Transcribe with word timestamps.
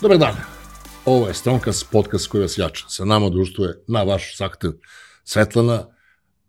Dobar 0.00 0.18
dan. 0.18 0.34
Ovo 1.04 1.28
je 1.28 1.34
Stromkas, 1.34 1.84
podcast 1.84 2.26
koji 2.26 2.40
vas 2.40 2.58
jača. 2.58 2.84
Sa 2.88 3.04
nama 3.04 3.28
društvuje 3.28 3.74
na 3.88 4.02
vaš 4.02 4.36
zahtev 4.36 4.70
Svetlana, 5.24 5.86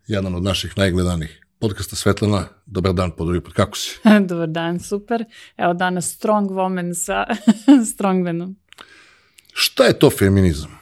jedan 0.07 0.35
od 0.35 0.43
naših 0.43 0.77
najgledanih 0.77 1.41
podcasta 1.59 1.95
Svetlana. 1.95 2.43
Dobar 2.65 2.93
dan, 2.93 3.11
po 3.11 3.25
drugi 3.25 3.41
put. 3.41 3.53
Kako 3.53 3.77
si? 3.77 3.99
Dobar 4.29 4.47
dan, 4.47 4.79
super. 4.79 5.23
Evo 5.57 5.73
danas 5.73 6.05
Strong 6.07 6.49
Woman 6.49 6.93
sa 6.95 7.25
Strongmanom. 7.93 8.55
Šta 9.53 9.83
je 9.83 9.99
to 9.99 10.09
feminizam? 10.09 10.79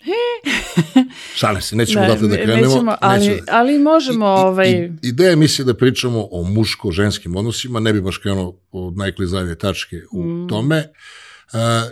Šalim 1.36 1.62
se, 1.62 1.76
nećemo 1.76 2.00
Da, 2.00 2.06
odatle 2.06 2.28
da 2.28 2.36
ne- 2.36 2.42
krenemo. 2.44 2.66
nećemo, 2.66 2.96
ali- 3.00 3.20
nećemo- 3.20 3.46
ali 3.48 3.78
možemo, 3.78 4.26
I- 4.26 4.28
ovaj- 4.40 4.70
i- 4.72 4.92
Ideja 5.02 5.32
emisije 5.32 5.64
da 5.66 5.74
pričamo 5.74 6.28
o 6.30 6.42
muško-ženskim 6.44 7.36
odnosima, 7.36 7.80
ne 7.80 7.92
bi 7.92 8.00
baš 8.00 8.18
krenuo 8.18 8.60
od 8.72 8.96
najklizavije 8.96 9.58
tačke 9.58 9.96
u 10.12 10.22
Mm. 10.24 10.48
tome. 10.48 10.76
E, 10.76 10.92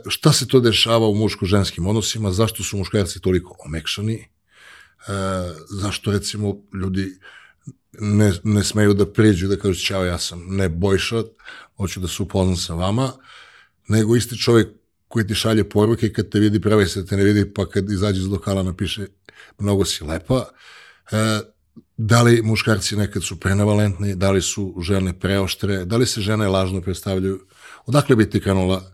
šta 0.08 0.32
se 0.32 0.48
to 0.48 0.60
dešava 0.60 1.08
u 1.08 1.14
muško-ženskim 1.14 1.86
odnosima, 1.86 2.32
zašto 2.32 2.62
su 2.62 2.76
muškarci 2.76 3.20
toliko 3.20 3.56
omekšani, 3.66 4.14
e, 4.14 4.26
zašto 5.70 6.12
recimo 6.12 6.56
ljudi 6.74 7.18
ne, 7.92 8.32
ne 8.44 8.64
smeju 8.64 8.94
da 8.94 9.12
priđu 9.12 9.46
i 9.46 9.48
da 9.48 9.56
kažu 9.56 9.80
ćao 9.80 10.04
ja 10.04 10.18
sam 10.18 10.46
ne 10.48 10.68
Bojša, 10.68 11.22
hoću 11.76 12.00
da 12.00 12.08
se 12.08 12.22
upoznam 12.22 12.56
sa 12.56 12.74
vama, 12.74 13.12
nego 13.88 14.16
isti 14.16 14.38
čovjek 14.38 14.68
koji 15.08 15.26
ti 15.26 15.34
šalje 15.34 15.68
poruke 15.68 16.12
kad 16.12 16.28
te 16.28 16.40
vidi 16.40 16.60
prave 16.60 16.86
se 16.86 17.06
te 17.06 17.16
ne 17.16 17.24
vidi, 17.24 17.52
pa 17.54 17.68
kad 17.68 17.90
izađe 17.90 18.20
iz 18.20 18.26
lokala 18.26 18.62
napiše 18.62 19.06
mnogo 19.58 19.84
si 19.84 20.04
lepa. 20.04 20.44
E, 21.12 21.40
da 21.96 22.22
li 22.22 22.42
muškarci 22.42 22.96
nekad 22.96 23.24
su 23.24 23.40
prenavalentni, 23.40 24.14
da 24.14 24.30
li 24.30 24.42
su 24.42 24.74
žene 24.80 25.18
preoštre, 25.20 25.84
da 25.84 25.96
li 25.96 26.06
se 26.06 26.20
žene 26.20 26.48
lažno 26.48 26.80
predstavljaju? 26.80 27.46
Odakle 27.86 28.16
bi 28.16 28.30
ti 28.30 28.40
krenula? 28.40 28.92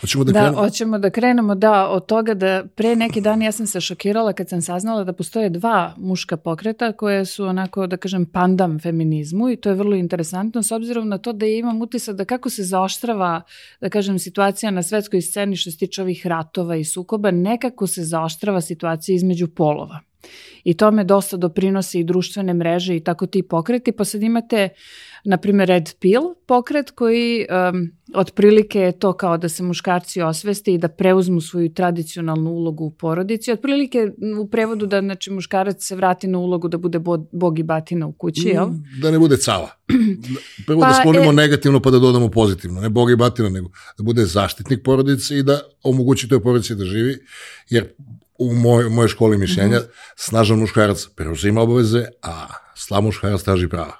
Hoćemo 0.00 0.24
da, 0.24 0.32
Da, 0.32 0.40
krenemo? 0.40 0.62
hoćemo 0.62 0.98
da 0.98 1.10
krenemo, 1.10 1.54
da, 1.54 1.88
od 1.88 2.06
toga 2.06 2.34
da 2.34 2.64
pre 2.74 2.96
neki 2.96 3.20
dan 3.20 3.42
ja 3.42 3.52
sam 3.52 3.66
se 3.66 3.80
šokirala 3.80 4.32
kad 4.32 4.48
sam 4.48 4.62
saznala 4.62 5.04
da 5.04 5.12
postoje 5.12 5.50
dva 5.50 5.94
muška 5.96 6.36
pokreta 6.36 6.92
koje 6.92 7.24
su 7.24 7.44
onako, 7.44 7.86
da 7.86 7.96
kažem, 7.96 8.26
pandam 8.26 8.78
feminizmu 8.78 9.50
i 9.50 9.56
to 9.56 9.68
je 9.68 9.74
vrlo 9.74 9.96
interesantno 9.96 10.62
s 10.62 10.72
obzirom 10.72 11.08
na 11.08 11.18
to 11.18 11.32
da 11.32 11.46
ja 11.46 11.58
imam 11.58 11.82
utisak 11.82 12.16
da 12.16 12.24
kako 12.24 12.50
se 12.50 12.62
zaoštrava, 12.62 13.42
da 13.80 13.88
kažem, 13.88 14.18
situacija 14.18 14.70
na 14.70 14.82
svetskoj 14.82 15.20
sceni 15.20 15.56
što 15.56 15.70
se 15.70 15.78
tiče 15.78 16.02
ovih 16.02 16.26
ratova 16.26 16.76
i 16.76 16.84
sukoba, 16.84 17.30
nekako 17.30 17.86
se 17.86 18.04
zaoštrava 18.04 18.60
situacija 18.60 19.16
između 19.16 19.48
polova. 19.48 20.00
I 20.64 20.76
tome 20.76 21.04
dosta 21.04 21.36
doprinose 21.36 22.00
i 22.00 22.04
društvene 22.04 22.54
mreže 22.54 22.96
i 22.96 23.00
tako 23.00 23.26
ti 23.26 23.42
pokreti, 23.42 23.92
pa 23.92 24.04
sad 24.04 24.22
imate 24.22 24.68
na 25.24 25.36
primjer 25.36 25.68
Red 25.68 25.94
Pill 26.00 26.22
pokret 26.46 26.90
koji 26.90 27.46
um, 27.72 27.90
otprilike 28.14 28.78
je 28.80 28.92
to 28.92 29.12
kao 29.12 29.36
da 29.38 29.48
se 29.48 29.62
muškarci 29.62 30.22
osveste 30.22 30.72
i 30.72 30.78
da 30.78 30.88
preuzmu 30.88 31.40
svoju 31.40 31.72
tradicionalnu 31.74 32.50
ulogu 32.50 32.84
u 32.84 32.90
porodici. 32.90 33.52
Otprilike 33.52 34.10
u 34.40 34.48
prevodu 34.48 34.86
da 34.86 35.00
znači, 35.00 35.30
muškarac 35.30 35.76
se 35.80 35.96
vrati 35.96 36.26
na 36.26 36.38
ulogu 36.38 36.68
da 36.68 36.78
bude 36.78 36.98
bo, 36.98 37.18
bog 37.32 37.58
i 37.58 37.62
batina 37.62 38.06
u 38.06 38.12
kući, 38.12 38.48
jel? 38.48 38.66
Mm, 38.66 38.84
Da 39.02 39.10
ne 39.10 39.18
bude 39.18 39.36
cava. 39.36 39.70
Prvo 40.66 40.80
da 40.80 40.86
Pa, 40.86 40.94
sklonimo 40.94 41.24
e- 41.24 41.34
negativno 41.34 41.80
pa 41.80 41.90
da 41.90 41.98
dodamo 41.98 42.28
pozitivno. 42.30 42.80
Ne 42.80 42.88
Bog 42.88 43.10
i 43.10 43.16
batina, 43.16 43.48
nego 43.48 43.68
da 43.98 44.04
bude 44.04 44.24
zaštitnik 44.24 44.82
porodice 44.84 45.38
i 45.38 45.42
da 45.42 45.60
omogući 45.82 46.28
toj 46.28 46.42
porodici 46.42 46.74
da 46.74 46.84
živi. 46.84 47.16
Jer 47.70 47.88
u 48.38 48.54
moj, 48.54 48.88
moje 48.88 49.08
školi 49.08 49.38
mišljenja 49.38 49.78
Mhm. 49.78 49.86
snažan 50.16 50.58
muškarac 50.58 51.06
preuzima 51.06 51.60
obaveze, 51.60 52.04
a 52.22 52.46
slab 52.74 53.04
muškarac 53.04 53.42
traži 53.42 53.68
prava. 53.68 53.92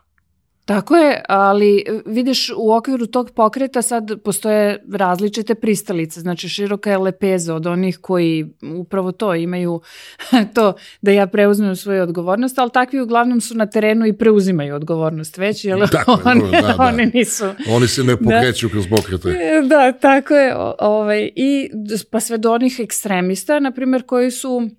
Tako 0.65 0.97
je, 0.97 1.23
ali 1.29 1.85
e, 1.87 2.01
vidiš 2.07 2.51
u 2.57 2.73
okviru 2.73 3.07
tog 3.07 3.31
pokreta 3.31 3.83
sad 3.83 4.23
postoje 4.25 4.85
različite 4.93 5.55
pristalice, 5.55 6.21
znači 6.21 6.49
široka 6.49 6.91
je 6.91 6.99
lepeza 6.99 7.55
od 7.55 7.67
onih 7.67 7.99
koji 7.99 8.47
upravo 8.77 9.13
to 9.13 9.35
imaju 9.35 9.81
to 10.55 10.73
da 11.03 11.11
ja 11.11 11.27
preuzmem 11.27 11.77
svoju 11.77 12.03
odgovornost, 12.03 12.59
ali 12.59 12.71
takvi 12.71 13.01
uglavnom 13.01 13.41
su 13.41 13.55
na 13.55 13.67
terenu 13.67 14.07
i 14.07 14.13
preuzimaju 14.13 14.75
odgovornost 14.75 15.39
već, 15.39 15.65
jer 15.65 15.89
Tako 15.89 16.21
oni, 16.31 16.43
da, 16.51 16.61
da. 16.61 16.77
oni 16.79 17.11
nisu... 17.15 17.45
Oni 17.69 17.89
se 17.89 18.05
ne 18.05 18.17
pokreću 18.17 18.69
kroz 18.69 18.89
pokrete. 18.89 19.29
E, 19.29 19.63
Da, 19.69 19.93
tako 19.93 20.35
je. 20.35 20.55
Ovaj, 20.79 21.31
I 21.37 21.71
pa 22.11 22.21
sve 22.21 22.39
do 22.39 22.53
onih 22.53 22.81
ekstremista, 22.81 23.61
na 23.61 23.71
primjer, 23.71 24.03
koji 24.03 24.31
su 24.31 24.71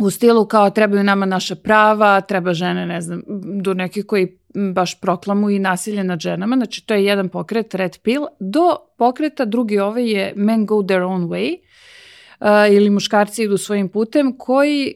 u 0.00 0.10
stilu 0.10 0.46
kao 0.46 0.70
trebaju 0.70 1.04
nama 1.04 1.26
naša 1.26 1.54
prava, 1.54 2.20
treba 2.20 2.54
žene, 2.54 2.86
ne 2.86 3.00
znam, 3.00 3.22
do 3.62 3.74
nekih 3.74 4.06
koji 4.06 4.38
baš 4.54 5.00
proklamuju 5.00 5.56
i 5.56 5.58
nasilje 5.58 6.04
nad 6.04 6.20
ženama. 6.20 6.56
Znači, 6.56 6.86
to 6.86 6.94
je 6.94 7.04
jedan 7.04 7.28
pokret, 7.28 7.74
Red 7.74 7.98
Pill. 8.02 8.26
Do 8.40 8.76
pokreta 8.98 9.44
drugi 9.44 9.78
ovaj 9.78 10.10
je 10.10 10.32
Men 10.36 10.66
Go 10.66 10.82
Their 10.82 11.00
Own 11.00 11.28
Way 11.28 11.56
uh, 12.40 12.74
ili 12.74 12.90
muškarci 12.90 13.42
idu 13.42 13.58
svojim 13.58 13.88
putem, 13.88 14.38
koji 14.38 14.94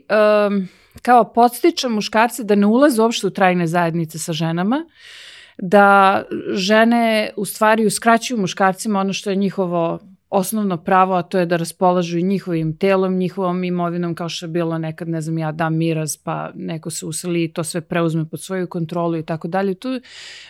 um, 0.48 0.68
kao 1.02 1.32
podstiče 1.32 1.88
muškarce 1.88 2.44
da 2.44 2.54
ne 2.54 2.66
ulaze 2.66 3.02
uopšte 3.02 3.26
u 3.26 3.30
trajne 3.30 3.66
zajednice 3.66 4.18
sa 4.18 4.32
ženama, 4.32 4.84
da 5.58 6.22
žene 6.52 7.30
u 7.36 7.44
stvari 7.44 7.86
uskraćuju 7.86 8.40
muškarcima 8.40 9.00
ono 9.00 9.12
što 9.12 9.30
je 9.30 9.36
njihovo 9.36 9.98
osnovno 10.30 10.76
pravo, 10.76 11.14
a 11.14 11.22
to 11.22 11.38
je 11.38 11.46
da 11.46 11.56
raspolažu 11.56 12.18
i 12.18 12.22
njihovim 12.22 12.76
telom, 12.76 13.16
njihovom 13.16 13.64
imovinom, 13.64 14.14
kao 14.14 14.28
što 14.28 14.46
je 14.46 14.50
bilo 14.50 14.78
nekad, 14.78 15.08
ne 15.08 15.20
znam, 15.20 15.38
ja 15.38 15.52
dam 15.52 15.76
miraz, 15.76 16.16
pa 16.16 16.50
neko 16.54 16.90
se 16.90 17.06
useli 17.06 17.44
i 17.44 17.52
to 17.52 17.64
sve 17.64 17.80
preuzme 17.80 18.28
pod 18.28 18.42
svoju 18.42 18.66
kontrolu 18.66 19.16
i 19.16 19.22
tako 19.22 19.48
dalje. 19.48 19.74
Tu 19.74 20.00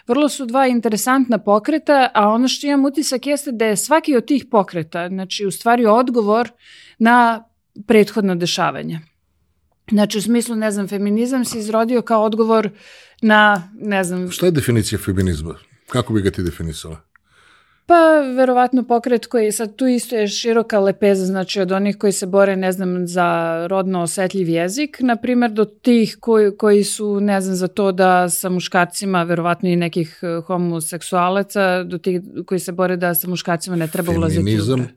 vrlo 0.06 0.28
su 0.28 0.46
dva 0.46 0.66
interesantna 0.66 1.38
pokreta, 1.38 2.10
a 2.14 2.28
ono 2.28 2.48
što 2.48 2.66
imam 2.66 2.84
utisak 2.84 3.26
jeste 3.26 3.52
da 3.52 3.64
je 3.64 3.76
svaki 3.76 4.16
od 4.16 4.26
tih 4.26 4.44
pokreta, 4.50 5.08
znači 5.08 5.46
u 5.46 5.50
stvari 5.50 5.86
odgovor 5.86 6.50
na 6.98 7.44
prethodno 7.86 8.34
dešavanje. 8.34 9.00
Znači, 9.90 10.18
u 10.18 10.22
smislu, 10.22 10.56
ne 10.56 10.70
znam, 10.70 10.88
feminizam 10.88 11.44
se 11.44 11.58
izrodio 11.58 12.02
kao 12.02 12.24
odgovor 12.24 12.70
na, 13.22 13.70
ne 13.74 14.04
znam, 14.04 14.30
Šta 14.30 14.46
je 14.46 14.52
definicija 14.52 14.98
feminizma? 14.98 15.54
Kako 15.88 16.12
bi 16.12 16.22
ga 16.22 16.30
ti 16.30 16.42
definisala? 16.42 17.00
Pa, 17.86 18.20
verovatno 18.36 18.84
pokret 18.84 19.26
koji 19.26 19.52
sad 19.52 19.76
tu 19.76 19.86
isto 19.86 20.16
je 20.16 20.28
široka 20.28 20.78
lepeza, 20.80 21.26
znači 21.26 21.60
od 21.60 21.72
onih 21.72 21.96
koji 21.98 22.12
se 22.12 22.26
bore, 22.26 22.56
ne 22.56 22.72
znam, 22.72 23.06
za 23.08 23.66
rodno 23.66 24.02
osetljiv 24.02 24.48
jezik, 24.48 24.96
na 25.00 25.16
primjer 25.16 25.52
do 25.52 25.64
tih 25.64 26.16
koji, 26.20 26.56
koji 26.56 26.84
su, 26.84 27.20
ne 27.20 27.40
znam, 27.40 27.56
za 27.56 27.68
to 27.68 27.92
da 27.92 28.28
sa 28.28 28.48
muškarcima, 28.48 29.22
verovatno 29.22 29.68
i 29.68 29.76
nekih 29.76 30.18
eh, 30.22 30.42
homoseksualaca, 30.46 31.84
do 31.84 31.98
tih 31.98 32.20
koji 32.46 32.60
se 32.60 32.72
bore 32.72 32.96
da 32.96 33.14
sa 33.14 33.28
muškarcima 33.28 33.76
ne 33.76 33.88
treba 33.88 34.12
ulaziti 34.12 34.40
u 34.40 34.44
Feminizam, 34.44 34.78
brak. 34.78 34.88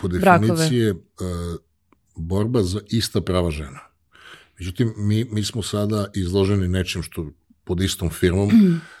po 0.00 0.08
definiciji 0.08 0.78
je 0.78 0.90
e, 0.90 0.94
borba 2.16 2.62
za 2.62 2.80
ista 2.88 3.20
prava 3.20 3.50
žena. 3.50 3.80
Međutim, 4.58 4.94
mi, 4.96 5.24
mi 5.24 5.44
smo 5.44 5.62
sada 5.62 6.06
izloženi 6.14 6.68
nečim 6.68 7.02
što 7.02 7.26
pod 7.68 7.80
istom 7.80 8.10
firmom 8.10 8.50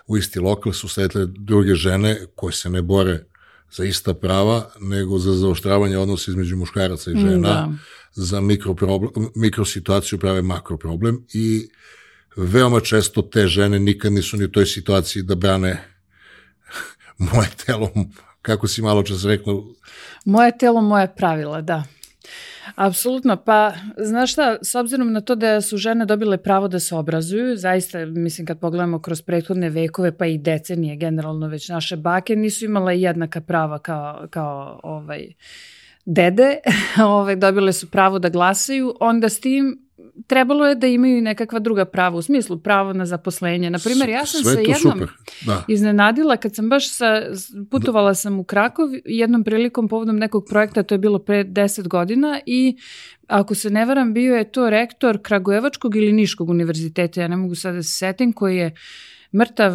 u 0.06 0.16
isti 0.16 0.40
lokal 0.40 0.72
su 0.72 0.88
sedle 0.88 1.26
druge 1.26 1.74
žene 1.74 2.16
koje 2.34 2.52
se 2.52 2.70
ne 2.70 2.82
bore 2.82 3.24
za 3.70 3.84
ista 3.84 4.14
prava, 4.14 4.70
nego 4.80 5.18
za 5.18 5.32
zaoštravanje 5.32 5.98
odnosa 5.98 6.30
između 6.30 6.56
muškaraca 6.56 7.10
i 7.10 7.14
žena, 7.14 7.36
Mm, 7.36 7.42
Da. 7.42 7.68
za 8.12 8.40
mikro, 8.40 8.74
problem, 8.74 9.10
mikro 9.36 9.64
situaciju 9.64 10.18
prave 10.18 10.42
makro 10.42 10.76
problem 10.76 11.24
i 11.34 11.68
veoma 12.36 12.80
često 12.80 13.22
te 13.22 13.46
žene 13.46 13.78
nikad 13.78 14.12
nisu 14.12 14.36
ni 14.36 14.44
u 14.44 14.48
toj 14.50 14.66
situaciji 14.66 15.22
da 15.22 15.34
brane 15.34 15.84
moje 17.32 17.48
telo, 17.66 17.90
kako 18.42 18.68
si 18.68 18.82
malo 18.82 19.02
čas 19.02 19.24
rekla, 19.24 19.54
Moje 20.24 20.58
telo, 20.58 20.80
moje 20.80 21.14
pravila, 21.16 21.60
da. 21.60 21.84
Apsolutno, 22.74 23.36
pa 23.36 23.72
znaš 23.96 24.32
šta, 24.32 24.56
s 24.62 24.74
obzirom 24.74 25.12
na 25.12 25.20
to 25.20 25.34
da 25.34 25.60
su 25.60 25.76
žene 25.76 26.06
dobile 26.06 26.36
pravo 26.36 26.68
da 26.68 26.80
se 26.80 26.94
obrazuju, 26.94 27.56
zaista, 27.56 28.06
mislim 28.06 28.46
kad 28.46 28.58
pogledamo 28.60 28.98
kroz 28.98 29.22
prethodne 29.22 29.70
vekove 29.70 30.16
pa 30.16 30.26
i 30.26 30.38
decenije 30.38 30.96
generalno 30.96 31.46
već 31.48 31.68
naše 31.68 31.96
bake 31.96 32.36
nisu 32.36 32.64
imale 32.64 33.00
jednaka 33.00 33.40
prava 33.40 33.78
kao, 33.78 34.26
kao 34.30 34.80
ovaj, 34.82 35.32
dede, 36.04 36.56
ovaj, 37.04 37.36
dobile 37.36 37.72
su 37.72 37.90
pravo 37.90 38.18
da 38.18 38.28
glasaju, 38.28 38.94
onda 39.00 39.28
s 39.28 39.40
tim 39.40 39.87
trebalo 40.26 40.66
je 40.66 40.74
da 40.74 40.86
imaju 40.86 41.18
i 41.18 41.20
nekakva 41.20 41.58
druga 41.58 41.84
prava, 41.84 42.16
u 42.16 42.22
smislu 42.22 42.58
pravo 42.58 42.92
na 42.92 43.06
zaposlenje. 43.06 43.70
Naprimjer, 43.70 44.08
ja 44.08 44.26
sam 44.26 44.42
Sve 44.42 44.54
se 44.54 44.60
jednom 44.60 44.92
super, 44.92 45.08
da. 45.46 45.64
iznenadila 45.68 46.36
kad 46.36 46.54
sam 46.54 46.68
baš 46.68 46.90
sa, 46.90 47.22
putovala 47.70 48.14
sam 48.14 48.40
u 48.40 48.44
Krakov 48.44 48.88
jednom 49.04 49.44
prilikom 49.44 49.88
povodom 49.88 50.16
nekog 50.16 50.44
projekta, 50.48 50.82
to 50.82 50.94
je 50.94 50.98
bilo 50.98 51.18
pre 51.18 51.44
10 51.44 51.88
godina 51.88 52.40
i 52.46 52.76
ako 53.26 53.54
se 53.54 53.70
ne 53.70 53.84
varam 53.84 54.14
bio 54.14 54.36
je 54.36 54.50
to 54.50 54.70
rektor 54.70 55.18
Kragujevačkog 55.22 55.96
ili 55.96 56.12
Niškog 56.12 56.50
univerziteta, 56.50 57.20
ja 57.20 57.28
ne 57.28 57.36
mogu 57.36 57.54
sada 57.54 57.76
da 57.76 57.82
se 57.82 57.92
setim, 57.92 58.32
koji 58.32 58.56
je 58.56 58.74
mrtav 59.34 59.72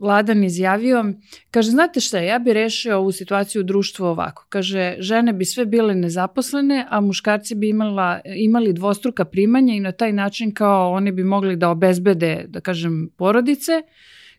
Vladan 0.00 0.44
izjavio, 0.44 1.04
kaže, 1.50 1.70
znate 1.70 2.00
šta, 2.00 2.18
ja 2.18 2.38
bi 2.38 2.52
rešio 2.52 2.98
ovu 2.98 3.12
situaciju 3.12 3.60
u 3.60 3.64
društvu 3.64 4.06
ovako. 4.06 4.46
Kaže, 4.48 4.96
žene 4.98 5.32
bi 5.32 5.44
sve 5.44 5.66
bile 5.66 5.94
nezaposlene, 5.94 6.86
a 6.90 7.00
muškarci 7.00 7.54
bi 7.54 7.68
imala, 7.68 8.20
imali 8.36 8.72
dvostruka 8.72 9.24
primanja 9.24 9.74
i 9.74 9.80
na 9.80 9.92
taj 9.92 10.12
način 10.12 10.54
kao 10.54 10.92
oni 10.92 11.12
bi 11.12 11.24
mogli 11.24 11.56
da 11.56 11.68
obezbede, 11.68 12.44
da 12.48 12.60
kažem, 12.60 13.10
porodice, 13.16 13.72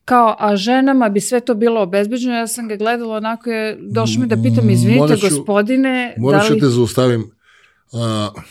kao, 0.06 0.35
a 0.39 0.56
ženama 0.56 1.09
bi 1.09 1.21
sve 1.21 1.39
to 1.39 1.53
bilo 1.53 1.81
obezbeđeno, 1.81 2.35
ja 2.35 2.47
sam 2.47 2.67
ga 2.67 2.75
gledala 2.75 3.17
onako 3.17 3.50
je, 3.50 3.77
došlo 3.81 4.21
mi 4.21 4.27
da 4.27 4.35
pitam, 4.44 4.69
izvinite 4.69 5.00
Morat 5.00 5.19
ću- 5.19 5.29
gospodine, 5.29 6.13
da 6.17 6.21
Morat 6.21 6.47
ću 6.47 6.53
li... 6.53 6.59
te 6.59 6.65
zaustavim 6.65 7.21
uh, 7.21 8.44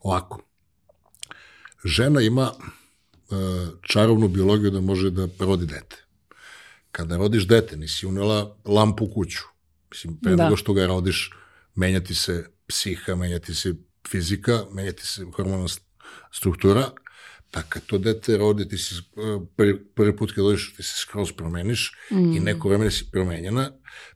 ovako. 0.00 0.42
Žena 1.84 2.20
ima 2.20 2.50
čarovnu 3.82 4.28
biologiju 4.28 4.70
da 4.70 4.80
može 4.80 5.10
da 5.10 5.28
rodi 5.38 5.66
dete. 5.66 5.96
Kada 6.92 7.16
rodiš 7.16 7.46
dete, 7.46 7.76
nisi 7.76 8.06
unela 8.06 8.56
lampu 8.64 9.04
u 9.04 9.10
kuću. 9.14 9.40
Mislim, 9.90 10.16
pre 10.20 10.36
Da. 10.36 10.44
nego 10.44 10.56
što 10.56 10.72
ga 10.72 10.86
rodiš, 10.86 11.30
menjati 11.74 12.14
se 12.14 12.46
psiha, 12.66 13.14
menjati 13.14 13.54
se 13.54 13.74
fizika, 14.08 14.64
menjati 14.72 15.06
se 15.06 15.24
hormonalna 15.32 15.68
st- 15.68 15.80
struktura, 16.32 16.90
pa 17.50 17.62
kad 17.62 17.86
to 17.86 17.98
dete 17.98 18.36
rodi, 18.36 18.68
ti 18.68 18.78
si 18.78 18.94
uh, 18.94 19.42
prvi, 19.56 19.84
prvi 19.86 20.16
put 20.16 20.32
kad 20.32 20.44
dođeš, 20.44 20.74
ti 20.76 20.82
se 20.82 20.94
skroz 20.96 21.32
promeniš 21.32 21.92
Mm. 22.10 22.32
i 22.32 22.40
neko 22.40 22.68
vreme 22.68 22.90
si 22.90 23.10
promenjena, 23.10 23.70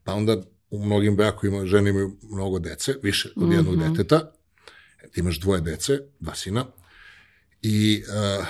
pa 0.05 0.15
onda 0.15 0.37
u 0.71 0.85
mnogim 0.85 1.17
brakovima 1.17 1.67
žene 1.67 1.91
imaju 1.91 2.17
mnogo 2.23 2.59
dece, 2.59 2.95
više 3.03 3.29
od 3.37 3.53
jednog 3.53 3.77
Mhm. 3.77 3.93
deteta, 3.93 4.33
ti 5.13 5.21
imaš 5.21 5.41
dvoje 5.41 5.61
dece, 5.61 5.99
dva 6.21 6.35
sina, 6.35 6.67
i 7.63 8.03
uh, 8.09 8.47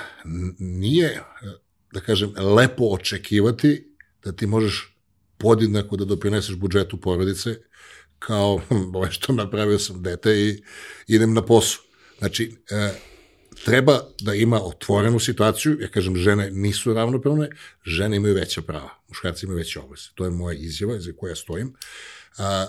nije, 0.58 1.22
da 1.92 2.00
kažem, 2.00 2.32
lepo 2.36 2.84
očekivati 2.84 3.94
da 4.24 4.32
ti 4.32 4.46
možeš 4.46 4.96
podjednako 5.38 5.96
da 5.96 6.04
doprineseš 6.04 6.56
budžetu 6.56 6.96
porodice, 6.96 7.56
kao, 8.18 8.60
ovo 8.94 9.10
što 9.10 9.32
napravio 9.32 9.78
sam 9.78 10.02
dete 10.02 10.30
i 10.30 10.62
idem 11.06 11.34
na 11.34 11.42
posao. 11.42 11.84
Znači, 12.18 12.56
e, 12.70 12.92
treba 13.64 14.00
da 14.20 14.34
ima 14.34 14.60
otvorenu 14.62 15.18
situaciju, 15.18 15.80
ja 15.80 15.88
kažem, 15.88 16.16
žene 16.16 16.50
nisu 16.50 16.94
ravnopravne, 16.94 17.48
žene 17.84 18.16
imaju 18.16 18.34
veća 18.34 18.62
prava, 18.62 18.90
muškarci 19.08 19.46
imaju 19.46 19.58
veće 19.58 19.80
obaveze. 19.80 20.08
To 20.14 20.24
je 20.24 20.30
moja 20.30 20.58
izjava 20.58 21.00
za 21.00 21.12
koja 21.16 21.36
stojim. 21.36 21.74
A, 22.38 22.66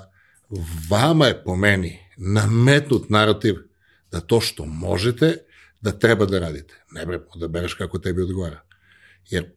vama 0.89 1.27
je 1.27 1.43
po 1.43 1.55
meni 1.55 1.99
nametnut 2.17 3.09
narativ 3.09 3.55
da 4.11 4.19
to 4.19 4.41
što 4.41 4.65
možete, 4.65 5.37
da 5.83 5.91
treba 5.91 6.25
da 6.25 6.39
radite. 6.39 6.83
Ne 6.91 7.05
bre, 7.05 7.19
da 7.35 7.47
bereš 7.47 7.73
kako 7.73 7.99
tebi 7.99 8.21
odgovara. 8.21 8.61
Jer 9.29 9.51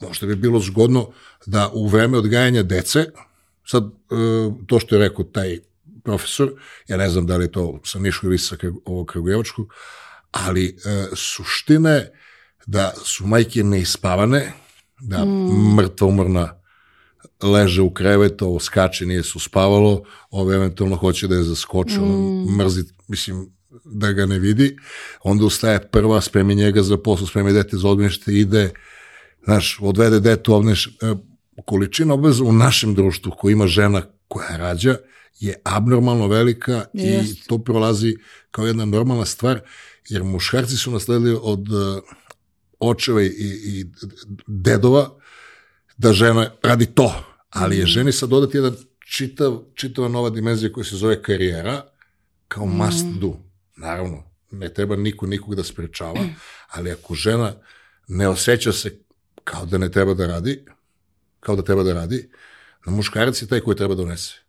možda 0.00 0.26
bi 0.26 0.36
bilo 0.36 0.60
zgodno 0.60 1.10
da 1.46 1.70
u 1.72 1.88
vreme 1.88 2.18
odgajanja 2.18 2.62
dece, 2.62 3.04
sad 3.66 3.84
e, 3.84 3.88
to 4.66 4.80
što 4.80 4.94
je 4.94 5.08
rekao 5.08 5.24
taj 5.24 5.58
profesor, 6.04 6.52
ja 6.88 6.96
ne 6.96 7.08
znam 7.08 7.26
da 7.26 7.36
li 7.36 7.44
je 7.44 7.52
to 7.52 7.80
sa 7.84 7.98
Niškog 7.98 8.30
ili 8.30 8.38
sa 8.38 8.56
ovog 8.84 9.06
Kragujevačkog, 9.06 9.74
ali 10.30 10.66
e, 10.66 11.06
suština 11.16 11.90
je 11.90 12.12
da 12.66 12.92
su 13.04 13.26
majke 13.26 13.64
neispavane, 13.64 14.52
da 15.00 15.24
mm. 15.24 15.74
mrtva 15.76 16.06
umrna 16.06 16.60
leže 17.42 17.82
u 17.82 17.90
krevetu, 17.90 18.46
ovo 18.46 18.60
skače, 18.60 19.06
nije 19.06 19.22
se 19.22 19.32
uspavalo, 19.36 20.02
ovo 20.30 20.52
eventualno 20.54 20.96
hoće 20.96 21.28
da 21.28 21.34
je 21.34 21.42
zaskoči, 21.42 21.98
mm. 21.98 22.56
mrzi, 22.56 22.84
mislim, 23.08 23.52
da 23.84 24.12
ga 24.12 24.26
ne 24.26 24.38
vidi, 24.38 24.76
onda 25.22 25.44
ustaje 25.44 25.88
prva, 25.88 26.20
spremi 26.20 26.54
njega 26.54 26.82
za 26.82 26.98
posao, 26.98 27.26
spremi 27.26 27.52
dete 27.52 27.76
za 27.76 27.88
odmješte, 27.88 28.32
ide, 28.32 28.70
znaš, 29.44 29.78
odvede 29.80 30.20
detu, 30.20 30.54
ovneš, 30.54 30.86
e, 30.86 31.14
količina 31.64 32.14
obaveza 32.14 32.44
u 32.44 32.52
našem 32.52 32.94
društvu 32.94 33.32
koji 33.38 33.52
ima 33.52 33.66
žena 33.66 34.02
koja 34.28 34.56
rađa 34.56 34.96
je 35.40 35.54
abnormalno 35.64 36.26
velika 36.26 36.84
i 36.94 37.02
Jest. 37.02 37.46
to 37.46 37.58
prolazi 37.58 38.16
kao 38.50 38.66
jedna 38.66 38.84
normalna 38.84 39.24
stvar, 39.24 39.60
jer 40.08 40.24
muškarci 40.24 40.76
su 40.76 40.90
nasledili 40.90 41.38
od 41.42 41.68
uh, 41.72 42.02
očeva 42.80 43.22
i, 43.22 43.26
i 43.64 43.86
dedova 44.46 45.18
da 45.98 46.12
žena 46.12 46.50
radi 46.62 46.86
to, 46.86 47.24
ali 47.50 47.78
je 47.78 47.86
ženi 47.86 48.12
sad 48.12 48.28
dodati 48.28 48.56
jedan 48.56 48.74
čitav, 48.98 49.62
čitava 49.74 50.08
nova 50.08 50.30
dimenzija 50.30 50.72
koja 50.72 50.84
se 50.84 50.96
zove 50.96 51.22
karijera 51.22 51.84
kao 52.48 52.66
must 52.66 53.06
do. 53.20 53.51
Naravno, 53.82 54.22
ne 54.50 54.68
treba 54.68 54.96
niko 54.96 55.26
nikog 55.26 55.54
da 55.54 55.64
sprečava, 55.64 56.20
ali 56.70 56.90
ako 56.90 57.14
žena 57.14 57.52
ne 58.08 58.28
osjeća 58.28 58.72
se 58.72 58.98
kao 59.44 59.66
da 59.66 59.78
ne 59.78 59.90
treba 59.90 60.14
da 60.14 60.26
radi, 60.26 60.64
kao 61.40 61.56
da 61.56 61.62
treba 61.62 61.82
da 61.82 61.92
radi, 61.92 62.30
na 62.86 62.92
muškarac 62.92 63.42
je 63.42 63.48
taj 63.48 63.60
koji 63.60 63.76
treba 63.76 63.94
da 63.94 64.02
donese. 64.02 64.42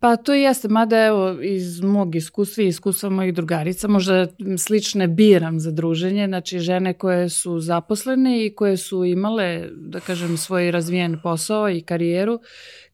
Pa 0.00 0.16
to 0.16 0.34
i 0.34 0.40
jeste, 0.40 0.68
mada 0.68 1.06
evo 1.06 1.36
iz 1.42 1.80
mog 1.80 2.14
iskustva 2.14 2.64
i 2.64 2.66
iskustva 2.66 3.10
mojih 3.10 3.34
drugarica, 3.34 3.88
možda 3.88 4.26
slične 4.58 5.08
biram 5.08 5.60
za 5.60 5.70
druženje, 5.70 6.26
znači 6.26 6.58
žene 6.58 6.94
koje 6.94 7.28
su 7.28 7.60
zaposlene 7.60 8.46
i 8.46 8.54
koje 8.54 8.76
su 8.76 9.04
imale, 9.04 9.68
da 9.72 10.00
kažem, 10.00 10.36
svoj 10.36 10.70
razvijen 10.70 11.20
posao 11.22 11.70
i 11.70 11.80
karijeru, 11.80 12.40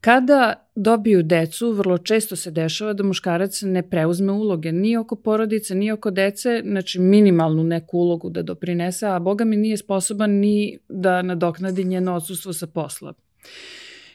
kada 0.07 0.69
dobiju 0.75 1.23
decu, 1.23 1.73
vrlo 1.73 1.99
često 1.99 2.37
se 2.37 2.51
dešava 2.51 2.93
da 2.93 3.03
muškarac 3.03 3.63
ne 3.63 3.83
preuzme 3.91 4.33
uloge 4.33 4.73
ni 4.73 4.97
oko 4.97 5.17
porodice, 5.17 5.75
ni 5.75 5.91
oko 5.93 6.11
dece, 6.11 6.63
znači 6.65 7.01
minimalnu 7.01 7.65
neku 7.65 7.99
ulogu 7.99 8.31
da 8.31 8.43
doprinese, 8.43 9.07
a 9.07 9.19
boga 9.19 9.45
mi 9.45 9.57
nije 9.57 9.77
sposoban 9.77 10.31
ni 10.31 10.79
da 10.89 11.23
nadoknadi 11.23 11.85
njeno 11.85 12.15
odsustvo 12.15 12.53
sa 12.53 12.67
posla. 12.67 13.13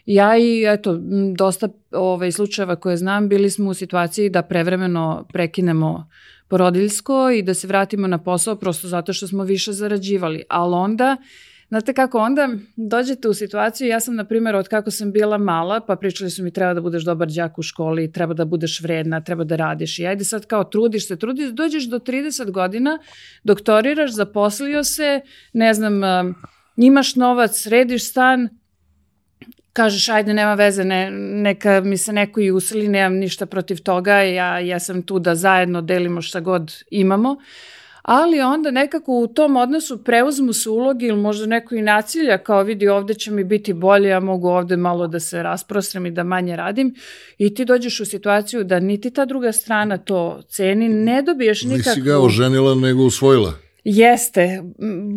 Ja 0.06 0.38
i 0.38 0.64
eto, 0.68 1.00
dosta 1.36 1.70
ovaj, 1.92 2.32
slučajeva 2.32 2.76
koje 2.76 2.98
znam, 2.98 3.30
bili 3.30 3.50
smo 3.50 3.70
u 3.70 3.74
situaciji 3.74 4.30
da 4.30 4.42
prevremeno 4.42 5.28
prekinemo 5.34 6.08
porodiljsko 6.48 7.30
i 7.32 7.42
da 7.42 7.54
se 7.54 7.68
vratimo 7.68 8.08
na 8.08 8.24
posao 8.24 8.56
prosto 8.56 8.88
zato 8.88 9.14
što 9.14 9.28
smo 9.28 9.44
više 9.44 9.72
zarađivali. 9.72 10.44
Ali 10.50 10.74
onda, 10.74 11.18
znate 11.72 11.94
kako, 11.94 12.20
onda 12.20 12.50
dođete 12.76 13.30
u 13.30 13.34
situaciju, 13.34 13.88
ja 13.88 14.00
sam 14.00 14.16
na 14.16 14.26
primjer 14.26 14.56
od 14.56 14.68
kako 14.68 14.92
sam 14.92 15.12
bila 15.12 15.38
mala, 15.38 15.80
pa 15.80 15.96
pričali 15.96 16.30
su 16.30 16.44
mi 16.44 16.52
treba 16.52 16.74
da 16.74 16.82
budeš 16.82 17.04
dobar 17.04 17.28
đak 17.28 17.58
u 17.58 17.62
školi, 17.62 18.12
treba 18.12 18.34
da 18.34 18.46
budeš 18.46 18.82
vredna, 18.82 19.22
treba 19.22 19.44
da 19.44 19.56
radiš. 19.56 20.00
I 20.00 20.06
ajde 20.08 20.24
sad 20.24 20.46
kao 20.46 20.64
trudiš 20.64 21.08
se, 21.08 21.16
trudiš, 21.16 21.50
dođeš 21.50 21.84
do 21.84 22.00
30 22.00 22.52
godina, 22.52 23.00
doktoriraš, 23.44 24.12
zaposlio 24.12 24.84
se, 24.84 25.22
ne 25.54 25.74
znam, 25.74 25.94
um, 26.04 26.36
imaš 26.78 27.16
novac, 27.16 27.68
rediš 27.68 28.10
stan, 28.10 28.50
kažeš 29.74 30.10
ajde 30.10 30.34
nema 30.34 30.54
veze, 30.54 30.84
ne, 30.84 31.12
neka 31.12 31.82
mi 31.86 31.98
se 31.98 32.14
neko 32.14 32.42
i 32.42 32.52
usili, 32.52 32.88
nemam 32.88 33.18
ništa 33.18 33.46
protiv 33.46 33.84
toga, 33.84 34.22
ja, 34.22 34.60
ja 34.60 34.80
sam 34.80 35.04
tu 35.04 35.20
da 35.20 35.36
zajedno 35.36 35.82
delimo 35.82 36.22
šta 36.22 36.40
god 36.40 36.74
imamo, 36.90 37.38
ali 38.02 38.42
onda 38.42 38.72
nekako 38.72 39.20
u 39.20 39.28
tom 39.28 39.56
odnosu 39.56 40.04
preuzmu 40.04 40.54
se 40.54 40.70
ulogi 40.70 41.06
ili 41.06 41.18
možda 41.18 41.46
neko 41.46 41.76
i 41.76 41.82
nacilja 41.82 42.38
kao 42.38 42.64
vidi 42.64 42.88
ovde 42.88 43.14
će 43.14 43.32
mi 43.32 43.44
biti 43.44 43.74
bolje, 43.74 44.10
ja 44.10 44.20
mogu 44.20 44.48
ovde 44.48 44.78
malo 44.78 45.08
da 45.08 45.20
se 45.20 45.44
rasprostrem 45.44 46.06
i 46.06 46.12
da 46.12 46.24
manje 46.24 46.56
radim 46.56 46.96
i 47.38 47.56
ti 47.56 47.66
dođeš 47.66 48.00
u 48.00 48.06
situaciju 48.06 48.64
da 48.64 48.80
niti 48.80 49.12
ta 49.12 49.26
druga 49.26 49.52
strana 49.52 49.98
to 49.98 50.42
ceni, 50.50 50.90
ne 50.90 51.22
dobiješ 51.22 51.64
nikakvu... 51.64 51.90
Nisi 51.90 52.02
ga 52.02 52.20
oženila, 52.20 52.76
nego 52.76 53.04
usvojila. 53.04 53.54
Jeste, 53.84 54.64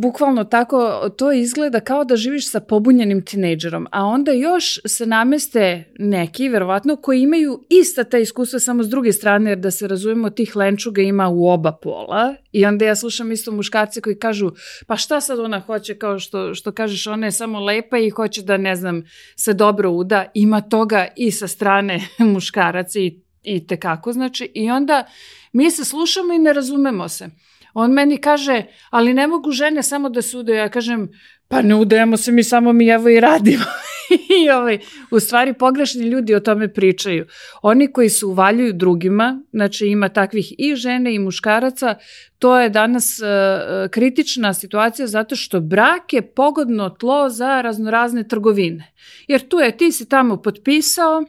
bukvalno 0.00 0.44
tako 0.44 1.10
to 1.16 1.32
izgleda 1.32 1.80
kao 1.80 2.04
da 2.04 2.16
živiš 2.16 2.50
sa 2.50 2.60
pobunjenim 2.60 3.24
tinejdžerom, 3.24 3.86
a 3.90 4.04
onda 4.04 4.32
još 4.32 4.80
se 4.86 5.06
nameste 5.06 5.84
neki, 5.98 6.48
verovatno, 6.48 6.96
koji 6.96 7.20
imaju 7.20 7.64
ista 7.68 8.04
ta 8.04 8.18
iskustva 8.18 8.58
samo 8.58 8.82
s 8.82 8.88
druge 8.88 9.12
strane, 9.12 9.50
jer 9.50 9.58
da 9.58 9.70
se 9.70 9.88
razumemo, 9.88 10.30
tih 10.30 10.56
lenčuga 10.56 11.02
ima 11.02 11.28
u 11.28 11.48
oba 11.48 11.72
pola. 11.72 12.34
I 12.52 12.66
onda 12.66 12.84
ja 12.84 12.96
slušam 12.96 13.32
isto 13.32 13.52
muškarce 13.52 14.00
koji 14.00 14.18
kažu, 14.18 14.50
pa 14.86 14.96
šta 14.96 15.20
sad 15.20 15.38
ona 15.38 15.60
hoće, 15.60 15.98
kao 15.98 16.18
što, 16.18 16.54
što 16.54 16.72
kažeš, 16.72 17.06
ona 17.06 17.26
je 17.26 17.32
samo 17.32 17.60
lepa 17.60 17.98
i 17.98 18.10
hoće 18.10 18.42
da, 18.42 18.56
ne 18.56 18.76
znam, 18.76 19.04
se 19.36 19.54
dobro 19.54 19.90
uda, 19.90 20.30
ima 20.34 20.60
toga 20.60 21.06
i 21.16 21.30
sa 21.30 21.48
strane 21.48 22.00
muškaraca 22.34 23.00
i, 23.00 23.20
i 23.42 23.66
tekako, 23.66 24.12
znači, 24.12 24.50
i 24.54 24.70
onda 24.70 25.04
mi 25.52 25.70
se 25.70 25.84
slušamo 25.84 26.32
i 26.32 26.38
ne 26.38 26.52
razumemo 26.52 27.08
se. 27.08 27.28
On 27.74 27.92
meni 27.92 28.18
kaže, 28.18 28.62
ali 28.90 29.14
ne 29.14 29.26
mogu 29.26 29.50
žene 29.50 29.82
samo 29.82 30.08
da 30.08 30.22
se 30.22 30.36
udaju. 30.38 30.58
Ja 30.58 30.68
kažem, 30.68 31.08
pa 31.48 31.62
ne 31.62 31.74
udajemo 31.74 32.16
se 32.16 32.32
mi, 32.32 32.42
samo 32.44 32.72
mi 32.72 32.88
evo 32.88 33.08
i 33.08 33.20
radimo. 33.20 33.64
I 34.44 34.50
ovaj, 34.50 34.78
u 35.10 35.20
stvari 35.20 35.54
pogrešni 35.54 36.06
ljudi 36.06 36.34
o 36.34 36.40
tome 36.40 36.72
pričaju. 36.72 37.26
Oni 37.62 37.92
koji 37.92 38.08
se 38.08 38.26
uvaljuju 38.26 38.72
drugima, 38.72 39.42
znači 39.52 39.86
ima 39.86 40.08
takvih 40.08 40.54
i 40.58 40.74
žene 40.74 41.14
i 41.14 41.18
muškaraca, 41.18 41.94
to 42.38 42.60
je 42.60 42.68
danas 42.68 43.20
uh, 43.20 43.90
kritična 43.90 44.54
situacija 44.54 45.06
zato 45.06 45.36
što 45.36 45.60
brak 45.60 46.12
je 46.12 46.22
pogodno 46.34 46.90
tlo 46.90 47.28
za 47.28 47.60
raznorazne 47.60 48.28
trgovine. 48.28 48.92
Jer 49.28 49.48
tu 49.48 49.58
je, 49.58 49.76
ti 49.76 49.92
si 49.92 50.08
tamo 50.08 50.42
potpisao, 50.42 51.24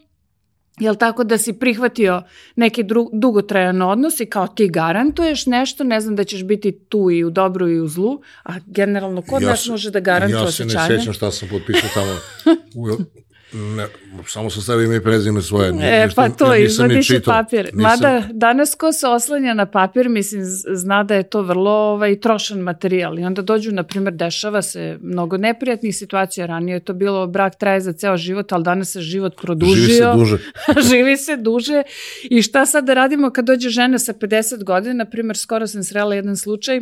Jel 0.77 0.96
tako 0.96 1.24
da 1.24 1.38
si 1.38 1.53
prihvatio 1.53 2.24
neki 2.55 2.84
dru, 2.84 3.10
dugotrajan 3.13 3.82
odnos 3.82 4.20
i 4.20 4.25
kao 4.25 4.48
ti 4.48 4.70
garantuješ 4.70 5.46
nešto, 5.46 5.84
ne 5.84 6.01
znam 6.01 6.15
da 6.15 6.24
ćeš 6.24 6.44
biti 6.44 6.72
tu 6.79 7.12
i 7.12 7.24
u 7.24 7.29
dobru 7.29 7.70
i 7.70 7.79
u 7.79 7.88
zlu, 7.88 8.10
a 8.44 8.53
generalno 8.67 9.22
kod 9.22 9.41
Ja 9.41 9.50
nas 9.50 9.63
se- 9.63 9.72
može 9.72 9.91
da 9.91 10.00
garantuje 10.01 10.36
Ja 10.36 10.39
se 10.41 10.63
osjećanje. 10.63 10.89
ne 10.89 10.98
sjećam 10.98 11.13
šta 11.13 11.32
sam 11.32 11.50
potpisao 11.50 11.89
tamo. 11.94 12.12
Ne, 13.54 13.88
samo 14.28 14.50
sam 14.50 14.62
stavio 14.62 14.86
ime 14.86 14.96
i 14.96 15.04
prezime 15.04 15.42
svoje. 15.42 15.74
E, 15.82 16.08
pa 16.16 16.30
to, 16.30 16.54
ja 16.54 16.60
nisam 16.60 16.88
ni 16.88 16.94
izvadi 16.94 17.04
se 17.04 17.14
čitao. 17.14 17.34
papir. 17.34 17.70
Nisam- 17.74 17.82
Mada 17.82 18.24
danas 18.34 18.75
ko 18.75 18.92
se 18.94 19.08
oslanja 19.08 19.54
na 19.54 19.66
papir, 19.66 20.10
mislim, 20.10 20.42
zna 20.74 21.04
da 21.04 21.16
je 21.16 21.24
to 21.24 21.42
vrlo 21.42 21.72
ovaj, 21.72 22.20
trošan 22.20 22.60
materijal. 22.60 23.20
I 23.20 23.24
onda 23.24 23.42
dođu, 23.42 23.72
na 23.72 23.84
primjer, 23.84 24.14
dešava 24.14 24.62
se 24.62 24.98
mnogo 25.02 25.38
neprijatnih 25.38 25.96
situacija. 25.96 26.46
Ranije 26.46 26.75
je 26.75 26.80
to 26.80 26.94
bilo 26.94 27.28
brak 27.28 27.56
traje 27.56 27.82
za 27.82 27.94
ceo 27.94 28.18
život, 28.18 28.52
ali 28.52 28.64
danas 28.64 28.92
se 28.92 29.02
život 29.02 29.42
produžio. 29.42 29.75
Živi 29.75 29.94
se 29.94 30.14
duže. 30.18 30.38
živi 30.90 31.18
se 31.18 31.38
duže 31.38 31.84
i 32.24 32.42
šta 32.42 32.66
sad 32.66 32.86
da 32.86 32.94
radimo 32.94 33.30
kad 33.30 33.46
dođe 33.46 33.70
žena 33.70 34.00
sa 34.00 34.14
50 34.14 34.64
godina, 34.64 34.94
na 34.94 35.06
primjer 35.06 35.38
skoro 35.38 35.68
sam 35.68 35.84
srela 35.84 36.16
jedan 36.16 36.38
slučaj, 36.38 36.82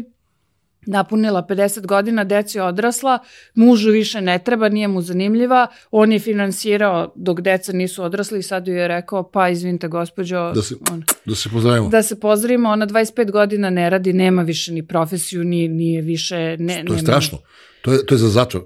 napunila 0.85 1.43
50 1.43 1.85
godina, 1.85 2.23
deca 2.23 2.59
je 2.59 2.63
odrasla, 2.63 3.19
mužu 3.55 3.91
više 3.91 4.21
ne 4.21 4.39
treba, 4.39 4.69
nije 4.69 4.87
mu 4.87 5.01
zanimljiva, 5.01 5.67
on 5.91 6.11
je 6.11 6.19
finansirao 6.19 6.73
dok 7.15 7.41
deca 7.41 7.73
nisu 7.73 8.03
odrasli 8.03 8.39
i 8.39 8.43
sad 8.43 8.67
joj 8.67 8.81
je 8.81 8.87
rekao, 8.87 9.23
pa 9.23 9.49
izvinite 9.49 9.87
gospođo, 9.87 10.51
Da 10.51 10.61
se, 10.61 10.75
on- 10.91 11.03
da 11.25 11.35
se 11.35 11.49
pozdravimo. 11.49 11.89
da 11.89 12.03
se 12.03 12.19
pozdravimo, 12.19 12.69
ona 12.69 12.87
25 12.87 13.03
godina 13.31 13.69
ne 13.69 13.89
radi, 13.89 14.13
nema 14.13 14.41
više 14.41 14.71
ni 14.71 14.83
profesiju, 14.83 15.43
ni, 15.43 15.67
nije 15.67 16.01
više... 16.01 16.35
Ne, 16.59 16.73
to 16.75 16.79
je 16.79 16.83
nema- 16.85 16.99
strašno. 16.99 17.37
To 17.81 17.93
je, 17.93 18.05
to 18.05 18.15
je 18.15 18.19
za 18.19 18.29
zatvor. 18.29 18.63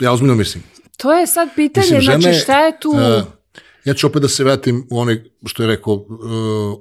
Ja 0.00 0.12
ozbiljno 0.12 0.34
mislim. 0.34 0.64
To 0.96 1.12
je 1.12 1.26
sad 1.26 1.48
pitanje, 1.56 1.84
Mislim, 1.84 2.00
žene, 2.00 2.20
znači 2.20 2.38
šta 2.38 2.60
je 2.60 2.72
tu... 2.80 2.92
e, 2.92 3.22
ja 3.84 3.94
ću 3.94 4.06
opet 4.06 4.22
da 4.22 4.28
se 4.28 4.44
vratim 4.44 4.86
u 4.90 4.98
onaj 4.98 5.16
što 5.46 5.62
je 5.62 5.66
rekao 5.66 5.94
e, 5.94 5.98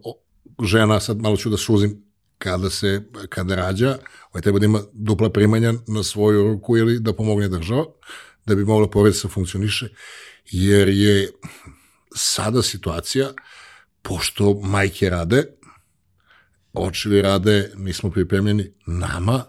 o- 0.03 0.19
žena, 0.63 0.99
sad 0.99 1.17
malo 1.17 1.37
ću 1.37 1.49
da 1.49 1.57
suzim, 1.57 2.03
kada 2.39 2.69
se, 2.69 3.01
kada 3.29 3.55
rađa, 3.55 3.97
ovaj 4.31 4.41
treba 4.41 4.59
da 4.59 4.65
ima 4.65 4.81
dupla 4.93 5.29
primanja 5.29 5.73
na 5.87 6.03
svoju 6.03 6.43
ruku 6.43 6.77
ili 6.77 6.99
da 6.99 7.13
pomogne 7.13 7.49
država, 7.49 7.85
da 8.45 8.55
bi 8.55 8.65
mogla 8.65 8.89
porodica 8.89 9.27
funkcioniše, 9.27 9.89
jer 10.45 10.89
je 10.89 11.31
sada 12.15 12.61
situacija, 12.63 13.29
pošto 14.01 14.53
majke 14.63 15.09
rade, 15.09 15.43
očevi 16.73 17.21
rade, 17.21 17.71
nismo 17.75 18.09
pripremljeni, 18.11 18.73
nama 18.85 19.43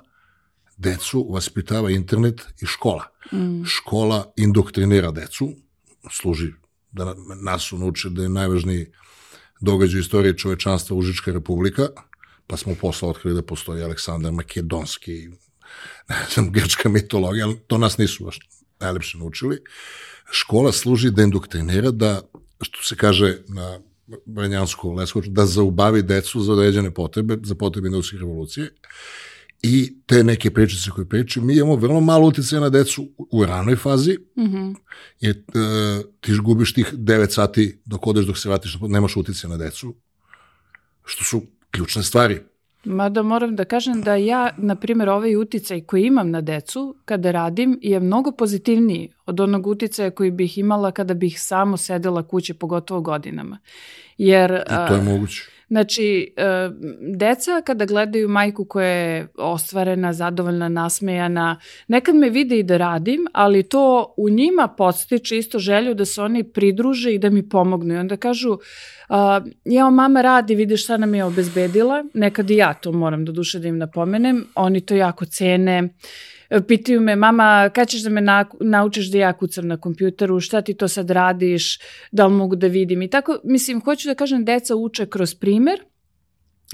decu 0.77 1.27
vaspitava 1.33 1.91
internet 1.91 2.41
i 2.63 2.67
škola. 2.67 3.05
Mm. 3.33 3.65
Škola 3.65 4.33
indoktrinira 4.37 5.11
decu, 5.11 5.49
služi 6.11 6.53
da 6.93 7.05
na- 7.05 7.15
nas 7.43 7.73
unuče 7.73 8.11
da 8.11 8.23
je 8.23 8.29
najvažniji 8.29 8.87
događaj 9.61 9.99
u 9.99 10.01
istoriji 10.01 10.39
čovečanstva 10.39 10.97
Užička 10.97 11.33
republika, 11.33 11.89
pa 12.51 12.57
smo 12.57 12.75
posle 12.75 13.09
otkrili 13.09 13.35
da 13.35 13.43
postoji 13.43 13.83
Aleksandar 13.83 14.33
Makedonski, 14.33 15.29
ne 16.09 16.17
znam, 16.35 16.53
grčka 16.53 16.89
mitologija, 16.89 17.47
ali 17.47 17.59
to 17.61 17.79
nas 17.79 17.99
nisu 17.99 18.25
baš 18.25 18.39
najlepše 18.81 19.19
naučili. 19.19 19.59
Škola 20.33 20.73
služi 20.73 21.11
da 21.11 21.23
indoktrinira, 21.23 21.91
da, 21.91 22.21
što 22.61 22.83
se 22.83 22.97
kaže 22.97 23.39
na 23.49 23.81
Branjansku 24.27 24.93
Leskoču, 24.93 25.31
da 25.31 25.47
zaubavi 25.47 26.03
decu 26.03 26.41
za 26.41 26.53
određene 26.53 26.91
potrebe, 26.91 27.37
za 27.43 27.55
potrebe 27.55 27.89
industrijske 27.89 28.19
revolucije 28.19 28.71
i 29.63 29.95
te 30.07 30.25
neke 30.25 30.51
pričice 30.51 30.91
koje 30.91 31.09
pričaju, 31.09 31.45
mi 31.45 31.57
imamo 31.57 31.77
vrlo 31.77 32.01
malo 32.01 32.27
utjecaja 32.27 32.61
na 32.61 32.69
decu 32.69 33.09
u- 33.19 33.45
ranoj 33.45 33.77
fazi, 33.77 34.19
Mhm. 34.37 34.71
jer 35.21 35.37
e, 35.37 35.43
ti 36.21 36.33
gubiš 36.35 36.75
tih 36.75 36.95
9 36.95 37.31
sati 37.31 37.81
dok 37.85 38.07
odeš, 38.07 38.25
dok 38.27 38.39
se 38.39 38.49
vratiš, 38.49 38.79
nemaš 38.81 39.17
utjecaja 39.17 39.51
na 39.51 39.57
decu, 39.57 39.95
što 41.05 41.25
su 41.25 41.43
ključne 41.71 42.03
stvari. 42.03 42.41
Mada 42.85 43.23
moram 43.23 43.57
da 43.57 43.65
kažem 43.65 44.03
da 44.03 44.15
ja, 44.15 44.51
na 44.57 44.75
primjer, 44.75 45.09
ovaj 45.09 45.37
uticaj 45.37 45.81
koji 45.81 46.05
imam 46.05 46.31
na 46.31 46.41
decu 46.41 46.97
kada 47.05 47.31
radim 47.31 47.79
je 47.83 48.01
mnogo 48.01 48.33
pozitivniji 48.33 49.13
od 49.27 49.41
onog 49.41 49.67
uticaja 49.67 50.11
koji 50.11 50.31
bih 50.31 50.59
imala 50.59 50.93
kada 50.93 51.15
bih 51.15 51.41
samo 51.41 51.77
sedela 51.77 52.29
kući, 52.29 52.55
pogotovo 52.55 53.01
godinama. 53.01 53.59
Jer, 54.19 54.53
I 54.53 54.89
to 54.89 54.95
je 54.95 55.03
moguće. 55.03 55.51
Znači, 55.71 56.35
e, 56.37 56.71
deca 57.01 57.63
kada 57.65 57.85
gledaju 57.85 58.29
majku 58.29 58.65
koja 58.65 58.89
je 58.89 59.29
ostvarena, 59.39 60.13
zadovoljna, 60.13 60.69
nasmejana, 60.69 61.61
nekad 61.89 62.15
me 62.15 62.31
vide 62.31 62.59
i 62.59 62.63
da 62.63 62.77
radim, 62.77 63.27
ali 63.33 63.63
to 63.63 64.15
u 64.17 64.31
njima 64.31 64.69
podstiče 64.69 65.39
isto 65.39 65.59
želju 65.59 65.95
da 65.95 66.05
se 66.05 66.23
oni 66.23 66.45
pridruže 66.45 67.15
i 67.15 67.19
da 67.19 67.31
mi 67.31 67.49
pomognu. 67.49 67.95
I 67.95 67.99
onda 67.99 68.17
kažu, 68.17 68.59
jao, 69.65 69.91
mama 69.91 70.23
radi, 70.23 70.55
vidiš 70.55 70.85
šta 70.85 70.97
nam 70.97 71.15
je 71.15 71.25
obezbedila. 71.25 72.05
Nekad 72.15 72.51
i 72.51 72.57
ja 72.57 72.75
to 72.75 72.93
moram 72.93 73.25
do 73.25 73.33
duše 73.33 73.59
da 73.59 73.69
im 73.69 73.79
napomenem. 73.79 74.47
Oni 74.55 74.81
to 74.81 74.95
jako 74.95 75.25
cene. 75.25 75.89
Pitaju 76.69 77.01
me, 77.01 77.17
mama, 77.17 77.71
kad 77.75 77.89
ćeš 77.89 78.03
da 78.03 78.11
me 78.11 78.21
na, 78.21 78.45
naučiš 78.61 79.11
da 79.11 79.19
ja 79.19 79.33
kucam 79.33 79.67
na 79.67 79.77
kompjuteru, 79.77 80.41
šta 80.41 80.63
ti 80.63 80.75
to 80.75 80.89
sad 80.89 81.11
radiš, 81.11 81.79
da 82.13 82.27
li 82.27 82.35
mogu 82.35 82.57
da 82.57 82.67
vidim 82.67 83.03
i 83.03 83.11
tako, 83.11 83.39
mislim, 83.45 83.81
hoću 83.81 84.09
da 84.09 84.15
kažem, 84.15 84.45
deca 84.45 84.77
uče 84.77 85.07
kroz 85.07 85.35
primer 85.35 85.81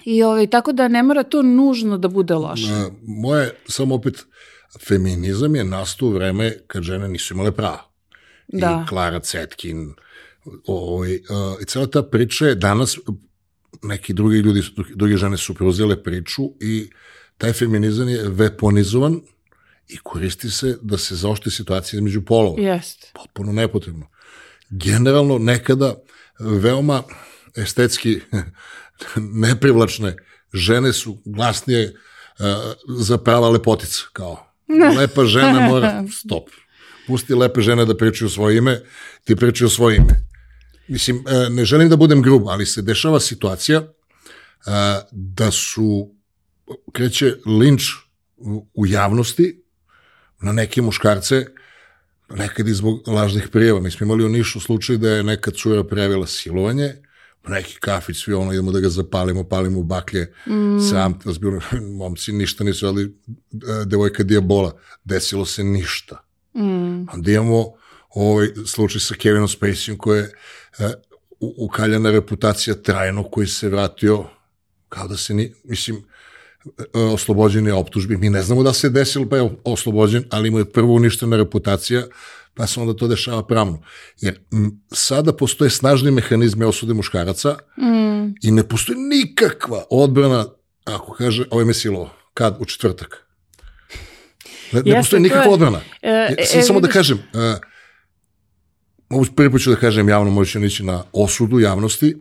i 0.04 0.22
ovaj, 0.22 0.46
tako 0.46 0.72
da 0.72 0.88
ne 0.88 1.02
mora 1.02 1.22
to 1.22 1.42
nužno 1.42 1.98
da 1.98 2.08
bude 2.08 2.34
loše. 2.34 2.72
Moje, 3.02 3.54
samo 3.68 3.94
opet, 3.94 4.24
feminizam 4.88 5.56
je 5.56 5.64
nastao 5.64 6.08
u 6.08 6.12
vreme 6.12 6.52
kad 6.66 6.82
žene 6.82 7.08
nisu 7.08 7.34
imale 7.34 7.52
prava. 7.52 7.90
Da. 8.48 8.84
I 8.84 8.88
Klara 8.88 9.20
Cetkin, 9.20 9.94
ovaj, 10.66 11.14
uh, 11.14 11.62
i 11.62 11.64
cela 11.64 11.86
ta 11.86 12.02
priča 12.02 12.46
je 12.46 12.54
danas, 12.54 12.98
neki 13.82 14.12
drugi 14.12 14.38
ljudi, 14.38 14.62
druge 14.94 15.16
žene 15.16 15.36
su 15.36 15.54
preuzele 15.54 16.02
priču 16.02 16.42
i 16.60 16.90
taj 17.38 17.52
feminizam 17.52 18.08
je 18.08 18.28
veponizovan 18.28 19.20
i 19.88 19.98
koristi 20.02 20.50
se 20.50 20.78
da 20.82 20.98
se 20.98 21.16
zaoštri 21.16 21.50
situacija 21.50 21.98
između 21.98 22.22
polova. 22.22 22.62
Jest. 22.62 23.10
potpuno 23.14 23.52
nepotrebno. 23.52 24.08
Generalno, 24.70 25.38
nekada 25.38 25.94
veoma 26.38 27.02
estetski 27.56 28.20
neprivlačne 29.44 30.16
žene 30.52 30.92
su 30.92 31.18
glasnije 31.24 31.94
uh, 32.38 32.46
za 32.98 33.18
prava 33.18 33.50
lepotica, 33.50 34.02
kao 34.12 34.52
lepa 34.98 35.24
žena 35.24 35.60
mora, 35.60 36.04
stop. 36.20 36.48
Pusti 37.06 37.34
lepe 37.34 37.60
žene 37.60 37.84
da 37.84 37.96
pričaju 37.96 38.30
svoje 38.30 38.56
ime, 38.56 38.80
ti 39.24 39.36
pričaju 39.36 39.70
svoje 39.70 39.96
ime. 39.96 40.26
Mislim, 40.88 41.16
uh, 41.16 41.54
ne 41.54 41.64
želim 41.64 41.88
da 41.88 41.96
budem 41.96 42.22
grub, 42.22 42.48
ali 42.48 42.66
se 42.66 42.82
dešava 42.82 43.20
situacija 43.20 43.80
uh, 43.80 43.86
da 45.12 45.50
su, 45.50 46.14
kreće 46.92 47.34
linč 47.46 47.82
u 48.74 48.86
javnosti 48.86 49.65
na 50.46 50.52
neke 50.52 50.82
muškarce, 50.82 51.46
nekad 52.28 52.68
i 52.68 52.74
zbog 52.74 53.08
lažnih 53.08 53.48
prijeva. 53.52 53.80
Mi 53.80 53.90
smo 53.90 54.04
imali 54.04 54.24
u 54.24 54.28
Nišu 54.28 54.60
slučaj 54.60 54.96
da 54.96 55.10
je 55.10 55.22
neka 55.22 55.50
cura 55.50 55.84
prijavila 55.84 56.26
silovanje, 56.26 56.94
neki 57.48 57.76
kafić, 57.80 58.24
svi 58.24 58.34
ono, 58.34 58.52
idemo 58.52 58.72
da 58.72 58.80
ga 58.80 58.88
zapalimo, 58.88 59.44
palimo 59.44 59.82
baklje, 59.82 60.32
mm. 60.46 60.80
sam, 60.90 61.18
razbilo, 61.24 61.60
momci 61.98 62.32
ništa 62.32 62.64
nisu, 62.64 62.86
ali 62.86 63.04
e, 63.04 63.84
devojka 63.86 64.22
dijabola, 64.22 64.72
desilo 65.04 65.46
se 65.46 65.64
ništa. 65.64 66.22
Mm. 66.54 67.08
Onda 67.12 67.30
imamo 67.30 67.64
ovaj 68.10 68.48
slučaj 68.66 69.00
sa 69.00 69.14
Kevinom 69.14 69.48
Spaceyom 69.48 69.96
koji 69.96 70.18
je 70.18 70.32
e, 70.78 70.92
u- 71.40 71.54
ukaljana 71.66 72.10
reputacija 72.10 72.74
trajno 72.74 73.24
koji 73.30 73.46
se 73.46 73.68
vratio 73.68 74.24
kao 74.88 75.08
da 75.08 75.16
se 75.16 75.34
ni, 75.34 75.54
mislim, 75.64 76.04
oslobođen 76.94 77.66
je 77.66 77.74
optužbi. 77.74 78.16
Mi 78.16 78.30
ne 78.30 78.42
znamo 78.42 78.62
da 78.62 78.72
se 78.72 78.88
desilo, 78.90 79.28
pa 79.28 79.36
je 79.36 79.50
oslobođen, 79.64 80.24
ali 80.30 80.50
mu 80.50 80.58
je 80.58 80.64
prvo 80.66 80.94
uništena 80.94 81.36
reputacija, 81.36 82.02
pa 82.54 82.66
se 82.66 82.80
onda 82.80 82.94
to 82.94 83.08
dešava 83.08 83.46
pravno. 83.46 83.82
Jer 84.20 84.40
m, 84.52 84.80
sada 84.88 85.32
postoje 85.32 85.70
snažni 85.70 86.10
mehanizme 86.10 86.66
osude 86.66 86.94
muškaraca 86.94 87.56
Mm. 87.78 88.34
i 88.42 88.50
ne 88.50 88.62
postoji 88.64 88.98
nikakva 89.00 89.84
odbrana, 89.90 90.46
ako 90.84 91.12
kaže, 91.12 91.44
ovo 91.50 91.64
me 91.64 91.74
silovo, 91.74 92.10
kad? 92.34 92.56
U 92.60 92.64
četvrtak. 92.64 93.26
Ne, 94.72 94.82
ne 94.82 94.82
Jeste, 94.86 94.96
postoji 94.96 95.18
to 95.18 95.22
nikakva 95.22 95.44
je- 95.44 95.50
odbrana. 95.50 95.80
E, 96.02 96.34
e, 96.38 96.44
sad 96.44 96.66
samo 96.66 96.80
da 96.80 96.88
kažem, 96.88 97.22
ovo 99.10 99.24
prvi 99.36 99.50
put 99.50 99.62
ću 99.62 99.70
da 99.70 99.76
kažem 99.76 100.08
javno, 100.08 100.30
možda 100.30 100.50
ću 100.50 100.60
nići 100.60 100.82
na 100.82 101.04
osudu 101.12 101.60
javnosti. 101.60 102.16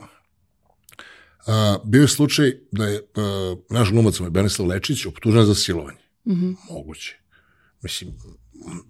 Uh, 1.48 1.54
bio 1.84 2.02
je 2.02 2.08
slučaj 2.08 2.52
da 2.72 2.86
je 2.86 3.00
uh, 3.00 3.58
naš 3.70 3.90
glumac 3.92 4.20
ovaj 4.20 4.30
Benislav 4.30 4.68
Lečić 4.68 5.06
optužen 5.06 5.46
za 5.46 5.56
silovanje. 5.56 6.00
Mhm. 6.28 6.52
Moguće. 6.70 7.20
Mislim, 7.82 8.14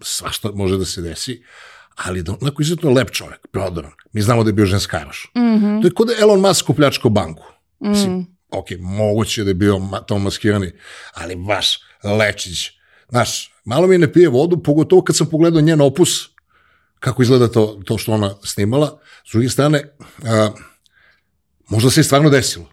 svašta 0.02 0.52
može 0.52 0.78
da 0.78 0.86
se 0.86 1.02
desi, 1.02 1.44
ali 1.96 2.24
da, 2.24 2.36
onako 2.42 2.62
izuzetno 2.62 2.90
lep 2.92 3.12
čovjek, 3.12 3.48
prodoran. 3.52 3.92
Mi 4.14 4.22
znamo 4.22 4.44
da 4.44 4.50
je 4.50 4.54
bio 4.54 4.66
ženskaroš. 4.66 5.32
Mhm. 5.38 5.82
To 5.82 5.88
je 5.88 5.92
kod 5.92 6.08
da 6.08 6.14
Elon 6.20 6.40
Musk 6.40 6.70
upljačkao 6.70 7.12
banku. 7.12 7.44
Mislim, 7.80 8.14
Mm. 8.18 8.26
ok, 8.50 8.66
moguće 8.80 9.44
da 9.44 9.50
je 9.50 9.54
bio 9.54 9.80
ma, 9.80 10.00
to 10.02 10.18
maskirani, 10.20 10.72
ali 11.14 11.36
baš 11.36 11.80
Lečić, 12.04 12.72
znaš, 13.10 13.52
malo 13.66 13.88
mi 13.88 13.98
ne 13.98 14.14
pije 14.14 14.30
vodu, 14.30 14.64
pogotovo 14.64 15.02
kad 15.02 15.16
sam 15.16 15.28
pogledao 15.30 15.62
njen 15.62 15.82
opus, 15.82 16.10
kako 17.00 17.22
izgleda 17.22 17.48
to, 17.52 17.82
to 17.86 17.98
što 17.98 18.12
ona 18.12 18.36
snimala. 18.44 19.00
S 19.28 19.32
druge 19.32 19.50
strane, 19.50 19.96
a, 20.24 20.52
možda 21.70 21.90
se 21.90 22.00
je 22.00 22.04
stvarno 22.04 22.30
desilo, 22.30 22.66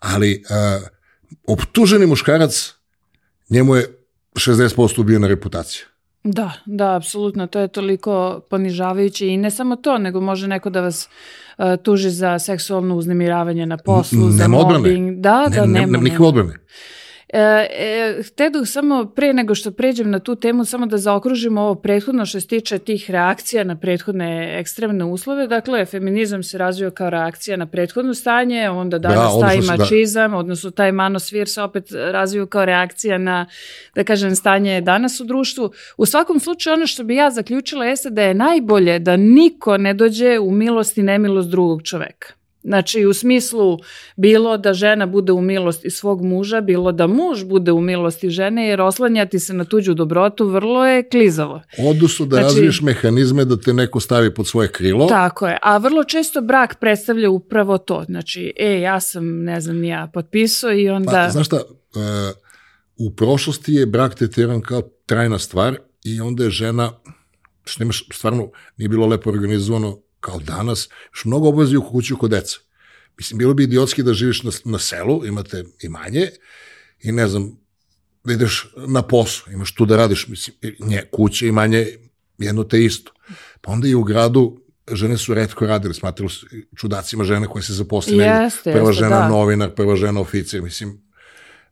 ali 0.00 0.44
a, 0.50 0.80
optuženi 1.46 2.06
muškarac, 2.06 2.74
njemu 3.48 3.76
je 3.76 3.98
60% 4.34 5.00
ubijena 5.00 5.28
reputacija. 5.28 5.84
Da, 6.24 6.52
da, 6.66 6.96
apsolutno, 6.96 7.46
to 7.46 7.60
je 7.60 7.68
toliko 7.68 8.40
ponižavajuće 8.50 9.26
i 9.28 9.36
ne 9.36 9.50
samo 9.50 9.76
to, 9.76 9.98
nego 9.98 10.20
može 10.20 10.48
neko 10.48 10.70
da 10.70 10.80
vas 10.80 11.08
uh, 11.58 11.64
tuži 11.82 12.10
za 12.10 12.38
seksualno 12.38 12.96
uznemiravanje 12.96 13.66
na 13.66 13.76
poslu, 13.76 14.24
N- 14.24 14.30
za 14.32 14.42
nema 14.42 14.58
odbrane. 14.58 14.78
mobbing. 14.78 15.20
Da, 15.20 15.46
da, 15.50 15.60
ne, 15.60 15.66
nema. 15.66 15.86
nema 15.86 15.98
nikakve 15.98 16.10
nema. 16.16 16.28
odbrane. 16.28 16.58
E, 17.32 17.38
e, 17.38 18.22
htedu 18.22 18.64
samo 18.64 19.12
pre 19.16 19.32
nego 19.32 19.54
što 19.54 19.70
pređem 19.70 20.10
na 20.10 20.18
tu 20.18 20.36
temu 20.36 20.64
samo 20.64 20.86
da 20.86 20.98
zaokružimo 20.98 21.60
ovo 21.60 21.74
prethodno 21.74 22.26
što 22.26 22.40
se 22.40 22.46
tiče 22.46 22.78
tih 22.78 23.10
reakcija 23.10 23.64
na 23.64 23.76
prethodne 23.76 24.60
ekstremne 24.60 25.04
uslove. 25.04 25.46
Dakle, 25.46 25.84
feminizam 25.84 26.42
se 26.42 26.58
razvio 26.58 26.90
kao 26.90 27.10
reakcija 27.10 27.56
na 27.56 27.66
prethodno 27.66 28.14
stanje, 28.14 28.70
onda 28.70 28.98
danas 28.98 29.18
odnosno 29.18 29.40
taj 29.40 29.62
se- 29.62 29.66
da. 29.66 29.76
mačizam, 29.76 30.34
odnosno 30.34 30.70
taj 30.70 30.92
manosvir 30.92 31.48
se 31.48 31.62
opet 31.62 31.84
razvio 31.92 32.46
kao 32.46 32.64
reakcija 32.64 33.18
na, 33.18 33.46
da 33.94 34.04
kažem, 34.04 34.36
stanje 34.36 34.80
danas 34.80 35.20
u 35.20 35.24
društvu. 35.24 35.70
U 35.96 36.06
svakom 36.06 36.40
slučaju 36.40 36.74
ono 36.74 36.86
što 36.86 37.04
bi 37.04 37.14
ja 37.16 37.30
zaključila 37.30 37.86
jeste 37.86 38.10
da 38.10 38.22
je 38.22 38.34
najbolje 38.34 38.98
da 38.98 39.16
niko 39.16 39.78
ne 39.78 39.94
dođe 39.94 40.38
u 40.38 40.50
milost 40.50 40.98
i 40.98 41.02
nemilost 41.02 41.48
drugog 41.48 41.82
čoveka. 41.82 42.32
Znači, 42.66 43.06
u 43.06 43.14
smislu 43.14 43.78
bilo 44.16 44.56
da 44.56 44.74
žena 44.74 45.06
bude 45.06 45.32
u 45.32 45.40
milosti 45.40 45.90
svog 45.90 46.24
muža, 46.24 46.60
bilo 46.60 46.92
da 46.92 47.06
muž 47.06 47.44
bude 47.44 47.72
u 47.72 47.80
milosti 47.80 48.30
žene, 48.30 48.68
jer 48.68 48.80
oslanjati 48.80 49.38
se 49.38 49.54
na 49.54 49.64
tuđu 49.64 49.94
dobrotu 49.94 50.48
vrlo 50.48 50.86
je 50.86 51.08
klizavo. 51.08 51.62
Odnosno 51.78 52.26
da 52.26 52.36
Znači- 52.36 52.44
razviješ 52.44 52.80
mehanizme 52.80 53.44
da 53.44 53.56
te 53.56 53.72
neko 53.72 54.00
stavi 54.00 54.34
pod 54.34 54.46
svoje 54.46 54.68
krilo. 54.68 55.06
Tako 55.06 55.46
je. 55.48 55.58
A 55.62 55.76
vrlo 55.76 56.04
često 56.04 56.40
brak 56.40 56.80
predstavlja 56.80 57.30
upravo 57.30 57.78
to. 57.78 58.04
Znači, 58.06 58.52
e, 58.56 58.80
ja 58.80 59.00
sam, 59.00 59.44
ne 59.44 59.60
znam, 59.60 59.84
ja 59.84 60.10
potpisao 60.14 60.72
i 60.72 60.88
onda... 60.88 61.10
Pa, 61.10 61.30
znaš 61.30 61.46
šta, 61.46 61.56
e, 61.56 62.32
u 62.96 63.10
prošlosti 63.10 63.72
je 63.72 63.86
brak 63.86 64.14
tretiran 64.14 64.60
kao 64.60 64.82
trajna 65.06 65.38
stvar 65.38 65.76
i 66.04 66.20
onda 66.20 66.44
je 66.44 66.50
žena, 66.50 66.92
što 67.64 67.82
imaš, 67.82 68.08
stvarno 68.12 68.50
nije 68.76 68.88
bilo 68.88 69.06
lepo 69.06 69.30
organizovano 69.30 70.05
kao 70.26 70.38
danas, 70.38 70.88
još 71.14 71.24
mnogo 71.24 71.48
obavezi 71.48 71.76
u 71.76 71.82
kući 71.82 72.14
kod 72.14 72.30
deca. 72.30 72.58
Mislim, 73.18 73.38
bilo 73.38 73.54
bi 73.54 73.64
idiotski 73.64 74.02
da 74.02 74.14
živiš 74.14 74.42
na, 74.42 74.50
na 74.64 74.78
selu, 74.78 75.26
imate 75.26 75.64
imanje 75.82 76.30
i 77.02 77.12
ne 77.12 77.28
znam, 77.28 77.52
da 78.24 78.32
ideš 78.32 78.72
na 78.86 79.02
posao, 79.02 79.52
imaš 79.52 79.74
tu 79.74 79.86
da 79.86 79.96
radiš, 79.96 80.28
mislim, 80.28 80.56
nje, 80.80 81.02
kuće, 81.12 81.46
imanje, 81.46 81.86
jedno 82.38 82.64
te 82.64 82.84
isto. 82.84 83.12
Pa 83.60 83.72
onda 83.72 83.88
i 83.88 83.94
u 83.94 84.02
gradu 84.02 84.60
žene 84.92 85.18
su 85.18 85.34
redko 85.34 85.66
radile, 85.66 85.94
smatrali 85.94 86.30
su 86.30 86.46
čudacima 86.76 87.24
žene 87.24 87.46
koje 87.46 87.62
se 87.62 87.72
zaposle. 87.72 88.16
negde. 88.16 88.44
Jeste, 88.44 88.72
prva 88.72 88.90
jeste, 88.90 89.04
žena 89.04 89.18
da. 89.18 89.28
novinar, 89.28 89.74
prva 89.74 89.96
žena 89.96 90.20
oficir, 90.20 90.62
mislim, 90.62 90.90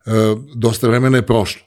e, 0.05 0.11
dosta 0.55 0.87
vremena 0.87 1.17
je 1.17 1.25
prošlo. 1.25 1.61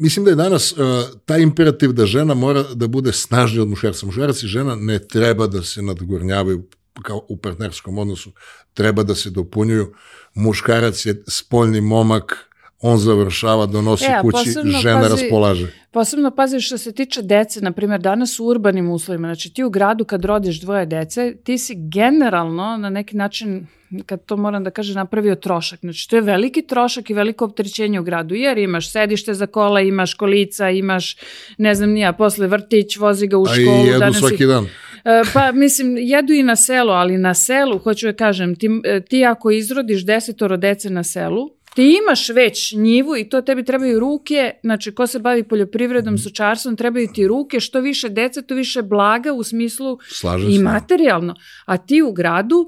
Mislim 0.00 0.24
da 0.24 0.30
je 0.30 0.36
danas 0.36 0.72
e, 0.72 0.76
taj 1.24 1.42
imperativ 1.42 1.92
da 1.92 2.06
žena 2.06 2.34
mora 2.34 2.62
da 2.74 2.86
bude 2.86 3.12
snažnija 3.12 3.62
od 3.62 3.68
muškarca. 3.68 4.06
Muškarac 4.06 4.42
i 4.42 4.46
žena 4.46 4.74
ne 4.76 4.98
treba 4.98 5.46
da 5.46 5.62
se 5.62 5.82
nadgornjavaju 5.82 6.68
kao 7.02 7.26
u 7.28 7.36
partnerskom 7.36 7.98
odnosu, 7.98 8.32
treba 8.74 9.02
da 9.02 9.14
se 9.14 9.30
dopunjuju. 9.30 9.94
Muškarac 10.34 11.06
je 11.06 11.22
spoljni 11.28 11.80
momak, 11.80 12.50
on 12.84 12.98
završava, 12.98 13.66
donosi 13.66 14.04
E, 14.04 14.08
a 14.08 14.22
kući, 14.22 14.32
posebno, 14.34 14.78
žena 14.78 15.00
pazi, 15.00 15.10
raspolaže. 15.12 15.66
Posebno 15.90 16.30
pazi 16.30 16.60
što 16.60 16.78
se 16.78 16.92
tiče 16.92 17.22
dece, 17.22 17.60
na 17.60 17.72
primjer 17.72 18.00
danas 18.00 18.40
u 18.40 18.46
urbanim 18.46 18.90
uslovima, 18.90 19.28
znači 19.28 19.50
ti 19.50 19.64
u 19.64 19.70
gradu 19.70 20.04
kad 20.04 20.24
rodiš 20.24 20.60
dvoje 20.60 20.86
dece, 20.86 21.34
ti 21.36 21.58
si 21.58 21.74
generalno 21.76 22.76
na 22.76 22.90
neki 22.90 23.16
način, 23.16 23.66
kad 24.06 24.24
to 24.24 24.36
moram 24.36 24.64
da 24.64 24.70
kažem, 24.70 24.94
napravio 24.94 25.34
trošak. 25.36 25.80
Znači 25.80 26.10
to 26.10 26.16
je 26.16 26.22
veliki 26.22 26.62
trošak 26.62 27.10
i 27.10 27.14
veliko 27.14 27.44
opterećenje 27.44 28.00
u 28.00 28.04
gradu, 28.04 28.34
jer 28.34 28.58
imaš 28.58 28.90
sedište 28.90 29.34
za 29.34 29.46
kola, 29.46 29.80
imaš 29.80 30.14
kolica, 30.14 30.70
imaš, 30.70 31.16
ne 31.58 31.74
znam 31.74 31.90
nija, 31.90 32.12
posle 32.12 32.46
vrtić, 32.46 32.96
vozi 32.96 33.26
ga 33.26 33.38
u 33.38 33.42
A 33.42 33.46
školu. 33.46 33.76
i 33.76 33.86
jedu 33.86 33.98
danas 33.98 34.18
svaki 34.18 34.34
ih- 34.36 34.46
dan. 34.46 34.64
E, 35.04 35.22
Pa 35.32 35.52
mislim, 35.52 35.96
jedu 35.98 36.32
i 36.32 36.42
na 36.42 36.56
selu, 36.56 36.90
ali 36.90 37.18
na 37.18 37.34
selu, 37.34 37.78
hoću 37.78 38.06
da 38.06 38.12
kažem, 38.14 38.54
ti, 38.56 38.68
e, 38.84 39.00
ti 39.00 39.24
ako 39.24 39.50
izrodiš 39.50 40.06
desetoro 40.06 40.56
dece 40.56 40.90
na 40.90 41.04
selu, 41.04 41.50
ti 41.74 41.98
imaš 42.02 42.28
već 42.28 42.72
njivu 42.72 43.16
i 43.16 43.28
to 43.28 43.42
tebi 43.42 43.64
trebaju 43.64 44.00
ruke, 44.00 44.50
znači 44.62 44.94
ko 44.94 45.06
se 45.06 45.18
bavi 45.18 45.42
poljoprivredom, 45.42 46.18
sočarstvom, 46.18 46.76
trebaju 46.76 47.08
ti 47.14 47.26
ruke, 47.26 47.60
što 47.60 47.80
više 47.80 48.08
dece, 48.08 48.42
to 48.42 48.54
više 48.54 48.82
blaga 48.82 49.32
u 49.32 49.42
smislu 49.42 49.98
Slažem 50.08 50.50
i 50.50 50.58
materijalno. 50.58 51.34
A 51.64 51.76
ti 51.76 52.02
u 52.02 52.12
gradu, 52.12 52.66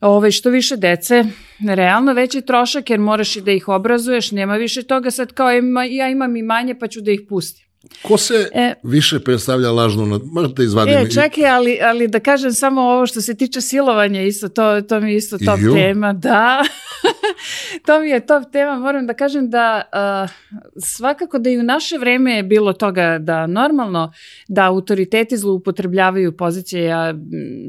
Ove, 0.00 0.30
što 0.30 0.50
više 0.50 0.76
dece, 0.76 1.24
realno 1.68 2.12
veći 2.12 2.40
trošak 2.40 2.90
jer 2.90 3.00
moraš 3.00 3.36
i 3.36 3.40
da 3.40 3.52
ih 3.52 3.68
obrazuješ, 3.68 4.30
nema 4.30 4.56
više 4.56 4.82
toga 4.82 5.10
sad 5.10 5.32
kao 5.32 5.50
ja 5.90 6.08
imam 6.08 6.36
i 6.36 6.42
manje 6.42 6.74
pa 6.74 6.88
ću 6.88 7.00
da 7.00 7.10
ih 7.10 7.20
pustim. 7.28 7.67
Ko 8.02 8.16
se 8.16 8.48
E. 8.54 8.74
više 8.82 9.20
predstavlja 9.20 9.70
lažno, 9.70 10.06
na, 10.06 10.20
možete 10.24 10.62
izvaditi. 10.62 10.96
E, 10.96 11.10
čekaj, 11.10 11.46
ali, 11.50 11.78
ali 11.82 12.08
da 12.08 12.20
kažem 12.20 12.52
samo 12.52 12.80
ovo 12.80 13.06
što 13.06 13.20
se 13.20 13.34
tiče 13.34 13.60
silovanja, 13.60 14.22
isto, 14.22 14.48
to, 14.48 14.80
to 14.80 15.00
mi 15.00 15.10
je 15.10 15.16
isto 15.16 15.38
top 15.38 15.60
Ju. 15.60 15.72
tema, 15.72 16.12
da. 16.12 16.62
to 17.86 18.00
mi 18.00 18.08
je 18.08 18.26
top 18.26 18.52
tema, 18.52 18.78
moram 18.78 19.06
da 19.06 19.14
kažem 19.14 19.50
da 19.50 19.82
uh, 19.92 20.30
svakako 20.84 21.38
da 21.38 21.50
i 21.50 21.58
u 21.58 21.62
naše 21.62 21.98
vreme 21.98 22.36
je 22.36 22.42
bilo 22.42 22.72
toga 22.72 23.18
da 23.20 23.46
normalno 23.46 24.12
da 24.48 24.64
autoriteti 24.64 25.36
zloupotrebljavaju 25.36 26.36
pozicije, 26.36 26.84
ja 26.84 27.14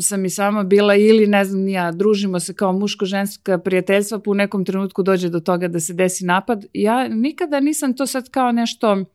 sam 0.02 0.26
i 0.26 0.30
sama 0.30 0.64
bila 0.64 0.96
ili 0.96 1.28
ne 1.28 1.46
znam 1.46 1.68
ja, 1.68 1.92
družimo 1.92 2.40
se 2.40 2.54
kao 2.54 2.74
muško-ženska 2.74 3.58
prijateljstva, 3.58 4.20
pa 4.20 4.32
u 4.32 4.34
nekom 4.34 4.66
trenutku 4.66 5.04
dođe 5.04 5.30
do 5.30 5.40
toga 5.40 5.68
da 5.68 5.80
se 5.80 5.94
desi 5.94 6.26
napad. 6.26 6.66
Ja 6.74 7.08
nikada 7.08 7.60
nisam 7.60 7.96
to 7.96 8.06
sad 8.06 8.30
kao 8.30 8.52
nešto 8.52 9.06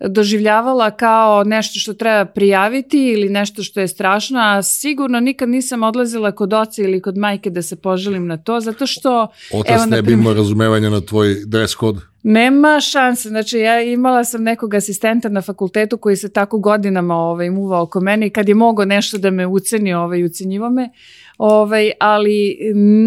doživljavala 0.00 0.90
kao 0.90 1.44
nešto 1.44 1.78
što 1.78 1.94
treba 1.94 2.24
prijaviti 2.24 3.06
ili 3.06 3.28
nešto 3.28 3.62
što 3.62 3.80
je 3.80 3.88
strašno, 3.88 4.38
a 4.40 4.62
sigurno 4.62 5.20
nikad 5.20 5.48
nisam 5.48 5.82
odlazila 5.82 6.32
kod 6.32 6.52
oca 6.52 6.82
ili 6.82 7.02
kod 7.02 7.16
majke 7.16 7.50
da 7.50 7.62
se 7.62 7.76
poželim 7.76 8.26
na 8.26 8.36
to, 8.36 8.60
zato 8.60 8.86
što 8.86 9.28
Otac 9.52 9.76
evo, 9.76 9.86
ne 9.86 10.02
bi 10.02 10.12
imao 10.12 10.34
razumevanja 10.34 10.90
na 10.90 11.00
tvoj 11.00 11.36
dress 11.46 11.76
code. 11.80 12.00
Nema 12.22 12.80
šanse, 12.80 13.28
znači 13.28 13.58
ja 13.58 13.82
imala 13.82 14.24
sam 14.24 14.42
nekog 14.42 14.74
asistenta 14.74 15.28
na 15.28 15.42
fakultetu 15.42 15.98
koji 15.98 16.16
se 16.16 16.28
tako 16.28 16.58
godinama 16.58 17.14
ovaj, 17.14 17.50
muvao 17.50 17.82
oko 17.82 18.00
mene 18.00 18.26
i 18.26 18.30
kad 18.30 18.48
je 18.48 18.54
mogao 18.54 18.84
nešto 18.84 19.18
da 19.18 19.30
me 19.30 19.46
uceni, 19.46 19.94
ovaj, 19.94 20.24
ucenjivo 20.24 20.70
me, 20.70 20.90
ovaj, 21.38 21.90
ali 22.00 22.58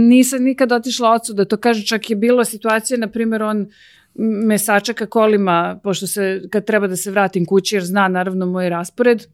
nisam 0.10 0.44
nikad 0.44 0.72
otišla 0.72 1.12
ocu 1.12 1.34
da 1.34 1.46
to 1.46 1.58
kaže, 1.58 1.86
čak 1.86 2.10
je 2.10 2.16
bilo 2.16 2.46
situacije, 2.46 2.98
na 2.98 3.08
primjer 3.08 3.44
on 3.44 3.68
me 4.16 4.58
sačeka 4.58 5.06
kolima, 5.06 5.80
pošto 5.84 6.08
se, 6.08 6.42
kad 6.52 6.66
treba 6.66 6.88
da 6.88 6.96
se 6.96 7.12
vratim 7.12 7.46
kući, 7.46 7.76
jer 7.76 7.84
zna 7.84 8.08
naravno 8.08 8.46
moj 8.46 8.70
raspored, 8.70 9.26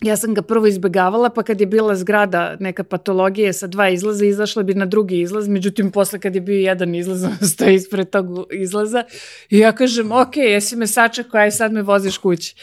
Ja 0.00 0.16
sam 0.16 0.34
ga 0.34 0.42
prvo 0.42 0.66
izbegavala, 0.66 1.28
pa 1.30 1.42
kad 1.42 1.60
je 1.60 1.66
bila 1.66 1.96
zgrada 1.96 2.56
neka 2.60 2.84
patologije 2.84 3.52
sa 3.52 3.66
dva 3.66 3.88
izlaza, 3.88 4.24
izašla 4.24 4.62
bi 4.62 4.74
na 4.74 4.86
drugi 4.86 5.20
izlaz, 5.20 5.48
međutim 5.48 5.90
posle 5.90 6.18
kad 6.18 6.34
je 6.34 6.40
bio 6.40 6.58
jedan 6.58 6.94
izlaz, 6.94 7.24
on 7.30 7.48
stoji 7.48 7.74
ispred 7.74 8.10
tog 8.10 8.26
izlaza 8.52 9.04
i 9.50 9.58
ja 9.58 9.72
kažem, 9.72 10.12
ok, 10.12 10.36
jesi 10.36 10.76
me 10.76 10.86
sačekao, 10.86 11.40
aj 11.40 11.50
sad 11.50 11.72
me 11.72 11.82
voziš 11.82 12.18
kući. 12.18 12.54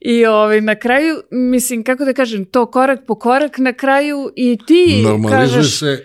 I 0.00 0.26
ovaj, 0.26 0.60
na 0.60 0.74
kraju, 0.74 1.22
mislim, 1.30 1.84
kako 1.84 2.04
da 2.04 2.12
kažem, 2.12 2.44
to 2.44 2.66
korak 2.66 3.00
po 3.06 3.14
korak 3.14 3.58
na 3.58 3.72
kraju 3.72 4.32
i 4.36 4.58
ti 4.66 5.02
Normalizuje 5.04 5.58
kažeš... 5.58 5.78
se 5.78 6.04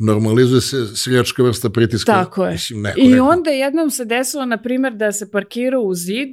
normalizuje 0.00 0.60
se 0.60 0.96
seljačka 0.96 1.42
vrsta 1.42 1.70
pritiska. 1.70 2.12
Tako 2.12 2.46
je. 2.46 2.52
Mislim, 2.52 2.82
neko, 2.82 3.00
I 3.00 3.08
neko. 3.08 3.24
onda 3.24 3.50
jednom 3.50 3.90
se 3.90 4.04
desilo, 4.04 4.44
na 4.44 4.56
primjer, 4.56 4.94
da 4.94 5.12
se 5.12 5.30
parkirao 5.30 5.82
u 5.82 5.94
zid, 5.94 6.32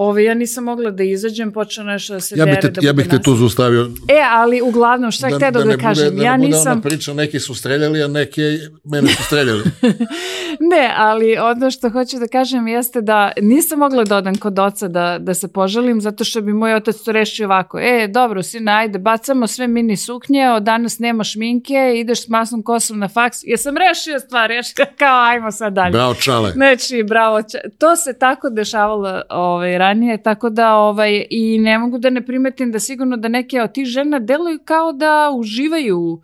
Ove, 0.00 0.24
ja 0.24 0.34
nisam 0.34 0.64
mogla 0.64 0.90
da 0.90 1.02
izađem, 1.02 1.52
počeo 1.52 1.84
nešto 1.84 2.14
da 2.14 2.20
se 2.20 2.34
ja 2.38 2.44
bih 2.44 2.54
dere, 2.54 2.72
te, 2.74 2.80
da 2.80 2.86
ja 2.86 2.92
bih 2.92 3.06
te 3.08 3.22
tu 3.22 3.34
zaustavio. 3.36 3.90
E, 4.08 4.20
ali 4.30 4.62
uglavnom, 4.62 5.10
šta 5.10 5.28
da, 5.28 5.36
htjela 5.36 5.50
da, 5.50 5.64
ne 5.64 5.78
kažem, 5.78 6.10
bude, 6.10 6.24
ja 6.24 6.30
da 6.30 6.36
ne 6.36 6.46
bude 6.46 6.56
nisam... 6.56 6.72
ona 6.72 6.80
priča, 6.80 7.14
neki 7.14 7.40
su 7.40 7.54
streljali, 7.54 8.02
a 8.02 8.08
neki 8.08 8.42
mene 8.84 9.08
su 9.08 9.22
streljali. 9.22 9.62
Ne, 10.60 10.94
ali 10.96 11.36
ono 11.36 11.70
što 11.70 11.90
hoću 11.90 12.18
da 12.18 12.28
kažem 12.28 12.68
jeste 12.68 13.00
da 13.00 13.32
nisam 13.40 13.78
mogla 13.78 14.04
da 14.04 14.16
odam 14.16 14.36
kod 14.36 14.58
oca 14.58 14.88
da, 14.88 15.18
da 15.20 15.34
se 15.34 15.48
požalim, 15.48 16.00
zato 16.00 16.24
što 16.24 16.40
bi 16.40 16.52
moj 16.52 16.74
otac 16.74 16.96
to 16.96 17.12
rešio 17.12 17.46
ovako. 17.46 17.78
E, 17.80 18.08
dobro, 18.08 18.42
sina, 18.42 18.76
ajde, 18.76 18.98
bacamo 18.98 19.46
sve 19.46 19.66
mini 19.66 19.96
suknje, 19.96 20.50
od 20.50 20.62
danas 20.62 20.98
nema 20.98 21.24
šminke, 21.24 21.92
ideš 21.96 22.24
s 22.24 22.28
masnom 22.28 22.62
kosom 22.62 22.98
na 22.98 23.08
faks. 23.08 23.38
Ja 23.42 23.56
sam 23.56 23.74
rešio 23.76 24.20
stvar, 24.20 24.50
ja 24.50 24.60
kao, 24.98 25.20
ajmo 25.20 25.50
sad 25.52 25.72
dalje. 25.72 25.92
Bravo, 25.92 26.14
čale. 26.14 26.52
Znači, 26.52 27.02
bravo. 27.02 27.38
Ča- 27.38 27.68
To 27.78 27.96
se 27.96 28.18
tako 28.18 28.50
dešavalo 28.50 29.22
ovaj, 29.30 29.78
ranije, 29.88 30.22
tako 30.22 30.50
da 30.50 30.74
ovaj, 30.74 31.26
i 31.30 31.58
ne 31.58 31.78
mogu 31.78 31.98
da 31.98 32.10
ne 32.10 32.26
primetim 32.26 32.72
da 32.72 32.78
sigurno 32.78 33.16
da 33.16 33.28
neke 33.28 33.62
od 33.62 33.72
tih 33.72 33.86
žena 33.86 34.18
deluju 34.18 34.58
kao 34.64 34.92
da 34.92 35.30
uživaju 35.36 36.22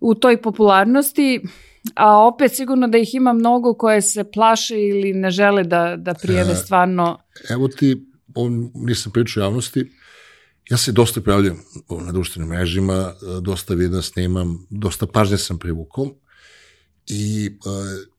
u 0.00 0.14
toj 0.14 0.42
popularnosti, 0.42 1.40
a 1.94 2.26
opet 2.26 2.52
sigurno 2.54 2.88
da 2.88 2.98
ih 2.98 3.14
ima 3.14 3.32
mnogo 3.32 3.74
koje 3.74 4.02
se 4.02 4.24
plaše 4.30 4.80
ili 4.80 5.12
ne 5.12 5.30
žele 5.30 5.64
da, 5.64 5.96
da 5.96 6.14
prijave 6.14 6.52
E, 6.52 6.54
stvarno. 6.54 7.18
Evo 7.50 7.68
ti, 7.68 8.06
on, 8.34 8.70
nisam 8.74 9.12
pričao 9.12 9.42
javnosti, 9.42 9.90
ja 10.70 10.76
se 10.76 10.92
dosta 10.92 11.20
prijavljam 11.20 11.58
na 12.06 12.12
društvenim 12.12 12.48
mrežima, 12.48 12.94
e, 12.94 13.40
dosta 13.40 13.74
videa 13.74 14.02
snimam, 14.02 14.66
dosta 14.70 15.06
pažnje 15.06 15.38
sam 15.38 15.58
privukao 15.58 16.10
i 17.06 17.46
e, 17.46 18.15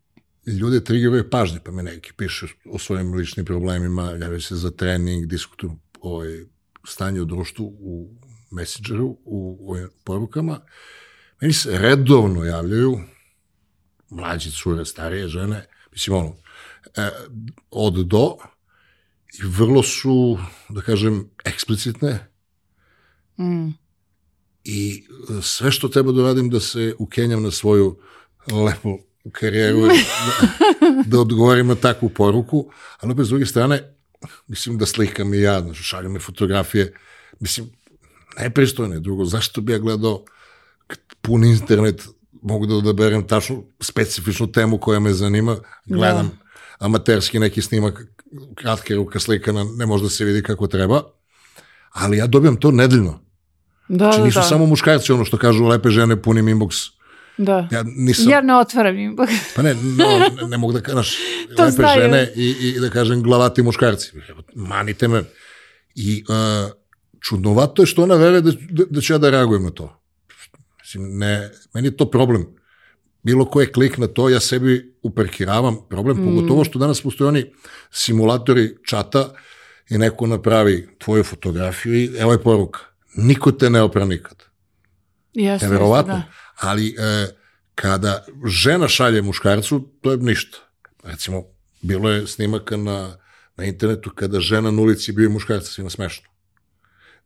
ljude 0.47 0.83
triggeruje 0.83 1.29
pažnje, 1.29 1.59
pa 1.63 1.71
me 1.71 1.83
neki 1.83 2.13
piše 2.13 2.47
o 2.65 2.79
svojim 2.79 3.13
ličnim 3.13 3.45
problemima, 3.45 4.11
javljaju 4.11 4.41
se 4.41 4.55
za 4.55 4.71
trening, 4.71 5.25
diskutuju 5.25 5.71
ovaj, 5.99 6.45
stanje 6.87 7.21
u 7.21 7.25
društvu 7.25 7.65
u 7.79 8.09
Messengeru, 8.51 9.17
u, 9.25 9.57
u 9.59 9.75
porukama. 10.03 10.59
Meni 11.41 11.53
se 11.53 11.77
redovno 11.77 12.43
javljaju 12.43 12.99
mlađe 14.09 14.51
cure, 14.51 14.85
starije 14.85 15.27
žene, 15.27 15.65
mislim 15.91 16.17
ono, 16.17 16.35
e, 16.95 17.09
od 17.71 17.93
do, 17.93 18.37
i 19.39 19.45
vrlo 19.45 19.83
su, 19.83 20.37
da 20.69 20.81
kažem, 20.81 21.29
eksplicitne. 21.45 22.31
Mm. 23.39 23.69
I 24.63 25.05
e, 25.29 25.41
sve 25.41 25.71
što 25.71 25.87
treba 25.87 26.11
da 26.11 26.23
radim 26.23 26.49
da 26.49 26.59
se 26.59 26.95
ukenjam 26.99 27.43
na 27.43 27.51
svoju 27.51 27.99
lepu 28.65 29.06
karijeru, 29.31 29.87
da, 29.87 29.93
da 31.05 31.19
odgovorim 31.19 31.67
na 31.67 31.75
takvu 31.75 32.09
poruku, 32.09 32.71
ali 32.99 33.11
opet 33.11 33.25
s 33.25 33.29
druge 33.29 33.45
strane, 33.45 33.93
mislim 34.47 34.77
da 34.77 34.85
slikam 34.85 35.33
i 35.33 35.41
ja, 35.41 35.61
znači, 35.61 35.83
šalju 35.83 36.09
mi 36.09 36.19
fotografije, 36.19 36.93
mislim, 37.39 37.69
nepristojno 38.39 38.99
drugo, 38.99 39.25
zašto 39.25 39.61
bi 39.61 39.71
ja 39.71 39.79
gledao 39.79 40.23
pun 41.21 41.43
internet, 41.43 42.07
mogu 42.41 42.65
da 42.65 42.75
odaberem 42.75 43.27
tačnu 43.27 43.63
specifičnu 43.79 44.51
temu 44.51 44.77
koja 44.77 44.99
me 44.99 45.13
zanima, 45.13 45.57
gledam 45.85 46.27
da. 46.27 46.85
amaterski 46.85 47.39
neki 47.39 47.61
snimak, 47.61 48.05
kratke 48.55 48.95
ruka 48.95 49.19
slikana, 49.19 49.65
ne 49.77 49.85
može 49.85 50.03
da 50.03 50.09
se 50.09 50.25
vidi 50.25 50.43
kako 50.43 50.67
treba, 50.67 51.03
ali 51.91 52.17
ja 52.17 52.27
dobijam 52.27 52.55
to 52.55 52.71
nedeljno. 52.71 53.27
Da, 53.87 53.97
znači, 53.97 54.17
da, 54.17 54.25
nisu 54.25 54.39
da. 54.39 54.43
samo 54.43 54.65
muškarci, 54.65 55.11
ono 55.11 55.25
što 55.25 55.37
kažu 55.37 55.65
lepe 55.65 55.89
žene, 55.89 56.21
punim 56.21 56.45
inbox. 56.45 56.96
Da. 57.37 57.67
Ja 57.71 57.83
nisam... 57.83 58.29
Ja 58.29 58.41
ne 58.41 58.55
otvaram 58.55 58.95
inbox. 58.95 59.29
Pa 59.55 59.61
ne, 59.61 59.73
no, 59.73 60.05
ne, 60.41 60.47
ne 60.47 60.57
mogu 60.57 60.73
da 60.73 60.81
kažem, 60.81 61.03
To 61.57 61.63
lepe 61.63 61.71
znaju. 61.71 62.01
žene 62.01 62.31
i, 62.35 62.55
i 62.61 62.79
da 62.79 62.89
kažem 62.89 63.23
glavati 63.23 63.63
muškarci. 63.63 64.11
Manite 64.55 65.07
me. 65.07 65.23
I 65.95 66.23
uh, 66.29 66.71
čudnovato 67.19 67.81
je 67.81 67.85
što 67.85 68.03
ona 68.03 68.15
veruje 68.15 68.41
da, 68.41 68.51
da, 68.51 68.83
da 68.89 69.01
ću 69.01 69.13
ja 69.13 69.17
da 69.17 69.29
reagujem 69.29 69.63
na 69.63 69.71
to. 69.71 70.01
Mislim, 70.79 71.17
ne, 71.17 71.51
meni 71.73 71.87
je 71.87 71.97
to 71.97 72.05
problem. 72.11 72.45
Bilo 73.23 73.45
ko 73.45 73.61
je 73.61 73.71
klik 73.71 73.97
na 73.97 74.07
to, 74.07 74.29
ja 74.29 74.39
sebi 74.39 74.95
uparkiravam 75.03 75.77
problem, 75.89 76.17
mm. 76.17 76.25
pogotovo 76.25 76.63
što 76.63 76.79
danas 76.79 77.01
postoje 77.01 77.27
oni 77.27 77.45
simulatori 77.91 78.77
čata 78.85 79.33
i 79.89 79.97
neko 79.97 80.27
napravi 80.27 80.87
tvoju 80.97 81.23
fotografiju 81.23 81.95
i 81.95 82.11
evo 82.17 82.31
je 82.31 82.43
poruka. 82.43 82.79
Niko 83.15 83.51
te 83.51 83.69
ne 83.69 83.81
opra 83.81 84.05
nikad. 84.05 84.43
Jeste, 85.33 85.65
Je 85.65 85.69
verovatno. 85.69 86.23
Ali 86.59 86.95
e, 86.99 87.27
kada 87.75 88.25
žena 88.45 88.87
šalje 88.87 89.21
muškarcu, 89.21 89.81
to 90.01 90.11
je 90.11 90.17
ništa. 90.17 90.57
Recimo, 91.03 91.43
bilo 91.81 92.09
je 92.09 92.27
snimaka 92.27 92.77
na, 92.77 93.17
na 93.57 93.65
internetu 93.65 94.11
kada 94.15 94.39
žena 94.39 94.71
na 94.71 94.81
ulici 94.81 95.11
bio 95.11 95.29
muškarca, 95.29 95.71
svima 95.71 95.89
smešno. 95.89 96.27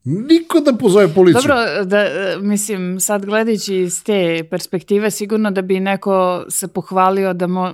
Niko 0.03 0.59
da 0.59 0.73
pozove 0.73 1.13
policiju. 1.13 1.41
Dobro, 1.41 1.85
da, 1.85 2.05
mislim, 2.41 2.99
sad 2.99 3.25
gledajući 3.25 3.75
iz 3.75 4.03
te 4.03 4.43
perspektive, 4.49 5.11
sigurno 5.11 5.51
da 5.51 5.61
bi 5.61 5.79
neko 5.79 6.45
se 6.49 6.67
pohvalio 6.67 7.33
da 7.33 7.47
mo, 7.47 7.73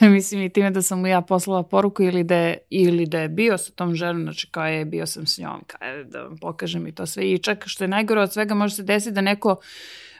mislim 0.00 0.42
i 0.42 0.48
time 0.48 0.70
da 0.70 0.82
sam 0.82 1.00
mu 1.00 1.06
ja 1.06 1.20
poslala 1.20 1.62
poruku 1.62 2.02
ili 2.02 2.24
da 2.24 2.36
je, 2.36 2.58
ili 2.70 3.06
da 3.06 3.20
je 3.20 3.28
bio 3.28 3.58
sa 3.58 3.72
tom 3.72 3.94
ženom, 3.94 4.22
znači 4.22 4.48
kao 4.50 4.66
je, 4.66 4.84
bio 4.84 5.06
sam 5.06 5.26
s 5.26 5.38
njom, 5.38 5.64
kao 5.66 5.88
je, 5.88 6.04
da 6.04 6.22
vam 6.22 6.36
pokažem 6.38 6.86
i 6.86 6.92
to 6.94 7.06
sve. 7.06 7.30
I 7.30 7.38
čak 7.38 7.62
što 7.66 7.84
je 7.84 7.88
najgore 7.88 8.20
od 8.20 8.32
svega 8.32 8.54
može 8.54 8.74
se 8.74 8.82
desiti 8.82 9.14
da 9.14 9.20
neko 9.20 9.56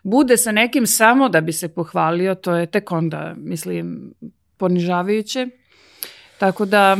bude 0.02 0.36
sa 0.36 0.52
nekim 0.52 0.86
samo 0.86 1.28
da 1.28 1.40
bi 1.40 1.52
se 1.52 1.68
pohvalio, 1.68 2.34
to 2.34 2.54
je 2.56 2.66
tek 2.66 2.92
onda, 2.92 3.34
mislim, 3.36 4.14
ponižavajuće. 4.56 5.46
Tako 6.38 6.64
da, 6.64 6.96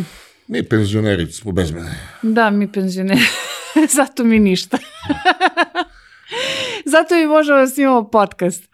Mi 0.49 0.63
penzioneri 0.63 1.27
smo 1.27 1.53
bez 1.53 1.73
mene. 1.73 1.91
da, 2.23 2.51
mi 2.51 2.73
penzioneri, 2.73 3.21
zato 3.99 4.25
mi 4.25 4.39
ništa. 4.39 4.79
zato 6.93 7.15
mi 7.15 7.27
možemo 7.27 7.59
da 7.59 7.67
snimamo 7.67 8.11
podcast. 8.11 8.65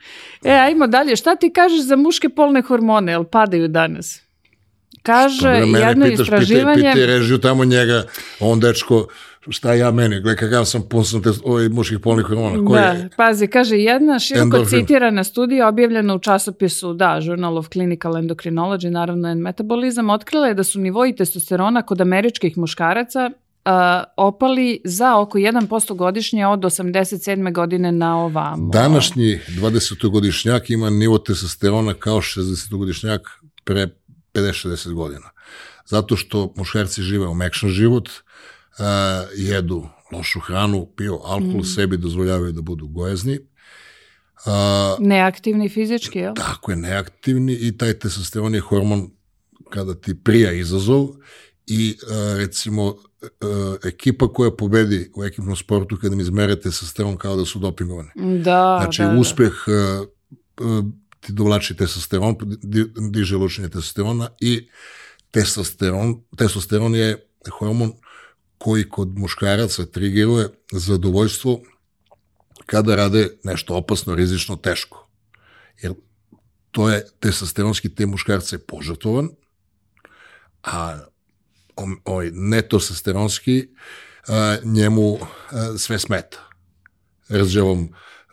E, 0.45 0.51
ajmo 0.53 0.87
dalje. 0.87 1.17
Šta 1.17 1.37
ti 1.37 1.53
kažeš 1.53 1.81
za 1.81 1.97
muške 1.97 2.29
polne 2.29 2.63
hormone, 2.63 3.13
jel 3.13 3.25
padaju 3.25 3.69
danas? 3.69 4.23
Kaže 5.03 5.49
jedno 5.49 6.07
pitaš, 6.07 6.21
istraživanje... 6.21 6.77
Pitaj, 6.77 6.93
pitaj 6.93 7.07
režiju 7.07 7.39
tamo 7.39 7.65
njega, 7.65 8.03
on 8.41 8.61
dečko, 8.61 9.07
šta 9.49 9.75
ja 9.75 9.91
meni, 9.91 10.21
gledaj 10.21 10.37
kakav 10.37 10.65
sam 10.65 10.83
te 11.23 11.31
ovaj, 11.45 11.69
muških 11.69 11.99
polnih 11.99 12.27
hormona. 12.27 12.65
Koji 12.67 12.81
Da, 12.83 12.89
je? 12.89 13.09
pazi, 13.17 13.47
kaže 13.47 13.77
jedna 13.79 14.19
široko 14.19 14.43
Endorfin. 14.43 14.79
citirana 14.81 15.25
studija 15.25 15.69
objavljena 15.69 16.15
u 16.15 16.19
časopisu, 16.19 16.95
da, 16.95 17.21
Journal 17.23 17.59
of 17.59 17.69
Clinical 17.69 18.13
Endocrinology, 18.13 18.91
naravno 18.91 19.29
and 19.29 19.41
Metabolism, 19.41 20.11
otkrila 20.11 20.47
je 20.47 20.55
da 20.55 20.65
su 20.65 20.81
nivoji 20.81 21.17
testosterona 21.17 21.83
kod 21.83 22.01
američkih 22.01 22.59
muškaraca 22.59 23.31
a, 23.65 24.05
opali 24.17 24.81
za 24.85 25.19
oko 25.19 25.39
1% 25.39 25.95
godišnje 25.97 26.47
od 26.47 26.61
87. 26.61 27.53
godine 27.53 27.93
na 27.93 28.19
ovamo. 28.19 28.71
Današnji 28.73 29.39
20-godišnjak 29.49 30.71
ima 30.71 30.91
nivo 30.91 31.19
testosterona 31.19 31.95
kao 31.95 32.17
60-godišnjak 32.21 33.21
pre 33.65 33.89
50-60 34.35 34.93
godina. 34.93 35.31
Zato 35.87 36.17
što 36.17 36.53
muškarci 36.57 37.03
žive 37.03 37.27
omekšan 37.27 37.71
život, 37.71 38.09
uh, 38.09 38.85
jedu 39.37 39.87
lošu 40.13 40.41
hranu, 40.41 40.87
piju 40.97 41.19
alkohol, 41.25 41.61
Mm. 41.61 41.65
sebi 41.65 41.97
dozvoljavaju 41.97 42.53
da 42.53 42.61
budu 42.61 42.87
gojezni. 42.89 43.39
Uh, 44.47 45.07
Neaktivni 45.07 45.69
fizički, 45.69 46.19
jel? 46.19 46.35
tako 46.35 46.71
je 46.71 46.77
neaktivni 46.77 47.53
i 47.61 47.77
taj 47.77 47.95
testosteron 47.95 48.55
je 48.55 48.61
hormon 48.61 49.11
kada 49.71 49.95
ti 49.95 50.15
prija 50.25 50.53
izazov 50.53 51.09
i 51.67 51.97
uh, 52.03 52.39
recimo 52.39 52.87
uh, 52.87 52.95
ekipa 53.85 54.33
koja 54.33 54.51
pobedi 54.51 55.11
u 55.17 55.25
ekipnom 55.25 55.57
sportu 55.57 55.99
kada 56.01 56.17
mi 56.17 56.23
izmere 56.23 56.61
testosteron 56.61 57.17
kao 57.17 57.37
da 57.37 57.45
su 57.45 57.59
dopingovani. 57.59 58.11
Da, 58.45 58.79
Znači, 58.83 59.03
da, 59.03 59.09
da. 59.09 59.19
uspeh 59.19 59.53
uh, 59.67 60.09
uh, 60.67 60.85
ti 61.21 61.33
dovlači 61.33 61.77
testosteron, 61.77 62.37
di- 62.63 62.93
diže 63.11 63.37
lučenje 63.37 63.69
testosterona 63.69 64.29
i 64.41 64.69
testosteron, 65.31 66.23
testosteron 66.37 66.95
je 66.95 67.27
hormon 67.59 67.93
koji 68.59 68.89
kod 68.89 69.19
muškaraca 69.19 69.87
trigiruje 69.87 70.49
zadovoljstvo 70.73 71.61
kada 72.67 72.97
rade 72.97 73.29
nešto 73.45 73.75
opasno, 73.77 74.15
rizično, 74.15 74.57
teško. 74.57 75.09
Jer 75.83 75.95
to 76.71 76.91
je 76.91 77.07
testosteronski 77.21 77.95
te 77.95 78.07
muškarce 78.07 78.59
požrtovan, 78.59 79.29
a 80.63 80.99
ovaj 82.05 82.31
netostosteronski 82.33 83.69
a, 84.29 84.57
njemu 84.65 85.19
a, 85.51 85.79
sve 85.79 85.99
smeta. 85.99 86.49
Razđevom 87.29 87.89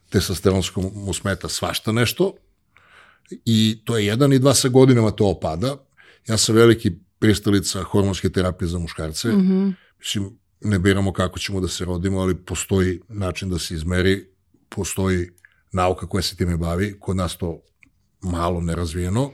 testosteronskom 0.10 0.92
mu 0.96 1.14
smeta 1.14 1.50
svašta 1.50 1.92
nešto 1.92 2.34
i 3.46 3.82
to 3.86 3.98
je 3.98 4.06
jedan 4.06 4.34
i 4.34 4.40
dva 4.40 4.54
sa 4.54 4.68
godinama 4.68 5.12
to 5.12 5.28
opada. 5.28 5.78
Ja 6.28 6.38
sam 6.38 6.56
veliki 6.56 6.92
pristalica 7.20 7.84
hormonske 7.84 8.30
terapije 8.30 8.68
za 8.68 8.80
muškarce. 8.80 9.30
Mhm. 9.30 9.70
Mislim, 10.00 10.40
ne 10.62 10.80
biramo 10.80 11.14
kako 11.14 11.40
ćemo 11.40 11.62
da 11.62 11.68
se 11.68 11.86
rodimo, 11.86 12.20
ali 12.20 12.36
postoji 12.46 13.02
način 13.08 13.50
da 13.50 13.60
se 13.60 13.74
izmeri, 13.74 14.28
postoji 14.70 15.30
nauka 15.72 16.08
koja 16.08 16.22
se 16.22 16.36
time 16.36 16.58
bavi, 16.58 17.00
kod 17.00 17.16
nas 17.16 17.38
to 17.38 17.62
malo 18.22 18.62
nerazvijeno. 18.62 19.32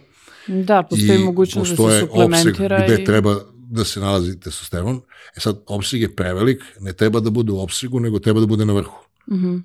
Da, 0.48 0.84
postoji 0.84 1.18
mogućnost 1.20 1.70
da 1.70 1.76
se 1.76 1.78
postoje 1.78 2.02
suplementira. 2.02 2.76
opseg 2.76 2.94
gde 2.94 3.02
i... 3.02 3.06
treba 3.06 3.55
da 3.76 3.86
se 3.86 4.00
nalazi 4.00 4.40
testosteron. 4.40 5.02
E 5.38 5.40
sad, 5.40 5.62
opseg 5.68 6.02
je 6.02 6.16
prevelik, 6.16 6.64
ne 6.80 6.94
treba 6.94 7.20
da 7.20 7.30
bude 7.30 7.52
u 7.52 7.60
opsegu, 7.60 8.00
nego 8.00 8.20
treba 8.20 8.40
da 8.40 8.46
bude 8.46 8.66
na 8.66 8.74
vrhu. 8.74 8.98
Mhm. 9.32 9.58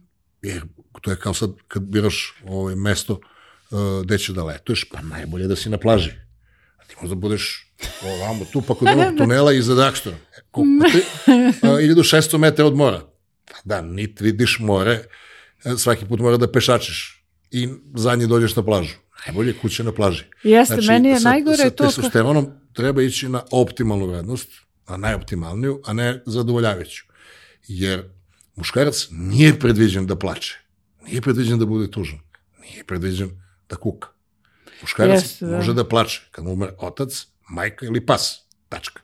Jer 0.43 0.63
to 1.01 1.11
je 1.11 1.17
kao 1.17 1.35
sad 1.35 1.51
kad 1.69 1.83
biraš 1.83 2.35
ovaj 2.47 2.75
mesto 2.75 3.13
uh, 3.71 4.05
gde 4.05 4.19
ćeš 4.19 4.29
da 4.29 4.45
letuješ, 4.45 4.85
pa 4.85 5.03
najbolje 5.03 5.47
da 5.47 5.57
si 5.57 5.71
na 5.71 5.79
plaži. 5.79 6.11
A 6.79 6.85
ti 6.85 6.97
možda 7.01 7.15
budeš 7.15 7.73
ovamo 8.03 8.45
tu, 8.53 8.63
pa 8.63 8.75
kod 8.75 8.89
onog 8.89 9.17
tunela 9.19 9.53
iza 9.53 9.75
Dakstora. 9.75 10.17
E, 10.17 10.41
Koliko 10.51 10.87
ti? 10.91 11.03
Uh, 11.27 11.69
1600 11.69 12.39
metara 12.39 12.67
od 12.69 12.77
mora. 12.77 13.01
Pa 13.51 13.57
da, 13.65 13.83
nit 13.83 14.21
vidiš 14.21 14.59
more, 14.61 15.05
e, 15.65 15.77
svaki 15.77 16.07
put 16.07 16.21
mora 16.21 16.37
da 16.37 16.53
pešačiš 16.53 17.25
i 17.51 17.69
zadnji 17.95 18.27
dođeš 18.27 18.57
na 18.57 18.63
plažu. 18.65 18.95
Najbolje 19.27 19.59
kuće 19.59 19.85
na 19.85 19.93
plaži. 19.93 20.25
Jeste, 20.43 20.81
meni 20.81 21.09
je 21.09 21.21
sa, 21.21 21.31
najgore 21.31 21.57
sa 21.57 21.71
to... 21.71 21.85
ka- 21.85 21.87
testosteronom 21.87 22.49
treba 22.73 23.03
ići 23.03 23.29
na 23.29 23.43
optimalnu 23.51 24.07
vrednost, 24.07 24.49
na 24.89 24.97
najoptimalniju, 24.97 25.81
a 25.85 25.93
ne 25.93 26.23
zadovoljavajuću. 26.27 27.05
Jer 27.69 28.03
muškarac 28.57 29.09
nije 29.11 29.59
predviđen 29.59 30.07
da 30.07 30.17
plače. 30.17 30.59
Nije 31.07 31.21
predviđen 31.21 31.59
da 31.59 31.67
bude 31.67 31.91
tužan. 31.91 32.19
Nije 32.61 32.85
predviđen 32.85 33.31
da 33.69 33.77
kuka. 33.77 34.09
Muškarac 34.83 35.23
Jeste, 35.23 35.47
da. 35.47 35.57
može 35.57 35.75
da 35.75 35.89
plače 35.89 36.23
kad 36.31 36.45
mu 36.45 36.53
umre 36.53 36.73
otac, 36.79 37.27
majka 37.51 37.87
ili 37.87 38.07
pas. 38.07 38.41
Tačka. 38.69 39.03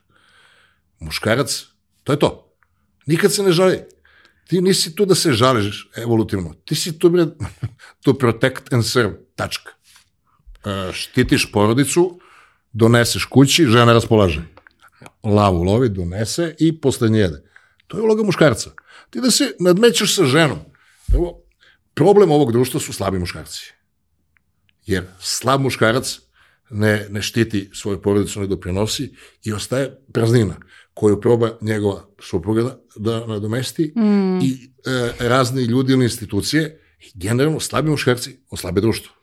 Muškarac, 0.99 1.65
to 2.03 2.13
je 2.13 2.19
to. 2.19 2.53
Nikad 3.05 3.33
se 3.33 3.43
ne 3.43 3.51
žali. 3.51 3.79
Ti 4.47 4.61
nisi 4.61 4.95
tu 4.95 5.05
da 5.05 5.15
se 5.15 5.31
žališ 5.31 5.89
evolutivno. 5.95 6.53
Ti 6.65 6.75
si 6.75 6.99
tu 6.99 7.09
bre, 7.09 7.25
to 8.03 8.13
protect 8.13 8.73
and 8.73 8.85
serve. 8.85 9.13
Tačka. 9.35 9.71
E, 10.67 10.93
štitiš 10.93 11.51
porodicu, 11.51 12.19
doneseš 12.73 13.25
kući, 13.25 13.65
žena 13.65 13.93
raspolaže. 13.93 14.41
Lavu 15.23 15.63
lovi, 15.63 15.89
donese 15.89 16.55
i 16.59 16.81
posle 16.81 17.09
njede. 17.09 17.43
To 17.87 17.97
je 17.97 18.03
uloga 18.03 18.23
muškarca. 18.23 18.71
Ti 19.09 19.21
da 19.21 19.31
se 19.31 19.51
nadmećeš 19.59 20.15
sa 20.15 20.25
ženom. 20.25 20.59
Prvo, 21.07 21.43
problem 21.93 22.31
ovog 22.31 22.51
društva 22.51 22.79
su 22.79 22.93
slabi 22.93 23.19
muškarci. 23.19 23.73
Jer 24.85 25.03
slab 25.19 25.61
muškarac 25.61 26.19
ne, 26.69 27.07
ne 27.09 27.21
štiti 27.21 27.69
svoju 27.73 28.01
porodicu, 28.01 28.39
ne 28.39 28.47
doprinosi 28.47 29.13
i 29.43 29.53
ostaje 29.53 29.99
praznina 30.13 30.55
koju 30.93 31.21
proba 31.21 31.57
njegova 31.61 32.05
supruga 32.19 32.63
da, 32.63 32.77
da 32.95 33.27
nadomesti 33.27 33.93
mm. 33.95 34.39
i 34.41 34.71
e, 34.85 35.27
razni 35.27 35.63
ljudi 35.63 35.93
ili 35.93 36.03
institucije 36.03 36.81
i 36.99 37.11
generalno 37.13 37.59
slabi 37.59 37.89
muškarci 37.89 38.39
oslabe 38.49 38.81
društvo. 38.81 39.16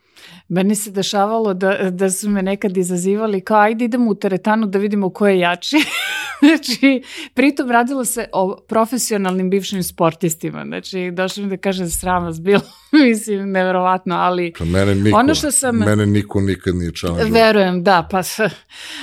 Meni 0.49 0.75
se 0.75 0.91
dešavalo 0.91 1.55
da, 1.55 1.91
da 1.91 2.11
su 2.11 2.31
me 2.31 2.43
nekad 2.43 2.77
izazivali 2.77 3.41
kao 3.41 3.61
ajde 3.61 3.85
idemo 3.85 4.11
u 4.11 4.15
teretanu 4.15 4.67
da 4.67 4.79
vidimo 4.79 5.11
ko 5.11 5.29
je 5.29 5.39
jači. 5.39 5.77
znači, 6.47 7.03
pritom 7.35 7.71
radilo 7.71 8.05
se 8.05 8.27
o 8.33 8.57
profesionalnim 8.69 9.51
bivšim 9.51 9.83
sportistima. 9.83 10.65
Znači, 10.65 11.11
došlo 11.11 11.43
mi 11.43 11.49
da 11.49 11.57
kažem 11.57 11.91
sram 11.91 12.25
vas 12.25 12.41
bilo, 12.41 12.61
mislim, 13.09 13.51
neverovatno, 13.51 14.17
ali... 14.17 14.53
Pa 14.59 14.65
mene 14.65 14.95
niko, 14.95 15.19
ono 15.19 15.35
što 15.35 15.51
sam, 15.51 15.77
mene 15.77 16.07
niko 16.07 16.41
nikad 16.41 16.75
nije 16.75 16.93
challenge 16.93 17.33
Verujem, 17.33 17.83
da, 17.83 18.09
pa 18.11 18.23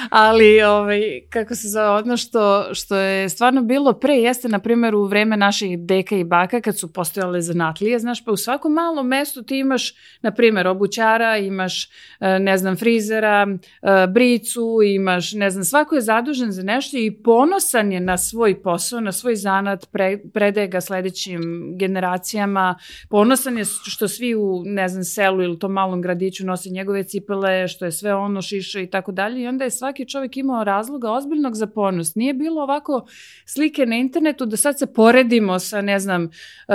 ali, 0.09 0.61
ovaj, 0.61 1.01
kako 1.29 1.55
se 1.55 1.67
zove, 1.67 1.89
ono 1.89 2.17
što, 2.17 2.73
što 2.73 2.95
je 2.95 3.29
stvarno 3.29 3.61
bilo 3.61 3.93
pre, 3.93 4.13
jeste, 4.13 4.49
na 4.49 4.59
primjer, 4.59 4.95
u 4.95 5.05
vreme 5.05 5.37
naših 5.37 5.79
deka 5.79 6.15
i 6.15 6.23
baka, 6.23 6.61
kad 6.61 6.79
su 6.79 6.93
postojale 6.93 7.41
zanatlije, 7.41 7.99
znaš, 7.99 8.25
pa 8.25 8.31
u 8.31 8.37
svakom 8.37 8.73
malom 8.73 9.07
mestu 9.07 9.43
ti 9.43 9.57
imaš, 9.57 9.93
na 10.21 10.31
primjer, 10.31 10.67
obućara, 10.67 11.37
imaš, 11.37 11.89
e, 12.19 12.39
ne 12.39 12.57
znam, 12.57 12.75
frizera, 12.77 13.47
e, 13.81 14.07
bricu, 14.07 14.79
imaš, 14.85 15.33
ne 15.33 15.49
znam, 15.49 15.63
svako 15.63 15.95
je 15.95 16.01
zadužen 16.01 16.51
za 16.51 16.63
nešto 16.63 16.97
i 16.97 17.20
ponosan 17.23 17.91
je 17.91 17.99
na 17.99 18.17
svoj 18.17 18.61
posao, 18.61 18.99
na 18.99 19.11
svoj 19.11 19.35
zanat, 19.35 19.87
pre, 19.91 20.17
predaje 20.33 20.67
ga 20.67 20.81
sledećim 20.81 21.41
generacijama, 21.77 22.75
ponosan 23.09 23.57
je 23.57 23.65
što 23.65 24.07
svi 24.07 24.35
u, 24.35 24.63
ne 24.65 24.87
znam, 24.87 25.03
selu 25.03 25.41
ili 25.41 25.59
tom 25.59 25.71
malom 25.71 26.01
gradiću 26.01 26.45
nose 26.45 26.69
njegove 26.69 27.03
cipele, 27.03 27.67
što 27.67 27.85
je 27.85 27.91
sve 27.91 28.15
ono 28.15 28.41
šiša 28.41 28.79
i 28.79 28.87
tako 28.87 29.11
dalje 29.11 29.41
i 29.41 29.47
onda 29.47 29.63
je 29.63 29.71
svaki 29.71 30.07
čovjek 30.07 30.37
imao 30.37 30.63
razloga 30.63 31.11
ozbiljnog 31.11 31.55
za 31.55 31.67
ponos. 31.67 32.15
Nije 32.15 32.33
bilo 32.33 32.63
ovako 32.63 33.05
slike 33.45 33.85
na 33.85 33.95
internetu 33.95 34.45
da 34.45 34.57
sad 34.57 34.79
se 34.79 34.93
poredimo 34.93 35.59
sa, 35.59 35.81
ne 35.81 35.99
znam, 35.99 36.23
uh, 36.23 36.73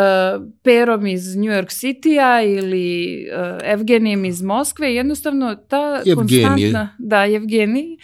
Perom 0.62 1.06
iz 1.06 1.36
New 1.36 1.52
York 1.52 1.70
City-a 1.70 2.42
ili 2.42 3.18
uh, 3.32 3.58
Evgenijem 3.64 4.24
iz 4.24 4.42
Moskve, 4.42 4.94
jednostavno 4.94 5.54
ta 5.54 6.02
Evgenije. 6.06 6.14
konstantna, 6.16 6.96
da, 6.98 7.26
Evgenij, 7.26 7.96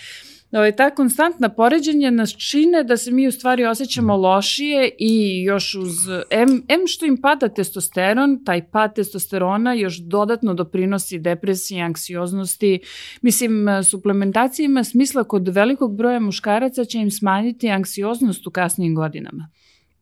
ovaj, 0.53 0.77
ta 0.77 0.95
konstantna 0.95 1.49
poređenja 1.49 2.11
nas 2.11 2.31
čine 2.51 2.85
da 2.85 2.97
se 2.97 3.11
mi 3.11 3.29
u 3.29 3.33
stvari 3.33 3.65
osjećamo 3.65 4.17
lošije 4.17 4.91
i 4.99 5.43
još 5.43 5.75
uz, 5.75 5.95
M, 6.31 6.63
M 6.69 6.87
što 6.87 7.07
im 7.07 7.21
pada 7.21 7.49
testosteron, 7.49 8.45
taj 8.45 8.71
pad 8.71 8.95
testosterona 8.95 9.75
još 9.75 9.99
dodatno 9.99 10.55
doprinosi 10.55 11.19
depresiji, 11.19 11.81
anksioznosti. 11.81 12.81
Mislim, 13.23 13.67
suplementacija 13.91 14.65
ima 14.65 14.85
smisla 14.85 15.25
kod 15.25 15.49
velikog 15.49 15.97
broja 15.97 16.21
muškaraca 16.21 16.85
će 16.85 16.99
im 16.99 17.11
smanjiti 17.11 17.71
anksioznost 17.71 18.47
u 18.47 18.51
kasnijim 18.51 18.95
godinama. 18.95 19.49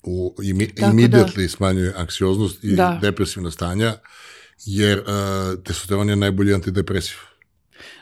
U, 0.02 0.34
imi, 0.42 0.66
da- 0.66 0.86
immediately 0.86 1.42
da, 1.42 1.48
smanjuje 1.48 1.92
anksioznost 1.96 2.64
i 2.64 2.76
da. 2.76 2.98
depresivna 3.02 3.50
stanja, 3.50 3.94
jer 4.66 4.98
uh, 4.98 5.04
testosteron 5.64 6.08
je 6.08 6.16
najbolji 6.16 6.54
antidepresiv. 6.54 7.16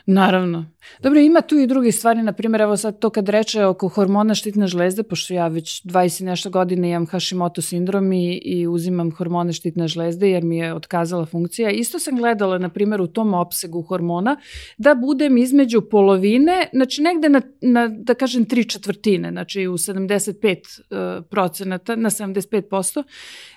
Naravno. 0.05 0.65
Dobro, 0.99 1.19
ima 1.19 1.41
tu 1.41 1.57
i 1.57 1.67
drugi 1.67 1.91
stvari, 1.91 2.23
na 2.23 2.33
primjer, 2.33 2.61
evo 2.61 2.77
sad 2.77 2.99
to 2.99 3.09
kad 3.09 3.29
reče 3.29 3.65
oko 3.65 3.87
hormona 3.87 4.35
štitne 4.35 4.67
žlezde, 4.67 5.03
pošto 5.03 5.33
ja 5.33 5.47
već 5.47 5.83
20 5.85 6.23
nešto 6.23 6.49
godine 6.49 6.89
imam 6.89 7.05
Hashimoto 7.05 7.61
sindrom 7.61 8.13
i, 8.13 8.37
i 8.37 8.67
uzimam 8.67 9.11
hormone 9.11 9.53
štitne 9.53 9.87
žlezde 9.87 10.29
jer 10.29 10.43
mi 10.43 10.57
je 10.57 10.73
otkazala 10.73 11.25
funkcija. 11.25 11.69
Isto 11.69 11.99
sam 11.99 12.17
gledala, 12.17 12.57
na 12.57 12.69
primjer, 12.69 13.01
u 13.01 13.07
tom 13.07 13.33
opsegu 13.33 13.81
hormona 13.81 14.37
da 14.77 14.95
budem 14.95 15.37
između 15.37 15.81
polovine, 15.81 16.69
znači 16.73 17.01
negde 17.01 17.29
na, 17.29 17.41
na 17.61 17.87
da 17.87 18.13
kažem, 18.13 18.45
tri 18.45 18.63
četvrtine, 18.63 19.31
znači 19.31 19.67
u 19.67 19.73
75 19.73 20.79
uh, 20.79 21.25
procenata, 21.29 21.95
na 21.95 22.09
75%, 22.09 23.03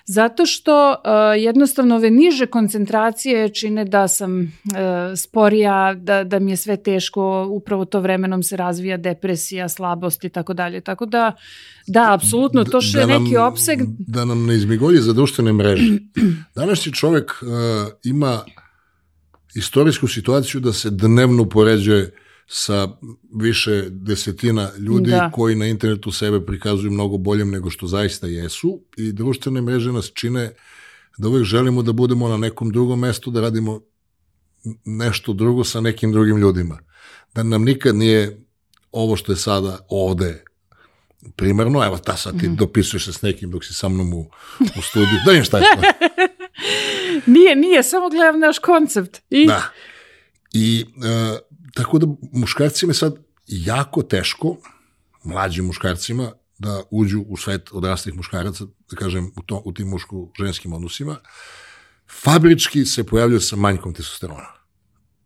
zato 0.05 0.45
što 0.45 0.89
uh, 0.89 0.95
jednostavno 1.43 1.95
ove 1.95 2.11
niže 2.11 2.45
koncentracije 2.45 3.49
čine 3.49 3.85
da 3.85 4.07
sam 4.07 4.39
uh, 4.41 4.47
sporija, 5.15 5.93
da, 5.93 6.23
da 6.23 6.39
mi 6.43 6.51
je 6.51 6.57
sve 6.57 6.77
teško, 6.77 7.47
upravo 7.49 7.85
to 7.85 7.99
vremenom 7.99 8.43
se 8.43 8.57
razvija 8.57 8.97
depresija, 8.97 9.69
slabost 9.69 10.23
i 10.23 10.29
tako 10.29 10.53
dalje. 10.53 10.81
Tako 10.81 11.05
da, 11.05 11.35
da, 11.87 12.13
apsolutno, 12.13 12.63
to 12.63 12.81
što 12.81 12.97
da 12.97 13.13
je 13.13 13.19
neki 13.19 13.37
opseg... 13.37 13.79
Da 13.99 14.25
nam 14.25 14.45
ne 14.45 14.55
izmigolji 14.55 15.01
za 15.01 15.13
društvene 15.13 15.53
mreže. 15.53 15.97
Današnji 16.55 16.93
čovek 16.93 17.31
uh, 17.41 17.47
ima 18.03 18.41
istorijsku 19.55 20.07
situaciju 20.07 20.61
da 20.61 20.73
se 20.73 20.89
dnevno 20.89 21.49
poređuje 21.49 22.15
sa 22.47 22.87
više 23.35 23.85
desetina 23.89 24.69
ljudi 24.79 25.11
da. 25.11 25.31
koji 25.33 25.55
na 25.55 25.67
internetu 25.67 26.11
sebe 26.11 26.45
prikazuju 26.45 26.91
mnogo 26.91 27.17
boljem 27.17 27.51
nego 27.51 27.69
što 27.69 27.87
zaista 27.87 28.27
jesu 28.27 28.81
i 28.97 29.11
društvene 29.11 29.61
mreže 29.61 29.91
nas 29.91 30.11
čine 30.13 30.53
da 31.17 31.27
uvek 31.27 31.43
želimo 31.43 31.81
da 31.83 31.91
budemo 31.91 32.29
na 32.29 32.37
nekom 32.37 32.71
drugom 32.71 32.99
mestu, 32.99 33.31
da 33.31 33.41
radimo 33.41 33.81
nešto 34.85 35.33
drugo 35.33 35.63
sa 35.63 35.81
nekim 35.81 36.11
drugim 36.11 36.37
ljudima. 36.37 36.79
Da 37.33 37.43
nam 37.43 37.63
nikad 37.63 37.95
nije 37.95 38.45
ovo 38.91 39.15
što 39.15 39.31
je 39.31 39.35
sada 39.35 39.79
ovde 39.89 40.43
primarno, 41.35 41.85
evo 41.85 41.97
ta 41.97 42.17
sad 42.17 42.39
ti 42.39 42.49
mm. 42.49 42.55
dopisuješ 42.55 43.05
se 43.05 43.13
s 43.13 43.21
nekim 43.21 43.51
dok 43.51 43.65
si 43.65 43.73
sa 43.73 43.89
mnom 43.89 44.13
u, 44.13 44.29
u 44.77 44.81
studiju. 44.81 45.19
Da 45.25 45.33
im 45.33 45.43
šta 45.43 45.57
je 45.57 45.63
to. 45.75 45.81
nije, 47.31 47.55
nije, 47.55 47.83
samo 47.83 48.09
gledam 48.09 48.39
naš 48.39 48.59
koncept. 48.59 49.21
I... 49.29 49.47
Da. 49.47 49.63
I 50.53 50.85
e, 51.03 51.37
tako 51.73 51.99
da 51.99 52.07
muškarcima 52.31 52.89
je 52.89 52.95
sad 52.95 53.15
jako 53.47 54.03
teško, 54.03 54.57
mlađim 55.23 55.65
muškarcima, 55.65 56.31
da 56.59 56.83
uđu 56.91 57.21
u 57.27 57.37
svet 57.37 57.69
odraslih 57.71 58.15
muškaraca, 58.15 58.65
da 58.89 58.95
kažem, 58.95 59.31
u, 59.35 59.41
to, 59.41 59.61
u 59.65 59.73
tim 59.73 59.87
muško-ženskim 59.87 60.73
odnosima, 60.73 61.17
fabrički 62.21 62.85
se 62.85 63.03
pojavljaju 63.03 63.41
sa 63.41 63.55
manjkom 63.55 63.93
testosterona. 63.93 64.53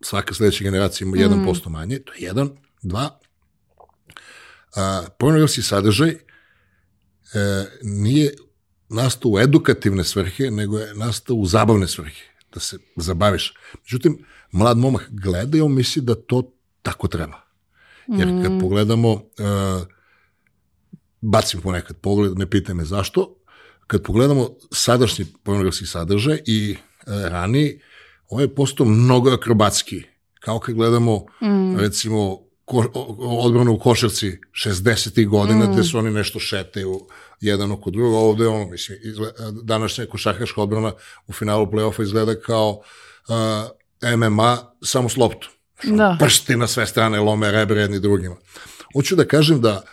Svaka 0.01 0.33
sledeća 0.33 0.63
generacija 0.63 1.05
ima 1.05 1.17
1% 1.17 1.69
mm. 1.69 1.71
manje, 1.71 1.99
to 1.99 2.13
je 2.13 2.19
jedan. 2.19 2.49
Dva, 2.81 3.19
a, 4.75 5.03
pornografski 5.19 5.61
sadržaj 5.61 6.09
e, 6.09 6.17
nije 7.83 8.33
nastao 8.89 9.31
u 9.31 9.39
edukativne 9.39 10.03
svrhe, 10.03 10.51
nego 10.51 10.79
je 10.79 10.93
nastao 10.95 11.35
u 11.35 11.45
zabavne 11.45 11.87
svrhe, 11.87 12.23
da 12.53 12.59
se 12.59 12.77
zabaviš. 12.95 13.53
Međutim, 13.83 14.25
mlad 14.51 14.77
momak 14.77 15.07
gleda 15.09 15.57
i 15.57 15.61
on 15.61 15.73
misli 15.73 16.01
da 16.01 16.15
to 16.15 16.51
tako 16.81 17.07
treba. 17.07 17.41
Jer 18.07 18.27
kad 18.43 18.51
mm. 18.51 18.59
pogledamo, 18.59 19.11
uh, 19.11 19.21
bacim 21.21 21.61
ponekad 21.61 21.97
pogled, 21.97 22.37
ne 22.37 22.49
pitaj 22.49 22.75
me 22.75 22.85
zašto, 22.85 23.36
kad 23.87 24.03
pogledamo 24.03 24.49
sadašnji 24.71 25.25
pornografski 25.43 25.85
sadržaj 25.85 26.39
i 26.45 26.75
uh, 26.75 27.13
raniji, 27.13 27.79
ovo 28.29 28.41
je 28.41 28.55
postao 28.55 28.85
mnogo 28.85 29.31
akrobatski. 29.31 30.03
Kao 30.39 30.59
kad 30.59 30.75
gledamo, 30.75 31.25
mm. 31.41 31.77
recimo, 31.77 32.39
ko, 32.65 32.85
odbranu 33.17 33.71
u 33.71 33.79
košarci 33.79 34.37
60. 34.65 35.27
godina, 35.27 35.65
mm. 35.65 35.73
gde 35.73 35.83
su 35.83 35.97
oni 35.97 36.11
nešto 36.11 36.39
šetaju 36.39 36.99
jedan 37.41 37.71
oko 37.71 37.89
druga, 37.91 38.17
ovde 38.17 38.47
ono, 38.47 38.65
mislim, 38.65 38.97
izgleda, 39.03 39.51
današnja 39.63 40.05
košarkaška 40.05 40.61
odbrana 40.61 40.93
u 41.27 41.33
finalu 41.33 41.65
play-offa 41.65 42.03
izgleda 42.03 42.39
kao 42.39 42.69
uh, 43.99 44.17
MMA 44.17 44.57
samo 44.83 45.09
s 45.09 45.17
loptu. 45.17 45.49
Da. 45.83 46.17
Pršti 46.19 46.55
na 46.55 46.67
sve 46.67 46.85
strane 46.87 47.19
lome 47.19 47.51
rebre 47.51 47.81
jedni 47.81 47.99
drugima. 47.99 48.35
Hoću 48.93 49.15
da 49.15 49.25
kažem 49.25 49.61
da 49.61 49.83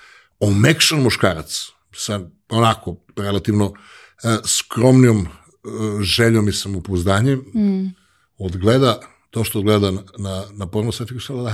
omekšan 0.41 1.03
muškarac 1.03 1.74
sa 1.95 2.21
onako 2.49 2.97
relativno 3.17 3.65
uh, 3.67 3.75
skromnijom 4.45 5.19
uh, 5.19 5.27
željom 6.03 6.49
i 6.49 6.53
samopouzdanjem 6.53 7.39
mm. 7.39 7.95
odgleda 8.39 9.01
to 9.31 9.45
što 9.45 9.63
gleda 9.63 9.91
na, 9.91 10.03
na, 10.19 10.45
na 10.53 10.67
porno 10.67 10.93
sati 10.93 11.15
da 11.15 11.43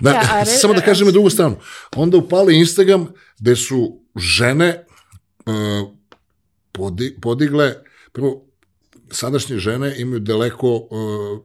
da, 0.00 0.10
ja, 0.10 0.44
samo 0.44 0.74
da 0.74 0.80
kažem 0.80 1.06
na 1.06 1.12
drugu 1.12 1.30
stranu. 1.30 1.56
Onda 1.96 2.16
upali 2.16 2.58
Instagram 2.58 3.06
gde 3.38 3.56
su 3.56 4.00
žene 4.16 4.84
uh, 5.46 5.54
podi, 6.72 7.18
podigle 7.22 7.74
Prvo, 8.12 8.46
sadašnje 9.12 9.58
žene 9.58 9.94
imaju 9.98 10.20
daleko 10.20 10.74
uh, 10.74 10.88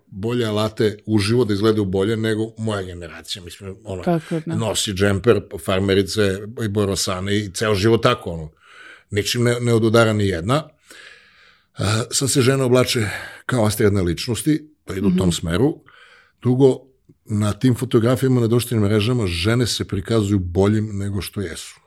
bolje 0.07 0.45
alate 0.45 0.97
uživo 1.05 1.45
da 1.45 1.53
izgledaju 1.53 1.85
bolje 1.85 2.17
nego 2.17 2.51
moja 2.57 2.81
generacija. 2.81 3.43
Mislim, 3.43 3.75
ono, 3.83 4.03
tako, 4.03 4.41
da. 4.45 4.55
nosi 4.55 4.93
džemper, 4.93 5.41
farmerice 5.65 6.39
i 6.65 6.67
borosane 6.67 7.37
i 7.37 7.51
ceo 7.53 7.75
život 7.75 8.03
tako, 8.03 8.31
ono. 8.31 8.51
Ničim 9.11 9.43
ne, 9.43 9.59
ne 9.59 9.73
odudara 9.73 10.13
ni 10.13 10.27
jedna. 10.27 10.63
Uh, 11.79 11.85
sad 12.11 12.31
se 12.31 12.41
žene 12.41 12.63
oblače 12.63 13.09
kao 13.45 13.65
astredne 13.65 14.01
ličnosti, 14.01 14.69
da 14.87 14.95
idu 14.95 15.07
u 15.07 15.17
tom 15.17 15.31
smeru. 15.31 15.75
Drugo, 16.41 16.87
na 17.25 17.53
tim 17.53 17.75
fotografijama 17.75 18.41
na 18.41 18.47
društvenim 18.47 18.85
mrežama 18.85 19.27
žene 19.27 19.67
se 19.67 19.87
prikazuju 19.87 20.39
boljim 20.39 20.89
nego 20.93 21.21
što 21.21 21.41
jesu. 21.41 21.79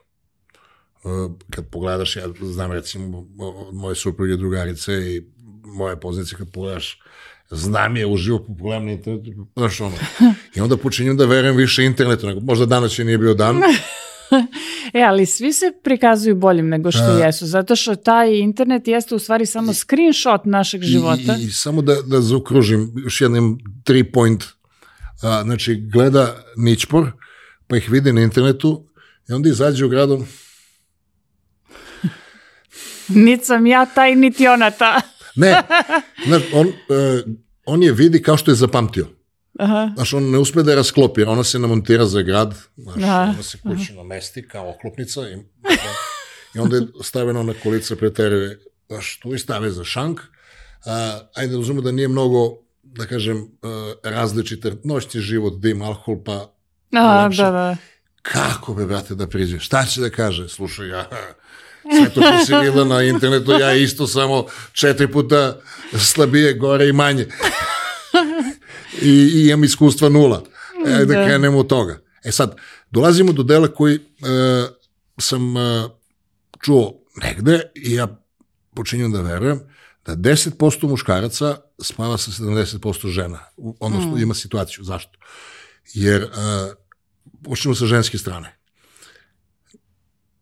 Uh, 1.03 1.31
kad 1.49 1.69
pogledaš, 1.69 2.15
ja 2.15 2.27
znam 2.41 2.71
recimo 2.71 3.27
od 3.39 3.75
moje 3.75 3.95
supruge 3.95 4.35
drugarice 4.37 4.93
i 4.93 5.23
moje 5.63 5.99
poznaće 5.99 6.35
kad 6.35 6.51
pogledaš 6.51 6.99
znam 7.51 7.97
je 7.97 8.05
uživo 8.05 8.39
po 8.39 8.55
pogledam 8.55 8.85
na 8.85 8.91
internetu, 8.91 9.47
znaš 9.55 9.81
ono. 9.81 9.95
I 10.55 10.61
onda 10.61 10.77
počinjem 10.77 11.17
da 11.17 11.25
verujem 11.25 11.55
više 11.55 11.83
internetu, 11.83 12.27
nego 12.27 12.39
možda 12.39 12.65
danas 12.65 12.91
će 12.91 13.03
nije 13.03 13.17
bio 13.17 13.33
dan. 13.33 13.57
e, 14.93 15.01
ali 15.01 15.25
svi 15.25 15.53
se 15.53 15.65
prikazuju 15.83 16.35
boljim 16.35 16.69
nego 16.69 16.91
što 16.91 17.03
A, 17.03 17.25
jesu, 17.25 17.45
zato 17.47 17.75
što 17.75 17.95
taj 17.95 18.37
internet 18.37 18.87
jeste 18.87 19.15
u 19.15 19.19
stvari 19.19 19.45
samo 19.45 19.73
screenshot 19.73 20.45
našeg 20.45 20.81
života. 20.81 21.35
I, 21.39 21.43
i 21.43 21.51
samo 21.51 21.81
da, 21.81 21.95
da 22.01 22.21
zaokružim, 22.21 22.93
još 23.03 23.21
jednim 23.21 23.57
tri 23.83 24.03
point, 24.03 24.43
a, 25.23 25.43
znači 25.43 25.75
gleda 25.93 26.43
ničpor, 26.57 27.11
pa 27.67 27.77
ih 27.77 27.89
vidi 27.89 28.13
na 28.13 28.21
internetu 28.21 28.87
i 29.29 29.33
onda 29.33 29.49
izađe 29.49 29.85
u 29.85 29.89
gradom. 29.89 30.25
Niti 33.07 33.45
sam 33.45 33.65
ja 33.65 33.85
taj, 33.85 34.15
niti 34.15 34.47
ona 34.47 34.71
ta. 34.71 35.01
Ne, 35.35 35.61
znaš, 36.27 36.41
on, 36.53 36.67
uh, 36.67 36.73
on 37.65 37.83
je 37.83 37.91
vidi 37.91 38.21
kao 38.21 38.37
što 38.37 38.51
je 38.51 38.55
zapamtio. 38.55 39.07
Aha. 39.59 39.91
Znaš, 39.95 40.13
on 40.13 40.29
ne 40.31 40.37
uspe 40.37 40.63
da 40.63 40.71
je 40.71 40.75
rasklopi, 40.75 41.23
ona 41.23 41.43
se 41.43 41.59
namontira 41.59 42.05
za 42.05 42.21
grad, 42.21 42.55
znaš, 42.77 43.03
Aha. 43.03 43.21
ona 43.21 43.43
se 43.43 43.57
kući 43.57 43.93
namesti 43.93 44.47
kao 44.47 44.69
oklopnica 44.69 45.29
i, 45.29 45.33
i 46.55 46.59
onda 46.59 46.75
je 46.75 46.87
staveno 47.03 47.43
na 47.43 47.53
kolica 47.63 47.95
preteruje, 47.95 48.59
znaš, 48.87 49.19
tu 49.19 49.33
i 49.33 49.39
stave 49.39 49.71
za 49.71 49.83
šank. 49.83 50.19
A, 50.85 51.19
ajde, 51.35 51.57
uzmemo 51.57 51.81
da 51.81 51.91
nije 51.91 52.07
mnogo, 52.07 52.57
da 52.83 53.05
kažem, 53.05 53.37
uh, 53.37 53.47
različite, 54.03 54.73
noćni 54.83 55.21
život, 55.21 55.59
dim, 55.59 55.81
alkohol, 55.81 56.23
pa... 56.23 56.53
Aha, 56.93 57.29
da, 57.37 57.51
da. 57.51 57.77
Kako 58.21 58.73
be, 58.73 58.85
brate, 58.85 59.15
da 59.15 59.27
priđe? 59.27 59.59
Šta 59.59 59.85
će 59.85 60.01
da 60.01 60.09
kaže? 60.09 60.49
Slušaj, 60.49 60.87
ja, 60.87 61.09
sve 61.81 62.09
to 62.13 62.21
što 62.21 62.45
si 62.45 62.65
videla 62.65 62.85
na 62.85 63.03
internetu, 63.03 63.51
ja 63.51 63.73
isto 63.73 64.07
samo 64.07 64.45
četiri 64.73 65.11
puta 65.11 65.59
slabije, 65.97 66.53
gore 66.53 66.87
i 66.87 66.93
manje 66.93 67.27
i, 69.01 69.09
i 69.09 69.47
imam 69.47 69.63
iskustva 69.63 70.09
nula. 70.09 70.43
E, 70.87 70.89
da, 70.89 71.05
da 71.05 71.13
krenemo 71.13 71.59
od 71.59 71.67
toga. 71.67 71.99
E 72.23 72.31
sad, 72.31 72.55
dolazimo 72.91 73.33
do 73.33 73.43
dela 73.43 73.67
koji 73.67 73.95
e, 73.95 73.99
sam 75.17 75.57
e, 75.57 75.89
čuo 76.61 76.93
negde 77.23 77.61
i 77.75 77.93
ja 77.93 78.07
počinjem 78.75 79.11
da 79.11 79.21
verujem 79.21 79.59
da 80.05 80.15
10% 80.15 80.87
muškaraca 80.87 81.57
spava 81.81 82.17
sa 82.17 82.31
70% 82.31 83.07
žena. 83.07 83.39
Odnosno, 83.79 84.11
mm. 84.11 84.17
ima 84.17 84.33
situaciju. 84.33 84.83
Zašto? 84.83 85.19
Jer, 85.93 86.21
e, 86.21 86.27
počnemo 87.43 87.75
sa 87.75 87.85
ženske 87.85 88.17
strane. 88.17 88.57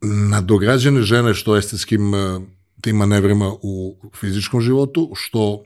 Nadograđene 0.02 1.02
žene 1.02 1.34
što 1.34 1.58
estetskim 1.58 2.16
e, 2.16 2.40
tim 2.82 2.96
manevrima 2.96 3.54
u 3.62 3.96
fizičkom 4.16 4.62
životu, 4.62 5.12
što 5.16 5.64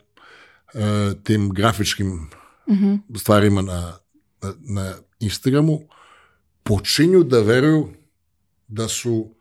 e, 0.74 0.80
tim 1.24 1.50
grafičkim 1.50 2.08
mm 2.08 2.30
-hmm. 2.68 3.18
stvarima 3.18 3.62
na, 3.62 3.98
na, 4.42 4.54
na 4.60 4.94
Instagramu, 5.20 5.80
počinju 6.64 7.24
da 7.24 7.40
veruju 7.40 7.90
da 8.68 8.88
su 8.88 9.36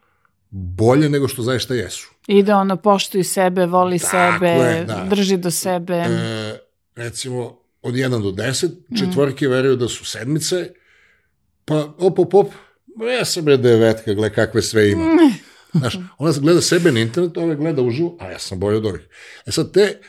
bolje 0.51 1.09
nego 1.09 1.29
što 1.29 1.43
zaista 1.43 1.75
jesu. 1.75 2.11
I 2.27 2.43
da 2.43 2.59
ono 2.59 2.77
poštuju 2.77 3.25
sebe, 3.25 3.67
voli 3.67 3.99
Tako 3.99 4.11
sebe, 4.11 4.49
je, 4.49 4.85
da. 4.85 5.07
drži 5.11 5.37
do 5.37 5.51
sebe. 5.51 5.95
E, 5.95 6.59
recimo, 6.97 7.59
od 7.83 7.95
1 7.95 8.23
do 8.23 8.31
10, 8.31 8.69
mhm. 8.69 8.97
četvorke 8.99 9.47
mm. 9.47 9.51
veruju 9.51 9.77
da 9.77 9.89
su 9.89 10.05
sedmice, 10.05 10.73
pa 11.65 11.95
op, 11.99 12.19
op, 12.19 12.35
op, 12.35 12.53
ja 13.19 13.25
sam 13.25 13.45
bre 13.45 13.57
devetka, 13.57 14.15
gle 14.15 14.33
kakve 14.35 14.63
sve 14.63 14.91
ima. 14.91 15.05
Znaš, 15.75 15.99
ona 16.19 16.33
gleda 16.41 16.61
sebe 16.61 16.93
na 16.93 17.01
internetu, 17.01 17.41
ove 17.41 17.57
gleda 17.57 17.83
uživo, 17.83 18.17
a 18.21 18.31
ja 18.31 18.39
sam 18.39 18.61
bolje 18.61 18.77
od 18.77 18.87
ovih. 18.87 19.09
E 19.47 19.53
sad, 19.53 19.73
te 19.73 20.01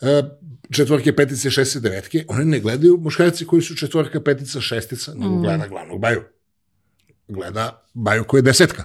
e, 0.00 0.22
četvorke, 0.70 1.16
petice, 1.16 1.50
šeste, 1.50 1.80
devetke, 1.80 2.24
one 2.28 2.44
ne 2.44 2.60
gledaju 2.60 2.98
muškarci 2.98 3.46
koji 3.46 3.62
su 3.62 3.76
četvorka, 3.76 4.20
petica, 4.20 4.60
šestica, 4.60 5.14
nego 5.14 5.34
mm. 5.34 5.42
gleda 5.42 5.66
glavnog 5.66 6.00
baju. 6.00 6.22
Gleda 7.28 7.84
baju 7.94 8.24
koja 8.24 8.38
je 8.38 8.42
desetka. 8.42 8.84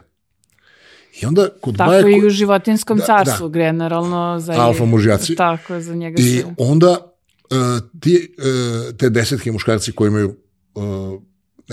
I 1.22 1.26
onda 1.26 1.50
kod 1.62 1.78
tako 1.78 1.90
baja... 1.90 2.02
Tako 2.02 2.10
i 2.10 2.28
u 2.28 2.30
životinskom 2.30 2.98
da, 2.98 3.06
carstvu, 3.06 3.50
da. 3.50 3.60
generalno. 3.60 4.40
Za 4.40 4.54
Alfa 4.54 4.86
mužjaci. 4.86 5.36
Tako, 5.36 5.80
za 5.80 5.96
njega 5.96 6.16
I 6.20 6.44
onda 6.58 6.90
uh, 6.90 7.90
ti, 8.00 8.36
uh, 8.38 8.98
te 8.98 9.10
desetke 9.10 9.52
muškarci 9.52 9.92
koji 9.92 10.08
imaju 10.08 10.36
uh, 10.74 11.13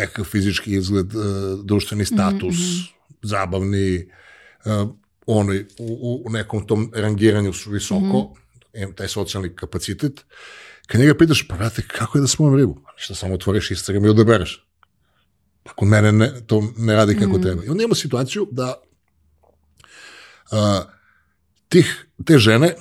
nekakav 0.01 0.25
fizički 0.25 0.73
izgled, 0.77 1.15
uh, 1.15 1.25
društveni 1.65 2.05
status, 2.05 2.57
mm 2.57 2.63
-hmm. 2.63 2.93
zabavni, 3.23 4.11
uh, 4.65 4.91
oni 5.27 5.65
u, 5.79 6.23
u 6.27 6.31
nekom 6.31 6.67
tom 6.67 6.91
rangiranju 6.95 7.53
su 7.53 7.71
visoko, 7.71 8.05
mm 8.05 8.11
-hmm 8.11 8.41
taj 8.95 9.09
socijalni 9.09 9.57
kapacitet, 9.57 10.25
kad 10.87 11.01
njega 11.01 11.15
pitaš, 11.15 11.49
pa 11.49 11.57
vrate, 11.57 11.83
kako 11.87 12.19
je 12.19 12.21
da 12.21 12.29
smojim 12.29 12.59
ribu? 12.59 12.75
Pa 12.85 12.93
šta 12.97 13.15
samo 13.15 13.35
otvoriš 13.35 13.71
Instagram 13.71 14.05
i 14.05 14.09
odabereš. 14.09 14.67
Pa 15.63 15.73
kod 15.73 15.89
mene 15.89 16.13
ne, 16.13 16.47
to 16.47 16.63
ne 16.77 16.95
radi 16.95 17.19
kako 17.19 17.39
mm. 17.39 17.43
treba. 17.43 17.65
I 17.65 17.69
onda 17.69 17.83
imamo 17.83 17.95
situaciju 17.95 18.49
da 18.51 18.83
a, 20.51 20.83
tih, 21.69 22.07
te 22.25 22.39
žene, 22.39 22.75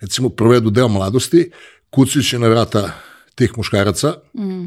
recimo, 0.00 0.28
provedu 0.28 0.70
deo 0.70 0.88
mladosti, 0.88 1.50
kucajući 1.90 2.38
na 2.38 2.48
vrata 2.48 2.90
tih 3.34 3.52
muškaraca, 3.56 4.14
mm. 4.34 4.66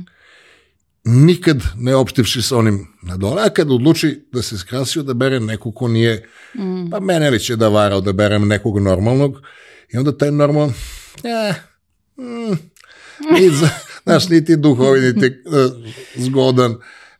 Nikad 1.09 1.63
ne 1.77 1.95
opštivši 1.95 2.41
sa 2.41 2.57
onim 2.57 2.87
na 3.01 3.17
dole, 3.17 3.43
a 3.45 3.49
kad 3.49 3.71
odluči 3.71 4.27
da 4.31 4.41
se 4.41 4.57
skrasio 4.57 5.03
da 5.03 5.13
bere 5.13 5.39
nekog 5.39 5.75
ko 5.75 5.87
nije, 5.87 6.29
mm. 6.55 6.89
pa 6.89 6.99
mene 6.99 7.29
li 7.29 7.39
će 7.39 7.55
da 7.55 7.67
varao 7.67 8.01
da 8.01 8.13
berem 8.13 8.47
nekog 8.47 8.79
normalnog, 8.79 9.41
I 9.93 9.97
onda 9.97 10.17
taj 10.17 10.31
normalno, 10.31 10.73
eh, 11.23 11.53
mm, 12.17 12.51
ni, 13.33 13.49
znaš, 14.03 14.29
niti 14.29 14.55
duhovi, 14.55 14.99
niti 14.99 15.27
uh, 15.27 15.85
zgodan, 16.15 16.75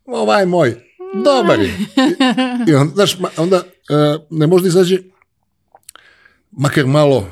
ovaj 0.06 0.45
moj, 0.45 0.75
dobar 1.23 1.60
je. 1.60 1.67
I, 2.67 2.71
i 2.71 2.75
onda, 2.75 2.93
znaš, 2.95 3.17
onda 3.38 3.58
uh, 3.58 4.21
ne 4.30 4.47
može 4.47 4.62
da 4.62 4.67
izađe 4.67 4.97
makar 6.52 6.86
malo 6.86 7.32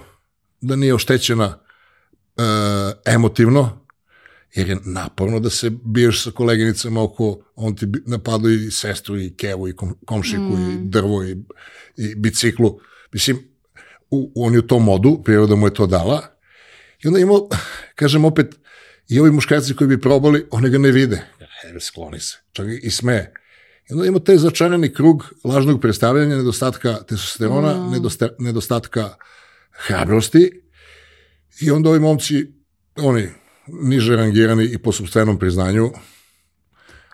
da 0.62 0.76
nije 0.76 0.94
oštećena 0.94 1.46
uh, 1.46 2.44
emotivno, 3.06 3.87
jer 4.58 4.70
je 4.70 4.78
naporno 4.86 5.40
da 5.40 5.50
se 5.50 5.70
biješ 5.70 6.24
sa 6.24 6.32
koleginicama 6.32 7.04
oko, 7.04 7.40
on 7.56 7.76
ti 7.76 7.88
napadao 8.06 8.50
i 8.50 8.72
sestru 8.72 9.20
i 9.20 9.34
kevu 9.38 9.68
i 9.68 9.76
kom, 9.76 9.96
komšiku 10.06 10.42
mm. 10.42 10.72
i 10.72 10.90
drvo 10.90 11.24
i, 11.24 11.38
i 11.98 12.16
biciklu. 12.16 12.80
Mislim, 13.14 13.38
u, 14.10 14.32
on 14.36 14.54
je 14.54 14.60
u 14.60 14.68
tom 14.68 14.84
modu, 14.84 15.22
priroda 15.24 15.56
mu 15.56 15.68
je 15.68 15.74
to 15.74 15.88
dala, 15.88 16.22
i 17.04 17.08
onda 17.08 17.20
imao, 17.20 17.50
kažem 17.96 18.26
opet, 18.26 18.56
i 19.10 19.20
ovi 19.20 19.32
muškarci 19.32 19.76
koji 19.76 19.88
bi 19.88 20.02
probali, 20.02 20.46
oni 20.52 20.70
ga 20.70 20.78
ne 20.78 20.92
vide. 20.92 21.22
Evo, 21.70 21.80
skloni 21.80 22.20
se, 22.20 22.38
čak 22.52 22.68
i 22.82 22.90
sme. 22.90 23.34
I 23.90 23.94
onda 23.94 24.06
ima 24.06 24.20
taj 24.20 24.38
začarani 24.38 24.94
krug 24.94 25.24
lažnog 25.44 25.82
predstavljanja, 25.82 26.38
nedostatka 26.38 26.94
testosterona, 27.04 27.74
mm. 27.74 27.92
nedosta, 27.92 28.30
nedostatka 28.40 29.16
hrabrosti, 29.72 30.62
i 31.62 31.72
onda 31.72 31.90
ovi 31.90 32.00
momci, 32.00 32.46
oni, 32.96 33.30
niže 33.68 34.16
rangirani 34.16 34.66
i 34.66 34.78
po 34.78 34.92
substvenom 34.92 35.40
priznanju, 35.40 35.92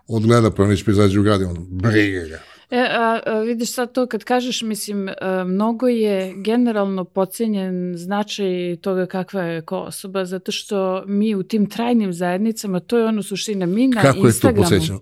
odgleda 0.07 0.51
Pronić 0.51 0.83
pa 0.83 0.91
izađe 0.91 1.19
u 1.19 1.23
grad 1.23 1.41
i 1.41 1.45
on 1.45 1.67
brige 1.69 2.27
ga. 2.29 2.39
E, 2.71 2.79
a, 2.79 3.19
a, 3.25 3.39
vidiš 3.39 3.73
sad 3.73 3.91
to 3.91 4.07
kad 4.07 4.23
kažeš, 4.23 4.61
mislim, 4.61 5.07
a, 5.07 5.13
e, 5.21 5.43
mnogo 5.43 5.87
je 5.87 6.33
generalno 6.37 7.03
pocenjen 7.03 7.93
značaj 7.97 8.77
toga 8.81 9.05
kakva 9.05 9.41
je 9.41 9.61
ko 9.61 9.77
osoba, 9.77 10.25
zato 10.25 10.51
što 10.51 11.03
mi 11.07 11.35
u 11.35 11.43
tim 11.43 11.69
trajnim 11.69 12.13
zajednicama, 12.13 12.79
to 12.79 12.97
je 12.97 13.05
ono 13.05 13.23
suština, 13.23 13.65
mi 13.65 13.87
na 13.87 14.01
kako 14.01 14.27
Instagramu. 14.27 14.63
Kako 14.63 14.73
je 14.73 14.79
to 14.79 14.85
posećeno? 14.85 15.01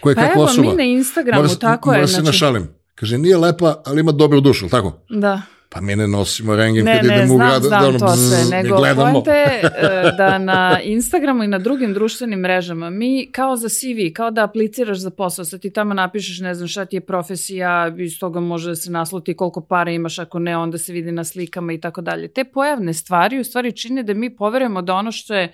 Ko 0.00 0.10
je 0.10 0.14
pa 0.14 0.22
kakva 0.22 0.48
evo, 0.56 0.70
mi 0.70 0.76
na 0.76 0.82
Instagramu, 0.82 1.42
mora, 1.42 1.54
tako 1.54 1.88
mora 1.88 1.98
je. 1.98 2.02
Mora 2.02 2.08
se 2.08 2.12
znači... 2.12 2.26
našalim. 2.26 2.68
Kaže, 2.94 3.18
nije 3.18 3.36
lepa, 3.36 3.82
ali 3.86 4.00
ima 4.00 4.12
dobru 4.12 4.40
dušu, 4.40 4.68
tako? 4.68 4.92
Da. 5.10 5.42
Pa 5.70 5.80
mi 5.80 5.96
ne 5.96 6.08
nosimo 6.08 6.56
rengen 6.56 6.84
ne, 6.84 6.96
kad 6.96 7.06
ne, 7.06 7.14
idemo 7.14 7.34
u 7.34 7.38
grad. 7.38 7.62
Ne, 7.62 7.68
ne, 7.70 7.98
znam 7.98 7.98
to 7.98 8.16
sve, 8.16 8.62
nego 8.62 8.76
pojente 8.76 9.30
e, 9.62 10.12
da 10.16 10.38
na 10.38 10.80
Instagramu 10.82 11.44
i 11.44 11.48
na 11.48 11.58
drugim 11.58 11.94
društvenim 11.94 12.40
mrežama 12.40 12.90
mi 12.90 13.28
kao 13.32 13.56
za 13.56 13.68
CV, 13.68 14.12
kao 14.14 14.30
da 14.30 14.44
apliciraš 14.44 14.98
za 14.98 15.10
posao, 15.10 15.44
sad 15.44 15.60
ti 15.60 15.70
tamo 15.70 15.94
napišeš 15.94 16.40
ne 16.40 16.54
znam 16.54 16.68
šta 16.68 16.84
ti 16.84 16.96
je 16.96 17.00
profesija, 17.00 17.94
iz 17.98 18.18
toga 18.18 18.40
može 18.40 18.68
da 18.68 18.76
se 18.76 18.90
nasluti 18.90 19.36
koliko 19.36 19.60
para 19.60 19.90
imaš, 19.90 20.18
ako 20.18 20.38
ne 20.38 20.56
onda 20.56 20.78
se 20.78 20.92
vidi 20.92 21.12
na 21.12 21.24
slikama 21.24 21.72
i 21.72 21.80
tako 21.80 22.00
dalje. 22.00 22.28
Te 22.28 22.44
pojavne 22.44 22.94
stvari 22.94 23.40
u 23.40 23.44
stvari 23.44 23.72
čine 23.72 24.02
da 24.02 24.14
mi 24.14 24.36
poverujemo 24.36 24.82
da 24.82 24.94
ono 24.94 25.12
što 25.12 25.34
je 25.34 25.52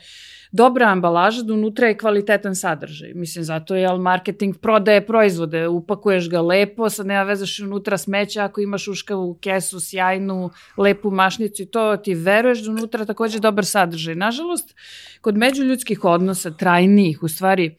dobra 0.55 0.87
ambalaža, 0.87 1.43
da 1.43 1.55
unutra 1.55 1.89
je 1.89 1.97
kvalitetan 1.99 2.55
sadržaj. 2.55 3.13
Mislim, 3.15 3.45
zato 3.45 3.75
je 3.75 3.99
marketing 3.99 4.57
prodaje 4.57 5.07
proizvode, 5.07 5.69
upakuješ 5.69 6.29
ga 6.31 6.41
lepo, 6.41 6.91
sad 6.91 7.07
nema 7.07 7.23
vezaš 7.23 7.59
unutra 7.61 7.99
smeća, 7.99 8.45
ako 8.45 8.61
imaš 8.61 8.89
uškavu 8.89 9.35
kesu, 9.35 9.81
sjajnu, 9.81 10.51
lepu 10.77 11.11
mašnicu 11.11 11.63
i 11.63 11.67
to, 11.67 11.97
ti 11.97 12.15
veruješ 12.15 12.63
da 12.63 12.71
unutra 12.71 13.05
takođe 13.05 13.41
dobar 13.41 13.67
sadržaj. 13.67 14.15
Nažalost, 14.15 14.75
kod 15.21 15.37
međuljudskih 15.37 16.05
odnosa, 16.05 16.51
trajnijih, 16.51 17.23
u 17.23 17.29
stvari, 17.29 17.77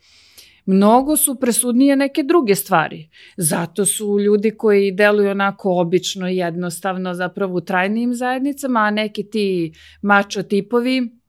mnogo 0.66 1.18
su 1.18 1.40
presudnije 1.40 1.96
neke 1.96 2.24
druge 2.24 2.56
stvari. 2.56 3.10
Zato 3.38 3.86
su 3.86 4.20
ljudi 4.20 4.52
koji 4.52 4.92
deluju 4.92 5.32
onako 5.32 5.80
obično, 5.80 6.28
jednostavno, 6.28 7.14
zapravo 7.14 7.56
u 7.56 7.62
trajnijim 7.62 8.14
zajednicama, 8.14 8.80
a 8.80 8.92
neki 8.92 9.30
ti 9.30 9.74
mačo 10.02 10.44
tipovi 10.44 11.25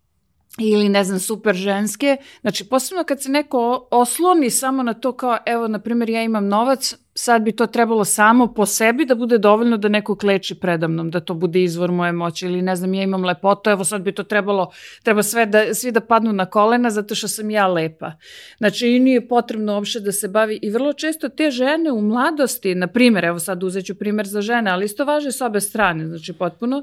ili 0.59 0.89
ne 0.89 1.05
znam 1.05 1.19
super 1.19 1.55
ženske, 1.55 2.17
znači 2.41 2.69
posebno 2.69 3.05
kad 3.05 3.23
se 3.23 3.31
neko 3.31 3.89
osloni 3.91 4.51
samo 4.51 4.83
na 4.83 4.95
to 4.95 5.13
kao 5.13 5.39
evo 5.47 5.69
na 5.69 5.79
primjer 5.79 6.11
ja 6.11 6.23
imam 6.23 6.49
novac, 6.49 6.95
sad 7.15 7.43
bi 7.43 7.53
to 7.53 7.67
trebalo 7.67 8.05
samo 8.05 8.55
po 8.55 8.67
sebi 8.67 9.05
da 9.05 9.15
bude 9.15 9.39
dovoljno 9.39 9.77
da 9.77 9.89
neko 9.89 10.17
kleči 10.17 10.55
predamnom, 10.55 11.11
da 11.11 11.21
to 11.21 11.35
bude 11.35 11.63
izvor 11.63 11.93
moje 11.93 12.13
moći 12.13 12.47
ili 12.47 12.63
ne 12.63 12.77
znam 12.77 12.95
ja 12.95 13.03
imam 13.03 13.25
lepoto, 13.25 13.71
evo 13.71 13.85
sad 13.85 14.03
bi 14.03 14.13
to 14.13 14.23
trebalo, 14.23 14.71
treba 15.03 15.23
sve 15.23 15.47
da, 15.47 15.75
svi 15.75 15.93
da 15.93 16.01
padnu 16.01 16.33
na 16.33 16.47
kolena 16.47 16.91
zato 16.91 17.15
što 17.15 17.29
sam 17.29 17.51
ja 17.51 17.67
lepa. 17.67 18.13
Znači 18.59 18.89
i 18.89 19.01
nije 19.01 19.29
potrebno 19.29 19.75
uopšte 19.75 20.01
da 20.01 20.13
se 20.13 20.29
bavi 20.29 20.59
i 20.63 20.71
vrlo 20.71 20.93
često 20.93 21.29
te 21.29 21.51
žene 21.51 21.93
u 21.93 22.01
mladosti, 22.01 22.75
na 22.75 22.87
primjer, 22.87 23.25
evo 23.25 23.39
sad 23.39 23.63
uzeću 23.63 23.95
primjer 23.95 24.27
za 24.27 24.41
žene, 24.41 24.71
ali 24.71 24.85
isto 24.85 25.05
važe 25.05 25.33
s 25.33 25.41
obe 25.41 25.61
strane, 25.61 26.07
znači 26.07 26.33
potpuno, 26.33 26.83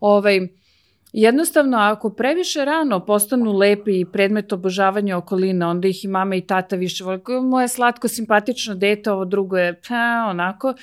ovaj, 0.00 0.48
Jednostavno, 1.12 1.78
ako 1.78 2.10
previše 2.10 2.64
rano 2.64 3.04
postanu 3.06 3.52
lepi 3.52 4.00
i 4.00 4.04
predmet 4.04 4.52
obožavanja 4.52 5.16
okolina, 5.16 5.68
onda 5.68 5.88
ih 5.88 6.04
i 6.04 6.08
mama 6.08 6.34
i 6.34 6.40
tata 6.40 6.76
više 6.76 7.04
vole. 7.04 7.18
Moje 7.42 7.68
slatko, 7.68 8.08
simpatično 8.08 8.74
dete, 8.74 9.10
ovo 9.10 9.24
drugo 9.24 9.56
je 9.56 9.80
pa, 9.88 10.26
onako. 10.28 10.74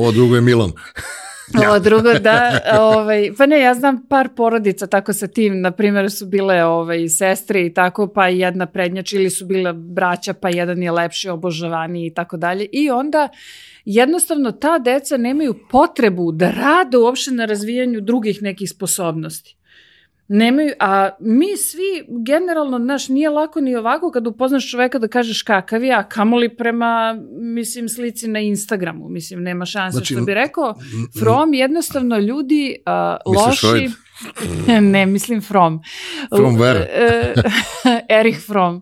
ovo 0.00 0.12
drugo 0.12 0.34
je 0.34 0.40
Milan. 0.40 0.72
Ovo 1.54 1.78
drugo, 1.78 2.14
da, 2.14 2.60
ovaj, 2.80 3.30
pa 3.38 3.46
ne, 3.46 3.60
ja 3.60 3.74
znam 3.74 4.06
par 4.08 4.28
porodica 4.36 4.86
tako 4.86 5.12
sa 5.12 5.26
tim, 5.26 5.60
na 5.60 5.70
primjer 5.70 6.10
su 6.10 6.26
bile 6.26 6.64
ovaj, 6.64 7.08
sestre 7.08 7.66
i 7.66 7.74
tako, 7.74 8.06
pa 8.06 8.28
jedna 8.28 8.66
prednjač 8.66 9.12
ili 9.12 9.30
su 9.30 9.46
bile 9.46 9.72
braća, 9.72 10.34
pa 10.34 10.48
jedan 10.48 10.82
je 10.82 10.90
lepši, 10.90 11.28
obožavaniji 11.28 12.06
i 12.06 12.14
tako 12.14 12.36
dalje. 12.36 12.66
I 12.72 12.90
onda 12.90 13.28
jednostavno 13.84 14.52
ta 14.52 14.78
deca 14.78 15.16
nemaju 15.16 15.54
potrebu 15.70 16.32
da 16.32 16.50
rade 16.50 16.96
uopšte 16.96 17.30
na 17.30 17.44
razvijanju 17.44 18.00
drugih 18.00 18.42
nekih 18.42 18.70
sposobnosti. 18.70 19.56
Nemaju, 20.28 20.72
a 20.80 21.10
mi 21.20 21.56
svi 21.56 22.06
generalno, 22.08 22.78
znaš, 22.78 23.08
nije 23.08 23.30
lako 23.30 23.60
ni 23.60 23.76
ovako 23.76 24.10
kad 24.10 24.26
upoznaš 24.26 24.70
čoveka 24.70 24.98
da 24.98 25.08
kažeš 25.08 25.42
kakav 25.42 25.84
je, 25.84 25.92
a 25.94 26.02
kamoli 26.02 26.56
prema, 26.56 27.18
mislim, 27.32 27.88
slici 27.88 28.28
na 28.28 28.40
Instagramu. 28.40 29.08
Mislim, 29.08 29.42
nema 29.42 29.64
šanse, 29.64 29.96
znači, 29.96 30.14
što 30.14 30.24
bi 30.24 30.34
rekao. 30.34 30.74
From, 31.18 31.54
jednostavno, 31.54 32.18
ljudi 32.18 32.76
uh, 33.26 33.34
loši... 33.36 33.90
ne, 34.92 35.06
mislim 35.06 35.42
From. 35.42 35.80
From 36.36 36.56
where? 36.56 36.86
Erich 38.20 38.46
From. 38.46 38.80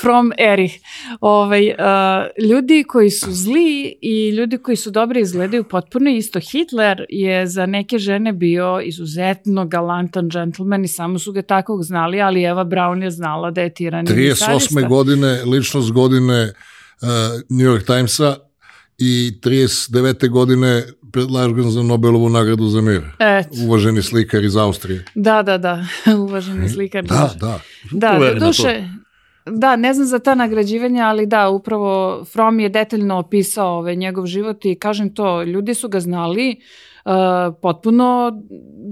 From 0.00 0.32
Erich. 0.38 0.74
Ovaj, 1.20 1.68
uh, 1.68 2.44
ljudi 2.50 2.84
koji 2.88 3.10
su 3.10 3.32
zli 3.32 3.98
i 4.02 4.30
ljudi 4.30 4.58
koji 4.58 4.76
su 4.76 4.90
dobri 4.90 5.20
izgledaju 5.20 5.64
potpuno 5.64 6.10
isto. 6.10 6.40
Hitler 6.40 7.04
je 7.08 7.46
za 7.46 7.66
neke 7.66 7.98
žene 7.98 8.32
bio 8.32 8.80
izuzetno 8.80 9.66
galantan 9.66 10.28
džentlmen 10.28 10.84
i 10.84 10.88
samo 10.88 11.18
su 11.18 11.32
ga 11.32 11.42
takvog 11.42 11.82
znali, 11.82 12.20
ali 12.20 12.42
Eva 12.42 12.64
Braun 12.64 13.02
je 13.02 13.10
znala 13.10 13.50
da 13.50 13.60
je 13.60 13.74
tiran 13.74 14.06
38. 14.06 14.88
godine, 14.88 15.44
ličnost 15.44 15.92
godine 15.92 16.42
uh, 16.44 17.08
New 17.48 17.66
York 17.66 17.86
Timesa 17.86 18.36
i 18.98 19.32
39. 19.42 20.28
godine 20.30 20.82
predlažem 21.12 21.70
za 21.70 21.82
Nobelovu 21.82 22.28
nagradu 22.28 22.66
za 22.66 22.80
mir. 22.80 23.02
Et. 23.18 23.46
Uvaženi 23.66 24.02
slikar 24.02 24.44
iz 24.44 24.56
Austrije. 24.56 25.04
Da, 25.14 25.42
da, 25.42 25.58
da, 25.58 25.86
uvaženi 26.26 26.68
slikar. 26.68 27.04
Da, 27.04 27.34
da. 27.40 27.60
Da, 27.90 28.18
do 28.18 28.46
duše, 28.46 28.88
Da, 29.46 29.76
ne 29.76 29.94
znam 29.94 30.06
za 30.06 30.18
ta 30.18 30.34
nagrađivanja, 30.34 31.04
ali 31.04 31.26
da, 31.26 31.48
upravo 31.48 32.24
From 32.24 32.60
je 32.60 32.68
detaljno 32.68 33.18
opisao 33.18 33.78
ovaj, 33.78 33.96
njegov 33.96 34.26
život 34.26 34.64
i 34.64 34.74
kažem 34.74 35.14
to, 35.14 35.42
ljudi 35.42 35.74
su 35.74 35.88
ga 35.88 36.00
znali 36.00 36.56
uh, 37.04 37.12
potpuno 37.62 38.32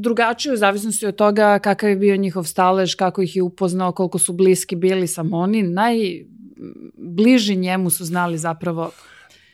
drugačije 0.01 0.53
u 0.55 0.57
zavisnosti 0.57 1.07
od 1.07 1.17
toga 1.17 1.59
kakav 1.59 1.91
je 1.91 1.97
bio 1.97 2.17
njihov 2.17 2.45
stalež, 2.45 2.95
kako 2.95 3.23
ih 3.23 3.37
je 3.37 3.43
upoznao, 3.43 3.93
koliko 3.93 4.19
su 4.19 4.33
bliski 4.33 4.77
bili 4.77 5.07
sa 5.07 5.25
oni, 5.33 5.63
najbliži 5.63 7.57
njemu 7.57 7.91
su 7.91 8.05
znali 8.05 8.39
zapravo. 8.39 8.91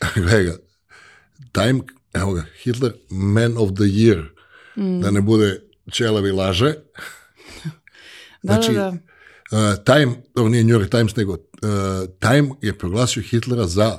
Gledaj 0.14 0.56
Time 1.52 1.80
evo 2.12 2.32
ga, 2.32 2.44
Hitler, 2.62 2.92
man 3.10 3.56
of 3.56 3.70
the 3.74 3.84
year, 3.84 4.24
mm. 4.76 5.00
da 5.00 5.10
ne 5.10 5.20
bude 5.20 5.60
čelavi 5.90 6.32
laže. 6.32 6.74
da, 8.42 8.52
znači, 8.52 8.72
da, 8.72 8.80
da. 8.80 8.96
Uh, 9.50 9.84
Time, 9.84 10.22
ovo 10.34 10.48
nije 10.48 10.64
New 10.64 10.78
York 10.78 10.90
Times, 10.90 11.16
nego 11.16 11.32
uh, 11.32 11.38
Time 12.20 12.50
je 12.62 12.78
proglasio 12.78 13.22
Hitlera 13.22 13.66
za 13.66 13.98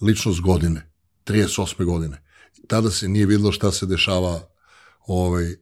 ličnost 0.00 0.40
godine, 0.40 0.90
38. 1.26 1.84
godine. 1.84 2.22
Tada 2.66 2.90
se 2.90 3.08
nije 3.08 3.26
videlo 3.26 3.52
šta 3.52 3.72
se 3.72 3.86
dešava 3.86 4.48
ovaj, 5.06 5.54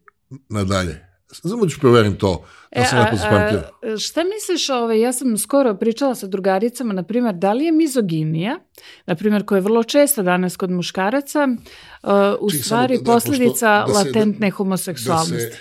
nadalje. 0.49 1.10
Samo 1.33 1.67
ću 1.67 1.81
proverim 1.81 2.17
to, 2.19 2.45
da 2.77 2.85
sam 2.85 2.99
e, 2.99 3.03
lepo 3.03 3.17
zapamtio. 3.17 3.63
Šta 3.99 4.25
misliš, 4.25 4.69
ovaj, 4.69 5.01
ja 5.01 5.13
sam 5.13 5.39
skoro 5.39 5.75
pričala 5.75 6.15
sa 6.15 6.27
drugaricama, 6.27 6.93
na 6.93 7.03
primjer, 7.03 7.35
da 7.35 7.53
li 7.53 7.65
je 7.65 7.73
mizoginija, 7.73 8.59
na 9.07 9.15
primjer, 9.15 9.45
koja 9.45 9.57
je 9.57 9.63
vrlo 9.63 9.85
česta 9.85 10.23
danas 10.23 10.57
kod 10.57 10.71
muškaraca, 10.71 11.49
uh, 12.03 12.11
u 12.41 12.51
Čih, 12.51 12.65
stvari 12.65 12.99
da, 12.99 13.13
posljedica 13.13 13.67
da, 13.67 13.93
da 13.93 13.99
latentne 13.99 14.51
da, 14.51 14.55
homoseksualnosti? 14.55 15.57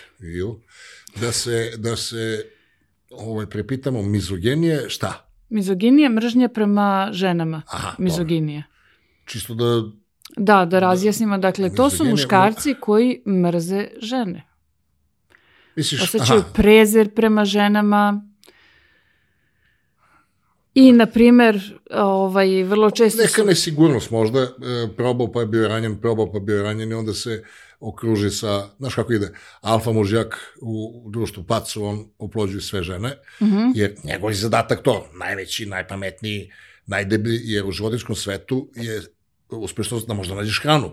Da 1.16 1.32
se, 1.32 1.72
da 1.72 1.72
se, 1.72 1.78
da 1.78 1.96
se 1.96 2.46
ovaj, 3.10 3.46
prepitamo, 3.46 4.02
mizogenije, 4.02 4.90
šta? 4.90 5.30
Mizoginija 5.50 6.10
mržnja 6.10 6.48
prema 6.48 7.10
ženama. 7.12 7.62
Aha, 7.68 7.96
mizoginija. 7.98 8.64
Čisto 9.26 9.54
da... 9.54 9.84
Da, 10.38 10.66
da 10.66 10.80
razjasnimo. 10.80 11.38
Dakle, 11.38 11.76
to 11.76 11.90
su 11.90 12.06
muškarci 12.06 12.76
koji 12.80 13.24
mrze 13.28 13.88
žene. 14.02 14.49
Misliš, 15.80 16.02
osjećaju 16.02 16.40
aha. 16.40 16.50
prezir 16.54 17.14
prema 17.16 17.46
ženama. 17.46 18.22
I, 20.74 20.92
na 20.92 21.06
primer, 21.06 21.80
ovaj, 21.92 22.64
vrlo 22.64 22.92
često 22.92 23.22
Neka 23.22 23.44
nesigurnost 23.44 24.12
možda, 24.12 24.40
e, 24.40 24.48
probao 24.98 25.32
pa 25.32 25.40
je 25.40 25.46
bio 25.46 25.68
ranjen, 25.68 26.02
probao 26.02 26.32
pa 26.32 26.38
je 26.38 26.42
bio 26.42 26.64
ranjen 26.64 26.92
i 26.92 26.94
onda 26.94 27.14
se 27.14 27.44
okruži 27.80 28.30
sa, 28.30 28.70
znaš 28.78 28.96
kako 28.96 29.14
ide, 29.14 29.32
alfa 29.62 29.92
mužjak 29.92 30.58
u 30.62 31.04
društvu 31.10 31.44
pacu, 31.44 31.84
on 31.84 32.06
oplođuje 32.18 32.62
sve 32.62 32.84
žene, 32.84 33.10
mm 33.42 33.46
-hmm. 33.46 33.72
jer 33.76 33.96
njegov 34.04 34.32
je 34.32 34.36
zadatak 34.36 34.84
to, 34.84 35.10
najveći, 35.20 35.66
najpametniji, 35.66 36.52
najdeblji, 36.86 37.40
jer 37.44 37.66
u 37.66 37.72
životinskom 37.72 38.16
svetu 38.16 38.70
je 38.76 39.02
uspešnost 39.50 40.08
da 40.08 40.14
možda 40.14 40.36
nađeš 40.36 40.62
hranu. 40.62 40.92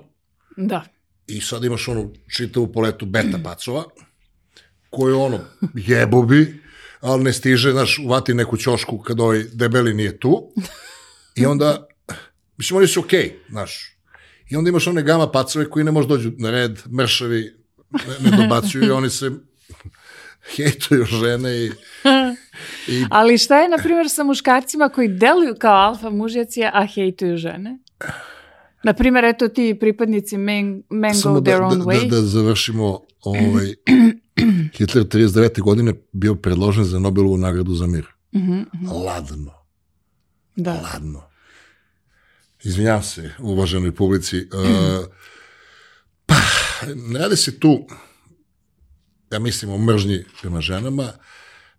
Da. 0.56 0.84
I 1.26 1.40
sad 1.40 1.64
imaš 1.64 1.88
onu 1.88 2.12
čitavu 2.36 2.72
poletu 2.72 3.06
beta 3.06 3.38
pacova, 3.44 3.84
koje 4.90 5.14
ono, 5.14 5.38
jebo 5.74 6.22
bi, 6.22 6.62
ali 7.00 7.24
ne 7.24 7.32
stiže, 7.32 7.72
znaš, 7.72 7.98
uvati 7.98 8.34
neku 8.34 8.56
ćošku 8.56 8.98
kad 8.98 9.20
ovaj 9.20 9.44
debeli 9.52 9.94
nije 9.94 10.18
tu. 10.18 10.52
I 11.34 11.46
onda, 11.46 11.86
mislim, 12.56 12.76
oni 12.76 12.86
su 12.86 13.00
okej, 13.00 13.20
okay, 13.20 13.50
znaš. 13.50 13.96
I 14.50 14.56
onda 14.56 14.70
imaš 14.70 14.86
one 14.86 15.02
gama 15.02 15.30
pacove 15.30 15.70
koji 15.70 15.84
ne 15.84 15.90
može 15.90 16.08
dođu 16.08 16.32
na 16.38 16.50
red, 16.50 16.82
mršavi, 16.98 17.54
ne, 17.90 18.30
ne 18.30 18.36
dobacuju 18.36 18.84
i 18.84 18.90
oni 18.90 19.10
se 19.10 19.30
hejtuju 20.56 21.04
žene 21.04 21.56
i, 21.56 21.70
i... 22.88 23.04
Ali 23.10 23.38
šta 23.38 23.60
je, 23.60 23.68
na 23.68 23.78
primjer, 23.78 24.10
sa 24.10 24.24
muškarcima 24.24 24.88
koji 24.88 25.08
deluju 25.08 25.54
kao 25.58 25.74
alfa 25.74 26.10
mužjaci, 26.10 26.64
a 26.64 26.86
hejtuju 26.94 27.36
žene? 27.36 27.78
Na 28.82 28.92
primjer, 28.92 29.24
eto 29.24 29.48
ti 29.48 29.76
pripadnici 29.80 30.38
men, 30.38 30.82
men 30.90 31.14
go 31.24 31.40
their 31.40 31.58
da, 31.58 31.64
own 31.64 31.78
da, 31.78 31.84
way. 31.84 32.10
Da, 32.10 32.16
da 32.16 32.22
završimo 32.22 33.00
ovaj, 33.22 33.74
Hitler 34.78 35.04
39. 35.04 35.60
godine 35.60 35.94
bio 36.12 36.34
predložen 36.34 36.84
za 36.84 36.98
Nobelovu 36.98 37.36
nagradu 37.36 37.74
za 37.74 37.86
mir. 37.86 38.06
Mm 38.34 38.38
-hmm. 38.38 39.04
Ladno. 39.04 39.52
Da. 40.56 40.72
Ladno. 40.72 41.22
Izvinjam 42.64 43.02
se, 43.02 43.30
uvaženoj 43.38 43.94
publici. 43.94 44.36
Uh, 44.38 45.06
pa, 46.26 46.34
ne 46.94 47.18
radi 47.18 47.36
se 47.36 47.60
tu, 47.60 47.86
ja 49.32 49.38
mislim, 49.38 49.70
o 49.70 49.78
mržnji 49.78 50.24
prema 50.40 50.60
ženama, 50.60 51.12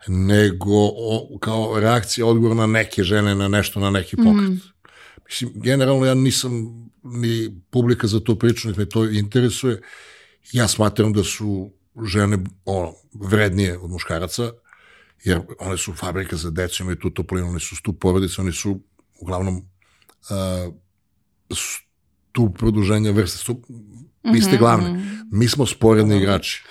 nego 0.07 0.71
o, 0.75 1.37
kao 1.41 1.79
reakcija, 1.79 2.25
odgovor 2.25 2.55
na 2.55 2.67
neke 2.67 3.03
žene, 3.03 3.35
na 3.35 3.47
nešto, 3.47 3.79
na 3.79 3.89
neki 3.89 4.15
pokret. 4.15 4.49
Mm. 4.49 4.59
Mislim, 5.25 5.51
generalno 5.55 6.05
ja 6.05 6.13
nisam 6.13 6.51
ni 7.03 7.61
publika 7.69 8.07
za 8.07 8.19
to 8.19 8.35
priču, 8.35 8.67
nek 8.67 8.77
me 8.77 8.89
to 8.89 9.05
interesuje. 9.05 9.81
Ja 10.51 10.67
smatram 10.67 11.13
da 11.13 11.23
su 11.23 11.71
žene 12.05 12.37
ono, 12.65 12.93
vrednije 13.13 13.77
od 13.77 13.91
muškaraca 13.91 14.51
jer 15.23 15.39
one 15.59 15.77
su 15.77 15.93
fabrika 15.93 16.35
za 16.35 16.49
decu, 16.51 16.83
imaju 16.83 16.95
tu 16.99 17.09
toplinu, 17.09 17.47
one 17.47 17.59
su 17.59 17.75
stup 17.75 17.99
porodice, 18.01 18.41
oni 18.41 18.51
su 18.51 18.81
uglavnom 19.21 19.57
uh, 19.57 20.73
stup 21.53 22.57
produženja 22.57 23.11
vrste, 23.11 23.37
stup, 23.37 23.65
vi 24.23 24.41
ste 24.41 24.51
Mhm, 24.51 24.59
glavni. 24.59 24.89
mhm. 24.93 25.07
Mi 25.31 25.47
smo 25.47 25.65
sporedni 25.65 26.17
igrači. 26.17 26.63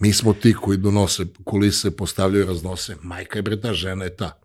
Mi 0.00 0.12
smo 0.12 0.32
ti 0.34 0.54
koji 0.54 0.78
donose 0.78 1.26
kulise, 1.44 1.96
postavljaju, 1.96 2.46
raznose. 2.46 2.96
Majka 3.02 3.38
je 3.38 3.42
bre 3.42 3.60
ta, 3.60 3.72
žena 3.74 4.04
je 4.04 4.16
ta. 4.16 4.40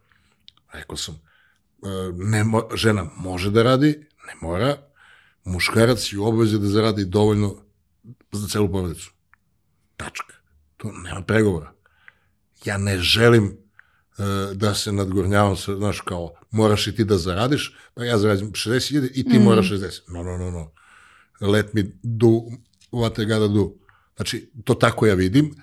Rekao 0.74 0.98
sam, 0.98 1.16
e, 1.16 1.88
ne 2.14 2.44
mo, 2.44 2.62
žena 2.76 3.06
može 3.18 3.52
da 3.52 3.64
radi, 3.64 3.88
ne 4.28 4.34
mora, 4.42 4.78
muškarac 5.44 6.14
je 6.14 6.20
u 6.20 6.26
obvezi 6.26 6.60
da 6.60 6.68
zaradi 6.68 7.06
dovoljno 7.06 7.56
za 8.32 8.48
celu 8.48 8.72
porodicu. 8.72 9.13
Tačka. 9.98 10.34
To 10.78 10.92
nema 10.94 11.22
pregovora. 11.22 11.72
Ja 12.66 12.78
ne 12.78 12.98
želim 12.98 13.46
e, 13.46 13.54
da 14.54 14.74
se 14.74 14.92
nadgornjavam 14.92 15.58
sa, 15.58 15.76
znaš, 15.76 16.02
kao, 16.02 16.34
moraš 16.52 16.88
i 16.88 16.96
ti 16.96 17.04
da 17.06 17.18
zaradiš, 17.18 17.76
pa 17.94 18.04
ja 18.04 18.18
zaradim 18.18 18.48
60.000 18.48 19.10
i 19.14 19.24
ti 19.24 19.40
Mm. 19.40 19.44
moraš 19.44 19.70
60. 19.70 20.02
No, 20.08 20.24
no, 20.24 20.38
no, 20.38 20.52
no. 20.52 20.72
Let 21.42 21.74
me 21.74 21.84
do 22.04 22.28
what 22.92 23.22
I 23.22 23.26
gotta 23.26 23.48
do. 23.50 23.72
Znači, 24.16 24.52
to 24.64 24.74
tako 24.74 25.08
ja 25.08 25.14
vidim. 25.16 25.56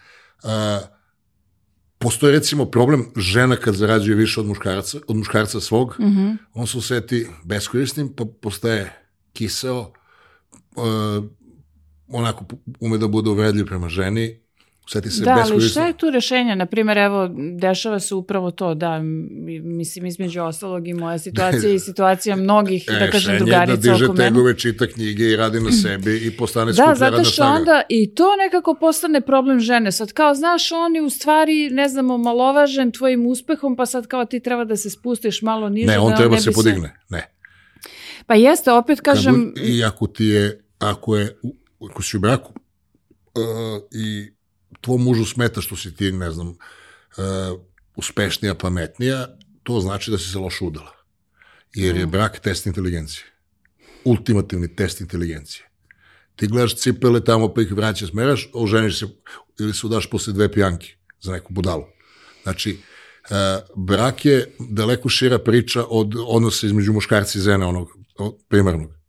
A, 0.42 0.80
postoji 1.98 2.32
recimo 2.32 2.64
problem 2.66 3.12
žena 3.16 3.56
kad 3.56 3.74
zarađuje 3.74 4.16
više 4.16 4.40
od 4.40 4.46
muškarca, 4.46 4.98
od 5.06 5.16
muškarca 5.16 5.60
svog, 5.60 5.96
Mhm. 6.00 6.30
on 6.54 6.66
se 6.66 6.78
oseti 6.78 7.26
beskorisnim, 7.44 8.12
pa 8.16 8.24
postaje 8.42 9.06
kiseo, 9.32 9.92
uh, 10.76 11.24
onako 12.10 12.44
ume 12.80 12.98
da 12.98 13.08
bude 13.08 13.30
uvredljiv 13.30 13.66
prema 13.66 13.88
ženi, 13.88 14.40
oseti 14.86 15.10
se 15.10 15.24
Da, 15.24 15.44
ali 15.44 15.60
šta 15.60 15.86
je 15.86 15.92
tu 15.92 16.10
rešenje? 16.10 16.56
Naprimjer, 16.56 16.98
evo, 16.98 17.28
dešava 17.58 18.00
se 18.00 18.14
upravo 18.14 18.50
to, 18.50 18.74
da, 18.74 18.98
mislim, 19.62 20.06
između 20.06 20.42
ostalog 20.42 20.88
i 20.88 20.94
moja 20.94 21.18
situacija 21.18 21.72
i 21.72 21.78
situacija 21.78 22.36
mnogih, 22.36 22.84
da 22.88 23.10
kažem, 23.10 23.12
Rešenje 23.12 23.38
drugarica 23.38 23.76
da 23.76 23.92
diže 23.92 24.04
oko 24.04 24.14
mene. 24.14 24.24
tegove, 24.24 24.58
čita 24.58 24.86
knjige 24.86 25.24
i 25.24 25.36
radi 25.36 25.60
na 25.60 25.72
sebi 25.72 26.16
i 26.18 26.30
postane 26.30 26.66
Da, 26.66 26.74
skuplja 26.74 26.94
zato 26.94 27.10
radna 27.10 27.24
što 27.24 27.34
snaga. 27.34 27.52
onda 27.52 27.82
i 27.88 28.14
to 28.14 28.24
nekako 28.36 28.74
postane 28.74 29.20
problem 29.20 29.60
žene. 29.60 29.92
Sad 29.92 30.12
kao, 30.12 30.34
znaš, 30.34 30.72
on 30.72 30.94
je 30.94 31.02
u 31.02 31.10
stvari, 31.10 31.70
ne 31.70 31.88
znam, 31.88 32.10
omalovažen 32.10 32.90
tvojim 32.92 33.26
uspehom, 33.26 33.76
pa 33.76 33.86
sad 33.86 34.06
kao 34.06 34.24
ti 34.24 34.40
treba 34.40 34.64
da 34.64 34.76
se 34.76 34.90
spustiš 34.90 35.42
malo 35.42 35.68
niže. 35.68 35.86
Ne, 35.86 35.98
on 35.98 36.10
da 36.10 36.16
treba 36.16 36.34
ne 36.34 36.40
se 36.40 36.52
podigne. 36.52 36.96
Ne. 37.08 37.34
Pa 38.26 38.34
jeste, 38.34 38.72
opet 38.72 39.00
kažem, 39.00 39.52
Kad, 39.56 39.64
I 39.66 39.84
ako 39.84 40.06
ti 40.06 40.24
je, 40.24 40.60
ako 40.78 41.16
je, 41.16 41.36
ako 41.90 42.02
si 42.02 42.16
u 42.16 42.20
braku 42.20 42.52
uh, 42.52 43.82
i 43.92 44.32
tvom 44.80 45.02
mužu 45.02 45.24
smeta 45.24 45.60
što 45.60 45.76
si 45.76 45.96
ti, 45.96 46.12
ne 46.12 46.30
znam, 46.30 46.48
uh, 46.48 47.60
uspešnija, 47.96 48.54
pametnija, 48.54 49.28
to 49.62 49.80
znači 49.80 50.10
da 50.10 50.18
si 50.18 50.30
se 50.30 50.38
loše 50.38 50.64
udala. 50.64 50.92
Jer 51.74 51.96
je 51.96 52.06
brak 52.06 52.38
test 52.38 52.66
inteligencije. 52.66 53.24
Ultimativni 54.04 54.76
test 54.76 55.00
inteligencije. 55.00 55.68
Ti 56.36 56.46
gledaš 56.46 56.76
cipele 56.76 57.24
tamo 57.24 57.54
pa 57.54 57.62
ih 57.62 57.72
vraća 57.72 58.06
smeraš, 58.06 58.48
oženiš 58.52 58.98
se 58.98 59.06
ili 59.60 59.74
se 59.74 59.86
udaš 59.86 60.10
posle 60.10 60.32
dve 60.32 60.52
pijanke 60.52 60.94
za 61.20 61.32
neku 61.32 61.52
budalu. 61.52 61.84
Znači, 62.42 62.78
uh, 63.30 63.36
brak 63.76 64.24
je 64.24 64.54
daleko 64.58 65.08
šira 65.08 65.38
priča 65.38 65.84
od 65.88 66.14
odnosa 66.26 66.66
između 66.66 66.92
muškarca 66.92 67.38
i 67.38 67.42
žene, 67.42 67.66
onog 67.66 67.88
primarnog. 68.48 68.99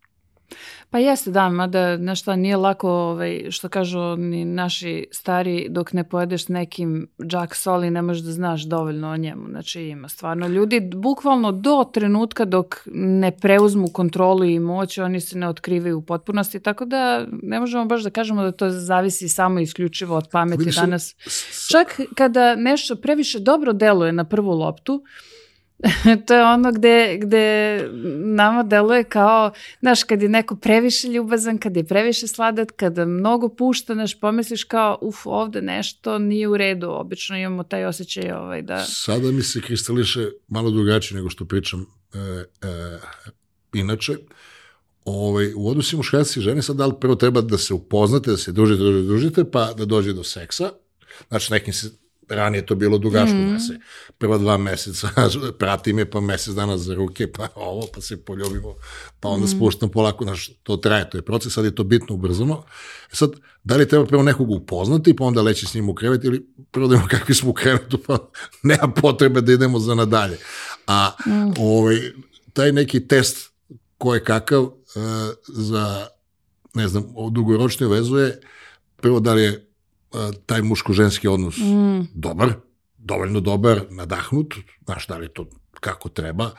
Pa 0.92 1.00
jeste, 1.00 1.32
da, 1.32 1.50
mada, 1.50 1.98
znaš 1.98 2.22
šta, 2.22 2.36
nije 2.36 2.58
lako, 2.58 2.90
ovaj, 2.90 3.46
što 3.50 3.70
kažu 3.70 4.16
ni 4.18 4.46
naši 4.46 5.08
stari, 5.12 5.68
dok 5.70 5.94
ne 5.94 6.10
pojedeš 6.10 6.48
nekim 6.48 7.08
džak 7.24 7.56
soli, 7.56 7.92
ne 7.92 8.02
možeš 8.02 8.24
da 8.24 8.32
znaš 8.32 8.62
dovoljno 8.62 9.10
o 9.12 9.18
njemu. 9.18 9.48
Znači, 9.50 9.82
ima 9.82 10.10
stvarno 10.10 10.48
ljudi, 10.48 10.90
bukvalno 10.96 11.52
do 11.52 11.90
trenutka 11.94 12.46
dok 12.46 12.76
ne 12.94 13.32
preuzmu 13.32 13.88
kontrolu 13.88 14.46
i 14.46 14.60
moć, 14.60 14.98
oni 14.98 15.22
se 15.22 15.38
ne 15.38 15.48
otkrivaju 15.48 15.98
u 15.98 16.02
potpunosti, 16.02 16.60
tako 16.60 16.86
da 16.86 17.26
ne 17.42 17.60
možemo 17.60 17.86
baš 17.86 18.04
da 18.04 18.10
kažemo 18.10 18.44
da 18.44 18.52
to 18.52 18.70
zavisi 18.70 19.30
samo 19.30 19.60
isključivo 19.60 20.16
od 20.16 20.28
pameti 20.32 20.60
Vidiš, 20.60 20.76
danas. 20.76 21.16
Čak 21.72 22.00
kada 22.16 22.56
nešto 22.56 22.96
previše 22.96 23.40
dobro 23.40 23.74
deluje 23.74 24.12
na 24.12 24.24
prvu 24.24 24.52
loptu, 24.52 25.04
to 26.28 26.34
je 26.34 26.44
ono 26.44 26.72
gde, 26.72 27.18
gde 27.22 27.78
nama 28.18 28.64
deluje 28.64 29.04
kao, 29.04 29.52
znaš, 29.80 30.04
kad 30.04 30.22
je 30.22 30.30
neko 30.30 30.56
previše 30.56 31.08
ljubazan, 31.08 31.58
kad 31.58 31.78
je 31.78 31.84
previše 31.84 32.28
sladat, 32.28 32.72
kada 32.72 33.06
mnogo 33.06 33.50
pušta, 33.50 33.94
znaš, 33.94 34.20
pomisliš 34.20 34.64
kao, 34.64 34.98
uf, 35.02 35.26
ovde 35.26 35.62
nešto 35.62 36.18
nije 36.18 36.48
u 36.48 36.58
redu, 36.58 36.88
obično 36.90 37.38
imamo 37.38 37.64
taj 37.64 37.86
osjećaj 37.86 38.32
ovaj, 38.32 38.62
da... 38.62 38.86
Sada 38.86 39.32
mi 39.32 39.42
se 39.42 39.62
kristališe 39.62 40.28
malo 40.48 40.72
drugačije 40.72 41.16
nego 41.16 41.30
što 41.30 41.46
pričam 41.46 41.86
e, 42.14 42.18
e, 42.18 43.00
inače. 43.74 44.18
Ovaj, 45.06 45.54
u 45.56 45.70
odnosi 45.70 45.96
muškarci 45.96 46.40
i 46.40 46.44
žene 46.44 46.62
sad 46.62 46.76
da 46.76 46.86
li 46.86 46.94
prvo 47.00 47.16
treba 47.16 47.42
da 47.42 47.58
se 47.58 47.74
upoznate, 47.74 48.32
da 48.32 48.38
se 48.38 48.52
družite, 48.52 48.84
družite, 48.84 49.08
družite, 49.08 49.44
pa 49.52 49.74
da 49.74 49.86
dođe 49.86 50.14
do 50.14 50.24
seksa. 50.24 50.72
Znači, 51.30 51.54
nekim 51.54 51.74
se 51.74 52.01
ranije 52.32 52.66
to 52.66 52.76
bilo 52.76 52.98
dugačko, 52.98 53.36
Mhm. 53.36 53.46
mm. 53.46 53.54
da 53.54 53.60
se 53.60 53.80
prva 54.18 54.38
dva 54.38 54.58
meseca 54.58 55.10
prati 55.60 55.94
me, 55.94 56.10
pa 56.10 56.20
mesec 56.22 56.54
dana 56.54 56.78
za 56.78 56.94
ruke, 56.96 57.32
pa 57.32 57.48
ovo, 57.58 57.88
pa 57.94 58.02
se 58.02 58.18
poljubimo, 58.18 58.76
pa 59.20 59.30
onda 59.30 59.46
mm. 59.46 59.50
spuštam 59.50 59.90
polako, 59.90 60.24
znaš, 60.24 60.50
to 60.64 60.78
traje, 60.78 61.10
to 61.10 61.18
je 61.18 61.22
proces, 61.22 61.54
sad 61.54 61.66
je 61.66 61.76
to 61.76 61.84
bitno 61.84 62.16
ubrzano. 62.16 62.64
E 63.14 63.16
sad, 63.16 63.32
da 63.64 63.76
li 63.76 63.88
treba 63.88 64.06
prvo 64.06 64.24
nekog 64.24 64.52
upoznati, 64.52 65.16
pa 65.16 65.24
onda 65.24 65.42
leći 65.42 65.66
s 65.66 65.74
njim 65.74 65.90
u 65.90 65.96
krevet, 65.96 66.24
ili 66.24 66.48
prvo 66.72 66.88
da 66.88 66.96
imamo 66.96 67.10
kakvi 67.10 67.36
smo 67.36 67.50
u 67.50 67.54
krevetu, 67.54 67.98
pa 67.98 68.18
nema 68.64 68.88
potrebe 68.88 69.42
da 69.42 69.52
idemo 69.54 69.80
za 69.80 69.96
nadalje. 69.96 70.38
A 70.88 71.12
Mm. 71.28 71.54
ovaj, 71.60 71.98
taj 72.54 72.72
neki 72.72 73.08
test 73.08 73.52
ko 73.98 74.14
je 74.14 74.24
kakav 74.24 74.64
uh, 74.64 74.72
za, 75.48 76.08
ne 76.74 76.88
znam, 76.88 77.04
o 77.16 77.30
dugoročnoj 77.30 77.90
vezu 77.90 78.18
je 78.18 78.42
prvo 78.96 79.20
da 79.20 79.34
li 79.34 79.44
je 79.44 79.71
taj 80.46 80.62
muško-ženski 80.62 81.28
odnos 81.28 81.58
Mm, 81.58 82.02
dobar, 82.14 82.54
dovoljno 82.98 83.40
dobar, 83.40 83.82
nadahnut, 83.90 84.54
znaš 84.86 85.08
da 85.08 85.18
li 85.18 85.30
to 85.30 85.46
kako 85.80 86.10
treba, 86.10 86.52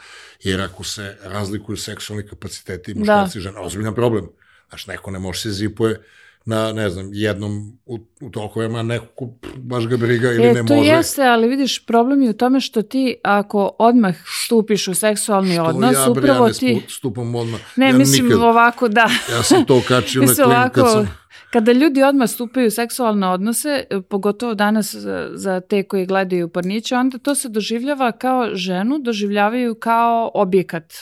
jer 0.43 0.61
ako 0.61 0.85
se 0.85 1.17
razlikuju 1.23 1.77
seksualni 1.77 2.27
kapaciteti 2.27 2.95
muškarci 2.95 3.39
i 3.39 3.41
žene, 3.41 3.59
ozbiljan 3.59 3.95
problem. 3.95 4.29
Znaš, 4.69 4.87
neko 4.87 5.11
ne 5.11 5.19
može 5.19 5.41
se 5.41 5.51
zipuje 5.51 6.03
na, 6.45 6.73
ne 6.73 6.91
znam, 6.91 7.11
jednom 7.13 7.79
u, 7.87 7.99
u 8.21 8.31
toliko 8.31 8.59
vremena, 8.61 8.83
neko 8.83 9.29
baš 9.57 9.87
ga 9.87 9.97
briga 9.97 10.33
ili 10.33 10.45
E, 10.47 10.53
ne 10.55 10.67
to 10.67 10.75
može. 10.75 10.91
jeste, 10.91 11.23
ali 11.23 11.49
vidiš, 11.49 11.87
problem 11.87 12.23
je 12.23 12.31
u 12.31 12.33
tome 12.33 12.61
što 12.61 12.83
ti, 12.83 13.17
ako 13.25 13.77
odmah 13.79 14.15
stupiš 14.45 14.89
u 14.89 14.95
seksualni 14.95 15.55
Što 15.55 15.65
odnos, 15.65 15.95
ja, 15.95 16.11
upravo 16.11 16.45
ja 16.45 16.49
ne 16.49 16.53
ti... 16.55 16.83
spu- 16.87 16.97
stupam 16.97 17.35
odmah. 17.35 17.61
Ne, 17.77 17.87
ja 17.89 17.99
mislim 17.99 18.25
nikad, 18.27 18.41
ovako, 18.43 18.89
da. 18.89 19.09
Ja 19.33 19.43
sam 19.43 19.65
to 19.65 19.83
kačio 19.89 20.23
na 20.23 20.35
klin 20.35 20.71
kad 20.73 20.93
sam... 20.93 21.22
kada 21.53 21.73
ljudi 21.73 22.03
odmah 22.03 22.31
stupaju 22.31 22.67
u 22.67 22.71
seksualne 22.71 23.29
odnose, 23.29 23.85
e, 23.91 24.01
pogotovo 24.01 24.55
danas 24.55 24.95
za, 24.95 25.31
za 25.35 25.61
te 25.61 25.83
koji 25.83 26.07
gledaju 26.07 26.49
porniće, 26.49 26.97
onda 26.97 27.19
to 27.19 27.35
se 27.35 27.49
doživljava 27.49 28.13
kao 28.13 28.55
ženu, 28.55 28.99
doživljavaju 28.99 29.75
kao 29.75 30.31
objekat. 30.35 30.95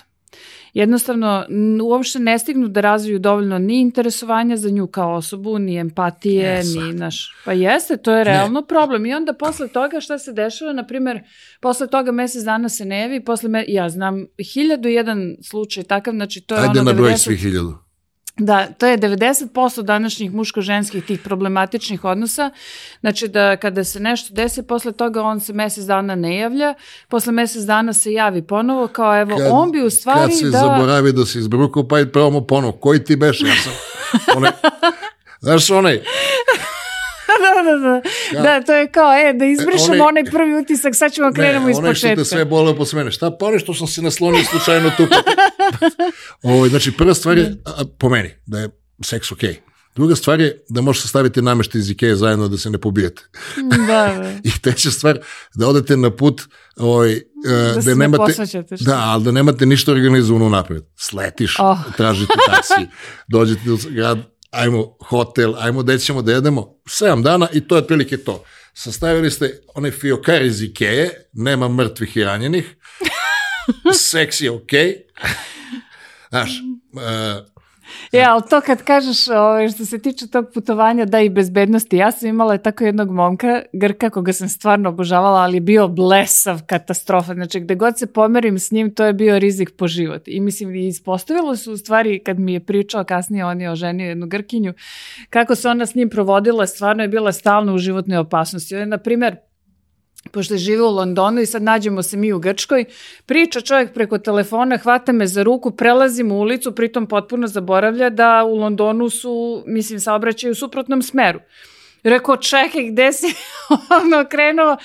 Jednostavno, 0.75 1.45
uopšte 1.83 2.19
ne 2.19 2.39
stignu 2.39 2.69
da 2.69 2.81
razviju 2.81 3.19
dovoljno 3.19 3.59
ni 3.59 3.81
interesovanja 3.81 4.57
za 4.57 4.71
nju 4.71 4.87
kao 4.87 5.15
osobu, 5.15 5.59
ni 5.59 5.77
empatije, 5.77 6.63
sad. 6.63 6.83
ni 6.83 6.93
naš... 6.93 7.35
Pa 7.45 7.53
jeste, 7.53 7.97
to 7.97 8.13
je 8.13 8.25
realno 8.25 8.63
problem. 8.63 9.07
I 9.07 9.15
onda 9.15 9.33
posle 9.33 9.69
toga 9.69 10.01
šta 10.01 10.19
se 10.19 10.33
dešava, 10.33 10.73
na 10.73 10.87
primjer, 10.87 11.21
posle 11.61 11.87
toga 11.87 12.13
mesec 12.13 12.43
dana 12.45 12.69
se 12.69 12.85
ne 12.85 13.01
javi, 13.01 13.25
posle 13.25 13.49
me, 13.49 13.65
ja 13.69 13.89
znam 13.89 14.27
hiljadu 14.53 14.89
jedan 14.89 15.37
slučaj 15.43 15.85
takav, 15.85 16.15
znači 16.15 16.41
to 16.41 16.55
je 16.55 16.61
Ajde 16.61 16.81
ono 16.81 16.91
na 16.91 16.97
broj 16.97 17.11
90 17.11 17.17
svih 17.17 17.41
hiljadu. 17.41 17.90
Da, 18.41 18.67
to 18.69 18.87
je 18.87 18.99
90% 18.99 19.51
današnjih 19.83 20.33
muško-ženskih 20.33 21.05
tih 21.05 21.21
problematičnih 21.21 22.05
odnosa. 22.05 22.51
Znači 23.01 23.29
da 23.29 23.57
kada 23.57 23.85
se 23.85 24.01
nešto 24.01 24.35
desi, 24.35 24.63
posle 24.63 24.93
toga 24.93 25.23
on 25.23 25.41
se 25.41 25.53
mesec 25.53 25.85
dana 25.85 26.15
ne 26.15 26.37
javlja, 26.37 26.75
posle 27.09 27.33
mesec 27.33 27.63
dana 27.63 27.93
se 27.93 28.13
javi 28.13 28.43
ponovo, 28.43 28.87
kao 28.87 29.21
evo, 29.21 29.37
Kad- 29.37 29.49
on 29.51 29.73
bi 29.73 29.83
u 29.83 29.91
stvari 29.91 30.21
Kad 30.21 30.39
se 30.39 30.45
da... 30.45 30.51
zaboravi 30.51 31.13
da 31.13 31.27
se 31.27 31.39
izbrukao, 31.39 31.89
pa 31.89 32.01
i 32.01 32.07
probamo 32.07 32.41
ponovo. 32.41 32.73
Koji 32.73 33.05
ti 33.05 33.17
beše? 33.17 33.47
Ja 33.47 33.55
sam... 33.57 33.73
Onaj, 34.37 34.51
znaš 35.41 35.71
onaj, 35.71 35.95
da, 37.41 37.71
da, 37.71 37.79
da. 37.79 38.01
Ja. 38.33 38.43
Da, 38.43 38.67
to 38.67 38.73
je 38.75 38.87
kao, 38.87 39.13
e, 39.15 39.33
da 39.33 39.45
izbrišemo 39.45 39.95
onaj- 39.95 40.09
onaj 40.09 40.25
prvi 40.25 40.55
utisak, 40.55 40.95
sad 40.95 41.13
ćemo 41.13 41.33
krenemo 41.33 41.65
ne, 41.67 41.71
iz 41.71 41.79
onaj 41.79 41.95
što 41.95 42.07
početka. 42.07 42.23
te 42.23 42.25
sve 42.27 42.45
boleo 42.45 42.75
posle 42.75 42.99
mene. 42.99 43.11
Šta, 43.11 43.31
pa 43.31 43.59
što 43.59 43.75
sam 43.75 43.87
se 43.87 44.03
naslonio 44.03 44.45
slučajno 44.45 44.91
tu. 44.97 45.07
Ovo, 46.43 46.69
znači, 46.69 46.93
prva 46.93 47.15
stvar 47.15 47.39
je, 47.39 47.57
a, 47.65 47.83
po 47.99 48.09
meni, 48.09 48.31
da 48.47 48.59
je 48.59 48.69
seks 49.05 49.33
okej. 49.33 49.57
Druga 49.97 50.17
stvar 50.17 50.41
je 50.41 50.65
da 50.69 50.81
možete 50.81 51.09
staviti 51.09 51.43
namešta 51.43 51.79
iz 51.79 51.91
Ikeje 51.91 52.17
zajedno 52.17 52.49
da 52.49 52.59
se 52.59 52.71
ne 52.71 52.79
pobijete. 52.79 53.23
da, 53.57 53.87
da. 53.87 54.31
I 54.49 54.61
treća 54.61 54.91
stvar, 54.91 55.19
da 55.55 55.69
odete 55.69 55.97
na 55.97 56.11
put 56.17 56.43
ovaj, 56.77 57.13
e, 57.13 57.23
Da 57.75 57.83
se 57.83 57.89
ne 57.89 57.95
nemate, 57.95 58.33
šta? 58.33 58.63
da, 58.81 58.99
ali 58.99 59.25
da 59.25 59.33
nemate 59.33 59.67
ništa 59.67 59.93
organizovano 59.93 60.49
napred. 60.49 60.83
Sletiš, 60.97 61.57
Oh. 61.59 61.79
tražite 61.97 62.35
taksi, 62.51 62.91
dođete 63.29 63.71
u 63.73 63.79
grad, 63.91 64.19
ajmo 64.51 64.97
hotel, 65.09 65.55
ajmo 65.59 65.83
gde 65.83 65.99
ćemo 65.99 66.23
da 66.23 66.33
jedemo, 66.33 66.75
7 66.85 67.23
dana 67.23 67.49
i 67.53 67.61
to 67.61 67.77
je 67.77 67.83
otprilike 67.83 68.17
to. 68.17 68.45
sastavili 68.75 69.31
ste 69.31 69.61
one 69.75 69.91
fiokari 69.91 70.47
iz 70.47 70.63
Ikeje, 70.63 71.11
nema 71.33 71.69
mrtvih 71.69 72.17
i 72.17 72.25
ranjenih, 72.25 72.77
seks 73.95 74.41
je 74.41 74.51
okej, 74.51 74.97
Znaš, 76.31 76.61
uh, 76.93 77.51
E, 78.13 78.23
ali 78.23 78.43
to 78.51 78.61
kad 78.61 78.83
kažeš 78.83 79.29
ovaj, 79.29 79.69
što 79.69 79.85
se 79.85 79.99
tiče 79.99 80.27
tog 80.27 80.47
putovanja 80.55 81.05
da 81.05 81.21
i 81.21 81.29
bezbednosti, 81.29 81.97
ja 81.97 82.13
sam 82.13 82.29
imala 82.29 82.59
tako 82.59 82.85
jednog 82.85 83.11
momka, 83.11 83.63
Grka, 83.73 84.11
koga 84.11 84.33
sam 84.33 84.49
stvarno 84.49 84.89
obožavala, 84.89 85.41
ali 85.41 85.57
je 85.57 85.61
bio 85.61 85.89
blesav 85.89 86.61
katastrofa. 86.67 87.35
Znači, 87.35 87.61
gde 87.61 87.75
god 87.75 87.99
se 87.99 88.07
pomerim 88.07 88.59
s 88.59 88.71
njim, 88.71 88.95
to 88.95 89.05
je 89.05 89.13
bio 89.13 89.39
rizik 89.39 89.71
po 89.77 89.89
život. 89.89 90.23
I 90.27 90.41
mislim, 90.41 90.75
ispostavilo 90.75 91.57
se 91.57 91.71
u 91.71 91.77
stvari, 91.77 92.19
kad 92.19 92.39
mi 92.39 92.53
je 92.53 92.61
pričao 92.61 93.05
kasnije, 93.05 93.45
on 93.45 93.61
je 93.61 93.71
oženio 93.71 94.09
jednu 94.09 94.27
Grkinju, 94.27 94.75
kako 95.31 95.55
se 95.55 95.69
ona 95.69 95.87
s 95.87 95.95
njim 95.95 96.11
provodila, 96.11 96.67
stvarno 96.67 97.03
je 97.03 97.09
bila 97.09 97.33
stalno 97.33 97.75
u 97.75 97.79
životnoj 97.79 98.19
opasnosti. 98.19 98.75
On 98.75 98.81
je, 98.81 98.87
na 98.87 98.99
primer, 98.99 99.37
pošto 100.33 100.55
je 100.55 100.59
žive 100.59 100.83
u 100.83 100.91
Londonu 100.91 101.41
i 101.41 101.47
sad 101.47 101.63
nađemo 101.63 102.03
se 102.03 102.17
mi 102.17 102.33
u 102.33 102.39
Grčkoj, 102.39 102.85
priča 103.27 103.61
čovjek 103.61 103.93
preko 103.93 104.19
telefona, 104.19 104.79
hvata 104.79 105.13
me 105.13 105.27
za 105.27 105.43
ruku, 105.43 105.71
prelazim 105.71 106.33
u 106.33 106.41
ulicu, 106.41 106.75
pritom 106.75 107.07
potpuno 107.07 107.47
zaboravlja 107.47 108.11
da 108.11 108.45
u 108.45 108.55
Londonu 108.55 109.11
su, 109.11 109.63
mislim, 109.67 110.01
saobraćaju 110.01 110.53
u 110.53 110.55
suprotnom 110.55 111.03
smeru. 111.03 111.41
Rekao, 112.03 112.37
čekaj, 112.37 112.85
gde 112.91 113.13
si 113.13 113.27
ono 114.03 114.25
krenuo? 114.29 114.77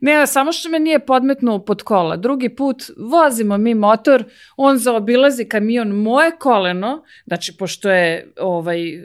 Ne, 0.00 0.26
samo 0.26 0.52
što 0.52 0.68
me 0.68 0.78
nije 0.78 0.98
podmetnuo 0.98 1.58
pod 1.58 1.82
kola. 1.82 2.16
Drugi 2.16 2.48
put 2.48 2.82
vozimo 2.96 3.58
mi 3.58 3.74
motor, 3.74 4.24
on 4.56 4.78
zaobilazi 4.78 5.44
kamion 5.44 5.88
moje 5.88 6.30
koleno, 6.38 7.04
znači 7.26 7.56
pošto 7.56 7.90
je 7.90 8.32
ovaj, 8.40 9.02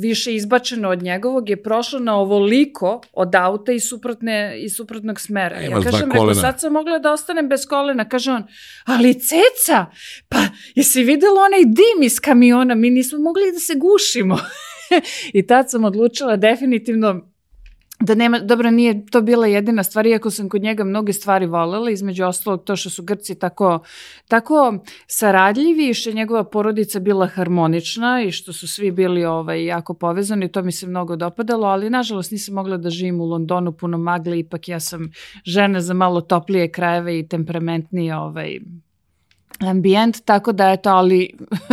više 0.00 0.34
izbačeno 0.34 0.90
od 0.90 1.02
njegovog 1.02 1.50
je 1.50 1.62
prošlo 1.62 1.98
na 1.98 2.16
ovoliko 2.16 3.00
od 3.12 3.34
auta 3.34 3.72
i 3.72 3.80
suprotne 3.80 4.60
i 4.62 4.68
suprotnog 4.68 5.20
smera. 5.20 5.60
Ja 5.60 5.80
kažem, 5.80 6.12
reko, 6.12 6.34
sad 6.34 6.60
sam 6.60 6.72
mogla 6.72 6.98
da 6.98 7.12
ostanem 7.12 7.48
bez 7.48 7.66
kolena. 7.66 8.08
Kaže 8.08 8.32
on, 8.32 8.42
ali 8.84 9.20
ceca, 9.20 9.86
pa 10.28 10.38
jesi 10.74 11.04
videla 11.04 11.40
onaj 11.40 11.64
dim 11.64 12.02
iz 12.02 12.20
kamiona? 12.20 12.74
Mi 12.74 12.90
nismo 12.90 13.18
mogli 13.18 13.52
da 13.52 13.58
se 13.58 13.74
gušimo. 13.74 14.38
I 15.38 15.46
tad 15.46 15.70
sam 15.70 15.84
odlučila 15.84 16.36
definitivno 16.36 17.30
da 18.00 18.14
nema, 18.14 18.38
dobro, 18.38 18.70
nije 18.70 19.06
to 19.06 19.20
bila 19.20 19.46
jedina 19.46 19.82
stvar, 19.82 20.06
iako 20.06 20.30
sam 20.30 20.48
kod 20.48 20.62
njega 20.62 20.84
mnoge 20.84 21.12
stvari 21.12 21.46
volela, 21.46 21.90
između 21.90 22.24
ostalog 22.24 22.64
to 22.64 22.76
što 22.76 22.90
su 22.90 23.02
Grci 23.02 23.34
tako, 23.34 23.78
tako 24.28 24.78
saradljivi 25.06 25.88
i 25.88 25.94
što 25.94 26.10
je 26.10 26.14
njegova 26.14 26.44
porodica 26.44 27.00
bila 27.00 27.26
harmonična 27.26 28.22
i 28.22 28.32
što 28.32 28.52
su 28.52 28.68
svi 28.68 28.90
bili 28.90 29.24
ovaj, 29.24 29.64
jako 29.64 29.94
povezani, 29.94 30.52
to 30.52 30.62
mi 30.62 30.72
se 30.72 30.86
mnogo 30.86 31.16
dopadalo, 31.16 31.66
ali 31.66 31.90
nažalost 31.90 32.30
nisam 32.32 32.54
mogla 32.54 32.76
da 32.76 32.90
živim 32.90 33.20
u 33.20 33.24
Londonu 33.24 33.72
puno 33.72 33.98
magle, 33.98 34.38
ipak 34.38 34.68
ja 34.68 34.80
sam 34.80 35.10
žena 35.44 35.80
za 35.80 35.94
malo 35.94 36.20
toplije 36.20 36.72
krajeve 36.72 37.18
i 37.18 37.28
temperamentnije 37.28 38.16
ovaj, 38.16 38.58
ambijent, 39.58 40.24
tako 40.24 40.52
da 40.52 40.70
eto, 40.70 40.90
ali 40.90 41.30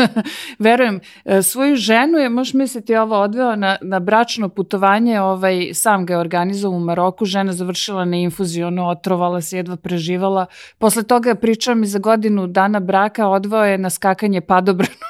verujem, 0.59 0.99
e, 1.25 1.41
svoju 1.41 1.75
ženu 1.75 2.17
je, 2.17 2.29
možeš 2.29 2.53
misliti, 2.53 2.95
ovo 2.95 3.21
odveo 3.21 3.55
na, 3.55 3.77
na 3.81 3.99
bračno 3.99 4.49
putovanje, 4.49 5.21
ovaj, 5.21 5.69
sam 5.73 6.05
ga 6.05 6.13
je 6.13 6.19
organizovao 6.19 6.77
u 6.77 6.83
Maroku, 6.83 7.25
žena 7.25 7.53
završila 7.53 8.05
na 8.05 8.17
infuziju, 8.17 8.67
ono, 8.67 8.87
otrovala 8.87 9.41
se, 9.41 9.57
jedva 9.57 9.75
preživala. 9.75 10.45
Posle 10.77 11.03
toga 11.03 11.35
pričao 11.35 11.75
mi 11.75 11.87
za 11.87 11.99
godinu 11.99 12.47
dana 12.47 12.79
braka, 12.79 13.27
odveo 13.27 13.63
je 13.63 13.77
na 13.77 13.89
skakanje 13.89 14.41
padobranom 14.41 15.06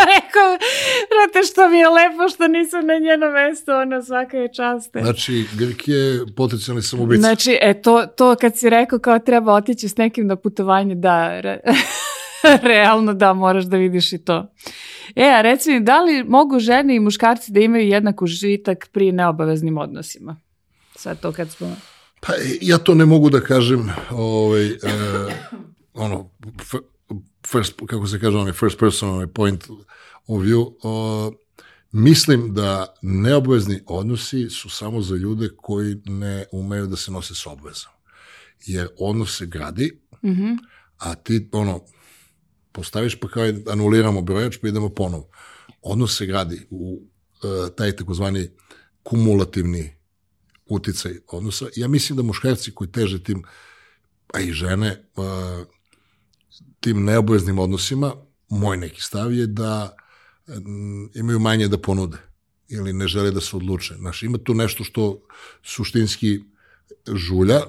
rekao, 0.14 0.48
brate, 1.12 1.46
što 1.46 1.68
mi 1.68 1.78
je 1.78 1.88
lepo 1.88 2.28
što 2.34 2.48
nisam 2.48 2.86
na 2.86 2.94
njeno 2.98 3.30
mesto, 3.30 3.80
ona 3.80 4.02
svaka 4.02 4.36
je 4.36 4.52
čast. 4.54 4.90
Znači, 5.02 5.46
Grk 5.58 5.88
je 5.88 6.20
potencijalni 6.36 6.82
samoubica. 6.82 7.20
Znači, 7.20 7.58
e, 7.60 7.82
to, 7.82 8.06
to 8.06 8.34
kad 8.34 8.58
si 8.58 8.70
rekao 8.70 8.98
kao 8.98 9.18
treba 9.18 9.54
otići 9.54 9.88
s 9.88 9.96
nekim 9.96 10.26
na 10.26 10.36
putovanje, 10.36 10.94
da, 10.94 11.40
re, 11.40 11.60
realno 12.72 13.14
da, 13.14 13.32
moraš 13.32 13.64
da 13.64 13.76
vidiš 13.76 14.12
i 14.12 14.18
to. 14.18 14.54
E, 15.16 15.24
a 15.24 15.40
reci 15.40 15.70
mi, 15.70 15.80
da 15.80 16.00
li 16.02 16.24
mogu 16.24 16.58
žene 16.58 16.96
i 16.96 17.00
muškarci 17.00 17.52
da 17.52 17.60
imaju 17.60 17.88
jednak 17.88 18.22
užitak 18.22 18.88
pri 18.92 19.12
neobaveznim 19.12 19.78
odnosima? 19.78 20.36
Sad 20.96 21.20
to 21.20 21.32
kad 21.32 21.50
smo... 21.50 21.76
Pa 22.20 22.32
ja 22.60 22.78
to 22.78 22.94
ne 22.94 23.04
mogu 23.04 23.30
da 23.30 23.40
kažem, 23.40 23.90
ovaj, 24.10 24.66
uh, 24.66 25.32
ono, 25.94 26.30
first, 27.46 27.72
kako 27.86 28.06
se 28.06 28.20
kaže, 28.20 28.38
onaj 28.38 28.52
first 28.52 28.78
person, 28.78 29.10
onaj 29.10 29.26
point 29.26 29.64
of 30.26 30.42
view, 30.42 30.60
uh, 30.60 31.34
mislim 31.92 32.54
da 32.54 32.94
neobavezni 33.02 33.80
odnosi 33.86 34.50
su 34.50 34.70
samo 34.70 35.00
za 35.00 35.16
ljude 35.16 35.48
koji 35.56 35.96
ne 36.04 36.44
umeju 36.52 36.86
da 36.86 36.96
se 36.96 37.10
nose 37.10 37.34
s 37.34 37.46
obvezom. 37.46 37.92
Jer 38.66 38.88
odnos 38.98 39.36
se 39.38 39.46
gradi, 39.46 40.00
mm 40.22 40.30
-hmm. 40.30 40.58
a 40.98 41.14
ti, 41.14 41.48
ono, 41.52 41.80
postaviš 42.72 43.20
pa 43.20 43.28
kao 43.28 43.44
anuliramo 43.66 44.22
brojač 44.22 44.56
pa 44.62 44.68
idemo 44.68 44.88
ponovo. 44.88 45.28
Odnos 45.82 46.16
se 46.16 46.26
gradi 46.26 46.66
u 46.70 47.02
uh, 47.02 47.74
taj 47.76 47.96
takozvani 47.96 48.48
kumulativni 49.02 49.96
uticaj 50.66 51.12
odnosa. 51.26 51.66
Ja 51.76 51.88
mislim 51.88 52.16
da 52.16 52.22
muškarci 52.22 52.74
koji 52.74 52.92
teže 52.92 53.22
tim, 53.22 53.42
a 54.34 54.40
i 54.40 54.52
žene, 54.52 55.08
uh, 55.16 55.24
tim 56.80 57.04
neobaveznim 57.04 57.58
odnosima, 57.58 58.12
moj 58.48 58.76
neki 58.76 59.02
stav 59.02 59.32
je 59.32 59.46
da 59.46 59.96
m, 60.48 61.10
imaju 61.14 61.38
manje 61.38 61.68
da 61.68 61.78
ponude 61.78 62.16
ili 62.68 62.92
ne 62.92 63.08
žele 63.08 63.30
da 63.30 63.40
se 63.40 63.56
odluče. 63.56 63.94
Znaš, 63.94 64.22
ima 64.22 64.38
tu 64.38 64.54
nešto 64.54 64.84
što 64.84 65.20
suštinski 65.62 66.40
žulja, 67.14 67.60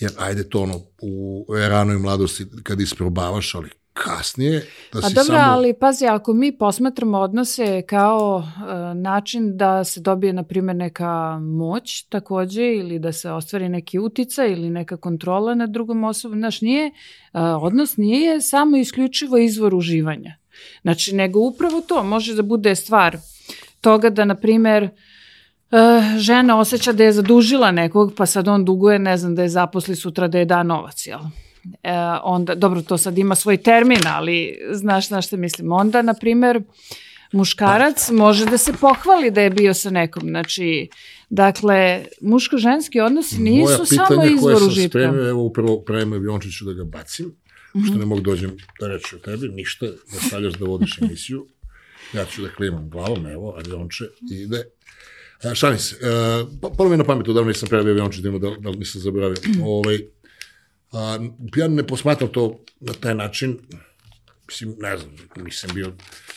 jer 0.00 0.12
ajde 0.18 0.48
to 0.48 0.62
ono 0.62 0.80
u 1.02 1.46
ranoj 1.68 1.98
mladosti 1.98 2.46
kad 2.62 2.80
isprobavaš, 2.80 3.54
ali 3.54 3.70
kasnije 4.04 4.66
da 4.92 5.02
si 5.02 5.14
dobro, 5.14 5.36
samo... 5.36 5.52
ali 5.52 5.74
pazi, 5.74 6.06
ako 6.06 6.32
mi 6.32 6.58
posmatramo 6.58 7.18
odnose 7.18 7.82
kao 7.82 8.36
uh, 8.36 8.96
način 8.96 9.56
da 9.56 9.84
se 9.84 10.00
dobije, 10.00 10.32
na 10.32 10.42
primjer, 10.42 10.76
neka 10.76 11.38
moć 11.38 12.02
takođe 12.02 12.62
ili 12.62 12.98
da 12.98 13.12
se 13.12 13.30
ostvari 13.30 13.68
neki 13.68 13.98
utica 13.98 14.46
ili 14.46 14.70
neka 14.70 14.96
kontrola 14.96 15.54
nad 15.54 15.70
drugom 15.70 16.04
osobom, 16.04 16.38
znaš, 16.38 16.60
nije, 16.60 16.86
uh, 16.86 17.40
odnos 17.62 17.96
nije 17.96 18.40
samo 18.40 18.76
isključivo 18.76 19.38
izvor 19.38 19.74
uživanja. 19.74 20.36
Znači, 20.82 21.14
nego 21.14 21.40
upravo 21.40 21.80
to 21.80 22.02
može 22.02 22.34
da 22.34 22.42
bude 22.42 22.74
stvar 22.74 23.16
toga 23.80 24.10
da, 24.10 24.24
na 24.24 24.34
primjer, 24.34 24.84
uh, 24.84 26.18
žena 26.18 26.58
osjeća 26.58 26.92
da 26.92 27.04
je 27.04 27.12
zadužila 27.12 27.70
nekog, 27.70 28.12
pa 28.16 28.26
sad 28.26 28.48
on 28.48 28.64
duguje, 28.64 28.98
ne 28.98 29.16
znam, 29.16 29.34
da 29.34 29.42
je 29.42 29.48
zaposli 29.48 29.96
sutra 29.96 30.28
da 30.28 30.38
je 30.38 30.44
da 30.44 30.62
novac, 30.62 31.06
jel? 31.06 31.20
E, 31.82 31.92
onda, 32.22 32.54
dobro, 32.54 32.82
to 32.82 32.98
sad 32.98 33.18
ima 33.18 33.34
svoj 33.34 33.56
termin, 33.56 34.06
ali 34.06 34.58
znaš 34.72 35.10
na 35.10 35.22
što 35.22 35.36
mislim. 35.36 35.72
Onda, 35.72 36.02
na 36.02 36.14
primer, 36.14 36.60
muškarac 37.32 38.10
može 38.10 38.46
da 38.46 38.58
se 38.58 38.72
pohvali 38.80 39.30
da 39.30 39.40
je 39.40 39.50
bio 39.50 39.74
sa 39.74 39.90
nekom. 39.90 40.22
Znači, 40.22 40.88
dakle, 41.30 42.04
muško-ženski 42.20 43.00
odnosi 43.00 43.38
nisu 43.38 43.86
samo 43.86 44.24
izvor 44.24 44.28
užitka. 44.28 44.38
Moja 44.38 44.38
pitanja 44.38 44.40
koje 44.40 44.74
sam 44.74 44.88
spremio, 44.88 45.28
evo 45.28 45.42
upravo 45.42 45.80
pravim 45.80 46.12
aviončiću 46.12 46.64
da 46.64 46.72
ga 46.72 46.84
bacim, 46.84 47.26
mm 47.26 47.80
-hmm. 47.80 47.88
što 47.88 47.98
ne 47.98 48.06
mogu 48.06 48.20
da 48.20 48.30
dođem 48.30 48.56
da 48.80 48.88
reći 48.88 49.16
o 49.16 49.18
tebi, 49.18 49.48
ništa, 49.48 49.86
da 49.86 50.20
stavljaš 50.26 50.54
da 50.54 50.64
vodiš 50.64 50.98
emisiju, 51.02 51.46
ja 52.12 52.24
ću 52.24 52.42
da 52.42 52.48
klimam 52.48 52.90
glavom, 52.90 53.26
evo, 53.26 53.56
avionče, 53.58 54.04
ide. 54.32 54.64
E, 55.44 55.54
šalim 55.54 55.78
se, 55.78 55.96
e, 55.96 56.08
pa, 56.62 56.70
prvo 56.70 56.90
mi 56.90 56.96
na 56.96 57.04
pamet, 57.04 57.28
odavno 57.28 57.48
nisam 57.48 57.68
pravio 57.68 57.92
avionče, 57.92 58.20
da, 58.22 58.30
da, 58.30 58.50
da 58.60 58.70
nisam 58.70 59.00
zaboravio. 59.00 59.36
ovaj, 59.64 59.98
A, 60.92 61.18
ja 61.56 61.68
ne 61.68 61.86
posmatram 61.86 62.32
to 62.32 62.64
na 62.80 62.92
taj 62.92 63.14
način, 63.14 63.58
mislim, 64.48 64.74
ne 64.78 64.98
znam, 64.98 65.12
nisam 65.36 65.70
bio 65.74 65.92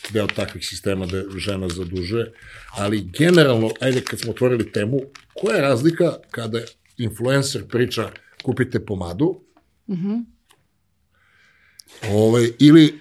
deo 0.09 0.27
takvih 0.27 0.67
sistema 0.67 1.05
da 1.05 1.23
žena 1.37 1.69
zadužuje, 1.69 2.33
ali 2.71 3.09
generalno, 3.19 3.69
ajde 3.81 4.01
kad 4.01 4.19
smo 4.19 4.31
otvorili 4.31 4.71
temu, 4.71 4.99
koja 5.41 5.55
je 5.55 5.61
razlika 5.61 6.13
kada 6.31 6.59
influencer 6.97 7.67
priča 7.67 8.11
kupite 8.43 8.85
pomadu, 8.85 9.41
mm 9.87 9.93
-hmm. 9.93 10.25
ovaj, 12.09 12.51
ili 12.59 12.99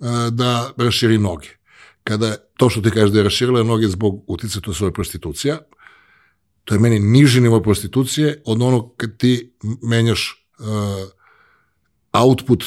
a, 0.00 0.30
da 0.32 0.72
raširi 0.76 1.18
noge. 1.18 1.48
Kada 2.04 2.36
to 2.56 2.70
što 2.70 2.80
ti 2.80 2.90
kažeš 2.90 3.10
da 3.10 3.18
je 3.18 3.24
raširila 3.24 3.62
noge 3.62 3.88
zbog 3.88 4.24
utice, 4.26 4.60
to 4.60 4.86
je 4.86 4.92
prostitucija, 4.92 5.58
to 6.64 6.74
je 6.74 6.80
meni 6.80 6.98
niži 6.98 7.40
nivo 7.40 7.62
prostitucije 7.62 8.42
od 8.44 8.62
onog 8.62 8.94
kad 8.96 9.16
ti 9.16 9.52
menjaš 9.82 10.32
uh, 10.32 10.47
output 12.12 12.64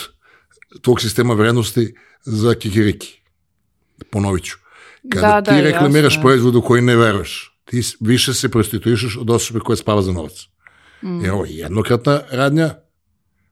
tvog 0.82 1.02
sistema 1.02 1.34
vrednosti 1.34 1.96
za 2.22 2.54
kikiriki. 2.54 3.22
Ponovit 4.12 4.44
ću. 4.44 4.58
Kada 5.10 5.28
da, 5.28 5.42
ti 5.42 5.62
da, 5.62 5.62
reklamiraš 5.62 6.14
jasno. 6.14 6.22
proizvodu 6.22 6.62
koji 6.62 6.82
ne 6.82 6.96
veruješ, 6.96 7.60
ti 7.66 7.82
više 8.00 8.34
se 8.34 8.50
prostituišeš 8.50 9.18
od 9.18 9.30
osobe 9.30 9.60
koja 9.60 9.76
spava 9.76 10.02
za 10.02 10.12
novac. 10.12 10.48
Mm. 11.04 11.22
Jer 11.22 11.32
ovo 11.32 11.46
je 11.46 11.56
jednokratna 11.56 12.22
radnja, 12.32 12.70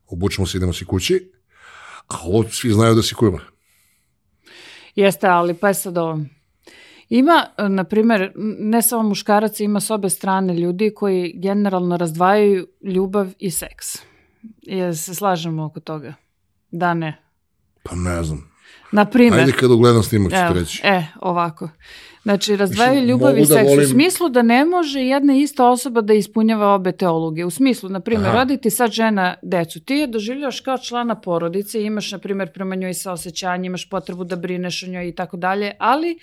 obučemo 0.07 0.47
se, 0.47 0.57
idemo 0.57 0.73
si 0.73 0.85
kući, 0.85 1.31
a 2.07 2.15
ovo 2.23 2.43
svi 2.49 2.71
znaju 2.71 2.95
da 2.95 3.01
si 3.01 3.15
kurva. 3.15 3.39
Jeste, 4.95 5.27
ali 5.27 5.53
pa 5.53 5.67
je 5.67 5.73
sad 5.73 5.97
ovo. 5.97 6.19
Ima, 7.09 7.45
na 7.69 7.83
primjer, 7.83 8.31
ne 8.59 8.81
samo 8.81 9.03
muškaraca, 9.03 9.63
ima 9.63 9.79
s 9.79 9.89
obe 9.89 10.09
strane 10.09 10.53
ljudi 10.53 10.93
koji 10.95 11.33
generalno 11.35 11.97
razdvajaju 11.97 12.67
ljubav 12.83 13.27
i 13.39 13.51
seks. 13.51 14.08
Je 14.61 14.93
se 14.95 15.15
slažemo 15.15 15.65
oko 15.65 15.79
toga? 15.79 16.13
Da, 16.71 16.93
ne. 16.93 17.17
Pa 17.83 17.95
ne 17.95 18.23
znam. 18.23 18.49
Na 18.91 19.05
primjer. 19.05 19.39
Ajde 19.39 19.51
kad 19.51 19.71
ugledam 19.71 20.03
snimak 20.03 20.31
ću 20.31 20.53
ti 20.53 20.59
reći. 20.59 20.81
E, 20.83 21.03
ovako. 21.21 21.69
Znači, 22.23 22.55
razdvajaju 22.55 23.05
ljubav 23.05 23.37
i 23.37 23.39
da 23.39 23.45
seks. 23.45 23.61
U 23.61 23.75
volim- 23.75 23.87
smislu 23.89 24.29
da 24.29 24.41
ne 24.41 24.65
može 24.65 24.99
jedna 24.99 25.35
ista 25.35 25.69
osoba 25.69 26.01
da 26.01 26.13
ispunjava 26.13 26.73
obe 26.73 26.91
teologije. 26.91 27.45
U 27.45 27.49
smislu, 27.49 27.89
na 27.89 27.99
primjer, 27.99 28.33
roditi 28.33 28.69
sad 28.69 28.91
žena 28.91 29.35
decu. 29.41 29.79
Ti 29.79 29.93
je 29.93 30.07
doživljaš 30.07 30.59
kao 30.61 30.77
člana 30.77 31.15
porodice, 31.15 31.83
imaš, 31.83 32.11
na 32.11 32.17
primjer, 32.17 32.53
prema 32.53 32.75
njoj 32.75 32.93
saosećanje, 32.93 33.65
imaš 33.67 33.89
potrebu 33.89 34.23
da 34.23 34.35
brineš 34.35 34.83
o 34.83 34.87
njoj 34.87 35.07
i 35.07 35.15
tako 35.15 35.37
dalje, 35.37 35.71
ali 35.79 36.19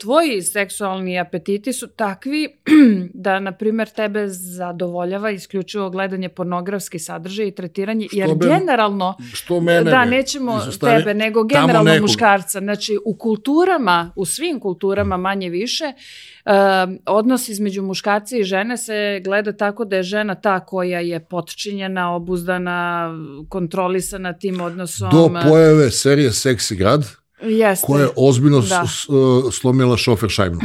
tvoji 0.00 0.42
seksualni 0.42 1.20
apetiti 1.20 1.72
su 1.72 1.86
takvi 1.86 2.48
da, 3.14 3.40
na 3.40 3.52
primjer, 3.52 3.88
tebe 3.88 4.28
zadovoljava 4.28 5.30
isključivo 5.30 5.90
gledanje 5.90 6.28
pornografskih 6.28 7.04
sadržaja 7.04 7.48
i 7.48 7.54
tretiranje, 7.54 8.06
Što 8.06 8.18
jer 8.18 8.34
be- 8.34 8.46
generalno 8.46 9.14
Što 9.32 9.60
mene 9.60 9.90
da, 9.90 10.04
nećemo 10.04 10.60
tebe, 10.80 11.14
nego 11.14 11.44
generalno 11.44 12.00
muškarca. 12.00 12.58
Znači, 12.58 12.98
u 13.04 13.16
kulturama, 13.16 14.12
u 14.16 14.24
svim 14.24 14.60
kulturama 14.60 15.16
manje 15.16 15.50
više, 15.50 15.84
um, 15.84 16.98
odnos 17.06 17.48
između 17.48 17.82
muškarca 17.82 18.36
i 18.36 18.44
žene 18.44 18.76
se 18.76 19.20
gleda 19.24 19.52
tako 19.52 19.84
da 19.84 19.96
je 19.96 20.02
žena 20.02 20.34
ta 20.34 20.60
koja 20.60 21.00
je 21.00 21.24
potčinjena, 21.24 22.14
obuzdana, 22.14 23.10
kontrolisana 23.48 24.32
tim 24.32 24.60
odnosom. 24.60 25.10
Do 25.10 25.30
pojave 25.48 25.90
serije 25.90 26.32
Seksi 26.32 26.76
grad, 26.76 27.21
Jeste, 27.42 27.86
koja 27.86 28.02
je 28.02 28.08
ozbiljno 28.16 28.60
Da. 28.60 28.82
uh, 29.08 29.52
slomila 29.52 29.96
šofer 29.96 30.28
šajbnu. 30.30 30.60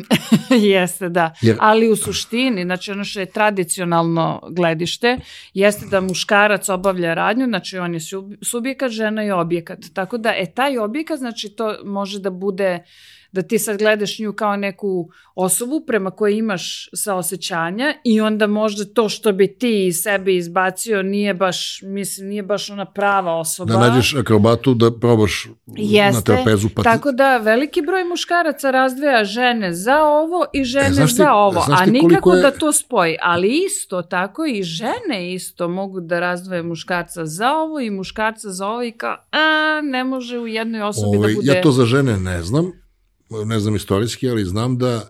jeste, 0.50 1.08
da. 1.08 1.34
Jer- 1.42 1.56
Ali 1.60 1.90
u 1.90 1.96
suštini, 1.96 2.62
znači 2.62 2.90
ono 2.90 3.04
što 3.04 3.20
je 3.20 3.26
tradicionalno 3.26 4.42
gledište, 4.50 5.18
jeste 5.54 5.86
da 5.86 6.00
muškarac 6.00 6.68
obavlja 6.68 7.14
radnju, 7.14 7.46
znači 7.46 7.78
on 7.78 7.94
je 7.94 8.00
sub- 8.00 8.36
subjekat, 8.42 8.90
žena 8.90 9.22
je 9.22 9.34
objekat. 9.34 9.78
Tako 9.94 10.18
da, 10.18 10.30
e, 10.30 10.46
taj 10.54 10.78
objekat, 10.78 11.18
znači 11.18 11.48
to 11.48 11.74
može 11.84 12.18
da 12.18 12.30
bude 12.30 12.84
da 13.32 13.42
ti 13.42 13.58
sad 13.58 13.78
gledaš 13.78 14.18
nju 14.18 14.32
kao 14.32 14.56
neku 14.56 15.08
osobu 15.34 15.80
prema 15.80 16.10
kojoj 16.10 16.34
imaš 16.34 16.88
saosećanja 16.94 17.94
i 18.04 18.20
onda 18.20 18.46
možda 18.46 18.84
to 18.86 19.08
što 19.08 19.32
bi 19.32 19.48
ti 19.48 19.86
iz 19.86 19.96
sebe 19.96 20.34
izbacio 20.36 21.02
nije 21.02 21.34
baš, 21.34 21.56
mislim, 21.84 22.28
nije 22.28 22.42
baš 22.42 22.70
ona 22.70 22.84
prava 22.84 23.34
osoba. 23.34 23.72
Da 23.72 23.80
nađeš 23.80 24.14
akrobatu 24.14 24.74
da 24.74 24.90
probaš 24.92 25.46
na 25.66 25.74
Jeste, 25.76 26.22
trapezu. 26.24 26.68
Pa 26.68 26.82
ti- 26.82 26.84
tako 26.84 27.12
da 27.12 27.36
veliki 27.36 27.82
broj 27.82 28.04
muškaraca 28.04 28.70
razdvaja 28.70 29.24
žene 29.24 29.72
za 29.74 30.02
ovo 30.02 30.44
i 30.52 30.64
žene 30.64 30.90
znaš 30.90 31.10
ti- 31.10 31.16
za 31.16 31.32
ovo, 31.32 31.60
znaš 31.60 31.80
a 31.80 31.86
nikako 31.86 32.34
je- 32.34 32.42
da 32.42 32.50
to 32.50 32.72
spoji. 32.72 33.16
Ali 33.22 33.64
isto 33.66 34.02
tako 34.02 34.44
i 34.46 34.62
žene 34.62 35.34
isto 35.34 35.68
mogu 35.68 36.00
da 36.00 36.20
razdvoje 36.20 36.62
muškarca 36.62 37.26
za 37.26 37.52
ovo 37.52 37.80
i 37.80 37.90
muškarca 37.90 38.50
za 38.50 38.66
ovo 38.66 38.82
i 38.82 38.92
kao, 38.92 39.16
a, 39.32 39.40
ne 39.82 40.04
može 40.04 40.38
u 40.38 40.46
jednoj 40.46 40.82
osobi 40.82 41.16
Ovaj, 41.16 41.28
da 41.28 41.36
bude... 41.36 41.46
Ja 41.48 41.62
to 41.62 41.72
za 41.72 41.84
žene 41.84 42.16
ne 42.16 42.42
znam, 42.42 42.72
ne 43.30 43.60
znam 43.60 43.76
istorijski, 43.76 44.30
ali 44.30 44.44
znam 44.44 44.78
da 44.78 45.08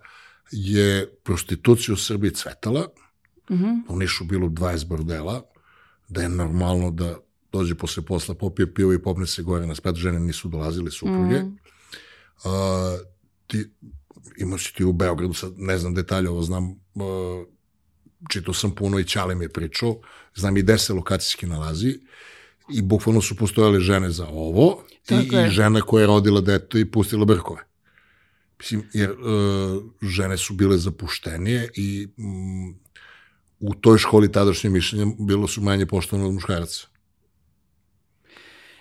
je 0.51 1.15
prostitucija 1.23 1.93
u 1.93 1.97
Srbiji 1.97 2.31
cvetala, 2.31 2.89
Mhm. 3.51 3.71
u 3.89 3.97
Nišu 3.97 4.25
bilo 4.25 4.49
20 4.49 4.87
bordela, 4.87 5.43
da 6.09 6.23
je 6.23 6.29
normalno 6.29 6.91
da 6.91 7.19
dođe 7.53 7.75
posle 7.75 8.03
posla, 8.03 8.35
popije 8.35 8.75
pivo 8.75 8.93
i 8.93 9.03
popne 9.03 9.27
se 9.27 9.43
gore 9.43 9.67
na 9.67 9.75
sprat, 9.75 9.95
žene 9.95 10.21
nisu 10.21 10.49
dolazile 10.49 10.91
supruge. 10.91 11.39
Mhm. 11.39 11.49
A, 12.45 12.99
ti, 13.47 13.71
imaš 14.39 14.73
ti 14.73 14.85
u 14.85 14.93
Beogradu, 14.93 15.35
sad 15.35 15.53
ne 15.57 15.79
znam 15.79 15.95
detalje, 15.95 16.31
ovo 16.31 16.43
znam, 16.43 16.71
a, 16.95 17.45
čitao 18.31 18.55
sam 18.55 18.75
puno 18.75 18.99
i 18.99 19.05
Ćale 19.05 19.35
mi 19.35 19.45
je 19.45 19.49
pričao, 19.53 20.01
znam 20.35 20.57
i 20.57 20.63
gde 20.63 20.79
se 20.79 20.93
lokacijski 20.95 21.47
nalazi 21.47 21.99
i 22.73 22.83
bukvalno 22.83 23.23
su 23.23 23.37
postojale 23.37 23.81
žene 23.81 24.11
za 24.11 24.27
ovo 24.27 24.83
i, 25.11 25.15
je. 25.35 25.47
i 25.47 25.51
žena 25.51 25.81
koja 25.81 26.01
je 26.01 26.07
rodila 26.07 26.41
deto 26.41 26.79
i 26.79 26.91
pustila 26.91 27.25
brkove. 27.25 27.61
Mislim, 28.59 28.83
jer 28.93 29.11
e, 29.11 29.15
žene 30.03 30.39
su 30.39 30.55
bile 30.55 30.79
zapuštenije 30.79 31.71
i 31.75 32.09
mm, 32.19 32.87
u 33.61 33.75
toj 33.75 33.99
školi 33.99 34.33
tadašnje 34.33 34.71
mišljenje 34.71 35.15
bilo 35.19 35.49
su 35.49 35.61
manje 35.61 35.87
poštovane 35.87 36.29
od 36.29 36.35
muškaraca. 36.35 36.87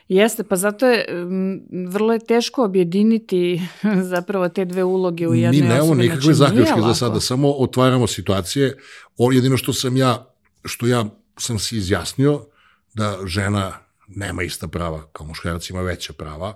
Jeste, 0.08 0.44
pa 0.44 0.56
zato 0.56 0.88
je 0.88 1.26
mm, 1.26 1.88
vrlo 1.88 2.14
je 2.14 2.26
teško 2.26 2.64
objediniti 2.64 3.62
zapravo 4.14 4.50
te 4.50 4.66
dve 4.66 4.84
uloge 4.84 5.28
u 5.28 5.32
Mi 5.32 5.40
jednoj 5.40 5.62
nemamo 5.62 5.84
osobi. 5.84 6.02
nikakve 6.02 6.34
Znači, 6.34 6.38
zaključke 6.38 6.82
za 6.82 6.94
sada, 6.94 7.20
samo 7.20 7.52
otvaramo 7.52 8.08
situacije. 8.08 8.78
O, 9.18 9.32
jedino 9.32 9.58
što 9.58 9.74
sam 9.74 9.98
ja, 9.98 10.36
što 10.66 10.88
ja 10.88 11.06
sam 11.38 11.60
se 11.60 11.78
izjasnio, 11.78 12.46
da 12.94 13.18
žena 13.26 13.74
nema 14.08 14.44
ista 14.44 14.68
prava 14.68 15.08
kao 15.12 15.28
muškarac, 15.28 15.70
ima 15.70 15.82
veća 15.82 16.14
prava, 16.14 16.54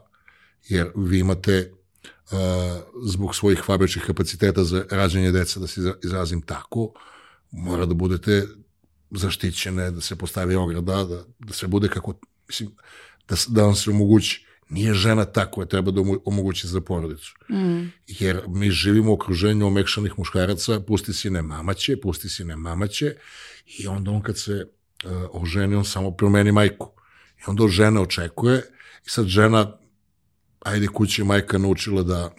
jer 0.67 0.91
vi 0.95 1.19
imate 1.19 1.71
uh, 1.71 1.78
zbog 3.03 3.35
svojih 3.35 3.61
fabričkih 3.65 4.03
kapaciteta 4.03 4.63
za 4.63 4.85
rađanje 4.91 5.31
deca, 5.31 5.59
da 5.59 5.67
se 5.67 5.81
izra- 5.81 5.95
izrazim 6.03 6.41
tako, 6.41 6.93
mora 7.51 7.85
da 7.85 7.93
budete 7.93 8.47
zaštićene, 9.11 9.91
da 9.91 10.01
se 10.01 10.15
postavi 10.15 10.55
ograda, 10.55 11.03
da, 11.03 11.23
da 11.39 11.53
sve 11.53 11.67
bude 11.67 11.87
kako, 11.87 12.13
mislim, 12.47 12.69
da, 13.29 13.35
da 13.47 13.63
vam 13.63 13.75
se 13.75 13.89
omogući. 13.89 14.45
Nije 14.69 14.93
žena 14.93 15.25
ta 15.25 15.51
koja 15.51 15.65
treba 15.65 15.91
da 15.91 16.01
omo- 16.01 16.19
omogući 16.25 16.67
za 16.67 16.81
porodicu 16.81 17.33
Mm. 17.49 17.87
jer 18.07 18.41
mi 18.47 18.71
živimo 18.71 19.11
u 19.11 19.15
okruženju 19.15 19.67
omekšanih 19.67 20.13
muškaraca, 20.17 20.79
pusti 20.79 21.13
sine 21.13 21.41
mamaće, 21.41 21.97
pusti 21.97 22.29
sine 22.29 22.55
mamaće 22.55 23.15
i 23.79 23.87
onda 23.87 24.11
on 24.11 24.21
kad 24.21 24.37
se 24.39 24.65
uh, 25.05 25.11
oženi, 25.31 25.75
on 25.75 25.85
samo 25.85 26.11
promeni 26.11 26.51
majku. 26.51 26.91
I 27.39 27.41
onda 27.47 27.63
od 27.63 27.69
žene 27.69 27.99
očekuje 27.99 28.57
i 29.05 29.09
sad 29.09 29.25
žena, 29.25 29.77
ajde 30.59 30.87
kući 30.87 31.23
majka 31.23 31.57
naučila 31.57 32.03
da 32.03 32.35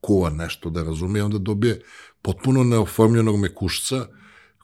kuva 0.00 0.30
nešto, 0.30 0.70
da 0.70 0.82
razumije, 0.82 1.24
onda 1.24 1.38
dobije 1.38 1.82
potpuno 2.22 2.64
neoformljenog 2.64 3.36
mekušca 3.36 4.06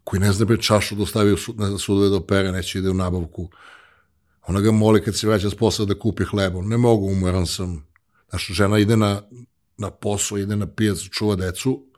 koji 0.05 0.21
ne 0.21 0.33
zna 0.33 0.45
bre 0.45 0.57
čašu 0.57 0.95
da 0.95 1.25
ne 1.25 1.67
zna 1.69 1.79
sudove 1.79 2.09
da 2.09 2.17
opere, 2.17 2.53
neće 2.53 2.79
ide 2.79 2.91
u 2.91 2.95
nabavku. 2.95 3.51
Ona 4.47 4.61
ga 4.61 4.71
moli 4.71 5.03
kad 5.03 5.19
se 5.19 5.27
vraća 5.27 5.51
s 5.51 5.55
posla 5.55 5.85
da 5.85 5.99
kupi 5.99 6.25
hleba. 6.25 6.63
Ne 6.63 6.77
mogu, 6.77 7.07
umoran 7.07 7.47
sam. 7.47 7.87
Znaš, 8.31 8.47
žena 8.47 8.79
ide 8.79 8.97
na, 8.97 9.23
na 9.77 9.91
posao, 9.91 10.39
ide 10.39 10.57
na 10.57 10.67
pijac, 10.67 10.99
čuva 10.99 11.37
decu, 11.37 11.90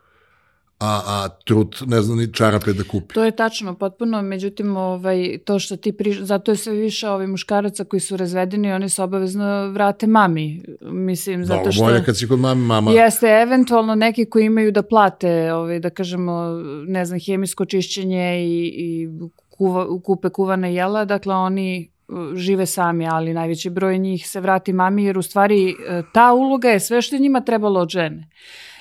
a, 0.83 1.01
a 1.07 1.29
trut 1.45 1.83
ne 1.87 2.01
zna 2.01 2.15
ni 2.15 2.33
čarape 2.33 2.73
da 2.73 2.83
kupi. 2.83 3.13
To 3.13 3.23
je 3.23 3.31
tačno, 3.31 3.75
potpuno, 3.75 4.21
međutim, 4.21 4.77
ovaj, 4.77 5.37
to 5.45 5.59
što 5.59 5.77
ti 5.77 5.91
priš... 5.91 6.19
zato 6.19 6.51
je 6.51 6.57
sve 6.57 6.73
više 6.73 7.09
ovih 7.09 7.27
muškaraca 7.27 7.83
koji 7.83 7.99
su 7.99 8.17
razvedeni, 8.17 8.73
oni 8.73 8.89
se 8.89 9.03
obavezno 9.03 9.67
vrate 9.67 10.07
mami, 10.07 10.63
mislim, 10.81 11.45
zato 11.45 11.71
što... 11.71 11.83
bolje 11.83 12.03
kad 12.03 12.17
si 12.17 12.27
kod 12.27 12.39
mame, 12.39 12.61
mama. 12.61 12.91
Jeste, 12.91 13.27
eventualno 13.27 13.95
neki 13.95 14.25
koji 14.25 14.45
imaju 14.45 14.71
da 14.71 14.83
plate, 14.83 15.53
ovaj, 15.53 15.79
da 15.79 15.89
kažemo, 15.89 16.49
ne 16.87 17.05
znam, 17.05 17.19
hemijsko 17.19 17.65
čišćenje 17.65 18.45
i, 18.45 18.73
i 18.77 19.07
kuva, 19.49 20.01
kupe 20.01 20.29
kuvane 20.29 20.73
jela, 20.73 21.05
dakle 21.05 21.35
oni 21.35 21.91
uh, 22.07 22.35
žive 22.35 22.65
sami, 22.65 23.07
ali 23.07 23.33
najveći 23.33 23.69
broj 23.69 23.97
njih 23.97 24.27
se 24.27 24.39
vrati 24.39 24.73
mami, 24.73 25.03
jer 25.03 25.17
u 25.17 25.21
stvari 25.21 25.73
uh, 25.73 26.05
ta 26.13 26.33
uloga 26.33 26.69
je 26.69 26.79
sve 26.79 27.01
što 27.01 27.17
njima 27.17 27.41
trebalo 27.41 27.79
od 27.79 27.89
žene. 27.89 28.29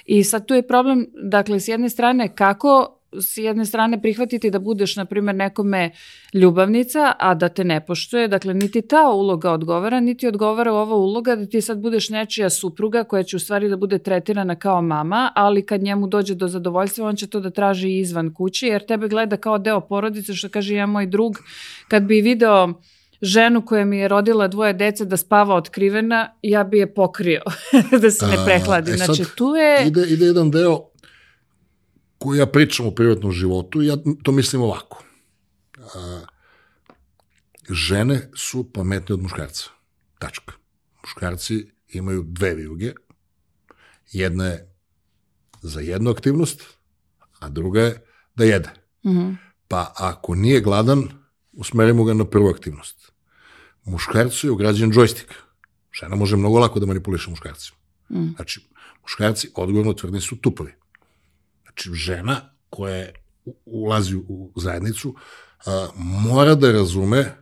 I 0.06 0.24
sad 0.24 0.46
tu 0.46 0.54
je 0.54 0.66
problem, 0.66 1.06
dakle, 1.22 1.60
s 1.60 1.68
jedne 1.68 1.88
strane, 1.88 2.34
kako 2.34 2.98
s 3.20 3.36
jedne 3.36 3.64
strane 3.64 4.02
prihvatiti 4.02 4.50
da 4.50 4.58
budeš, 4.58 4.96
na 4.96 5.04
primjer, 5.04 5.34
nekome 5.36 5.90
ljubavnica, 6.34 7.12
a 7.18 7.34
da 7.34 7.48
te 7.48 7.64
ne 7.64 7.86
poštuje, 7.86 8.28
dakle, 8.28 8.54
niti 8.54 8.82
ta 8.82 9.10
uloga 9.10 9.50
odgovara, 9.50 10.00
niti 10.00 10.28
odgovara 10.28 10.72
ova 10.72 10.96
uloga 10.96 11.36
da 11.36 11.46
ti 11.46 11.60
sad 11.60 11.78
budeš 11.78 12.08
nečija 12.08 12.50
supruga 12.50 13.04
koja 13.04 13.22
će 13.22 13.36
u 13.36 13.40
stvari 13.40 13.68
da 13.68 13.76
bude 13.76 13.98
tretirana 13.98 14.54
kao 14.56 14.82
mama, 14.82 15.32
ali 15.34 15.66
kad 15.66 15.82
njemu 15.82 16.06
dođe 16.06 16.34
do 16.34 16.48
zadovoljstva, 16.48 17.08
on 17.08 17.16
će 17.16 17.26
to 17.26 17.40
da 17.40 17.50
traži 17.50 17.98
izvan 17.98 18.34
kući, 18.34 18.66
jer 18.66 18.86
tebe 18.86 19.08
gleda 19.08 19.36
kao 19.36 19.58
deo 19.58 19.80
porodice, 19.80 20.34
što 20.34 20.48
kaže 20.48 20.74
ja 20.74 20.86
moj 20.86 21.06
drug, 21.06 21.38
kad 21.88 22.02
bi 22.02 22.20
video 22.20 22.74
ženu 23.22 23.66
koja 23.66 23.84
mi 23.84 23.98
je 23.98 24.08
rodila 24.08 24.48
dvoje 24.48 24.72
dece 24.72 25.04
da 25.04 25.16
spava 25.16 25.54
otkrivena, 25.54 26.34
ja 26.42 26.64
bi 26.64 26.78
je 26.78 26.94
pokrio 26.94 27.42
da 28.02 28.10
se 28.10 28.26
ne 28.26 28.36
A, 28.38 28.44
prehladi. 28.44 28.90
e 28.90 28.96
sad, 28.96 29.06
znači, 29.06 29.36
tu 29.36 29.44
je... 29.54 29.86
Ide, 29.86 30.06
ide 30.08 30.26
jedan 30.26 30.50
deo 30.50 30.80
koji 32.18 32.38
ja 32.38 32.46
pričam 32.46 32.86
u 32.86 32.94
privatnom 32.94 33.32
životu 33.32 33.82
i 33.82 33.86
ja 33.86 33.96
to 34.22 34.32
mislim 34.32 34.62
ovako. 34.62 35.04
A, 35.94 36.20
žene 37.70 38.30
su 38.34 38.72
pametne 38.72 39.14
od 39.14 39.22
muškarca. 39.22 39.64
Tačka. 40.18 40.52
Muškarci 41.02 41.66
imaju 41.88 42.22
dve 42.26 42.54
vijuge. 42.54 42.92
Jedna 44.12 44.46
je 44.46 44.74
za 45.62 45.80
jednu 45.80 46.10
aktivnost, 46.10 46.62
a 47.40 47.48
druga 47.48 47.80
je 47.80 48.04
da 48.34 48.44
jede. 48.44 48.70
Mhm. 49.06 49.30
Pa 49.68 49.92
ako 49.96 50.34
nije 50.34 50.60
gladan, 50.60 51.02
usmerimo 51.52 52.04
ga 52.04 52.14
na 52.14 52.24
prvu 52.24 52.48
aktivnost. 52.48 53.11
Muškarcu 53.84 54.46
je 54.46 54.50
ugrađen 54.50 54.92
džojstik. 54.92 55.34
Žena 56.00 56.16
može 56.16 56.36
mnogo 56.36 56.58
lako 56.58 56.80
da 56.80 56.86
manipuliše 56.86 57.30
muškarcima. 57.30 57.76
Mm. 58.10 58.34
Znači, 58.36 58.60
muškarci 59.02 59.50
odgovorno 59.54 59.92
tvrdim 59.92 60.20
su 60.20 60.36
tupovi. 60.36 60.72
Znači, 61.62 61.90
žena 61.94 62.40
koja 62.70 63.08
ulazi 63.64 64.16
u 64.16 64.52
zajednicu 64.56 65.14
a, 65.66 65.88
mora 65.96 66.54
da 66.54 66.72
razume 66.72 67.36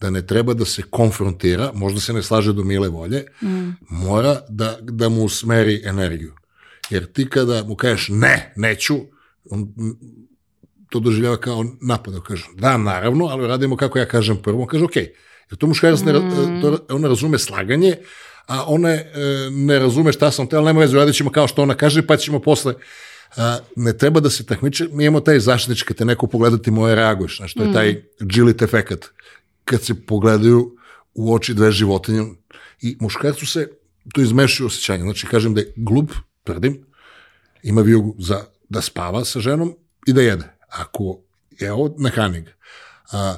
da 0.00 0.10
ne 0.10 0.26
treba 0.26 0.54
da 0.54 0.64
se 0.64 0.82
konfrontira, 0.90 1.70
možda 1.74 2.00
se 2.00 2.12
ne 2.12 2.22
slaže 2.22 2.52
do 2.52 2.64
mile 2.64 2.88
volje, 2.88 3.24
mm. 3.42 3.70
mora 3.88 4.40
da, 4.48 4.78
da 4.80 5.08
mu 5.08 5.24
usmeri 5.24 5.82
energiju. 5.84 6.34
Jer 6.90 7.12
ti 7.12 7.28
kada 7.28 7.64
mu 7.64 7.76
kažeš 7.76 8.08
ne, 8.08 8.52
neću, 8.56 8.96
on 9.50 9.72
to 10.90 11.00
doživljava 11.00 11.36
kao 11.36 11.64
napad. 11.82 12.22
Kaže, 12.22 12.44
da, 12.54 12.76
naravno, 12.76 13.24
ali 13.24 13.46
radimo 13.46 13.76
kako 13.76 13.98
ja 13.98 14.06
kažem 14.06 14.42
prvo. 14.42 14.62
On 14.62 14.66
kaže, 14.66 14.84
okej. 14.84 15.04
Okay. 15.04 15.29
Jer 15.50 15.58
to 15.58 15.66
muškarac, 15.66 16.00
ne, 16.00 16.12
mm. 16.12 16.60
to, 16.62 16.78
ona 16.90 17.08
razume 17.08 17.38
slaganje, 17.38 17.96
a 18.46 18.64
ona 18.66 18.90
e, 18.90 19.04
ne 19.50 19.78
razume 19.78 20.12
šta 20.12 20.30
sam 20.30 20.46
tela, 20.46 20.64
nema 20.64 20.80
veze, 20.80 20.96
radit 20.96 21.14
ćemo 21.14 21.30
kao 21.30 21.48
što 21.48 21.62
ona 21.62 21.74
kaže, 21.74 22.06
pa 22.06 22.16
ćemo 22.16 22.38
posle 22.38 22.74
a, 23.36 23.58
ne 23.76 23.98
treba 23.98 24.20
da 24.20 24.30
se 24.30 24.46
takmiče, 24.46 24.88
mi 24.92 25.04
imamo 25.04 25.20
taj 25.20 25.40
zaštitnič, 25.40 25.82
kad 25.82 25.96
te 25.96 26.04
neko 26.04 26.26
pogleda 26.26 26.58
ti 26.58 26.70
moje 26.70 26.94
reaguješ, 26.94 27.36
znaš, 27.36 27.54
to 27.54 27.62
je 27.62 27.72
taj 27.72 27.92
mm. 27.92 28.26
džilit 28.26 28.62
efekat, 28.62 29.06
kad 29.64 29.82
se 29.82 29.94
pogledaju 30.06 30.76
u 31.14 31.34
oči 31.34 31.54
dve 31.54 31.72
životinje 31.72 32.24
i 32.80 32.96
muškarcu 33.00 33.46
se 33.46 33.68
to 34.14 34.20
izmešuje 34.20 34.66
osjećanje, 34.66 35.02
znači 35.02 35.26
kažem 35.26 35.54
da 35.54 35.60
je 35.60 35.72
glup, 35.76 36.12
tvrdim, 36.44 36.86
ima 37.62 37.82
vijugu 37.82 38.16
za 38.18 38.44
da 38.68 38.80
spava 38.80 39.24
sa 39.24 39.40
ženom 39.40 39.74
i 40.06 40.12
da 40.12 40.22
jede. 40.22 40.44
Ako 40.68 41.20
je 41.58 41.72
ovo 41.72 41.94
mehanik, 41.98 42.48
a, 43.12 43.36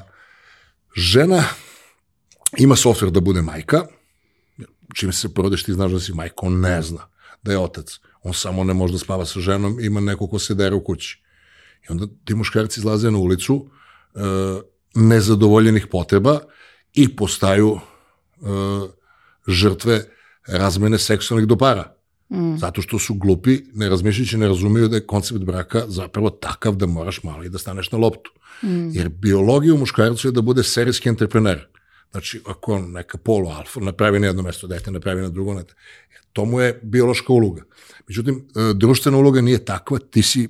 žena 0.95 1.43
ima 2.57 2.75
softver 2.75 3.11
da 3.11 3.19
bude 3.19 3.41
majka, 3.41 3.85
čim 4.95 5.13
se 5.13 5.33
porodiš 5.33 5.63
ti 5.63 5.73
znaš 5.73 5.91
da 5.91 5.99
si 5.99 6.13
majka, 6.13 6.35
on 6.41 6.59
ne 6.59 6.81
zna 6.81 7.07
da 7.43 7.51
je 7.51 7.59
otac. 7.59 7.99
On 8.23 8.33
samo 8.33 8.63
ne 8.63 8.73
može 8.73 8.93
da 8.93 8.99
spava 8.99 9.25
sa 9.25 9.39
ženom, 9.39 9.79
ima 9.79 9.99
neko 9.99 10.27
ko 10.27 10.39
se 10.39 10.55
dere 10.55 10.75
u 10.75 10.83
kući. 10.83 11.21
I 11.83 11.91
onda 11.91 12.07
ti 12.25 12.35
muškarci 12.35 12.79
izlaze 12.79 13.11
na 13.11 13.17
ulicu 13.17 13.65
e, 14.15 14.19
nezadovoljenih 14.95 15.87
potreba 15.87 16.39
i 16.93 17.15
postaju 17.15 17.79
e, 17.79 18.45
žrtve 19.47 20.05
razmene 20.47 20.97
seksualnih 20.97 21.47
dobara. 21.47 21.95
Mm. 22.29 22.57
Zato 22.57 22.81
što 22.81 22.99
su 22.99 23.13
glupi, 23.13 23.59
ne 23.73 23.89
razmišljajući, 23.89 24.37
ne 24.37 24.47
razumiju 24.47 24.87
da 24.87 24.95
je 24.95 25.07
koncept 25.07 25.43
braka 25.43 25.83
zapravo 25.87 26.29
takav 26.29 26.75
da 26.75 26.85
moraš 26.85 27.23
malo 27.23 27.43
i 27.43 27.49
da 27.49 27.57
staneš 27.57 27.91
na 27.91 27.97
loptu. 27.97 28.31
Mm. 28.63 28.89
Jer 28.93 29.09
biologija 29.09 29.73
u 29.73 29.77
muškarcu 29.77 30.27
je 30.27 30.31
da 30.31 30.41
bude 30.41 30.63
serijski 30.63 31.09
entreprener. 31.09 31.67
Znači, 32.13 32.41
ako 32.45 32.79
neka 32.79 33.17
polo 33.17 33.49
alfa 33.49 33.79
napravi 33.79 34.19
na 34.19 34.27
jedno 34.27 34.41
mesto 34.41 34.67
dete, 34.67 34.91
napravi 34.91 35.21
na 35.21 35.29
drugo, 35.29 35.53
ne, 35.53 35.63
to 36.33 36.45
mu 36.45 36.59
je 36.59 36.79
biološka 36.83 37.33
uloga. 37.33 37.63
Međutim, 38.07 38.35
e, 38.35 38.73
društvena 38.73 39.17
uloga 39.17 39.41
nije 39.41 39.65
takva, 39.65 39.99
ti 39.99 40.21
si 40.21 40.49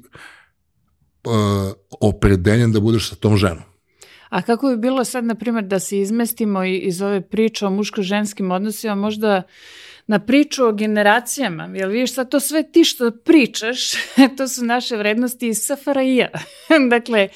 uh, 1.23 1.73
opredeljen 1.99 2.71
da 2.71 2.79
budeš 2.79 3.09
sa 3.09 3.15
tom 3.15 3.37
ženom. 3.37 3.63
A 4.29 4.41
kako 4.41 4.69
bi 4.69 4.77
bilo 4.77 5.05
sad, 5.05 5.25
na 5.25 5.35
primjer, 5.35 5.63
da 5.63 5.79
se 5.79 5.99
izmestimo 5.99 6.63
iz 6.63 7.01
ove 7.01 7.21
priče 7.21 7.65
o 7.65 7.69
muško-ženskim 7.69 8.51
odnosima, 8.51 8.95
možda 8.95 9.43
na 10.07 10.19
priču 10.19 10.65
o 10.65 10.71
generacijama, 10.71 11.69
jel 11.73 11.89
vidiš 11.89 12.13
sad 12.13 12.29
to 12.29 12.39
sve 12.39 12.71
ti 12.71 12.83
što 12.83 13.11
pričaš, 13.11 13.91
to 14.37 14.47
su 14.47 14.65
naše 14.65 14.97
vrednosti 14.97 15.47
iz 15.47 15.57
SFRI-a. 15.57 16.29
dakle, 16.89 17.27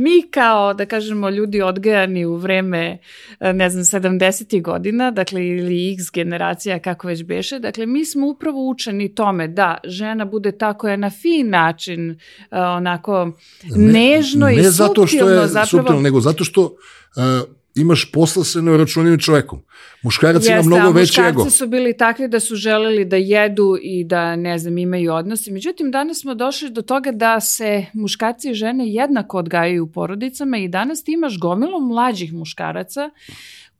mi 0.00 0.22
kao, 0.30 0.74
da 0.74 0.86
kažemo, 0.86 1.30
ljudi 1.30 1.62
odgajani 1.62 2.24
u 2.26 2.36
vreme, 2.36 2.98
ne 3.40 3.70
znam, 3.70 4.02
70. 4.02 4.62
godina, 4.62 5.10
dakle, 5.10 5.46
ili 5.46 5.92
x 5.94 6.04
generacija, 6.12 6.78
kako 6.78 7.06
već 7.06 7.24
beše, 7.24 7.58
dakle, 7.58 7.86
mi 7.86 8.04
smo 8.04 8.26
upravo 8.26 8.68
učeni 8.68 9.14
tome 9.14 9.48
da 9.48 9.78
žena 9.84 10.24
bude 10.24 10.52
ta 10.52 10.74
koja 10.74 10.96
na 10.96 11.10
fin 11.10 11.50
način, 11.50 12.18
onako, 12.50 13.32
nežno 13.76 14.46
ne, 14.46 14.52
ne 14.52 14.60
i 14.60 14.64
suptilno, 14.64 14.70
zato 14.70 15.06
što 15.06 15.28
je 15.28 15.46
zapravo... 15.46 15.66
suptilno, 15.66 16.00
nego 16.00 16.20
zato 16.20 16.44
što 16.44 16.62
uh, 16.62 17.59
imaš 17.74 18.12
posla 18.12 18.44
sa 18.44 18.60
neuračunljivim 18.60 19.18
čovekom. 19.18 19.62
Muškarac 20.02 20.42
Jeste, 20.42 20.52
ima 20.52 20.62
mnogo 20.62 20.90
veći 20.90 21.20
ego. 21.20 21.38
Muškarci 21.38 21.58
su 21.58 21.66
bili 21.66 21.96
takvi 21.96 22.28
da 22.28 22.40
su 22.40 22.56
želeli 22.56 23.04
da 23.04 23.16
jedu 23.16 23.78
i 23.82 24.04
da, 24.04 24.36
ne 24.36 24.58
znam, 24.58 24.78
imaju 24.78 25.12
odnose. 25.12 25.50
Međutim, 25.50 25.90
danas 25.90 26.20
smo 26.20 26.34
došli 26.34 26.70
do 26.70 26.82
toga 26.82 27.12
da 27.12 27.40
se 27.40 27.86
muškarci 27.92 28.50
i 28.50 28.54
žene 28.54 28.88
jednako 28.88 29.38
odgajaju 29.38 29.84
u 29.84 29.90
porodicama 29.92 30.58
i 30.58 30.68
danas 30.68 31.04
ti 31.04 31.12
imaš 31.12 31.38
gomilu 31.38 31.80
mlađih 31.80 32.32
muškaraca 32.32 33.10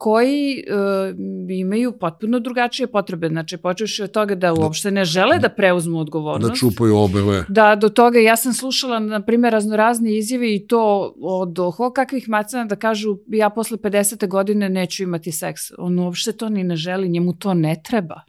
koji 0.00 0.64
uh, 0.68 1.16
imaju 1.50 1.92
potpuno 1.92 2.38
drugačije 2.40 2.86
potrebe. 2.86 3.28
Znači, 3.28 3.56
počeš 3.56 4.00
od 4.00 4.10
toga 4.10 4.34
da, 4.34 4.52
uopšte 4.52 4.90
ne 4.90 5.04
žele 5.04 5.38
da 5.38 5.48
preuzmu 5.48 5.98
odgovornost. 5.98 6.50
Da 6.50 6.56
čupaju 6.56 6.96
obele. 6.96 7.44
Da, 7.48 7.74
do 7.76 7.88
toga 7.88 8.18
ja 8.18 8.36
sam 8.36 8.52
slušala, 8.52 8.98
na 8.98 9.20
primjer, 9.22 9.52
raznorazne 9.52 10.16
izjave 10.16 10.54
i 10.54 10.66
to 10.66 11.14
od 11.20 11.58
ho 11.76 11.90
kakvih 11.92 12.28
macana 12.28 12.64
da 12.64 12.76
kažu 12.76 13.16
ja 13.28 13.50
posle 13.50 13.76
50. 13.76 14.28
godine 14.28 14.68
neću 14.68 15.02
imati 15.02 15.32
seks. 15.32 15.60
On 15.78 15.98
uopšte 15.98 16.32
to 16.32 16.48
ni 16.48 16.64
ne 16.64 16.76
želi, 16.76 17.08
njemu 17.08 17.32
to 17.32 17.54
ne 17.54 17.76
treba. 17.84 18.20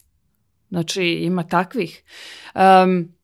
Znači, 0.69 1.03
ima 1.03 1.43
takvih. 1.43 2.03
Um, 2.55 3.15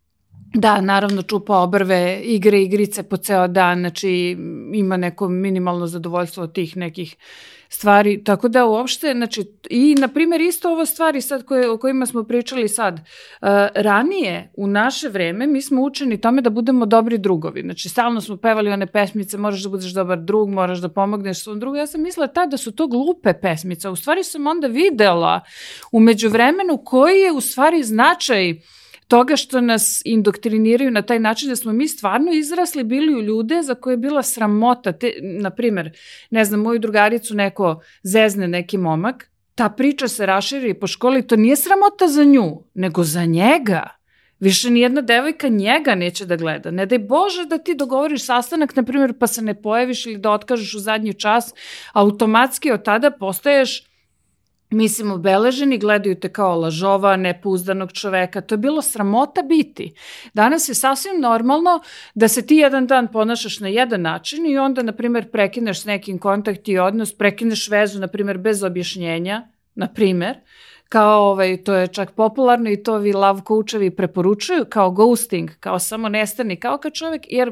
Da, 0.57 0.81
naravno 0.81 1.21
čupa 1.21 1.57
obrve, 1.57 2.21
igre, 2.23 2.61
igrice 2.61 3.03
po 3.03 3.17
ceo 3.17 3.47
dan, 3.47 3.79
znači 3.79 4.37
ima 4.73 4.97
neko 4.97 5.29
minimalno 5.29 5.87
zadovoljstvo 5.87 6.43
od 6.43 6.53
tih 6.53 6.77
nekih 6.77 7.15
stvari, 7.69 8.23
tako 8.23 8.47
da 8.47 8.65
uopšte, 8.65 9.13
znači, 9.13 9.45
i 9.69 9.95
na 9.99 10.07
primjer 10.07 10.41
isto 10.41 10.71
ovo 10.71 10.85
stvari 10.85 11.21
sad 11.21 11.45
koje, 11.45 11.69
o 11.69 11.77
kojima 11.77 12.05
smo 12.05 12.23
pričali 12.23 12.67
sad, 12.67 12.93
uh, 12.93 13.47
ranije 13.75 14.51
u 14.55 14.67
naše 14.67 15.09
vreme 15.09 15.47
mi 15.47 15.61
smo 15.61 15.81
učeni 15.81 16.21
tome 16.21 16.41
da 16.41 16.49
budemo 16.49 16.85
dobri 16.85 17.17
drugovi, 17.17 17.61
znači 17.61 17.89
stalno 17.89 18.21
smo 18.21 18.37
pevali 18.37 18.71
one 18.71 18.87
pesmice, 18.87 19.37
moraš 19.37 19.63
da 19.63 19.69
budeš 19.69 19.93
dobar 19.93 20.19
drug, 20.19 20.49
moraš 20.49 20.79
da 20.79 20.89
pomogneš 20.89 21.43
svom 21.43 21.59
drugu, 21.59 21.75
ja 21.75 21.87
sam 21.87 22.01
mislila 22.01 22.27
tad 22.27 22.49
da 22.49 22.57
su 22.57 22.71
to 22.71 22.87
glupe 22.87 23.33
pesmice, 23.33 23.89
u 23.89 23.95
stvari 23.95 24.23
sam 24.23 24.47
onda 24.47 24.67
videla 24.67 25.41
umeđu 25.91 26.29
vremenu 26.29 26.77
koji 26.85 27.19
je 27.19 27.31
u 27.31 27.41
stvari 27.41 27.83
značaj 27.83 28.51
uh, 28.51 28.57
toga 29.07 29.35
što 29.35 29.61
nas 29.61 30.01
indoktriniraju 30.05 30.91
na 30.91 31.01
taj 31.01 31.19
način 31.19 31.49
da 31.49 31.55
smo 31.55 31.73
mi 31.73 31.87
stvarno 31.87 32.31
izrasli 32.33 32.83
bili 32.83 33.15
u 33.15 33.21
ljude 33.21 33.61
za 33.61 33.75
koje 33.75 33.93
je 33.93 33.97
bila 33.97 34.23
sramota. 34.23 34.91
Te, 34.91 35.11
na 35.21 35.49
primer, 35.49 35.97
ne 36.29 36.45
znam, 36.45 36.59
moju 36.59 36.79
drugaricu 36.79 37.35
neko 37.35 37.81
zezne 38.03 38.47
neki 38.47 38.77
momak, 38.77 39.31
ta 39.55 39.69
priča 39.69 40.07
se 40.07 40.25
raširi 40.25 40.73
po 40.73 40.87
školi, 40.87 41.27
to 41.27 41.35
nije 41.35 41.55
sramota 41.55 42.07
za 42.07 42.23
nju, 42.23 42.63
nego 42.73 43.03
za 43.03 43.25
njega. 43.25 43.97
Više 44.39 44.69
nijedna 44.69 45.01
devojka 45.01 45.47
njega 45.47 45.95
neće 45.95 46.25
da 46.25 46.35
gleda. 46.35 46.71
Ne 46.71 46.85
daj 46.85 46.99
Bože 46.99 47.45
da 47.45 47.57
ti 47.57 47.75
dogovoriš 47.75 48.25
sastanak, 48.25 48.75
na 48.75 48.83
primjer, 48.83 49.13
pa 49.19 49.27
se 49.27 49.41
ne 49.41 49.61
pojaviš 49.61 50.05
ili 50.05 50.17
da 50.17 50.31
otkažeš 50.31 50.73
u 50.73 50.79
zadnji 50.79 51.13
čas, 51.13 51.53
automatski 51.93 52.71
od 52.71 52.83
tada 52.83 53.11
postaješ 53.11 53.83
mislim, 54.69 55.11
obeleženi, 55.11 55.77
gledaju 55.77 56.15
te 56.19 56.29
kao 56.29 56.59
lažova, 56.59 57.15
nepouzdanog 57.15 57.91
čoveka. 57.91 58.41
To 58.41 58.55
je 58.55 58.59
bilo 58.59 58.81
sramota 58.81 59.41
biti. 59.41 59.93
Danas 60.33 60.69
je 60.69 60.75
sasvim 60.75 61.21
normalno 61.21 61.81
da 62.15 62.27
se 62.27 62.45
ti 62.47 62.55
jedan 62.55 62.87
dan 62.87 63.07
ponašaš 63.07 63.59
na 63.59 63.67
jedan 63.67 64.01
način 64.01 64.45
i 64.45 64.57
onda, 64.57 64.81
na 64.83 64.91
primjer, 64.91 65.31
prekineš 65.31 65.81
s 65.81 65.85
nekim 65.85 66.19
kontakt 66.19 66.67
i 66.67 66.77
odnos, 66.77 67.13
prekineš 67.13 67.69
vezu, 67.69 67.99
na 67.99 68.07
primjer, 68.07 68.37
bez 68.37 68.63
objašnjenja, 68.63 69.47
na 69.75 69.87
primjer, 69.87 70.37
kao 70.89 71.21
ovaj, 71.21 71.63
to 71.63 71.73
je 71.73 71.87
čak 71.87 72.11
popularno 72.11 72.69
i 72.69 72.83
to 72.83 72.97
vi 72.97 73.13
love 73.13 73.41
coachevi 73.47 73.95
preporučuju 73.95 74.65
kao 74.69 74.91
ghosting, 74.91 75.49
kao 75.59 75.79
samo 75.79 76.09
nestani, 76.09 76.55
kao 76.55 76.77
kad 76.77 76.93
čovek, 76.93 77.21
jer 77.29 77.51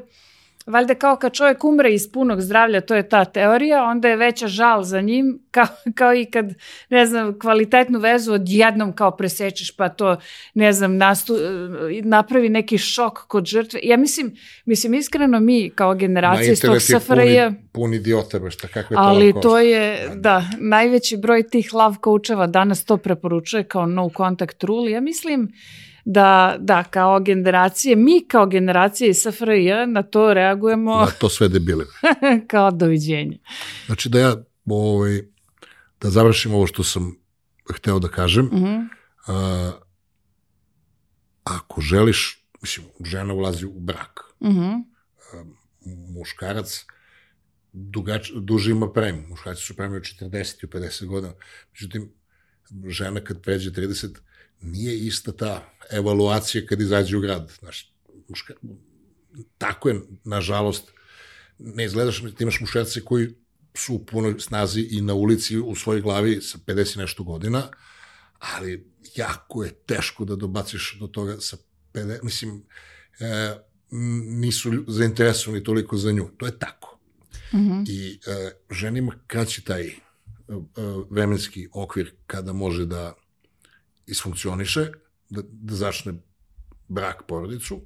valjda 0.65 0.95
kao 0.95 1.15
kad 1.15 1.33
čovjek 1.33 1.63
umre 1.63 1.93
iz 1.93 2.11
punog 2.11 2.41
zdravlja, 2.41 2.81
to 2.81 2.95
je 2.95 3.09
ta 3.09 3.25
teorija, 3.25 3.83
onda 3.83 4.07
je 4.07 4.15
veća 4.15 4.47
žal 4.47 4.83
za 4.83 5.01
njim, 5.01 5.39
kao, 5.51 5.65
kao 5.95 6.13
i 6.13 6.25
kad, 6.25 6.53
ne 6.89 7.05
znam, 7.05 7.39
kvalitetnu 7.39 7.99
vezu 7.99 8.33
odjednom 8.33 8.93
kao 8.93 9.11
presečeš, 9.11 9.75
pa 9.75 9.89
to, 9.89 10.17
ne 10.53 10.73
znam, 10.73 10.97
nastu, 10.97 11.33
napravi 12.03 12.49
neki 12.49 12.77
šok 12.77 13.27
kod 13.27 13.45
žrtve. 13.45 13.79
Ja 13.83 13.97
mislim, 13.97 14.35
mislim, 14.65 14.93
iskreno 14.93 15.39
mi 15.39 15.71
kao 15.75 15.95
generacija 15.95 16.51
iz 16.51 16.61
tog 16.61 16.81
SFRJ... 16.81 17.45
Pun, 17.45 17.55
pun 17.71 17.93
idiota, 17.93 18.39
baš, 18.39 18.55
je 18.55 18.69
to 18.89 18.95
Ali 18.95 19.33
to 19.41 19.59
je, 19.59 20.09
da, 20.15 20.43
najveći 20.59 21.17
broj 21.17 21.47
tih 21.47 21.73
love 21.73 21.95
coacheva 22.03 22.47
danas 22.47 22.85
to 22.85 22.97
preporučuje 22.97 23.63
kao 23.63 23.85
no 23.85 24.09
contact 24.17 24.63
rule. 24.63 24.91
Ja 24.91 25.01
mislim, 25.01 25.51
da, 26.05 26.55
da, 26.59 26.83
kao 26.83 27.19
generacije, 27.19 27.95
mi 27.95 28.25
kao 28.27 28.45
generacije 28.45 29.09
iz 29.09 29.17
SFRJ 29.17 29.85
na 29.87 30.03
to 30.03 30.33
reagujemo... 30.33 30.95
Na 30.95 31.11
to 31.19 31.29
sve 31.29 31.49
debile. 31.49 31.85
kao 32.51 32.71
doviđenje. 32.71 33.37
Znači 33.85 34.09
da 34.09 34.19
ja, 34.19 34.35
ovaj, 34.65 35.21
da 36.01 36.09
završim 36.09 36.53
ovo 36.53 36.67
što 36.67 36.83
sam 36.83 37.15
hteo 37.75 37.99
da 37.99 38.07
kažem, 38.07 38.45
uh 38.45 38.51
-huh. 38.51 38.87
a, 39.27 39.71
ako 41.43 41.81
želiš, 41.81 42.45
mislim, 42.61 42.85
žena 43.05 43.33
ulazi 43.33 43.65
u 43.65 43.79
brak, 43.79 44.19
uh 44.39 44.49
-huh. 44.49 44.83
a, 45.33 45.43
muškarac 45.85 46.85
dugač, 47.73 48.31
duže 48.35 48.71
ima 48.71 48.91
premiju, 48.93 49.27
muškarci 49.27 49.61
su 49.61 49.75
premiju 49.75 50.01
40 50.01 50.63
i 50.63 50.67
50 50.67 51.05
godina, 51.05 51.33
međutim, 51.71 52.11
žena 52.87 53.23
kad 53.23 53.41
pređe 53.41 53.71
30, 53.71 54.17
nije 54.61 54.97
ista 54.97 55.31
ta 55.31 55.73
evaluacija 55.91 56.65
kad 56.65 56.81
izađe 56.81 57.17
u 57.17 57.21
grad. 57.21 57.51
Znaš, 57.59 57.93
muška, 58.29 58.53
tako 59.57 59.89
je, 59.89 60.01
nažalost, 60.23 60.91
ne 61.59 61.85
izgledaš, 61.85 62.19
ti 62.19 62.43
imaš 62.43 62.59
muškarce 62.59 63.01
koji 63.01 63.29
su 63.73 63.93
u 63.95 64.05
punoj 64.05 64.39
snazi 64.39 64.87
i 64.91 65.01
na 65.01 65.13
ulici 65.13 65.57
u 65.57 65.75
svojoj 65.75 66.01
glavi 66.01 66.41
sa 66.41 66.57
50 66.57 66.97
nešto 66.97 67.23
godina, 67.23 67.69
ali 68.39 68.91
jako 69.15 69.63
je 69.63 69.73
teško 69.73 70.25
da 70.25 70.35
dobaciš 70.35 70.97
do 70.99 71.07
toga 71.07 71.37
sa 71.39 71.57
50, 71.93 72.23
mislim, 72.23 72.63
e, 73.19 73.55
nisu 74.39 74.71
zainteresovani 74.87 75.63
toliko 75.63 75.97
za 75.97 76.11
nju. 76.11 76.29
To 76.37 76.45
je 76.45 76.59
tako. 76.59 76.99
Mm 77.53 77.57
-hmm. 77.57 77.85
I 77.89 78.19
e, 78.27 78.51
ženima 78.71 79.15
kraći 79.27 79.61
taj 79.61 79.87
e, 79.87 79.93
vremenski 81.09 81.67
okvir 81.73 82.13
kada 82.27 82.53
može 82.53 82.85
da 82.85 83.13
isfunkcioniše, 84.07 84.91
da, 85.29 85.41
da 85.41 85.75
začne 85.75 86.13
brak 86.87 87.23
porodicu 87.27 87.81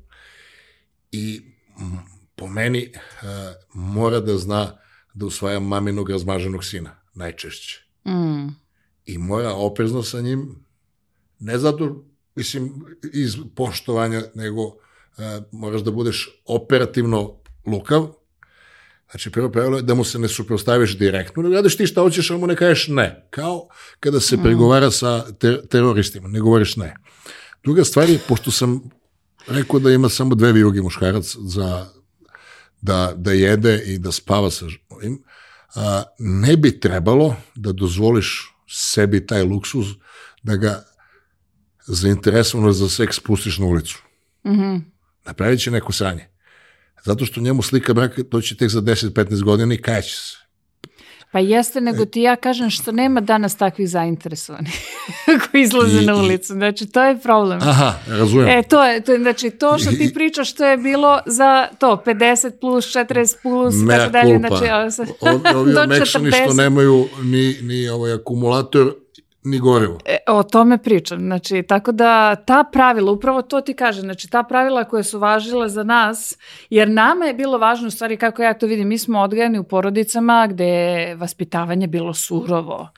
i 1.11 1.41
po 2.36 2.47
meni 2.47 2.80
e, 2.84 2.91
mora 3.74 4.20
da 4.20 4.38
zna 4.38 4.78
da 5.13 5.26
usvaja 5.26 5.59
maminog 5.59 6.09
razmaženog 6.09 6.63
sina, 6.63 6.95
najčešće. 7.13 7.84
Mm. 8.05 8.47
I 9.05 9.17
mora 9.17 9.53
oprezno 9.53 10.03
sa 10.03 10.22
njim, 10.22 10.65
ne 11.39 11.57
zato, 11.57 12.05
mislim, 12.36 12.86
iz 13.13 13.36
poštovanja, 13.55 14.24
nego 14.36 14.61
e, 14.63 15.41
moraš 15.51 15.82
da 15.82 15.91
budeš 15.91 16.41
operativno 16.45 17.39
lukav, 17.65 18.13
Znači, 19.12 19.30
prvo 19.30 19.49
pravilo 19.49 19.78
je 19.78 19.84
da 19.84 19.93
mu 19.93 20.03
se 20.03 20.20
ne 20.20 20.28
suprostaviš 20.28 20.97
direktno, 20.97 21.43
ne 21.43 21.55
radiš 21.55 21.78
ti 21.78 21.88
šta 21.88 22.01
hoćeš, 22.01 22.32
ali 22.32 22.39
mu 22.39 22.47
ne 22.47 22.55
kažeš 22.55 22.88
ne. 22.88 23.28
Kao 23.30 23.68
kada 23.99 24.20
se 24.20 24.38
mm. 24.38 24.43
pregovara 24.43 24.91
sa 24.91 25.32
ter 25.32 25.68
teroristima, 25.68 26.28
ne 26.28 26.39
govoriš 26.39 26.76
ne. 26.76 26.95
Druga 27.64 27.84
stvar 27.84 28.10
je, 28.10 28.20
pošto 28.28 28.51
sam 28.51 28.89
rekao 29.47 29.80
da 29.80 29.91
ima 29.91 30.10
samo 30.10 30.36
dve 30.36 30.51
vijuge 30.51 30.82
muškarac 30.82 31.36
za 31.39 31.86
da, 32.82 33.14
da 33.16 33.32
jede 33.32 33.84
i 33.86 33.97
da 33.97 34.12
spava 34.12 34.51
sa 34.51 34.66
ovim, 34.89 35.24
a, 35.76 36.03
ne 36.20 36.57
bi 36.57 36.80
trebalo 36.80 37.36
da 37.55 37.72
dozvoliš 37.72 38.55
sebi 38.68 39.28
taj 39.28 39.43
luksuz 39.43 39.88
da 40.43 40.55
ga 40.55 40.84
zainteresovano 41.88 42.72
za 42.74 42.89
seks 42.89 43.20
pustiš 43.20 43.57
na 43.57 43.66
ulicu. 43.66 44.03
Mm 44.45 44.51
-hmm. 44.51 44.82
Napravit 45.26 45.62
će 45.62 45.72
neko 45.72 45.91
sranje. 45.91 46.28
Zato 47.06 47.26
što 47.26 47.41
njemu 47.41 47.62
slika 47.62 47.93
braka 47.93 48.24
to 48.24 48.41
će 48.41 48.58
tek 48.58 48.70
za 48.70 48.82
10-15 48.82 49.43
godina 49.43 49.74
i 49.74 49.78
kajaće 49.78 50.16
se. 50.16 50.39
Pa 51.32 51.39
jeste, 51.39 51.82
nego 51.82 52.06
ti 52.06 52.22
ja 52.22 52.36
kažem 52.36 52.70
što 52.70 52.91
nema 52.91 53.22
danas 53.22 53.56
takvih 53.56 53.89
zainteresovanih 53.89 54.74
koji 55.52 55.62
izlaze 55.62 56.02
I, 56.02 56.06
na 56.06 56.16
ulicu. 56.16 56.54
Znači, 56.54 56.86
to 56.86 57.04
je 57.04 57.20
problem. 57.20 57.60
Aha, 57.62 57.93
razumijem. 58.08 58.60
E, 58.60 58.64
to 58.64 58.86
je, 58.86 59.02
to 59.02 59.12
je, 59.12 59.20
znači, 59.20 59.50
to 59.50 59.78
što 59.78 59.91
ti 59.91 60.12
pričaš, 60.14 60.54
to 60.54 60.66
je 60.66 60.78
bilo 60.78 61.20
za 61.26 61.68
to, 61.80 62.04
50 62.06 62.52
plus, 62.60 62.86
40 62.86 63.36
plus, 63.41 63.76
tako 63.89 64.12
dalje. 64.12 64.38
Znači, 64.38 64.95
se, 64.95 65.06
ovi 65.56 65.76
omekšani 65.76 66.32
što 66.43 66.54
nemaju 66.54 67.08
ni, 67.24 67.56
ni 67.62 67.89
ovaj 67.89 68.14
akumulator, 68.14 68.93
ni 69.44 69.60
gorivo. 69.60 69.98
E, 70.06 70.18
o 70.28 70.44
tome 70.44 70.78
pričam. 70.78 71.20
Znači, 71.20 71.64
tako 71.64 71.92
da 71.92 72.36
ta 72.36 72.64
pravila, 72.72 73.12
upravo 73.12 73.42
to 73.42 73.62
ti 73.62 73.74
kaže, 73.74 74.02
znači 74.02 74.30
ta 74.30 74.44
pravila 74.44 74.84
koje 74.84 75.04
su 75.04 75.20
važile 75.20 75.70
za 75.70 75.84
nas, 75.84 76.38
jer 76.70 76.90
nama 76.90 77.26
je 77.26 77.34
bilo 77.34 77.58
važno, 77.58 77.88
u 77.88 77.92
stvari 77.92 78.18
kako 78.18 78.44
ja 78.44 78.54
to 78.54 78.68
vidim, 78.68 78.88
mi 78.88 78.98
smo 78.98 79.20
odgajani 79.20 79.60
u 79.60 79.64
porodicama 79.64 80.48
gde 80.48 80.66
je 80.66 81.16
vaspitavanje 81.16 81.88
bilo 81.88 82.14
surovo. 82.14 82.90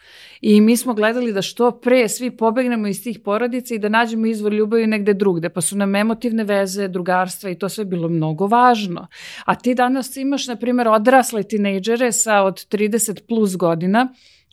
I 0.41 0.61
mi 0.61 0.77
smo 0.77 0.93
gledali 0.93 1.33
da 1.33 1.41
što 1.41 1.71
pre 1.71 2.09
svi 2.09 2.31
pobegnemo 2.37 2.87
iz 2.87 3.03
tih 3.03 3.19
porodica 3.19 3.75
i 3.75 3.79
da 3.79 3.89
nađemo 3.89 4.25
izvor 4.25 4.53
ljubavi 4.53 4.87
negde 4.87 5.13
drugde, 5.13 5.49
pa 5.49 5.61
su 5.61 5.77
nam 5.77 5.95
emotivne 5.95 6.43
veze, 6.43 6.87
drugarstva 6.87 7.49
i 7.49 7.55
to 7.55 7.69
sve 7.69 7.85
bilo 7.85 8.09
mnogo 8.09 8.47
važno. 8.47 9.07
A 9.45 9.55
ti 9.55 9.75
danas 9.75 10.17
imaš, 10.17 10.47
na 10.47 10.55
primjer, 10.55 10.87
odrasle 10.87 11.43
tinejdžere 11.43 12.11
sa 12.11 12.41
od 12.41 12.67
30 12.67 13.27
plus 13.27 13.57
godina, 13.57 14.07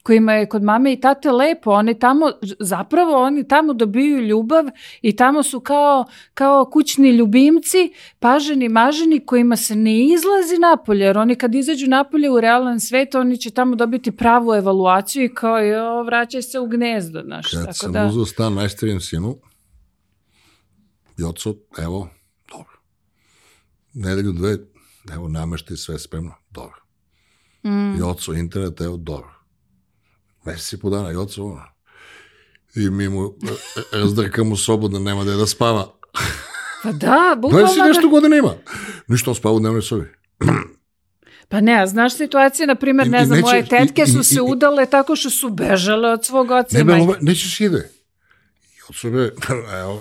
kojima 0.09 0.33
je 0.33 0.49
kod 0.49 0.63
mame 0.63 0.93
i 0.93 1.01
tate 1.01 1.31
lepo, 1.31 1.71
oni 1.71 1.99
tamo, 1.99 2.27
zapravo 2.61 3.23
oni 3.23 3.49
tamo 3.49 3.75
dobiju 3.75 4.21
ljubav 4.21 4.65
i 5.03 5.17
tamo 5.17 5.43
su 5.43 5.61
kao, 5.61 6.05
kao 6.35 6.65
kućni 6.65 7.11
ljubimci, 7.11 7.93
paženi, 8.19 8.69
maženi, 8.69 9.27
kojima 9.27 9.57
se 9.57 9.77
ne 9.77 10.05
izlazi 10.05 10.59
napolje, 10.61 11.05
jer 11.05 11.19
oni 11.19 11.35
kad 11.35 11.55
izađu 11.55 11.87
napolje 11.87 12.31
u 12.31 12.41
realan 12.41 12.81
svet, 12.81 13.15
oni 13.15 13.37
će 13.37 13.51
tamo 13.51 13.77
dobiti 13.77 14.11
pravu 14.17 14.55
evaluaciju 14.55 15.25
i 15.25 15.35
kao, 15.35 15.59
jo, 15.59 16.03
vraćaj 16.03 16.43
se 16.43 16.59
u 16.59 16.67
gnezdo, 16.67 17.23
znaš. 17.25 17.51
Kad 17.51 17.61
tako 17.61 17.73
sam 17.73 17.93
da... 17.93 18.07
uzao 18.07 18.27
stan 18.27 18.55
najstarijem 18.55 19.01
sinu, 19.01 19.37
Joco, 21.17 21.55
evo, 21.79 22.09
dobro. 22.51 22.81
Nedelju 23.95 24.33
dve, 24.33 24.57
evo, 25.13 25.29
nameštaj 25.29 25.77
sve 25.77 25.99
spremno, 25.99 26.35
dobro. 26.51 26.81
Mm. 27.65 27.99
Joco, 27.99 28.33
internet, 28.33 28.81
evo, 28.81 28.97
dobro 28.97 29.38
mesec 30.49 30.73
i 30.73 30.81
po 30.81 30.91
dana 30.91 31.13
i 31.13 31.17
oca 31.17 31.43
ono. 31.43 31.63
I 32.75 32.91
mi 32.91 33.09
mu 33.09 33.35
razdrkamo 33.93 34.57
sobu 34.57 34.89
da 34.89 34.99
nema 34.99 35.25
da 35.25 35.31
je 35.31 35.37
da 35.37 35.47
spava. 35.47 35.93
Pa 36.83 36.93
da, 36.93 37.37
bukvalno. 37.39 37.67
Da 37.67 37.73
si 37.73 37.81
nešto 37.81 38.09
godina 38.09 38.37
ima. 38.37 38.55
Ništa 39.07 39.31
on 39.31 39.35
spava 39.35 39.55
u 39.55 39.61
dnevnoj 39.61 39.83
sobi. 39.83 40.05
Pa 41.49 41.61
ne, 41.61 41.83
a 41.83 41.87
znaš 41.87 42.17
situacije, 42.17 42.67
na 42.67 42.75
primjer, 42.75 43.09
ne 43.09 43.25
znam, 43.25 43.41
moje 43.41 43.67
tetke 43.67 44.07
su 44.07 44.23
se 44.23 44.41
udale 44.43 44.87
tako 44.87 45.17
što 45.17 45.31
su 45.31 45.51
bežale 45.51 46.13
od 46.13 46.25
svog 46.25 46.51
oca 46.51 46.77
ne, 46.77 46.81
i 46.81 46.85
majke. 46.85 47.19
Nećeš 47.21 47.61
ide. 47.61 47.91
I 48.77 48.81
od 48.89 48.97
sebe, 48.97 49.33
evo. 49.81 50.01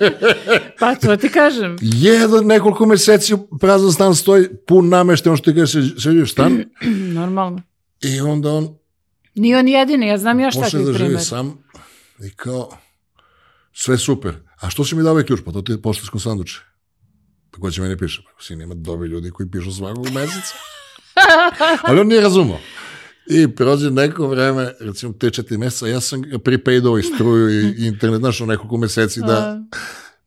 pa 0.80 0.94
to 0.94 1.16
ti 1.16 1.28
kažem. 1.28 1.76
Jedan 1.80 2.46
nekoliko 2.46 2.86
meseci 2.86 3.34
prazan 3.60 3.92
stan 3.92 4.14
stoji, 4.14 4.48
pun 4.66 4.88
namešte, 4.88 5.30
on 5.30 5.36
što 5.36 5.50
ti 5.50 5.58
kaže, 5.58 5.82
se, 5.82 6.00
se 6.00 6.26
stan. 6.26 6.64
Normalno. 7.18 7.62
I 8.02 8.20
onda 8.20 8.52
on 8.52 8.81
Nije 9.34 9.58
on 9.58 9.68
jedini, 9.68 10.06
ja 10.06 10.18
znam 10.18 10.40
još 10.40 10.54
takvih 10.54 10.70
primjer. 10.70 10.92
Može 10.92 11.04
da 11.04 11.08
živi 11.08 11.20
sam 11.20 11.58
i 12.26 12.30
kao, 12.30 12.70
sve 13.72 13.98
super. 13.98 14.34
A 14.60 14.70
što 14.70 14.84
si 14.84 14.94
mi 14.94 15.02
dao 15.02 15.12
ovaj 15.12 15.24
ključ? 15.24 15.40
Pa 15.44 15.52
to 15.52 15.62
ti 15.62 15.72
je 15.72 15.82
poštansko 15.82 16.18
sanduče. 16.18 16.60
Pa 17.50 17.60
ko 17.60 17.70
će 17.70 17.82
meni 17.82 17.98
piše? 17.98 18.22
Pa 18.36 18.42
sin 18.42 18.60
ima 18.60 18.74
dobri 18.74 19.08
ljudi 19.08 19.30
koji 19.30 19.50
pišu 19.50 19.72
svakog 19.72 20.10
meseca. 20.10 20.54
Ali 21.86 22.00
on 22.00 22.06
nije 22.06 22.20
razumao. 22.20 22.58
I 23.26 23.54
prođe 23.54 23.90
neko 23.90 24.28
vreme, 24.28 24.72
recimo 24.80 25.12
te 25.12 25.30
četiri 25.30 25.58
meseca, 25.58 25.86
ja 25.86 26.00
sam 26.00 26.22
prepaidao 26.44 26.98
i 26.98 27.02
struju 27.02 27.50
i 27.50 27.86
internet, 27.86 28.20
znaš, 28.20 28.40
o 28.40 28.46
nekoliko 28.46 28.76
meseci 28.76 29.20
da... 29.20 29.60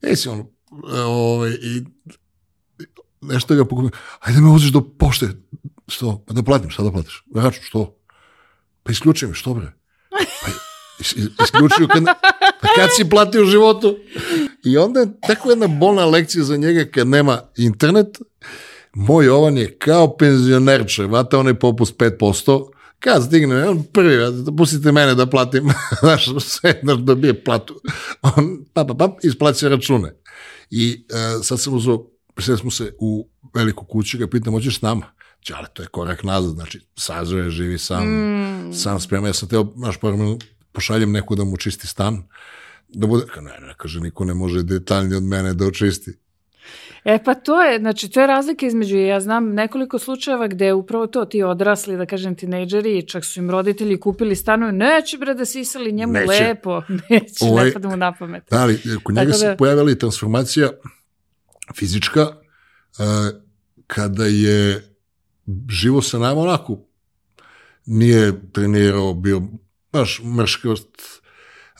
Nisi 0.02 0.30
on, 0.30 0.48
ovaj, 0.94 1.52
i 1.52 1.84
nešto 3.22 3.56
ga 3.56 3.66
pokupio, 3.66 4.00
ajde 4.20 4.42
me 4.42 4.50
uziš 4.50 4.70
do 4.70 4.82
pošte, 4.82 5.28
što? 5.88 6.24
Pa 6.28 6.34
da 6.34 6.44
platim, 6.44 6.70
šta 6.70 6.84
da 6.84 6.92
platiš? 6.92 7.24
Račun, 7.36 7.64
što? 7.64 7.98
Pa 8.86 8.92
isključujem, 8.92 9.34
što 9.34 9.54
bre? 9.54 9.72
Pa 11.38 11.44
isključuju 11.44 11.88
kad, 11.88 12.04
pa 12.62 12.68
kad 12.76 12.90
si 12.98 13.10
platio 13.10 13.42
u 13.42 13.46
životu. 13.46 13.98
I 14.64 14.78
onda 14.78 15.00
je 15.00 15.08
tako 15.28 15.50
jedna 15.50 15.68
bolna 15.68 16.06
lekcija 16.06 16.44
za 16.44 16.58
njega 16.58 16.86
kad 16.92 17.08
nema 17.08 17.42
internet. 17.58 18.18
Moj 18.94 19.26
Jovan 19.26 19.58
je 19.58 19.78
kao 19.78 20.18
penzionerče, 20.18 21.04
vata 21.04 21.40
onaj 21.40 21.54
popust 21.54 21.98
5%, 21.98 22.70
kad 23.00 23.24
stigne, 23.24 23.70
on 23.70 23.84
prvi, 23.84 24.18
pustite 24.58 24.92
mene 24.92 25.16
da 25.16 25.26
platim, 25.26 25.70
znaš, 26.02 26.30
sve, 26.40 26.80
znaš, 26.84 26.98
da 26.98 27.16
bije 27.16 27.44
platu. 27.44 27.82
On, 28.22 28.66
pa, 28.74 28.86
pa, 28.86 28.94
pa, 28.94 29.18
isplaća 29.24 29.70
račune. 29.70 30.16
I 30.70 31.06
uh, 31.12 31.46
sad 31.46 31.60
sam 31.60 31.74
uzao, 31.74 32.08
prisjeli 32.34 32.60
smo 32.60 32.72
se 32.72 32.94
u 33.00 33.30
veliku 33.56 33.86
kuću, 33.86 34.18
ga 34.18 34.28
pitam, 34.28 34.54
hoćeš 34.54 34.80
s 34.80 34.82
nama? 34.82 35.06
Ali 35.54 35.68
to 35.74 35.82
je 35.82 35.88
korak 35.88 36.24
nazad, 36.24 36.52
znači 36.52 36.82
sazove, 36.96 37.50
živi 37.50 37.78
sam, 37.78 38.08
mm. 38.08 38.74
sam 38.74 39.00
sprema. 39.00 39.28
Ja 39.28 39.34
sam 39.34 39.50
teo, 39.50 39.74
znaš, 39.76 39.96
pošaljem 40.72 41.12
neku 41.12 41.36
da 41.36 41.44
mu 41.44 41.58
čisti 41.58 41.88
stan, 41.88 42.24
da 42.88 43.08
bude, 43.08 43.26
ne, 43.42 43.68
ne, 43.68 43.74
kaže, 43.78 44.00
niko 44.00 44.26
ne 44.26 44.34
može 44.34 44.64
detaljnije 44.64 45.18
od 45.18 45.24
mene 45.24 45.54
da 45.54 45.66
očisti. 45.66 46.18
E 47.06 47.24
pa 47.24 47.34
to 47.34 47.62
je, 47.62 47.80
znači 47.80 48.10
to 48.10 48.22
je 48.22 48.28
razlika 48.28 48.66
između, 48.66 48.98
ja 48.98 49.20
znam 49.20 49.54
nekoliko 49.54 50.00
slučajeva 50.00 50.48
gde 50.48 50.74
upravo 50.74 51.08
to 51.08 51.26
ti 51.26 51.44
odrasli, 51.44 51.98
da 51.98 52.06
kažem 52.06 52.36
tinejdžeri, 52.36 53.08
čak 53.08 53.26
su 53.26 53.40
im 53.40 53.50
roditelji 53.50 54.00
kupili 54.00 54.36
stanove, 54.36 54.72
neće 54.72 55.18
bre 55.18 55.34
da 55.34 55.46
sisali 55.46 55.92
njemu 55.92 56.14
neće. 56.14 56.28
lepo, 56.28 56.82
neće, 57.10 57.36
ovaj, 57.46 57.66
ne 57.66 57.74
pada 57.74 57.90
mu 57.90 57.98
na 57.98 58.14
pamet. 58.20 58.44
Da, 58.50 58.62
ali 58.62 58.80
kod 59.04 59.16
njega 59.16 59.32
da... 59.32 59.38
se 59.38 59.56
pojavila 59.58 59.92
i 59.92 60.00
transformacija 60.00 60.70
fizička, 61.76 62.22
uh, 62.22 63.42
kada 63.88 64.26
je 64.26 64.95
živo 65.70 66.02
sa 66.02 66.20
nama 66.20 66.42
onako 66.42 66.80
nije 67.86 68.52
trenirao, 68.52 69.14
bio 69.14 69.42
baš 69.92 70.22
mrškost. 70.24 70.90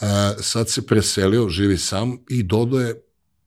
A, 0.02 0.34
sad 0.40 0.70
se 0.70 0.88
preselio, 0.88 1.50
živi 1.50 1.78
sam 1.78 2.18
i 2.30 2.44
dodao 2.44 2.80
je 2.80 3.02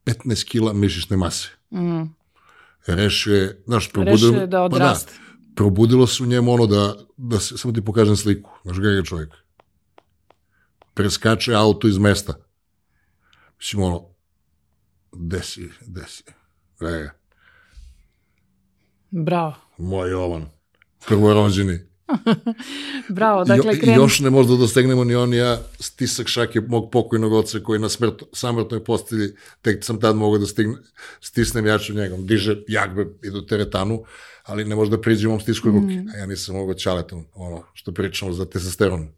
15 0.05 0.45
kila 0.45 0.73
mišićne 0.73 1.17
mase. 1.17 1.49
Mm. 1.71 2.03
Rešio 2.87 3.35
je, 3.35 3.63
znaš, 3.67 3.93
probudilo, 3.93 4.31
Rešio 4.31 4.41
je 4.41 4.47
da 4.47 4.63
odraste. 4.63 5.13
Pa 5.17 5.35
da, 5.35 5.55
probudilo 5.55 6.07
se 6.07 6.23
u 6.23 6.27
njemu 6.27 6.53
ono 6.53 6.67
da, 6.67 6.97
da 7.17 7.41
se, 7.41 7.59
samo 7.59 7.75
ti 7.75 7.85
pokažem 7.85 8.17
sliku, 8.17 8.51
znaš 8.65 8.79
ga 8.79 8.89
je 8.89 9.05
čovjek. 9.05 9.35
preskače 10.95 11.55
auto 11.55 11.89
iz 11.89 11.99
mesta. 11.99 12.35
Mislim, 13.59 13.83
ono, 13.83 14.05
desi, 15.13 15.69
desi. 15.87 16.25
Vrega. 16.81 17.11
Bravo. 19.11 19.55
Moj 19.79 20.11
Jovan, 20.11 20.47
prvorođeni. 21.07 21.79
Bravo, 23.09 23.45
dakle, 23.45 23.77
I, 23.77 23.81
krenu... 23.81 24.03
još 24.03 24.21
ne 24.21 24.31
možda 24.31 24.57
dostegnemo 24.57 25.05
ni 25.05 25.15
on 25.15 25.35
ja 25.35 25.61
stisak 25.81 26.27
šake 26.29 26.61
mog 26.61 26.91
pokojnog 26.91 27.33
oca 27.33 27.61
koji 27.61 27.81
na 27.81 27.89
smrt, 27.89 28.23
samrtnoj 28.33 28.85
postelji, 28.85 29.29
tek 29.63 29.85
sam 29.85 30.01
tad 30.01 30.17
mogao 30.17 30.39
da 30.39 30.47
stigne, 30.47 30.77
stisnem 31.21 31.67
jaču 31.67 31.95
njegom, 31.95 32.27
diže 32.27 32.57
jagbe 32.69 33.07
i 33.23 33.31
do 33.31 33.41
teretanu, 33.41 34.05
ali 34.43 34.65
ne 34.65 34.75
može 34.75 34.91
da 34.91 35.01
priđe 35.01 35.29
mom 35.29 35.41
stisku 35.41 35.69
ruke, 35.69 35.95
mm. 35.95 36.09
a 36.15 36.19
ja 36.19 36.27
nisam 36.27 36.57
mogao 36.57 36.75
čaletom, 36.75 37.25
ono 37.35 37.63
što 37.75 37.93
pričamo 37.93 38.33
za 38.33 38.45
testosteron. 38.45 39.09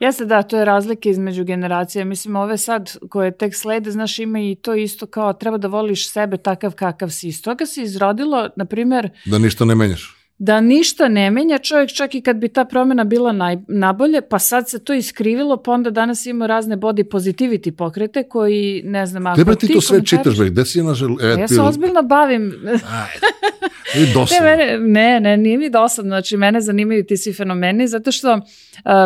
Jeste 0.00 0.24
da, 0.24 0.42
to 0.42 0.58
je 0.58 0.64
razlika 0.64 1.08
između 1.08 1.44
generacija. 1.44 2.04
Mislim, 2.04 2.36
ove 2.36 2.58
sad 2.58 2.96
koje 3.10 3.36
tek 3.36 3.54
slede, 3.54 3.90
znaš, 3.90 4.18
ima 4.18 4.40
i 4.40 4.54
to 4.62 4.74
isto 4.74 5.06
kao 5.06 5.32
treba 5.32 5.58
da 5.58 5.68
voliš 5.68 6.12
sebe 6.12 6.36
takav 6.36 6.74
kakav 6.74 7.10
si. 7.10 7.28
Iz 7.28 7.42
toga 7.42 7.66
se 7.66 7.82
izrodilo, 7.82 8.48
na 8.56 8.64
primer... 8.64 9.10
Da 9.24 9.38
ništa 9.38 9.64
ne 9.64 9.74
menjaš 9.74 10.15
da 10.38 10.60
ništa 10.60 11.08
ne 11.08 11.30
menja 11.30 11.58
čovjek 11.58 11.90
čak 11.90 12.14
i 12.14 12.20
kad 12.20 12.36
bi 12.36 12.48
ta 12.48 12.64
promjena 12.64 13.04
bila 13.04 13.32
naj, 13.32 13.56
nabolje, 13.68 14.20
pa 14.20 14.38
sad 14.38 14.70
se 14.70 14.84
to 14.84 14.94
iskrivilo, 14.94 15.62
pa 15.62 15.72
onda 15.72 15.90
danas 15.90 16.26
ima 16.26 16.46
razne 16.46 16.76
body 16.76 17.04
positivity 17.04 17.70
pokrete 17.70 18.22
koji, 18.22 18.82
ne 18.84 19.06
znam, 19.06 19.26
ako 19.26 19.40
Gde 19.40 19.54
ti 19.54 19.72
to 19.72 19.80
sve 19.80 20.04
čitaš, 20.04 20.36
bre, 20.36 20.50
gde 20.50 20.64
si 20.64 20.82
na 20.82 20.94
žel... 20.94 21.10
E, 21.22 21.40
ja 21.40 21.48
se 21.48 21.60
ozbiljno 21.60 22.02
bavim. 22.02 22.52
Ajde. 22.66 24.12
dosadno. 24.14 24.46
Ne, 24.46 24.56
mene, 24.56 24.78
ne, 24.78 25.20
ne, 25.20 25.36
nije 25.36 25.58
mi 25.58 25.70
dosadno, 25.70 26.08
znači 26.10 26.36
mene 26.36 26.60
zanimaju 26.60 27.04
ti 27.06 27.16
svi 27.16 27.32
fenomeni, 27.32 27.88
zato 27.88 28.12
što, 28.12 28.34
uh, 28.34 28.42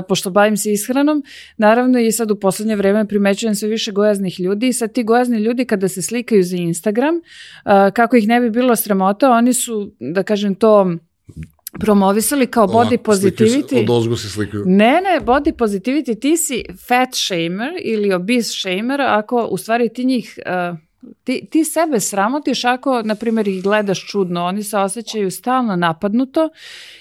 pošto 0.09 0.31
bavim 0.31 0.57
se 0.57 0.72
ishranom, 0.72 1.22
naravno 1.57 1.99
i 1.99 2.12
sad 2.12 2.31
u 2.31 2.37
poslednje 2.37 2.76
vreme 2.76 3.09
primećujem 3.09 3.55
sve 3.55 3.68
više 3.68 3.93
gojaznih 3.93 4.41
ljudi 4.41 4.68
i 4.68 4.72
sad 4.72 4.93
ti 4.93 5.03
gojazni 5.03 5.39
ljudi 5.39 5.64
kada 5.64 5.89
se 5.89 6.03
slikaju 6.03 6.43
za 6.43 6.57
Instagram, 6.57 7.14
uh, 7.14 7.72
kako 7.95 8.16
ih 8.16 8.28
ne 8.28 8.41
bi 8.41 8.51
bilo 8.51 8.76
sramota, 8.76 9.31
oni 9.31 9.53
su, 9.53 9.93
da 10.01 10.22
kažem 10.22 10.55
to, 10.55 10.97
promovisali 11.79 12.47
kao 12.47 12.66
body 12.66 12.75
Ova, 12.75 13.03
positivity. 13.05 13.83
Od 13.83 13.91
ozgo 13.91 14.16
se 14.16 14.31
slikaju. 14.31 14.64
Ne, 14.66 15.01
ne, 15.01 15.21
body 15.21 15.53
positivity, 15.53 16.21
ti 16.21 16.37
si 16.37 16.64
fat 16.89 17.09
shamer 17.12 17.73
ili 17.83 18.12
obese 18.12 18.53
shamer 18.53 19.01
ako 19.01 19.47
u 19.51 19.57
stvari 19.57 19.89
ti 19.89 20.05
njih... 20.05 20.39
Uh, 20.73 20.79
ti, 21.25 21.47
ti 21.51 21.64
sebe 21.64 22.01
sramotiš 22.01 22.64
ako, 22.64 23.03
na 23.03 23.14
primjer, 23.14 23.49
ih 23.49 23.62
gledaš 23.62 24.07
čudno, 24.07 24.45
oni 24.45 24.62
se 24.62 24.79
osjećaju 24.79 25.31
stalno 25.31 25.77
napadnuto 25.77 26.49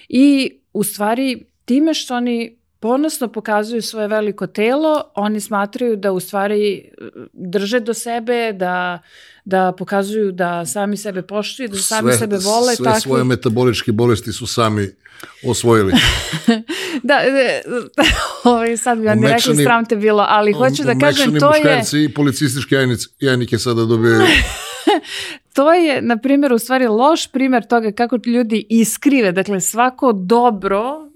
i 0.09 0.51
u 0.73 0.83
stvari 0.83 1.45
time 1.65 1.93
što 1.93 2.15
oni 2.15 2.58
ponosno 2.79 3.27
pokazuju 3.27 3.81
svoje 3.81 4.07
veliko 4.07 4.47
telo, 4.47 5.03
oni 5.15 5.39
smatraju 5.39 5.95
da 5.95 6.11
u 6.11 6.19
stvari 6.19 6.91
drže 7.33 7.79
do 7.79 7.93
sebe, 7.93 8.53
da, 8.53 8.99
da 9.45 9.71
pokazuju 9.77 10.31
da 10.31 10.65
sami 10.65 10.97
sebe 10.97 11.21
poštuju, 11.21 11.69
da 11.69 11.77
sami 11.77 12.11
sve, 12.11 12.19
sebe 12.19 12.37
vole. 12.37 12.75
Sve 12.75 12.83
takvi... 12.83 13.01
svoje 13.01 13.23
metaboličke 13.23 13.91
bolesti 13.91 14.33
su 14.33 14.47
sami 14.47 14.89
osvojili. 15.47 15.93
da, 17.03 17.13
e, 17.13 17.61
ovaj, 18.43 18.77
sad 18.77 18.97
bi 18.97 19.05
vam 19.05 19.23
rekli 19.23 19.63
sram 19.63 19.85
te 19.85 19.95
bilo, 19.95 20.25
ali 20.27 20.53
hoću 20.53 20.83
da 20.83 20.99
kažem 20.99 21.39
to 21.39 21.55
je... 21.55 22.03
i 22.03 22.13
policistički 22.13 22.75
jajnike 23.19 23.57
sada 23.57 23.85
dobijaju 23.85 24.23
to 25.55 25.73
je, 25.73 26.01
na 26.01 26.17
primjer, 26.17 26.53
u 26.53 26.59
stvari 26.59 26.87
loš 26.87 27.27
primjer 27.27 27.67
toga 27.67 27.91
kako 27.91 28.19
ljudi 28.25 28.65
iskrive. 28.69 29.31
Dakle, 29.31 29.61
svako 29.61 30.11
dobro, 30.13 31.05
e, 31.05 31.08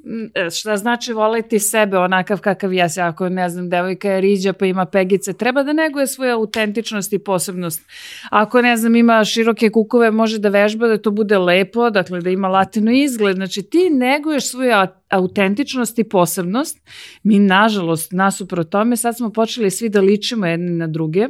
šta 0.52 0.78
znači 0.78 1.14
voleti 1.14 1.60
sebe 1.60 1.98
onakav 1.98 2.40
kakav 2.42 2.74
jesi, 2.74 3.02
ako 3.02 3.30
ne 3.30 3.50
znam, 3.50 3.70
devojka 3.70 4.10
je 4.10 4.22
riđa 4.22 4.54
pa 4.54 4.66
ima 4.66 4.86
pegice, 4.86 5.34
treba 5.34 5.64
da 5.64 5.74
neguje 5.74 6.08
svoju 6.08 6.34
autentičnost 6.34 7.14
i 7.14 7.20
posebnost. 7.20 7.82
Ako 8.30 8.62
ne 8.62 8.78
znam, 8.78 8.96
ima 8.96 9.26
široke 9.26 9.70
kukove, 9.70 10.12
može 10.12 10.40
da 10.40 10.50
vežba 10.50 10.88
da 10.88 10.98
to 10.98 11.12
bude 11.12 11.38
lepo, 11.38 11.90
dakle 11.90 12.22
da 12.22 12.30
ima 12.30 12.48
latino 12.48 12.92
izgled. 12.92 13.36
Znači 13.36 13.64
ti 13.64 13.90
neguješ 13.90 14.52
svoju 14.52 14.72
autentičnost 15.10 16.00
i 16.00 16.04
posebnost. 16.04 16.78
Mi, 17.24 17.40
nažalost, 17.40 18.12
nasuprot 18.12 18.70
tome, 18.70 18.98
sad 18.98 19.18
smo 19.18 19.30
počeli 19.30 19.72
svi 19.72 19.90
da 19.90 20.02
ličimo 20.02 20.46
jedni 20.46 20.72
na 20.72 20.88
druge 20.88 21.28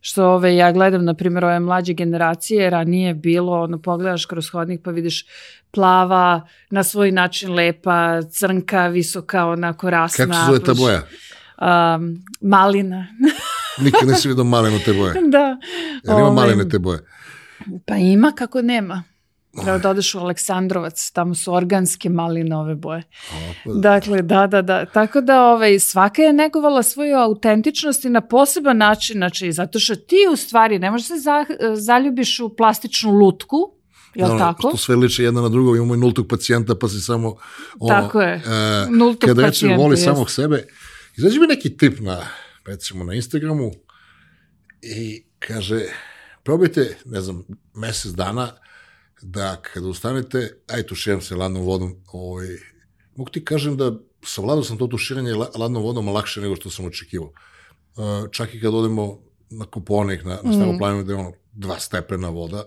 što 0.00 0.26
ove, 0.26 0.56
ja 0.56 0.72
gledam, 0.72 1.04
na 1.04 1.14
primjer, 1.14 1.44
ove 1.44 1.60
mlađe 1.60 1.92
generacije, 1.92 2.70
ranije 2.70 3.14
bilo, 3.14 3.62
ono, 3.62 3.78
pogledaš 3.78 4.26
kroz 4.26 4.50
hodnik 4.50 4.80
pa 4.84 4.90
vidiš 4.90 5.26
plava, 5.70 6.48
na 6.70 6.84
svoj 6.84 7.12
način 7.12 7.54
lepa, 7.54 8.22
crnka, 8.22 8.86
visoka, 8.86 9.46
onako 9.46 9.90
rasna. 9.90 10.24
Kako 10.24 10.36
se 10.36 10.46
zove 10.46 10.60
ta 10.60 10.74
boja? 10.74 11.02
Um, 11.96 12.24
malina. 12.40 13.06
Nikad 13.84 14.08
nisi 14.08 14.28
vidio 14.28 14.44
malinu 14.44 14.78
te 14.84 14.92
boje. 14.92 15.14
Da. 15.28 15.56
Jel 16.04 16.18
ima 16.18 16.30
maline 16.30 16.68
te 16.68 16.78
boje? 16.78 17.00
Pa 17.86 17.96
ima 17.96 18.32
kako 18.36 18.62
nema. 18.62 19.02
Treba 19.62 19.78
da 19.78 19.90
odeš 19.90 20.14
u 20.14 20.18
Aleksandrovac, 20.18 21.10
tamo 21.10 21.34
su 21.34 21.54
organske 21.54 22.08
malinove 22.08 22.74
boje. 22.74 23.02
Pa 23.64 23.70
da. 23.72 23.80
Dakle, 23.80 24.22
da, 24.22 24.46
da, 24.46 24.62
da. 24.62 24.86
Tako 24.86 25.20
da 25.20 25.42
ovaj, 25.44 25.78
svaka 25.78 26.22
je 26.22 26.32
negovala 26.32 26.82
svoju 26.82 27.16
autentičnost 27.16 28.04
i 28.04 28.10
na 28.10 28.20
poseban 28.20 28.76
način, 28.76 29.16
znači, 29.16 29.52
zato 29.52 29.78
što 29.78 29.96
ti 29.96 30.16
u 30.32 30.36
stvari 30.36 30.78
ne 30.78 30.90
možeš 30.90 31.08
se 31.08 31.16
za, 31.16 31.44
zaljubiš 31.74 32.40
u 32.40 32.56
plastičnu 32.56 33.12
lutku, 33.12 33.78
Je 34.14 34.24
li 34.24 34.32
no, 34.32 34.38
tako? 34.38 34.68
Što 34.68 34.76
sve 34.76 34.96
liče 34.96 35.22
jedna 35.24 35.40
na 35.40 35.48
drugo, 35.48 35.76
imamo 35.76 35.94
i 35.94 35.98
nultog 35.98 36.26
pacijenta, 36.28 36.74
pa 36.74 36.88
si 36.88 37.00
samo... 37.00 37.36
Ono, 37.78 38.00
tako 38.00 38.20
je, 38.20 38.36
uh, 38.36 38.96
nultog 38.96 39.28
kad 39.28 39.36
pacijenta. 39.36 39.76
Kad 39.76 39.82
voli 39.82 39.92
jest. 39.92 40.04
samog 40.04 40.30
sebe, 40.30 40.66
izađe 41.16 41.40
mi 41.40 41.46
neki 41.46 41.76
tip 41.76 42.00
na, 42.00 42.26
recimo, 42.66 43.04
na 43.04 43.14
Instagramu 43.14 43.70
i 44.82 45.24
kaže, 45.38 45.80
probajte, 46.42 46.96
ne 47.04 47.20
znam, 47.20 47.44
mesec 47.74 48.12
dana 48.12 48.52
da 49.22 49.56
kada 49.62 49.86
ustanete, 49.86 50.62
aj 50.68 50.82
tuširam 50.82 51.20
se 51.20 51.36
ladnom 51.36 51.62
vodom, 51.62 51.94
ovaj, 52.12 52.48
mogu 53.16 53.30
ti 53.30 53.44
kažem 53.44 53.76
da 53.76 53.92
savladao 54.22 54.64
sam 54.64 54.78
to 54.78 54.86
tuširanje 54.86 55.34
ladnom 55.34 55.82
vodom 55.82 56.08
lakše 56.08 56.40
nego 56.40 56.56
što 56.56 56.70
sam 56.70 56.86
očekivao. 56.86 57.28
Uh, 57.96 58.30
čak 58.30 58.54
i 58.54 58.60
kad 58.60 58.74
odemo 58.74 59.18
na 59.50 59.64
kuponik, 59.64 60.24
na, 60.24 60.38
na 60.42 60.52
stavu 60.52 60.72
mm. 60.72 60.78
planinu, 60.78 61.04
gde 61.04 61.12
je 61.12 61.16
ono 61.16 61.32
dva 61.52 61.78
stepena 61.80 62.28
voda, 62.28 62.64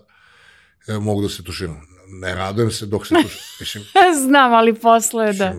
e, 0.88 0.98
mogu 0.98 1.22
da 1.22 1.28
se 1.28 1.44
tuširam. 1.44 1.80
Ne 2.08 2.34
radujem 2.34 2.70
se 2.70 2.86
dok 2.86 3.06
se 3.06 3.14
tuširam. 3.58 3.86
Znam, 4.26 4.52
ali 4.52 4.74
posle, 4.74 5.32
da. 5.32 5.54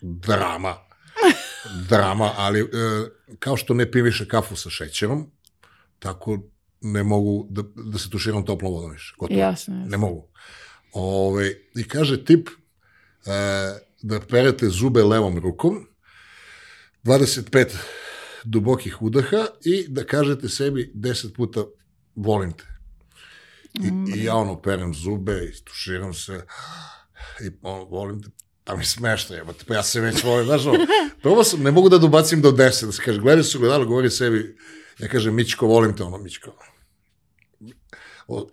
Drama. 0.00 0.76
Drama, 1.88 2.32
ali 2.36 2.60
e, 2.60 2.64
kao 3.38 3.56
što 3.56 3.74
ne 3.74 3.90
pijem 3.90 4.04
više 4.04 4.28
kafu 4.28 4.56
sa 4.56 4.70
šećerom, 4.70 5.30
tako 5.98 6.38
ne 6.80 7.02
mogu 7.02 7.46
da, 7.50 7.62
da 7.92 7.98
se 7.98 8.10
tuširam 8.10 8.44
toplom 8.44 8.72
vodom 8.72 8.90
više. 8.90 9.14
Gotovo. 9.18 9.40
Jasno, 9.40 9.74
jasno. 9.74 9.90
Ne 9.90 9.96
mogu. 9.96 10.28
Ove, 10.92 11.54
I 11.74 11.88
kaže 11.88 12.24
tip 12.24 12.48
e, 12.48 12.52
da 14.02 14.20
perete 14.20 14.68
zube 14.68 15.02
levom 15.02 15.38
rukom, 15.38 15.86
25 17.04 17.76
dubokih 18.44 19.02
udaha 19.02 19.46
i 19.64 19.88
da 19.88 20.04
kažete 20.04 20.48
sebi 20.48 20.92
10 20.94 21.34
puta 21.34 21.64
volim 22.14 22.52
te. 22.52 22.64
I, 23.74 23.90
mm. 23.90 24.14
i 24.14 24.24
ja 24.24 24.34
ono 24.34 24.62
perem 24.62 24.94
zube 24.94 25.44
i 25.44 25.64
tuširam 25.64 26.14
se 26.14 26.44
i 27.40 27.50
ono, 27.62 27.84
volim 27.84 28.22
te 28.22 28.28
pa 28.68 28.76
mi 28.76 28.84
smešno 28.84 29.36
je, 29.36 29.44
pa 29.68 29.74
ja 29.74 29.82
se 29.82 30.00
već 30.00 30.24
volim, 30.24 30.46
znaš, 30.46 30.62
prvo 31.22 31.44
sam, 31.44 31.62
ne 31.62 31.70
mogu 31.70 31.88
da 31.88 31.98
dobacim 31.98 32.42
do 32.42 32.50
10, 32.50 32.86
da 32.86 32.92
se 32.92 33.02
kaže, 33.04 33.20
gledaj 33.20 33.44
su 33.44 33.58
gledali, 33.58 33.86
govori 33.86 34.10
sebi, 34.10 34.56
ja 34.98 35.08
kažem, 35.08 35.34
Mičko, 35.34 35.66
volim 35.66 35.96
te, 35.96 36.02
ono, 36.02 36.18
Mičko. 36.18 36.52
O, 38.28 38.46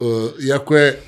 iako 0.47 0.77
je, 0.77 1.01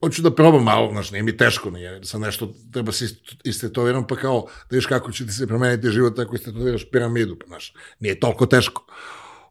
hoću 0.00 0.22
da 0.22 0.34
probam 0.34 0.64
malo, 0.64 0.90
znaš, 0.92 1.10
nije 1.10 1.22
mi 1.22 1.36
teško, 1.36 1.70
nije, 1.70 2.04
sa 2.04 2.18
nešto 2.18 2.54
treba 2.72 2.92
se 2.92 3.06
istetoviram, 3.44 4.06
pa 4.06 4.16
kao, 4.16 4.46
da 4.70 4.76
viš 4.76 4.86
kako 4.86 5.12
će 5.12 5.26
ti 5.26 5.32
se 5.32 5.46
promeniti 5.46 5.90
život 5.90 6.18
ako 6.18 6.34
istetoviraš 6.34 6.90
piramidu, 6.90 7.36
pa 7.38 7.46
znaš, 7.46 7.74
nije 8.00 8.20
toliko 8.20 8.46
teško. 8.46 8.86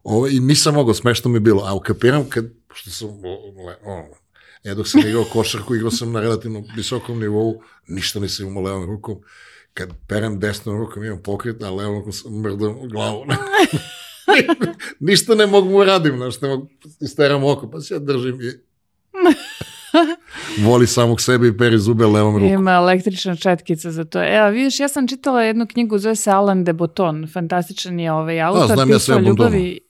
Ovo, 0.02 0.28
I 0.28 0.40
nisam 0.40 0.74
mogao, 0.74 0.94
smešno 0.94 1.30
mi 1.30 1.40
bilo, 1.40 1.62
a 1.64 1.74
ukapiram 1.74 2.28
kad, 2.28 2.44
pošto 2.68 2.90
sam, 2.90 3.08
o, 3.08 3.54
o, 3.84 4.16
ja 4.62 4.74
dok 4.74 4.88
sam 4.88 5.00
igrao 5.00 5.24
košarku, 5.32 5.74
igrao 5.74 5.90
sam 5.90 6.12
na 6.12 6.20
relativno 6.20 6.64
visokom 6.76 7.20
nivou, 7.20 7.62
ništa 7.86 8.20
nisam 8.20 8.46
imao 8.46 8.62
levom 8.62 8.84
rukom, 8.84 9.20
kad 9.74 9.90
perem 10.08 10.40
desnom 10.40 10.78
rukom 10.78 11.04
imam 11.04 11.22
pokret, 11.22 11.62
a 11.62 11.70
levom 11.70 11.96
rukom 11.96 12.12
sam 12.12 12.40
mrdam 12.40 12.88
glavu. 12.88 13.24
Ništa 15.00 15.34
ne 15.34 15.46
mogu 15.46 15.70
mu 15.70 15.84
radim, 15.84 16.16
znaš, 16.16 16.40
ne 16.40 16.48
mogu, 16.48 16.68
isteram 17.00 17.44
oko, 17.44 17.70
pa 17.70 17.80
se 17.80 17.94
ja 17.94 17.98
držim 17.98 18.40
i... 18.40 18.52
Voli 20.64 20.86
samog 20.86 21.20
sebe 21.20 21.48
i 21.48 21.56
peri 21.56 21.78
zube 21.78 22.06
levom 22.06 22.34
rukom. 22.34 22.52
Ima 22.52 22.70
električna 22.70 23.36
četkica 23.36 23.90
za 23.90 24.04
to. 24.04 24.24
Evo, 24.24 24.50
vidiš, 24.50 24.80
ja 24.80 24.88
sam 24.88 25.08
čitala 25.08 25.42
jednu 25.42 25.66
knjigu, 25.66 25.98
zove 25.98 26.16
se 26.16 26.30
Alan 26.30 26.64
de 26.64 26.72
Botton. 26.72 27.26
Fantastičan 27.32 28.00
je 28.00 28.12
ovaj 28.12 28.40
autor. 28.42 28.72
A, 28.72 28.74
znam 28.74 28.90
ja 28.90 28.98
sve 28.98 29.20
ljubavi... 29.20 29.80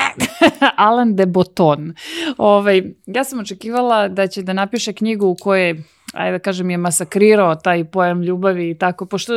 Alan 0.76 1.16
de 1.16 1.26
Botton. 1.26 1.94
Ovaj, 2.38 2.82
ja 3.06 3.24
sam 3.24 3.38
očekivala 3.38 4.08
da 4.08 4.26
će 4.26 4.42
da 4.42 4.52
napiše 4.52 4.92
knjigu 4.92 5.26
u 5.26 5.36
kojoj 5.40 5.82
ajde 6.12 6.32
da 6.32 6.38
kažem, 6.38 6.70
je 6.70 6.76
masakrirao 6.76 7.54
taj 7.54 7.84
pojam 7.84 8.22
ljubavi 8.22 8.70
i 8.70 8.78
tako, 8.78 9.06
pošto 9.06 9.32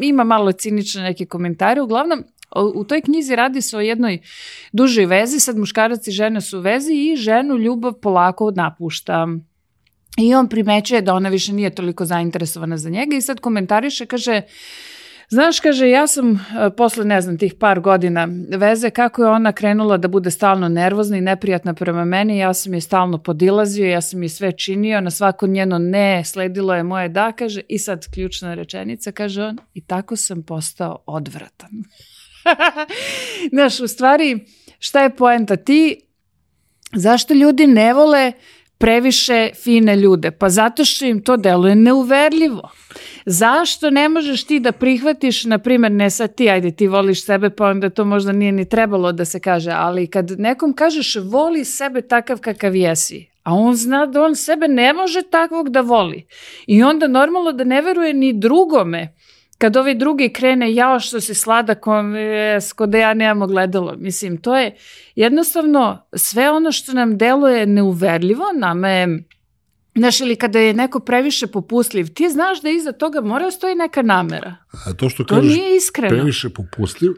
ima 0.00 0.24
malo 0.24 0.52
cinične 0.52 1.02
neke 1.02 1.26
komentare. 1.26 1.80
Uglavnom, 1.80 2.24
u 2.74 2.84
toj 2.84 3.00
knjizi 3.00 3.36
radi 3.36 3.60
se 3.60 3.76
o 3.76 3.80
jednoj 3.80 4.18
dužoj 4.72 5.06
vezi, 5.06 5.40
sad 5.40 5.56
muškarac 5.56 6.06
i 6.06 6.10
žena 6.10 6.40
su 6.40 6.58
u 6.58 6.60
vezi 6.60 6.92
i 6.92 7.16
ženu 7.16 7.56
ljubav 7.56 7.92
polako 7.92 8.50
napušta. 8.50 9.28
I 10.18 10.34
on 10.34 10.48
primećuje 10.48 11.02
da 11.02 11.14
ona 11.14 11.28
više 11.28 11.52
nije 11.52 11.74
toliko 11.74 12.04
zainteresovana 12.04 12.76
za 12.76 12.90
njega 12.90 13.16
i 13.16 13.20
sad 13.20 13.40
komentariše, 13.40 14.06
kaže, 14.06 14.42
Znaš, 15.32 15.60
kaže, 15.60 15.88
ja 15.88 16.06
sam 16.06 16.32
e, 16.34 16.36
posle, 16.76 17.04
ne 17.04 17.20
znam, 17.20 17.38
tih 17.38 17.54
par 17.54 17.80
godina 17.80 18.28
veze, 18.48 18.90
kako 18.90 19.22
je 19.22 19.28
ona 19.28 19.52
krenula 19.52 19.96
da 19.96 20.08
bude 20.08 20.30
stalno 20.30 20.68
nervozna 20.68 21.16
i 21.16 21.20
neprijatna 21.20 21.74
prema 21.74 22.04
meni, 22.04 22.38
ja 22.38 22.54
sam 22.54 22.74
je 22.74 22.80
stalno 22.80 23.18
podilazio, 23.18 23.86
ja 23.86 24.00
sam 24.00 24.22
je 24.22 24.28
sve 24.28 24.52
činio, 24.52 25.00
na 25.00 25.10
svako 25.10 25.46
njeno 25.46 25.78
ne, 25.78 26.24
sledilo 26.24 26.74
je 26.74 26.82
moje 26.82 27.08
da, 27.08 27.32
kaže, 27.32 27.60
i 27.68 27.78
sad 27.78 28.06
ključna 28.14 28.54
rečenica, 28.54 29.12
kaže 29.12 29.42
on, 29.42 29.58
i 29.74 29.86
tako 29.86 30.16
sam 30.16 30.42
postao 30.42 31.02
odvratan. 31.06 31.70
Znaš, 33.52 33.80
u 33.80 33.88
stvari, 33.88 34.38
šta 34.78 35.02
je 35.02 35.16
poenta? 35.16 35.56
Ti, 35.56 36.00
zašto 36.94 37.34
ljudi 37.34 37.66
ne 37.66 37.94
vole 37.94 38.32
previše 38.78 39.50
fine 39.62 39.96
ljude? 39.96 40.30
Pa 40.30 40.48
zato 40.48 40.84
što 40.84 41.04
im 41.04 41.22
to 41.22 41.36
deluje 41.36 41.74
neuverljivo. 41.74 42.70
Zašto 43.26 43.90
ne 43.90 44.08
možeš 44.08 44.44
ti 44.44 44.60
da 44.60 44.72
prihvatiš, 44.72 45.44
na 45.44 45.58
primjer, 45.58 45.92
ne 45.92 46.10
sad 46.10 46.34
ti, 46.34 46.50
ajde 46.50 46.70
ti 46.70 46.86
voliš 46.86 47.24
sebe, 47.24 47.50
pa 47.50 47.66
onda 47.66 47.90
to 47.90 48.04
možda 48.04 48.32
nije 48.32 48.52
ni 48.52 48.68
trebalo 48.68 49.12
da 49.12 49.24
se 49.24 49.40
kaže, 49.40 49.70
ali 49.70 50.06
kad 50.06 50.30
nekom 50.30 50.72
kažeš 50.72 51.16
voli 51.24 51.64
sebe 51.64 52.02
takav 52.02 52.40
kakav 52.40 52.76
jesi, 52.76 53.26
a 53.42 53.54
on 53.54 53.76
zna 53.76 54.06
da 54.06 54.22
on 54.22 54.36
sebe 54.36 54.68
ne 54.68 54.92
može 54.92 55.22
takvog 55.22 55.70
da 55.70 55.80
voli. 55.80 56.26
I 56.66 56.82
onda 56.82 57.08
normalno 57.08 57.52
da 57.52 57.64
ne 57.64 57.82
veruje 57.82 58.14
ni 58.14 58.32
drugome 58.32 59.14
kad 59.62 59.76
ovaj 59.76 59.94
drugi 59.94 60.32
krene, 60.32 60.74
jao 60.74 61.00
što 61.00 61.20
si 61.20 61.34
sladak, 61.34 61.80
ko 62.76 62.86
da 62.86 62.98
ja 62.98 63.14
nemamo 63.14 63.46
gledalo. 63.46 63.94
Mislim, 63.98 64.36
to 64.36 64.56
je 64.56 64.76
jednostavno 65.14 66.06
sve 66.16 66.50
ono 66.50 66.72
što 66.72 66.92
nam 66.92 67.18
deluje 67.18 67.66
neuverljivo, 67.66 68.44
nama 68.54 68.88
je 68.88 69.24
Znaš, 69.94 70.20
ili 70.20 70.36
kada 70.36 70.58
je 70.58 70.74
neko 70.74 71.00
previše 71.00 71.46
popustljiv, 71.46 72.14
ti 72.14 72.28
znaš 72.30 72.62
da 72.62 72.70
iza 72.70 72.92
toga 72.92 73.20
mora 73.20 73.50
stoji 73.50 73.74
neka 73.74 74.02
namera. 74.02 74.56
A 74.86 74.92
to 74.92 75.08
što 75.08 75.24
to 75.24 75.34
kažeš, 75.34 75.56
nije 75.56 75.76
iskreno. 75.76 76.08
previše 76.08 76.48
popustljiv, 76.50 77.12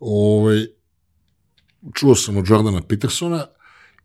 ovaj, 0.00 0.66
čuo 1.94 2.14
sam 2.14 2.36
od 2.36 2.48
Jordana 2.48 2.82
Petersona, 2.82 3.46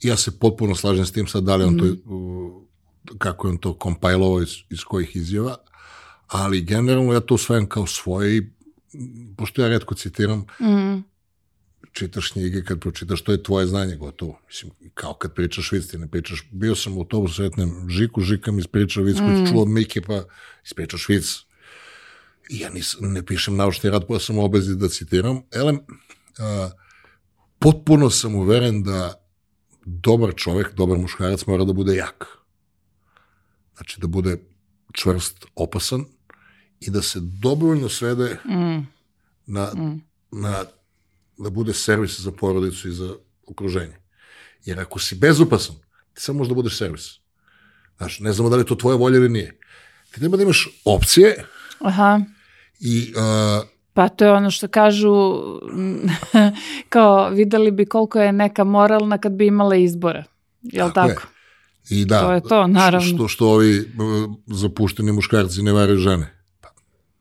ja 0.02 0.18
se 0.18 0.40
potpuno 0.40 0.76
slažem 0.76 1.06
s 1.06 1.12
tim 1.12 1.28
sad 1.28 1.44
da 1.44 1.56
li 1.56 1.64
on 1.64 1.74
mm. 1.74 1.80
to, 1.80 1.86
mhm. 1.86 3.18
kako 3.18 3.48
je 3.48 3.52
on 3.52 3.58
to 3.58 3.74
kompajlovao 3.74 4.42
iz, 4.42 4.54
iz 4.70 4.84
kojih 4.84 5.16
izjava, 5.16 5.58
ali 6.34 6.62
generalno 6.62 7.14
ja 7.14 7.20
to 7.20 7.36
usvajam 7.36 7.66
kao 7.70 7.88
svoje 7.88 8.38
i 8.38 8.44
pošto 9.38 9.62
ja 9.62 9.68
redko 9.68 9.96
citiram, 9.96 10.40
mm. 10.40 11.04
čitaš 11.92 12.32
knjige, 12.32 12.64
kad 12.64 12.80
pročitaš, 12.80 13.22
to 13.22 13.32
je 13.32 13.44
tvoje 13.44 13.68
znanje 13.68 13.96
gotovo. 13.96 14.40
Mislim, 14.48 14.72
kao 14.94 15.14
kad 15.14 15.34
pričaš 15.34 15.72
vic, 15.72 15.88
ti 15.88 15.98
ne 15.98 16.08
pričaš, 16.08 16.48
bio 16.52 16.76
sam 16.76 16.98
u 16.98 17.00
autobusu, 17.00 17.36
sretnem 17.36 17.90
Žiku, 17.90 18.22
Žika 18.22 18.52
mi 18.52 18.60
ispričao 18.60 19.04
vic, 19.04 19.18
mm. 19.18 19.46
čuo 19.52 19.62
od 19.62 19.68
Mike, 19.68 20.02
pa 20.02 20.24
ispričaš 20.66 21.10
vic. 21.10 21.26
I 22.50 22.60
ja 22.60 22.70
nis, 22.70 22.96
ne 23.00 23.26
pišem 23.26 23.56
naučni 23.56 23.90
rad, 23.90 24.08
pa 24.08 24.20
sam 24.20 24.40
obezi 24.40 24.76
da 24.76 24.90
citiram. 24.90 25.42
Elem, 25.52 25.80
a, 26.40 26.70
potpuno 27.60 28.10
sam 28.10 28.36
uveren 28.36 28.84
da 28.84 29.14
dobar 29.86 30.34
čovek, 30.36 30.74
dobar 30.74 30.98
muškarac 30.98 31.46
mora 31.46 31.64
da 31.64 31.74
bude 31.74 31.96
jak. 31.96 32.28
Znači 33.76 34.02
da 34.02 34.08
bude 34.08 34.38
čvrst, 34.94 35.46
opasan 35.56 36.06
i 36.88 36.90
da 36.90 37.02
se 37.02 37.20
dobrovoljno 37.22 37.90
svede 37.90 38.38
mm. 38.46 38.88
Na, 39.46 39.72
mm. 39.76 40.02
na 40.32 40.64
da 41.38 41.50
bude 41.50 41.74
servis 41.74 42.20
za 42.20 42.32
porodicu 42.32 42.88
i 42.88 42.92
za 42.92 43.16
okruženje. 43.48 43.98
Jer 44.66 44.80
ako 44.80 45.00
si 45.00 45.16
bezopasan, 45.16 45.76
ti 46.14 46.22
samo 46.22 46.38
možeš 46.38 46.50
da 46.50 46.56
budeš 46.56 46.78
servis. 46.78 47.10
Znaš, 47.98 48.20
ne 48.20 48.34
znamo 48.34 48.50
da 48.50 48.56
li 48.56 48.62
je 48.62 48.66
to 48.66 48.76
tvoja 48.76 48.96
volja 48.96 49.18
ili 49.18 49.30
nije. 49.30 49.60
Ti 50.12 50.20
treba 50.20 50.38
da 50.38 50.44
imaš 50.44 50.82
opcije 50.86 51.46
Aha. 51.80 52.22
i 52.80 53.14
uh, 53.16 53.68
Pa 53.94 54.10
to 54.10 54.26
je 54.26 54.32
ono 54.32 54.52
što 54.52 54.68
kažu, 54.68 55.14
kao 56.90 57.30
videli 57.30 57.72
bi 57.72 57.86
koliko 57.86 58.20
je 58.20 58.32
neka 58.32 58.64
moralna 58.64 59.18
kad 59.18 59.32
bi 59.32 59.48
imala 59.48 59.76
izbora. 59.76 60.24
Jel 60.62 60.92
tako? 60.94 61.08
tako? 61.08 61.28
Je. 61.90 62.00
I 62.00 62.06
da, 62.06 62.22
to 62.22 62.34
je 62.34 62.42
to, 62.42 62.68
naravno. 62.68 63.08
Što, 63.08 63.28
što 63.28 63.48
ovi 63.48 63.80
uh, 63.80 63.86
zapušteni 64.48 65.12
muškarci 65.12 65.62
ne 65.62 65.72
varaju 65.72 65.98
žene. 65.98 66.43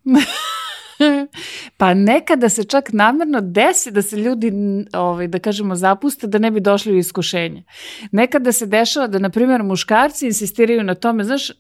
Pa. 1.77 1.95
nekada 1.95 2.49
se 2.49 2.65
čak 2.65 2.93
namerno 2.93 3.41
desi 3.41 3.91
da 3.91 4.03
se 4.03 4.16
ljudi, 4.16 4.53
ovaj, 4.93 5.29
da 5.29 5.39
kažemo, 5.39 5.74
zapuste 5.74 6.27
da 6.27 6.39
ne 6.39 6.51
bi 6.51 6.61
došli 6.61 6.93
u 6.93 6.99
iskušenje. 6.99 7.65
Nekada 8.12 8.53
se 8.53 8.66
dešava 8.66 9.07
da, 9.07 9.19
na 9.19 9.31
primjer, 9.31 9.62
muškarci 9.62 10.27
insistiraju 10.27 10.83
na 10.83 10.95
tome, 10.95 11.24
znaš, 11.24 11.51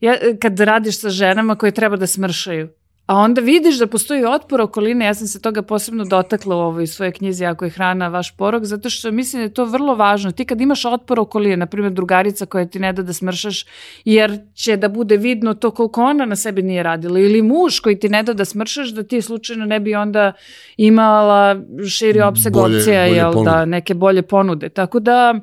ja, 0.00 0.16
kad 0.42 0.60
radiš 0.60 1.00
sa 1.00 1.08
ženama 1.08 1.56
koje 1.56 1.72
treba 1.72 1.96
da 1.96 2.06
smršaju, 2.06 2.68
A 3.10 3.16
onda 3.16 3.40
vidiš 3.40 3.78
da 3.78 3.86
postoji 3.86 4.24
otpor 4.24 4.60
okoline, 4.60 5.04
ja 5.04 5.14
sam 5.14 5.26
se 5.26 5.40
toga 5.42 5.62
posebno 5.62 6.04
dotakla 6.04 6.56
u 6.56 6.58
ovoj 6.58 6.86
svojoj 6.86 7.12
knjizi 7.12 7.44
Ako 7.44 7.64
je 7.64 7.70
hrana 7.70 8.08
vaš 8.08 8.36
porok, 8.36 8.64
zato 8.64 8.90
što 8.90 9.10
mislim 9.10 9.40
da 9.40 9.44
je 9.44 9.54
to 9.54 9.64
vrlo 9.64 9.94
važno. 9.94 10.32
Ti 10.32 10.44
kad 10.44 10.60
imaš 10.60 10.84
otpor 10.84 11.20
okoline, 11.20 11.56
na 11.56 11.66
primjer 11.66 11.92
drugarica 11.92 12.46
koja 12.46 12.66
ti 12.66 12.78
ne 12.78 12.92
da 12.92 13.02
da 13.02 13.12
smršaš, 13.12 13.66
jer 14.04 14.38
će 14.54 14.76
da 14.76 14.88
bude 14.88 15.16
vidno 15.16 15.54
to 15.54 15.70
koliko 15.70 16.04
ona 16.04 16.24
na 16.24 16.36
sebi 16.36 16.62
nije 16.62 16.82
radila, 16.82 17.18
ili 17.18 17.42
muž 17.42 17.80
koji 17.80 17.98
ti 17.98 18.08
ne 18.08 18.22
da 18.22 18.32
da 18.32 18.44
smršaš, 18.44 18.88
da 18.88 19.02
ti 19.02 19.22
slučajno 19.22 19.66
ne 19.66 19.80
bi 19.80 19.94
onda 19.94 20.32
imala 20.76 21.56
širi 21.88 22.20
opseg 22.20 22.52
bolje, 22.52 22.76
opcija, 22.76 23.06
bolje 23.06 23.16
jel, 23.16 23.44
da, 23.44 23.64
neke 23.64 23.94
bolje 23.94 24.22
ponude. 24.22 24.68
Tako 24.68 25.00
da, 25.00 25.40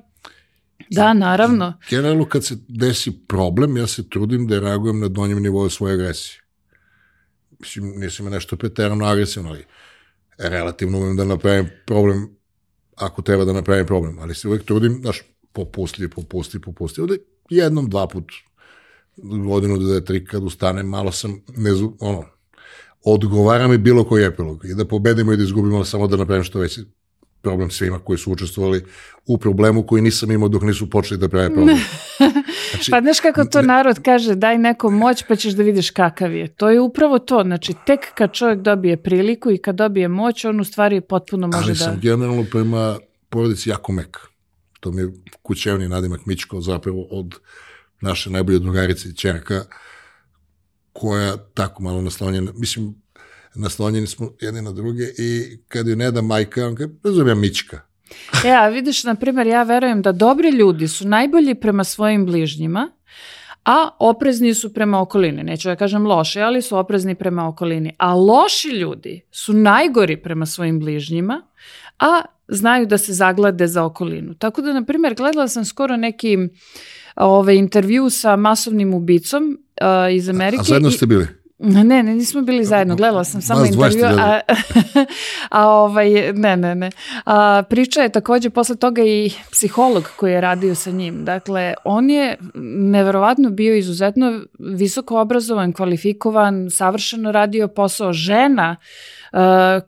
Da, 0.89 1.13
naravno. 1.13 1.73
Generalno 1.89 2.25
kad 2.25 2.45
se 2.45 2.57
desi 2.67 3.11
problem, 3.27 3.77
ja 3.77 3.87
se 3.87 4.09
trudim 4.09 4.47
da 4.47 4.59
reagujem 4.59 4.99
na 4.99 5.07
donjem 5.07 5.43
nivou 5.43 5.69
svoje 5.69 5.93
agresije 5.93 6.46
mislim, 7.59 7.93
nisam 7.95 8.25
ima 8.27 8.35
nešto 8.35 8.55
preterano 8.55 9.05
agresivno, 9.05 9.49
ali 9.49 9.65
relativno 10.37 10.97
umem 10.97 11.17
da 11.17 11.25
napravim 11.25 11.69
problem 11.85 12.37
ako 12.95 13.21
treba 13.21 13.45
da 13.45 13.53
napravim 13.53 13.85
problem, 13.85 14.19
ali 14.19 14.35
se 14.35 14.47
uvek 14.47 14.63
trudim, 14.63 14.99
znaš, 15.01 15.21
popusti, 15.53 16.09
popusti, 16.09 16.61
popusti. 16.61 17.01
Ovde 17.01 17.17
jednom, 17.49 17.89
dva 17.89 18.07
put, 18.07 18.31
godinu, 19.17 19.77
dve, 19.77 20.05
tri, 20.05 20.25
kad 20.25 20.43
ustanem, 20.43 20.87
malo 20.87 21.11
sam, 21.11 21.41
ne 21.55 21.73
zu, 21.73 21.97
ono, 21.99 22.23
odgovara 23.05 23.67
mi 23.67 23.77
bilo 23.77 24.03
koji 24.03 24.25
epilog 24.25 24.65
i 24.65 24.75
da 24.75 24.85
pobedimo 24.85 25.33
i 25.33 25.37
da 25.37 25.43
izgubimo, 25.43 25.85
samo 25.85 26.07
da 26.07 26.17
napravim 26.17 26.43
što 26.43 26.59
veći 26.59 26.85
problem 27.47 27.69
svima 27.69 27.99
koji 27.99 28.17
su 28.17 28.31
učestvovali 28.31 28.85
u 29.25 29.37
problemu 29.37 29.83
koji 29.83 30.01
nisam 30.01 30.31
imao 30.31 30.49
dok 30.49 30.61
nisu 30.61 30.89
počeli 30.89 31.19
da 31.19 31.27
prave 31.29 31.53
problem. 31.53 31.77
Znači, 32.71 32.91
pa 32.91 33.01
znaš 33.01 33.19
kako 33.19 33.45
to 33.45 33.61
narod 33.61 33.99
kaže, 34.05 34.35
daj 34.35 34.57
nekom 34.57 34.97
moć 34.97 35.23
pa 35.27 35.35
ćeš 35.35 35.53
da 35.53 35.63
vidiš 35.63 35.89
kakav 35.91 36.33
je. 36.33 36.47
To 36.47 36.69
je 36.69 36.79
upravo 36.79 37.19
to, 37.19 37.43
znači 37.43 37.73
tek 37.85 37.99
kad 38.15 38.33
čovjek 38.33 38.59
dobije 38.59 39.03
priliku 39.03 39.51
i 39.51 39.57
kad 39.57 39.75
dobije 39.75 40.07
moć, 40.07 40.45
on 40.45 40.59
u 40.59 40.63
stvari 40.63 41.01
potpuno 41.01 41.47
može 41.47 41.59
da... 41.59 41.67
Ali 41.67 41.77
sam 41.77 41.99
generalno 42.01 42.45
prema 42.51 42.97
porodici 43.29 43.69
jako 43.69 43.91
mek. 43.91 44.17
To 44.79 44.91
mi 44.91 45.01
je 45.01 45.11
kućevni 45.41 45.87
nadimak 45.87 46.25
Mičko 46.25 46.61
zapravo 46.61 47.07
od 47.11 47.35
naše 48.01 48.29
najbolje 48.29 48.59
drugarice 48.59 49.09
i 49.09 49.15
čerka 49.15 49.65
koja 50.93 51.37
tako 51.37 51.83
malo 51.83 52.01
naslonjena, 52.01 52.51
mislim, 52.55 52.95
naslonjeni 53.57 54.07
smo 54.07 54.29
jedni 54.41 54.61
na 54.61 54.71
druge 54.71 55.03
i 55.17 55.57
kad 55.67 55.87
ju 55.87 55.95
ne 55.95 56.11
da 56.11 56.21
majka, 56.21 56.67
on 56.67 56.75
kaže, 56.75 56.89
razumijem 57.03 57.39
Mička. 57.39 57.79
Ja, 58.45 58.67
vidiš, 58.67 59.03
na 59.03 59.15
primjer, 59.15 59.47
ja 59.47 59.63
verujem 59.63 60.01
da 60.01 60.11
dobri 60.11 60.49
ljudi 60.49 60.87
su 60.87 61.07
najbolji 61.07 61.55
prema 61.55 61.83
svojim 61.83 62.25
bližnjima, 62.25 62.91
a 63.65 63.89
oprezni 63.99 64.53
su 64.53 64.73
prema 64.73 65.01
okolini. 65.01 65.43
Neću 65.43 65.67
da 65.67 65.75
kažem 65.75 66.05
loši, 66.05 66.39
ali 66.39 66.61
su 66.61 66.77
oprezni 66.77 67.15
prema 67.15 67.47
okolini. 67.47 67.95
A 67.97 68.15
loši 68.15 68.67
ljudi 68.67 69.21
su 69.31 69.53
najgori 69.53 70.17
prema 70.17 70.45
svojim 70.45 70.79
bližnjima, 70.79 71.41
a 71.99 72.21
znaju 72.47 72.85
da 72.85 72.97
se 72.97 73.13
zaglade 73.13 73.67
za 73.67 73.83
okolinu. 73.83 74.33
Tako 74.33 74.61
da, 74.61 74.73
na 74.73 74.85
primjer, 74.85 75.15
gledala 75.15 75.47
sam 75.47 75.65
skoro 75.65 75.97
neki 75.97 76.37
ove, 77.15 77.55
intervju 77.55 78.09
sa 78.09 78.35
masovnim 78.35 78.93
ubicom 78.93 79.43
uh, 79.81 80.15
iz 80.15 80.29
Amerike. 80.29 80.59
A, 80.59 80.61
a 80.61 80.63
zajedno 80.63 80.91
ste 80.91 81.05
bili? 81.05 81.27
Ne, 81.59 81.83
ne, 81.83 82.03
nismo 82.03 82.41
bili 82.41 82.65
zajedno, 82.65 82.95
gledala 82.95 83.23
sam 83.23 83.41
samo 83.41 83.65
intervju, 83.65 84.05
a, 84.05 84.39
a 85.49 85.67
ovaj, 85.67 86.33
ne, 86.33 86.57
ne, 86.57 86.75
ne. 86.75 86.91
A, 87.25 87.63
priča 87.69 88.01
je 88.01 88.09
takođe 88.09 88.49
posle 88.49 88.75
toga 88.75 89.01
i 89.03 89.31
psiholog 89.51 90.09
koji 90.15 90.33
je 90.33 90.41
radio 90.41 90.75
sa 90.75 90.91
njim. 90.91 91.25
Dakle, 91.25 91.73
on 91.83 92.09
je 92.09 92.37
neverovatno 92.91 93.49
bio 93.49 93.75
izuzetno 93.75 94.41
visoko 94.59 95.19
obrazovan, 95.19 95.73
kvalifikovan, 95.73 96.69
savršeno 96.71 97.31
radio 97.31 97.67
posao. 97.67 98.13
Žena 98.13 98.75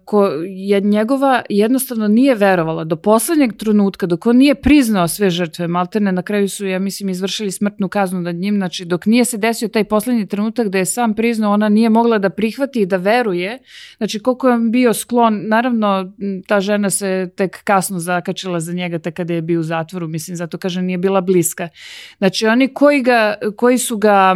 ko 0.05 0.25
je 0.47 0.81
njegova 0.81 1.41
jednostavno 1.49 2.07
nije 2.07 2.35
verovala 2.35 2.83
do 2.83 2.95
poslednjeg 2.95 3.57
trenutka, 3.57 4.05
dok 4.05 4.25
on 4.25 4.37
nije 4.37 4.55
priznao 4.55 5.07
sve 5.07 5.29
žrtve, 5.29 5.67
maltene 5.67 6.11
na 6.11 6.21
kraju 6.21 6.49
su, 6.49 6.67
ja 6.67 6.79
mislim, 6.79 7.09
izvršili 7.09 7.51
smrtnu 7.51 7.89
kaznu 7.89 8.21
nad 8.21 8.35
njim, 8.35 8.55
znači 8.55 8.85
dok 8.85 9.05
nije 9.05 9.25
se 9.25 9.37
desio 9.37 9.67
taj 9.67 9.83
poslednji 9.83 10.27
trenutak 10.27 10.67
da 10.67 10.77
je 10.77 10.85
sam 10.85 11.13
priznao, 11.13 11.53
ona 11.53 11.69
nije 11.69 11.89
mogla 11.89 12.17
da 12.17 12.29
prihvati 12.29 12.81
i 12.81 12.85
da 12.85 12.97
veruje, 12.97 13.59
znači 13.97 14.19
koliko 14.19 14.49
je 14.49 14.59
bio 14.59 14.93
sklon, 14.93 15.41
naravno 15.47 16.13
ta 16.47 16.59
žena 16.59 16.89
se 16.89 17.29
tek 17.35 17.63
kasno 17.63 17.99
zakačila 17.99 18.59
za 18.59 18.73
njega, 18.73 18.99
tek 18.99 19.15
kada 19.15 19.33
je 19.33 19.41
bio 19.41 19.59
u 19.59 19.63
zatvoru, 19.63 20.07
mislim, 20.07 20.35
zato 20.35 20.57
kaže 20.57 20.81
nije 20.81 20.97
bila 20.97 21.21
bliska. 21.21 21.69
Znači 22.17 22.47
oni 22.47 22.67
koji, 22.73 23.01
ga, 23.01 23.35
koji 23.55 23.77
su 23.77 23.97
ga 23.97 24.35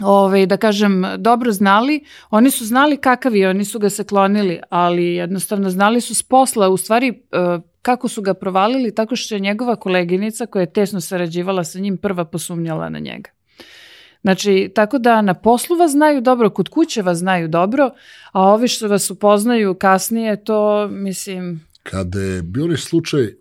ovaj, 0.00 0.46
da 0.46 0.56
kažem, 0.56 1.04
dobro 1.18 1.52
znali, 1.52 2.04
oni 2.30 2.50
su 2.50 2.66
znali 2.66 2.96
kakav 2.96 3.36
je, 3.36 3.48
oni 3.48 3.64
su 3.64 3.78
ga 3.78 3.90
se 3.90 4.04
klonili, 4.04 4.60
ali 4.70 5.04
jednostavno 5.04 5.70
znali 5.70 6.00
su 6.00 6.14
s 6.14 6.22
posla, 6.22 6.68
u 6.68 6.76
stvari 6.76 7.08
e, 7.08 7.14
kako 7.82 8.08
su 8.08 8.22
ga 8.22 8.34
provalili, 8.34 8.94
tako 8.94 9.16
što 9.16 9.34
je 9.34 9.40
njegova 9.40 9.76
koleginica 9.76 10.46
koja 10.46 10.60
je 10.60 10.72
tesno 10.72 11.00
sarađivala 11.00 11.64
sa 11.64 11.78
njim 11.78 11.96
prva 11.96 12.24
posumnjala 12.24 12.88
na 12.88 12.98
njega. 12.98 13.30
Znači, 14.22 14.72
tako 14.74 14.98
da 14.98 15.22
na 15.22 15.34
poslu 15.34 15.76
vas 15.76 15.90
znaju 15.90 16.20
dobro, 16.20 16.50
kod 16.50 16.68
kuće 16.68 17.02
vas 17.02 17.18
znaju 17.18 17.48
dobro, 17.48 17.90
a 18.32 18.42
ovi 18.42 18.68
što 18.68 18.88
vas 18.88 19.10
upoznaju 19.10 19.74
kasnije, 19.74 20.44
to 20.44 20.88
mislim... 20.88 21.66
Kada 21.82 22.20
je 22.20 22.42
bio 22.42 22.76
slučaj 22.76 23.34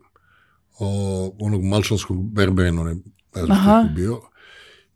o, 0.80 1.32
onog 1.40 1.64
malčanskog 1.64 2.32
berbena, 2.32 2.84
ne 2.84 2.96
znam 3.34 3.58
kako 3.66 3.88
je 3.88 3.94
bio, 3.96 4.22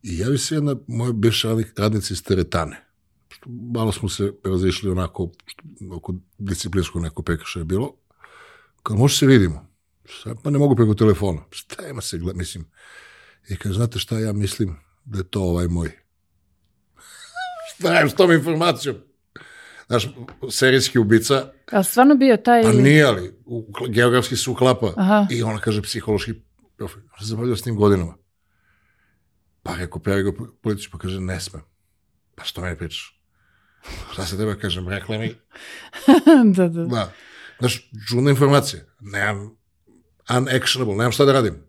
I 0.06 0.18
javi 0.18 0.38
se 0.38 0.56
jedna 0.56 0.76
moja 0.88 1.12
bivša 1.12 1.50
radnica 1.78 2.14
iz 2.14 2.24
teretane. 2.24 2.86
Što 3.28 3.50
malo 3.50 3.92
smo 3.92 4.10
se 4.10 4.34
razišli 4.44 4.90
onako, 4.90 5.32
oko 5.92 6.14
disciplinskog 6.38 7.02
neko 7.02 7.22
prekršaja 7.22 7.62
je 7.62 7.66
bilo. 7.66 7.94
Kao, 8.84 8.98
može 8.98 9.18
se 9.18 9.26
vidimo. 9.26 9.68
Šta, 10.06 10.36
pa 10.44 10.50
ne 10.50 10.60
mogu 10.60 10.76
preko 10.76 10.94
telefona. 10.94 11.42
Šta 11.52 11.88
ima 11.88 12.02
se, 12.02 12.18
gleda, 12.18 12.38
mislim. 12.38 12.66
I 13.50 13.56
kaže, 13.56 13.76
znate 13.76 14.00
šta 14.00 14.20
ja 14.20 14.34
mislim 14.34 14.76
da 15.06 15.18
je 15.18 15.24
to 15.24 15.42
ovaj 15.42 15.68
moj. 15.68 15.92
šta 17.76 18.00
je 18.00 18.10
s 18.10 18.14
tom 18.14 18.32
informacijom? 18.32 18.96
Znaš, 19.88 20.10
serijski 20.50 21.00
ubica. 21.00 21.52
A 21.72 21.84
stvarno 21.84 22.16
bio 22.16 22.38
taj... 22.38 22.64
Pa 22.64 22.72
nije, 22.72 23.04
ali 23.04 23.34
u, 23.46 23.68
geografski 23.90 24.36
se 24.36 24.50
uklapa. 24.50 24.94
Aha. 24.98 25.28
I 25.32 25.44
ona 25.44 25.60
kaže 25.60 25.82
psihološki 25.82 26.34
profil. 26.78 27.02
Zabavljao 27.22 27.56
s 27.56 27.66
njim 27.66 27.76
godinama. 27.76 28.25
Pa 29.66 29.76
rekao, 29.76 30.02
prijavi 30.02 30.24
ga 30.24 30.32
policiju, 30.62 30.90
pa 30.92 30.98
kaže, 30.98 31.20
ne 31.20 31.40
smem. 31.42 31.62
Pa 32.36 32.44
što 32.44 32.62
meni 32.62 32.78
pričaš? 32.78 33.22
Šta 34.12 34.26
se 34.26 34.38
tebe 34.38 34.60
kažem, 34.60 34.90
rekla 34.90 35.18
mi? 35.18 35.36
da, 36.56 36.68
da. 36.68 36.86
Da. 36.86 37.14
Znaš, 37.60 37.90
čudna 38.08 38.30
informacija. 38.32 38.84
Nemam 39.00 39.58
unactionable, 40.30 40.96
nemam 40.96 41.12
šta 41.12 41.26
da 41.26 41.34
radim. 41.34 41.64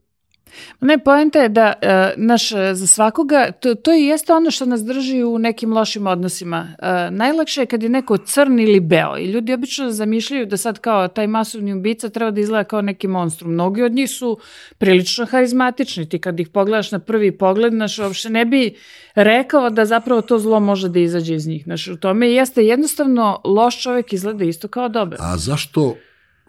Ne, 0.80 0.98
poenta 0.98 1.40
je 1.42 1.48
da, 1.48 1.72
uh, 1.82 1.88
naš, 2.16 2.50
za 2.72 2.86
svakoga, 2.86 3.50
to, 3.52 3.74
to 3.74 3.94
i 3.94 4.04
jeste 4.04 4.32
ono 4.32 4.50
što 4.50 4.64
nas 4.64 4.84
drži 4.84 5.22
u 5.22 5.38
nekim 5.38 5.72
lošim 5.72 6.06
odnosima. 6.06 6.68
Uh, 6.78 7.16
najlakše 7.16 7.60
je 7.60 7.66
kad 7.66 7.82
je 7.82 7.88
neko 7.88 8.16
crn 8.16 8.58
ili 8.60 8.80
beo 8.80 9.16
i 9.18 9.30
ljudi 9.30 9.52
obično 9.52 9.90
zamišljaju 9.90 10.46
da 10.46 10.56
sad 10.56 10.78
kao 10.78 11.08
taj 11.08 11.26
masovni 11.26 11.74
ubica 11.74 12.08
treba 12.08 12.30
da 12.30 12.40
izgleda 12.40 12.64
kao 12.64 12.82
neki 12.82 13.08
monstrum. 13.08 13.52
Mnogi 13.52 13.82
od 13.82 13.92
njih 13.92 14.10
su 14.10 14.38
prilično 14.78 15.26
harizmatični. 15.26 16.08
Ti 16.08 16.18
kad 16.18 16.40
ih 16.40 16.48
pogledaš 16.48 16.92
na 16.92 16.98
prvi 16.98 17.32
pogled, 17.32 17.74
naš, 17.74 17.98
uopšte 17.98 18.30
ne 18.30 18.44
bi 18.44 18.74
rekao 19.14 19.70
da 19.70 19.84
zapravo 19.84 20.22
to 20.22 20.38
zlo 20.38 20.60
može 20.60 20.88
da 20.88 20.98
izađe 20.98 21.34
iz 21.34 21.46
njih. 21.46 21.66
Naš, 21.66 21.88
u 21.88 21.96
tome 21.96 22.30
jeste 22.30 22.64
jednostavno 22.64 23.40
loš 23.44 23.82
čovek 23.82 24.12
izgleda 24.12 24.44
isto 24.44 24.68
kao 24.68 24.88
dobar. 24.88 25.18
A 25.22 25.36
zašto 25.36 25.94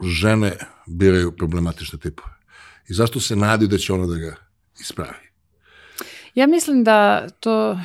žene 0.02 0.52
biraju 0.88 1.32
problematične 1.32 2.00
tipove? 2.00 2.37
I 2.90 2.94
zašto 2.94 3.20
se 3.20 3.36
nadi 3.36 3.68
da 3.68 3.78
će 3.78 3.94
ona 3.94 4.06
da 4.06 4.16
ga 4.16 4.36
ispravi? 4.80 5.28
Ja 6.36 6.48
mislim 6.48 6.84
da 6.84 7.30
to, 7.40 7.80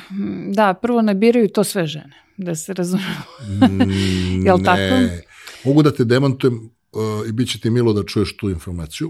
da, 0.53 0.73
prvo 0.73 1.01
ne 1.01 1.15
biraju 1.15 1.49
to 1.49 1.63
sve 1.63 1.87
žene, 1.87 2.13
da 2.37 2.55
se 2.55 2.73
razumemo. 2.73 3.23
Mm, 3.47 4.45
Jel 4.47 4.57
ne. 4.57 4.63
tako? 4.63 5.23
Mogu 5.65 5.83
da 5.83 5.91
te 5.91 6.03
demantujem 6.03 6.69
uh, 6.91 7.27
i 7.29 7.31
bit 7.31 7.49
će 7.51 7.59
ti 7.59 7.69
milo 7.69 7.93
da 7.93 8.03
čuješ 8.03 8.37
tu 8.37 8.49
informaciju. 8.49 9.07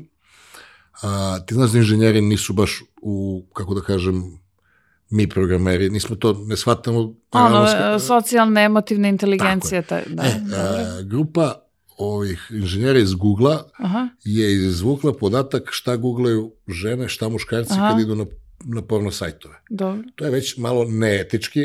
Uh, 0.94 1.46
ti 1.46 1.54
znaš 1.54 1.72
da 1.72 1.78
inženjeri 1.78 2.22
nisu 2.22 2.54
baš 2.54 2.84
u, 3.02 3.46
kako 3.54 3.74
da 3.74 3.82
kažem, 3.82 4.40
mi 5.10 5.30
programeri, 5.30 5.90
nismo 5.90 6.16
to, 6.16 6.34
ne 6.48 6.58
shvatamo... 6.58 7.14
Ono, 7.32 8.00
socijalna, 8.00 8.62
emotivna 8.62 9.08
inteligencija. 9.08 9.82
Ta, 9.82 10.02
da, 10.08 10.24
e, 10.24 10.42
a, 10.56 11.02
grupa 11.02 11.63
ovih 11.98 12.48
inženjera 12.52 13.00
iz 13.00 13.14
Google-a 13.14 13.64
je 14.24 14.54
izvukla 14.54 15.14
podatak 15.14 15.70
šta 15.72 15.96
googlaju 15.96 16.52
žene, 16.68 17.10
šta 17.10 17.30
muškarci 17.30 17.74
Aha. 17.74 17.90
kad 17.90 18.00
idu 18.00 18.16
na, 18.16 18.26
na 18.64 18.82
porno 18.82 19.12
sajtove. 19.12 19.56
Dobro. 19.70 20.04
To 20.16 20.26
je 20.26 20.32
već 20.32 20.58
malo 20.58 20.86
neetički 20.86 21.60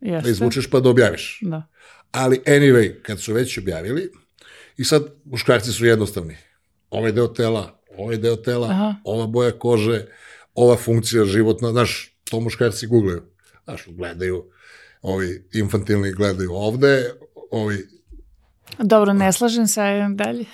Jeste. 0.00 0.22
da 0.24 0.30
izvučeš 0.30 0.70
pa 0.70 0.80
da 0.80 0.88
objaviš. 0.88 1.38
Da. 1.42 1.68
Ali 2.12 2.40
anyway, 2.46 3.02
kad 3.02 3.20
su 3.20 3.32
već 3.32 3.58
objavili, 3.58 4.10
i 4.76 4.84
sad 4.84 5.02
muškarci 5.24 5.72
su 5.72 5.86
jednostavni. 5.86 6.36
Ovaj 6.90 7.12
deo 7.12 7.28
tela, 7.28 7.80
ovaj 7.98 8.16
deo 8.16 8.36
tela, 8.36 8.68
Aha. 8.68 8.94
ova 9.04 9.26
boja 9.26 9.52
kože, 9.58 10.06
ova 10.54 10.76
funkcija 10.76 11.24
životna, 11.24 11.70
znaš, 11.70 12.16
to 12.30 12.40
muškarci 12.40 12.86
googlaju. 12.86 13.22
Znaš, 13.64 13.84
gledaju, 13.88 14.44
ovi 15.02 15.48
infantilni 15.52 16.12
gledaju 16.12 16.52
ovde, 16.52 17.10
ovi 17.50 17.86
Dobro, 18.78 19.12
ne 19.12 19.32
slažem 19.32 19.66
se, 19.66 19.80
ajde 19.80 20.14
dalje. 20.14 20.44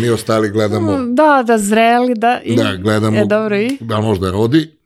Mi 0.00 0.10
ostali 0.10 0.50
gledamo... 0.50 0.98
Da, 0.98 1.42
da, 1.46 1.58
zreli, 1.58 2.14
da. 2.16 2.40
I, 2.44 2.56
da, 2.56 2.76
gledamo... 2.76 3.18
E, 3.18 3.24
dobro 3.24 3.56
i? 3.56 3.78
Da, 3.80 4.00
možda 4.00 4.30
rodi. 4.30 4.78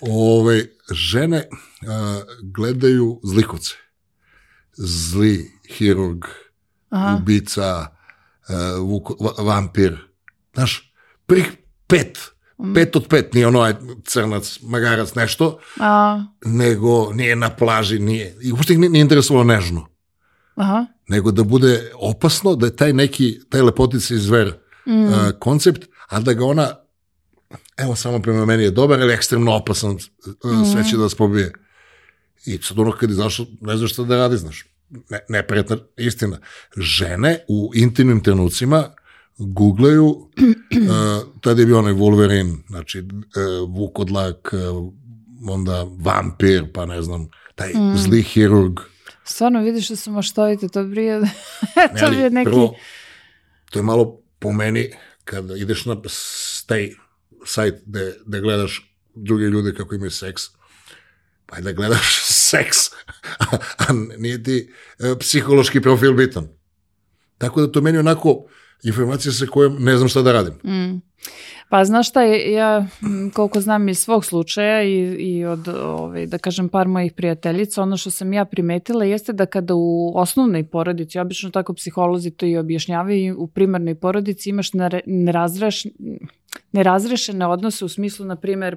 Ove, 0.00 0.64
žene 0.90 1.48
a, 1.88 2.20
gledaju 2.42 3.20
zlikovce. 3.22 3.74
Zli, 4.76 5.50
hirurg, 5.76 6.24
Aha. 6.90 7.16
ubica, 7.20 7.66
a, 7.66 8.76
vuk, 8.78 9.10
vampir. 9.38 9.98
Znaš, 10.54 10.94
prvih 11.26 11.52
pet, 11.86 12.18
mm. 12.58 12.74
pet 12.74 12.96
od 12.96 13.06
pet, 13.08 13.34
nije 13.34 13.46
ono 13.46 13.72
crnac, 14.04 14.58
magarac, 14.62 15.14
nešto, 15.14 15.58
A. 15.80 16.24
nego 16.44 17.12
nije 17.12 17.36
na 17.36 17.50
plaži, 17.50 17.98
nije, 17.98 18.36
i 18.42 18.52
uopšte 18.52 18.74
nije, 18.74 18.90
nije 18.90 19.02
interesovalo 19.02 19.44
nežno. 19.44 19.86
Aha. 20.54 20.86
Nego 21.08 21.30
da 21.30 21.42
bude 21.44 21.90
opasno, 21.94 22.54
da 22.54 22.66
je 22.66 22.76
taj 22.76 22.92
neki, 22.92 23.40
taj 23.48 23.62
lepotica 23.62 24.14
i 24.14 24.18
zver 24.18 24.54
mm. 24.86 25.04
uh, 25.04 25.14
koncept, 25.38 25.88
a 26.08 26.20
da 26.20 26.32
ga 26.32 26.44
ona, 26.44 26.76
evo 27.76 27.96
samo 27.96 28.22
prema 28.22 28.44
meni 28.44 28.62
je 28.62 28.70
dobar, 28.70 29.00
ali 29.00 29.14
ekstremno 29.14 29.52
opasan, 29.56 29.90
uh, 30.44 30.52
mm. 30.52 30.64
sve 30.72 30.84
će 30.90 30.96
da 30.96 31.02
vas 31.02 31.14
pobije. 31.14 31.52
I 32.46 32.58
sad 32.62 32.78
ono 32.78 32.92
kad 32.92 33.10
izašao, 33.10 33.46
ne 33.60 33.76
znaš 33.76 33.92
šta 33.92 34.04
da 34.04 34.16
radi, 34.16 34.36
znaš, 34.36 34.64
ne, 35.10 35.20
neprijatna 35.28 35.76
istina. 35.96 36.38
Žene 36.76 37.44
u 37.48 37.70
intimnim 37.74 38.22
trenucima 38.22 38.84
googlaju, 39.38 40.06
uh, 40.06 40.28
tada 41.40 41.60
je 41.60 41.66
bio 41.66 41.78
onaj 41.78 41.92
Wolverine, 41.92 42.56
znači 42.68 43.00
uh, 43.00 43.74
Vukodlak, 43.76 44.52
uh, 44.52 44.92
onda 45.48 45.86
vampir, 45.98 46.72
pa 46.74 46.86
ne 46.86 47.02
znam, 47.02 47.28
taj 47.54 47.72
mm. 47.74 47.96
zli 47.96 48.22
hirurg, 48.22 48.80
Stvarno, 49.24 49.62
vidiš 49.62 49.88
da 49.88 49.96
su 49.96 50.10
maštovite, 50.10 50.68
to 50.68 50.84
brije, 50.84 51.20
to 52.00 52.06
je 52.06 52.30
neki... 52.30 52.50
Prvo, 52.50 52.76
to 53.70 53.78
je 53.78 53.82
malo 53.82 54.22
po 54.38 54.52
meni, 54.52 54.90
kada 55.24 55.56
ideš 55.56 55.84
na 55.84 55.96
taj 56.66 56.90
sajt 57.44 57.82
gde, 57.86 58.14
gde 58.26 58.40
gledaš 58.40 58.96
druge 59.14 59.44
ljude 59.44 59.74
kako 59.74 59.94
imaju 59.94 60.10
seks, 60.10 60.42
pa 61.46 61.60
da 61.60 61.72
gledaš 61.72 62.20
seks, 62.50 62.78
a, 63.38 63.56
a 63.78 63.84
nije 64.18 64.42
ti 64.42 64.72
e, 64.98 65.18
psihološki 65.18 65.80
profil 65.80 66.12
bitan. 66.12 66.48
Tako 67.38 67.60
da 67.60 67.72
to 67.72 67.80
meni 67.80 67.98
onako 67.98 68.44
informacija 68.82 69.32
sa 69.32 69.46
kojom 69.46 69.76
ne 69.78 69.96
znam 69.96 70.08
šta 70.08 70.22
da 70.22 70.32
radim. 70.32 70.54
Mm. 70.64 71.00
Pa 71.68 71.84
znaš 71.84 72.08
šta, 72.08 72.22
ja 72.22 72.86
koliko 73.34 73.60
znam 73.60 73.88
iz 73.88 73.98
svog 73.98 74.24
slučaja 74.24 74.82
i, 74.82 74.96
i 75.18 75.44
od, 75.44 75.68
ovaj, 75.68 76.26
da 76.26 76.38
kažem, 76.38 76.68
par 76.68 76.88
mojih 76.88 77.12
prijateljica, 77.12 77.82
ono 77.82 77.96
što 77.96 78.10
sam 78.10 78.32
ja 78.32 78.44
primetila 78.44 79.04
jeste 79.04 79.32
da 79.32 79.46
kada 79.46 79.74
u 79.74 80.12
osnovnoj 80.14 80.64
porodici, 80.64 81.18
obično 81.18 81.50
tako 81.50 81.74
psiholozi 81.74 82.30
to 82.30 82.46
i 82.46 82.56
objašnjavaju, 82.56 83.36
u 83.38 83.46
primarnoj 83.46 83.94
porodici 83.94 84.50
imaš 84.50 84.70
nerazreš, 85.06 85.82
nerazrešene 86.72 87.46
odnose 87.46 87.84
u 87.84 87.88
smislu, 87.88 88.26
na 88.26 88.36
primer, 88.36 88.76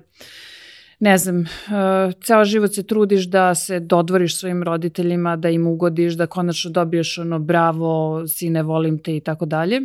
ne 0.99 1.17
znam, 1.17 1.39
uh, 1.39 2.13
ceo 2.23 2.45
život 2.45 2.73
se 2.73 2.83
trudiš 2.83 3.25
da 3.25 3.55
se 3.55 3.79
dodvoriš 3.79 4.39
svojim 4.39 4.63
roditeljima, 4.63 5.35
da 5.35 5.49
im 5.49 5.67
ugodiš, 5.67 6.13
da 6.13 6.27
konačno 6.27 6.71
dobiješ 6.71 7.17
ono 7.17 7.39
bravo, 7.39 8.23
sine, 8.27 8.63
volim 8.63 8.99
te 8.99 9.17
i 9.17 9.19
tako 9.19 9.45
dalje 9.45 9.81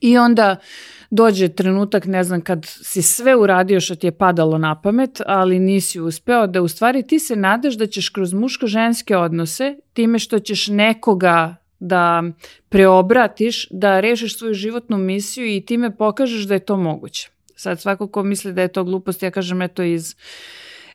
I 0.00 0.18
onda 0.18 0.56
dođe 1.10 1.48
trenutak, 1.48 2.06
ne 2.06 2.24
znam, 2.24 2.40
kad 2.40 2.58
si 2.64 3.02
sve 3.02 3.36
uradio 3.36 3.80
što 3.80 3.94
ti 3.94 4.06
je 4.06 4.18
padalo 4.18 4.58
na 4.58 4.80
pamet, 4.80 5.20
ali 5.26 5.58
nisi 5.58 6.00
uspeo, 6.00 6.46
da 6.46 6.62
u 6.62 6.68
stvari 6.68 7.02
ti 7.02 7.18
se 7.18 7.36
nadaš 7.36 7.74
da 7.74 7.86
ćeš 7.86 8.08
kroz 8.08 8.32
muško-ženske 8.32 9.16
odnose, 9.16 9.76
time 9.92 10.18
što 10.18 10.38
ćeš 10.38 10.68
nekoga 10.68 11.56
da 11.80 12.22
preobratiš, 12.68 13.68
da 13.70 14.00
rešiš 14.00 14.38
svoju 14.38 14.54
životnu 14.54 14.98
misiju 14.98 15.56
i 15.56 15.60
time 15.60 15.96
pokažeš 15.96 16.44
da 16.44 16.54
je 16.54 16.60
to 16.60 16.76
moguće. 16.76 17.30
Sad 17.58 17.80
svako 17.80 18.06
ko 18.08 18.22
misli 18.22 18.52
da 18.52 18.62
je 18.62 18.72
to 18.72 18.84
glupost, 18.84 19.22
ja 19.22 19.30
kažem 19.30 19.62
eto 19.62 19.82
iz 19.82 20.14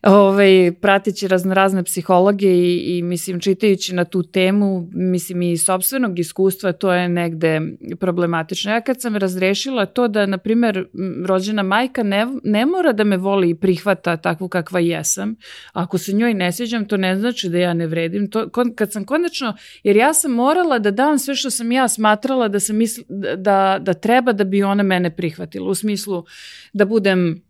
ovaj, 0.03 0.71
pratići 0.81 1.27
razno 1.27 1.53
razne 1.53 1.83
psihologe 1.83 2.47
i, 2.47 2.97
i 2.97 3.01
mislim 3.01 3.39
čitajući 3.39 3.95
na 3.95 4.05
tu 4.05 4.23
temu, 4.23 4.89
mislim 4.93 5.41
i 5.41 5.57
sobstvenog 5.57 6.19
iskustva 6.19 6.71
to 6.71 6.93
je 6.93 7.09
negde 7.09 7.61
problematično. 7.99 8.71
Ja 8.71 8.81
kad 8.81 9.01
sam 9.01 9.15
razrešila 9.15 9.85
to 9.85 10.07
da, 10.07 10.25
na 10.25 10.37
primer, 10.37 10.85
rođena 11.25 11.63
majka 11.63 12.03
ne, 12.03 12.27
ne 12.43 12.65
mora 12.65 12.91
da 12.91 13.03
me 13.03 13.17
voli 13.17 13.49
i 13.49 13.55
prihvata 13.55 14.17
takvu 14.17 14.47
kakva 14.47 14.79
jesam, 14.79 15.35
ako 15.73 15.97
se 15.97 16.13
njoj 16.13 16.33
ne 16.33 16.51
sviđam, 16.51 16.85
to 16.85 16.97
ne 16.97 17.19
znači 17.19 17.49
da 17.49 17.57
ja 17.57 17.73
ne 17.73 17.87
vredim. 17.87 18.29
To, 18.29 18.49
kad 18.75 18.91
sam 18.91 19.05
konačno, 19.05 19.53
jer 19.83 19.95
ja 19.95 20.13
sam 20.13 20.31
morala 20.31 20.79
da 20.79 20.91
dam 20.91 21.19
sve 21.19 21.35
što 21.35 21.49
sam 21.49 21.71
ja 21.71 21.87
smatrala 21.87 22.47
da, 22.47 22.59
sam 22.59 22.75
misl, 22.75 23.01
da, 23.37 23.79
da 23.81 23.93
treba 23.93 24.31
da 24.31 24.43
bi 24.43 24.63
ona 24.63 24.83
mene 24.83 25.15
prihvatila, 25.15 25.69
u 25.69 25.75
smislu 25.75 26.25
da 26.73 26.85
budem 26.85 27.43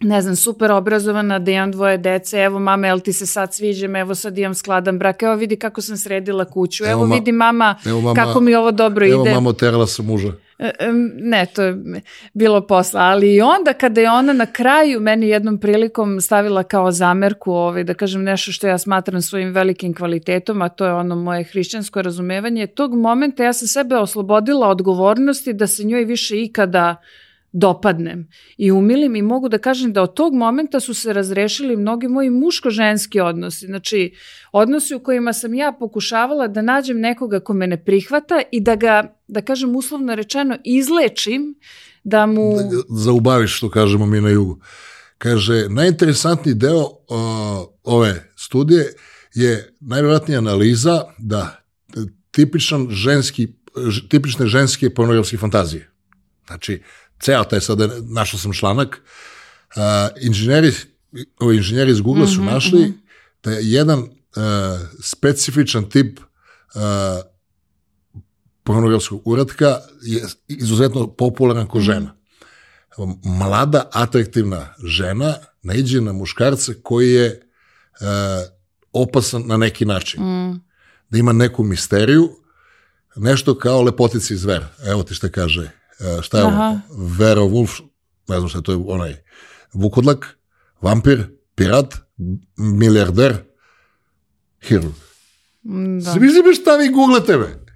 ne 0.00 0.22
znam, 0.22 0.36
super 0.36 0.72
obrazovana, 0.72 1.38
da 1.38 1.50
imam 1.50 1.72
dvoje 1.72 1.98
dece, 1.98 2.38
evo 2.38 2.58
mama, 2.58 2.86
jel 2.86 3.00
ti 3.00 3.12
se 3.12 3.26
sad 3.26 3.54
sviđam, 3.54 3.96
evo 3.96 4.14
sad 4.14 4.38
imam 4.38 4.54
skladan 4.54 4.98
brak, 4.98 5.22
evo 5.22 5.34
vidi 5.34 5.56
kako 5.56 5.80
sam 5.80 5.96
sredila 5.96 6.44
kuću, 6.44 6.84
evo, 6.84 6.92
evo 6.92 7.06
ma, 7.06 7.14
vidi 7.14 7.32
mama, 7.32 7.74
evo 7.86 8.00
mama 8.00 8.14
kako 8.14 8.40
mi 8.40 8.54
ovo 8.54 8.70
dobro 8.70 9.06
evo 9.06 9.22
ide. 9.22 9.30
Evo 9.30 9.40
mama, 9.40 9.52
terala 9.52 9.86
sam 9.86 10.06
muža. 10.06 10.32
E, 10.58 10.70
ne, 11.16 11.46
to 11.46 11.62
je 11.62 11.76
bilo 12.34 12.66
posla, 12.66 13.00
ali 13.00 13.34
i 13.34 13.40
onda 13.40 13.72
kada 13.72 14.00
je 14.00 14.10
ona 14.10 14.32
na 14.32 14.46
kraju 14.46 15.00
meni 15.00 15.28
jednom 15.28 15.58
prilikom 15.58 16.20
stavila 16.20 16.62
kao 16.62 16.92
zamerku, 16.92 17.52
ovaj, 17.52 17.84
da 17.84 17.94
kažem 17.94 18.22
nešto 18.22 18.52
što 18.52 18.66
ja 18.66 18.78
smatram 18.78 19.22
svojim 19.22 19.52
velikim 19.52 19.94
kvalitetom, 19.94 20.62
a 20.62 20.68
to 20.68 20.86
je 20.86 20.92
ono 20.92 21.16
moje 21.16 21.44
hrišćansko 21.44 22.02
razumevanje, 22.02 22.66
tog 22.66 22.94
momenta 22.94 23.44
ja 23.44 23.52
sam 23.52 23.68
sebe 23.68 23.96
oslobodila 23.96 24.68
odgovornosti 24.68 25.52
da 25.52 25.66
se 25.66 25.84
njoj 25.84 26.04
više 26.04 26.42
ikada 26.42 26.96
uh, 27.00 27.25
dopadnem 27.52 28.28
i 28.56 28.70
umilim 28.70 29.16
i 29.16 29.22
mogu 29.22 29.48
da 29.48 29.58
kažem 29.58 29.92
da 29.92 30.02
od 30.02 30.14
tog 30.14 30.34
momenta 30.34 30.80
su 30.80 30.94
se 30.94 31.12
razrešili 31.12 31.76
mnogi 31.76 32.08
moji 32.08 32.30
muško-ženski 32.30 33.20
odnosi. 33.20 33.66
Znači, 33.66 34.14
odnosi 34.52 34.94
u 34.94 35.00
kojima 35.00 35.32
sam 35.32 35.54
ja 35.54 35.72
pokušavala 35.78 36.48
da 36.48 36.62
nađem 36.62 37.00
nekoga 37.00 37.40
ko 37.40 37.54
me 37.54 37.66
ne 37.66 37.84
prihvata 37.84 38.42
i 38.52 38.60
da 38.60 38.74
ga, 38.74 39.16
da 39.28 39.40
kažem 39.40 39.76
uslovno 39.76 40.14
rečeno, 40.14 40.56
izlečim, 40.64 41.54
da 42.04 42.26
mu... 42.26 42.56
Da 42.56 42.82
zaubaviš, 42.88 43.56
što 43.56 43.70
kažemo 43.70 44.06
mi 44.06 44.20
na 44.20 44.28
jugu. 44.28 44.60
Kaže, 45.18 45.68
najinteresantniji 45.68 46.54
deo 46.54 46.80
uh, 46.80 46.88
ove 47.82 48.30
studije 48.36 48.94
je 49.34 49.74
najvjerojatnija 49.80 50.38
analiza 50.38 51.02
da 51.18 51.64
tipičan 52.30 52.88
ženski, 52.90 53.48
tipične 54.08 54.46
ženske 54.46 54.90
pornografske 54.94 55.36
fantazije. 55.36 55.90
Znači, 56.46 56.82
ceo 57.20 57.44
taj 57.44 57.60
sada, 57.60 57.88
našao 58.02 58.40
sam 58.40 58.52
članak, 58.52 59.02
uh, 59.76 59.82
inženjeri, 60.20 60.72
ovi 61.40 61.56
inženjeri 61.56 61.90
iz 61.90 62.00
Google 62.00 62.26
su 62.26 62.40
mm 62.40 62.44
-hmm, 62.44 62.52
našli 62.52 62.80
mm 62.80 62.84
-hmm. 62.84 62.98
da 63.44 63.52
je 63.52 63.70
jedan 63.72 63.98
uh, 63.98 64.06
specifičan 65.02 65.90
tip 65.90 66.20
uh, 66.20 66.80
pornografskog 68.62 69.22
uratka 69.24 69.78
je 70.02 70.24
izuzetno 70.48 71.06
popularan 71.06 71.66
kod 71.66 71.82
žena. 71.82 72.16
Mlada, 73.24 73.90
atraktivna 73.92 74.74
žena 74.84 75.34
naiđe 75.62 76.00
na 76.00 76.12
muškarca 76.12 76.72
koji 76.82 77.12
je 77.12 77.42
uh, 78.00 78.06
opasan 78.92 79.42
na 79.46 79.56
neki 79.56 79.84
način. 79.84 80.22
Mm. 80.22 80.60
Da 81.10 81.18
ima 81.18 81.32
neku 81.32 81.62
misteriju, 81.62 82.30
nešto 83.16 83.58
kao 83.58 83.82
lepotici 83.82 84.36
zver. 84.36 84.64
Evo 84.86 85.02
ti 85.02 85.14
šta 85.14 85.28
kaže 85.28 85.70
šta 86.22 86.38
je 86.38 86.44
Aha. 86.44 86.80
Vera 87.18 87.40
Wolf, 87.40 87.80
ne 88.28 88.36
znam 88.38 88.48
šta 88.48 88.58
je, 88.58 88.62
to 88.62 88.72
je 88.72 88.78
onaj 88.86 89.14
vukodlak, 89.72 90.38
vampir, 90.80 91.26
pirat, 91.54 91.94
milijarder, 92.56 93.36
hirurg. 94.62 94.94
Da. 96.02 96.12
Svi 96.12 96.28
zime 96.30 96.54
šta 96.54 96.76
vi 96.76 96.88
googlate 96.88 97.36
me? 97.36 97.66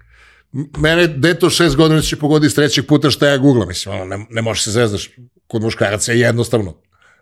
Mene 0.77 1.07
deto 1.07 1.49
šest 1.49 1.75
godina 1.75 2.01
će 2.01 2.15
pogodi 2.15 2.49
s 2.49 2.55
trećeg 2.55 2.87
puta 2.87 3.11
šta 3.11 3.27
ja 3.27 3.37
googlam. 3.37 3.67
Mislim, 3.67 3.95
ono, 3.95 4.05
ne, 4.05 4.25
ne 4.29 4.41
možeš 4.41 4.63
se 4.63 4.71
zvezdaš. 4.71 5.09
Kod 5.47 5.61
muškaraca 5.61 6.11
je 6.11 6.19
jednostavno. 6.19 6.73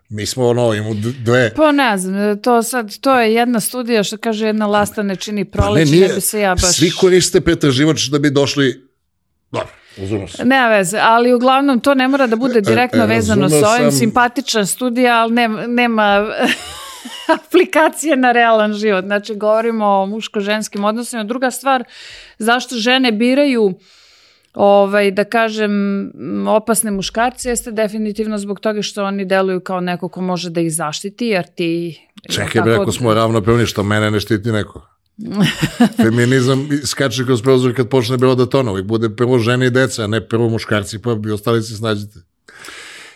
Mi 0.09 0.25
smo 0.25 0.47
ono, 0.47 0.73
imamo 0.73 0.95
dve... 1.23 1.53
Pa 1.55 1.71
ne 1.71 1.97
znam, 1.97 2.41
to 2.41 2.63
sad, 2.63 2.97
to 2.97 3.19
je 3.19 3.33
jedna 3.33 3.59
studija 3.59 4.03
što 4.03 4.17
kaže 4.17 4.45
jedna 4.45 4.67
lasta 4.67 5.03
ne 5.03 5.15
čini 5.15 5.45
proleć, 5.45 5.89
pa 5.89 5.91
ne, 5.91 5.97
nije, 5.97 6.07
ne 6.07 6.13
bi 6.13 6.21
se 6.21 6.39
ja 6.39 6.55
baš... 6.55 6.75
Svi 6.75 6.91
koriste 6.91 7.41
pretraživač 7.41 8.07
da 8.07 8.19
bi 8.19 8.29
došli... 8.29 8.89
Dobro, 9.51 9.69
Nema 10.43 10.67
veze, 10.67 10.99
ali 11.01 11.33
uglavnom 11.33 11.79
to 11.79 11.93
ne 11.93 12.07
mora 12.07 12.27
da 12.27 12.35
bude 12.35 12.59
e, 12.59 12.61
direktno 12.61 13.03
e, 13.03 13.07
vezano 13.07 13.49
sa 13.49 13.69
ovim. 13.69 13.91
Sam... 13.91 13.99
Simpatičan 13.99 14.65
studija, 14.65 15.21
ali 15.21 15.33
nema, 15.33 15.67
nema 15.67 16.27
aplikacije 17.37 18.15
na 18.15 18.31
realan 18.31 18.73
život. 18.73 19.05
Znači, 19.05 19.35
govorimo 19.35 19.85
o 19.85 20.05
muško-ženskim 20.05 20.85
odnosima. 20.85 21.23
Druga 21.23 21.51
stvar, 21.51 21.83
zašto 22.37 22.75
žene 22.75 23.11
biraju 23.11 23.73
ovaj, 24.53 25.11
da 25.11 25.23
kažem, 25.23 25.71
opasne 26.47 26.91
muškarce 26.91 27.49
jeste 27.49 27.71
definitivno 27.71 28.37
zbog 28.37 28.59
toga 28.59 28.81
što 28.81 29.03
oni 29.03 29.25
deluju 29.25 29.59
kao 29.59 29.81
neko 29.81 30.09
ko 30.09 30.21
može 30.21 30.49
da 30.49 30.61
ih 30.61 30.73
zaštiti, 30.73 31.27
jer 31.27 31.47
ti... 31.47 32.01
Čekaj, 32.29 32.63
tako... 32.63 32.81
ako 32.81 32.91
smo 32.91 33.13
ravnopravni, 33.13 33.65
što 33.65 33.83
mene 33.83 34.11
ne 34.11 34.19
štiti 34.19 34.51
neko. 34.51 34.98
Feminizam 36.03 36.69
skače 36.85 37.25
kroz 37.25 37.41
prozor 37.41 37.75
kad 37.75 37.89
počne 37.89 38.17
bilo 38.17 38.35
da 38.35 38.45
tona. 38.45 38.71
Uvijek 38.71 38.87
bude 38.87 39.09
prvo 39.09 39.39
žene 39.39 39.67
i 39.67 39.69
deca, 39.69 40.03
a 40.03 40.07
ne 40.07 40.27
prvo 40.27 40.49
muškarci, 40.49 40.99
pa 40.99 41.15
bi 41.15 41.31
ostali 41.31 41.63
se 41.63 41.75
snađite. 41.75 42.19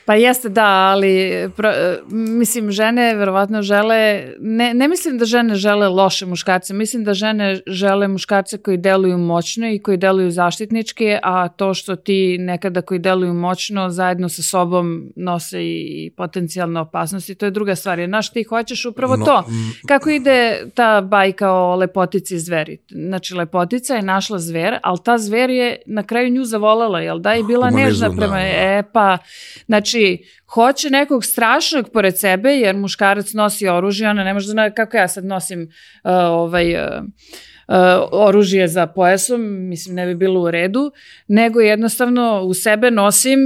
Pa 0.06 0.16
jeste 0.16 0.50
da, 0.50 0.66
ali 0.66 1.32
pro, 1.56 1.72
mislim 2.12 2.72
žene 2.72 3.16
verovatno 3.16 3.62
žele, 3.62 4.28
ne, 4.40 4.74
ne 4.74 4.88
mislim 4.88 5.18
da 5.18 5.26
žene 5.26 5.56
žele 5.56 5.88
loše 5.88 6.26
muškarce, 6.26 6.74
mislim 6.74 7.04
da 7.04 7.14
žene 7.14 7.60
žele 7.68 8.08
muškarce 8.08 8.58
koji 8.58 8.78
deluju 8.78 9.18
moćno 9.18 9.70
i 9.70 9.80
koji 9.80 9.98
deluju 9.98 10.32
zaštitnički, 10.32 11.18
a 11.24 11.48
to 11.48 11.74
što 11.74 11.96
ti 11.96 12.38
nekada 12.40 12.82
koji 12.82 13.00
deluju 13.00 13.34
moćno 13.34 13.90
zajedno 13.90 14.30
sa 14.30 14.42
sobom 14.44 15.12
nose 15.16 15.64
i 15.64 16.12
potencijalne 16.18 16.80
opasnosti, 16.80 17.36
to 17.36 17.46
je 17.46 17.52
druga 17.52 17.76
stvar. 17.76 18.00
Jer 18.00 18.10
naš 18.10 18.32
ti 18.32 18.44
hoćeš 18.44 18.86
upravo 18.86 19.18
no, 19.18 19.26
to. 19.26 19.44
Kako 19.88 20.10
ide 20.10 20.66
ta 20.74 21.02
bajka 21.02 21.52
o 21.52 21.76
lepotici 21.76 22.40
zveri? 22.40 22.78
Znači 22.90 23.36
lepotica 23.36 23.96
je 23.96 24.02
našla 24.02 24.40
zver, 24.40 24.78
ali 24.84 25.00
ta 25.04 25.18
zver 25.18 25.50
je 25.50 25.82
na 25.86 26.04
kraju 26.04 26.30
nju 26.30 26.46
zavolela, 26.46 27.00
jel 27.00 27.20
da? 27.20 27.36
I 27.36 27.44
bila 27.44 27.70
nežna 27.70 28.10
prema, 28.18 28.36
da. 28.36 28.42
e 28.42 28.84
pa, 28.94 29.18
znači 29.66 29.93
Znači, 29.94 30.24
hoće 30.48 30.90
nekog 30.90 31.26
strašnog 31.26 31.90
pored 31.94 32.20
sebe, 32.20 32.50
jer 32.50 32.76
muškarac 32.76 33.34
nosi 33.34 33.68
oružje, 33.68 34.10
ona 34.10 34.24
ne 34.24 34.34
može 34.34 34.48
da 34.48 34.52
zna 34.52 34.72
kako 34.72 34.98
ja 34.98 35.08
sad 35.08 35.26
nosim 35.26 35.62
uh, 35.62 36.12
ovaj... 36.14 36.74
Uh, 36.76 37.04
Uh, 37.68 37.76
oružje 38.12 38.68
za 38.68 38.88
pojasom, 38.88 39.42
mislim 39.70 39.96
ne 39.96 40.06
bi 40.06 40.16
bilo 40.16 40.42
u 40.42 40.52
redu, 40.52 40.92
nego 41.28 41.60
jednostavno 41.60 42.42
u 42.42 42.54
sebe 42.54 42.92
nosim 42.92 43.40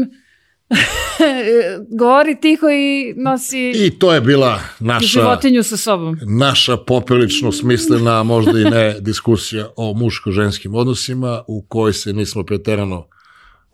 govori 2.00 2.40
tiho 2.42 2.70
i 2.70 3.14
nosi 3.18 3.72
I 3.76 4.00
to 4.00 4.14
je 4.14 4.22
bila 4.22 4.60
naša 4.80 5.06
životinju 5.08 5.64
sa 5.64 5.78
sobom. 5.78 6.18
Naša 6.40 6.78
popelično 6.78 7.52
smislena, 7.52 8.24
možda 8.24 8.60
i 8.60 8.64
ne 8.64 8.96
diskusija 9.00 9.68
o 9.76 9.94
muško-ženskim 9.94 10.76
odnosima 10.76 11.44
u 11.48 11.66
kojoj 11.68 11.94
se 11.94 12.14
nismo 12.14 12.44
preterano 12.44 13.08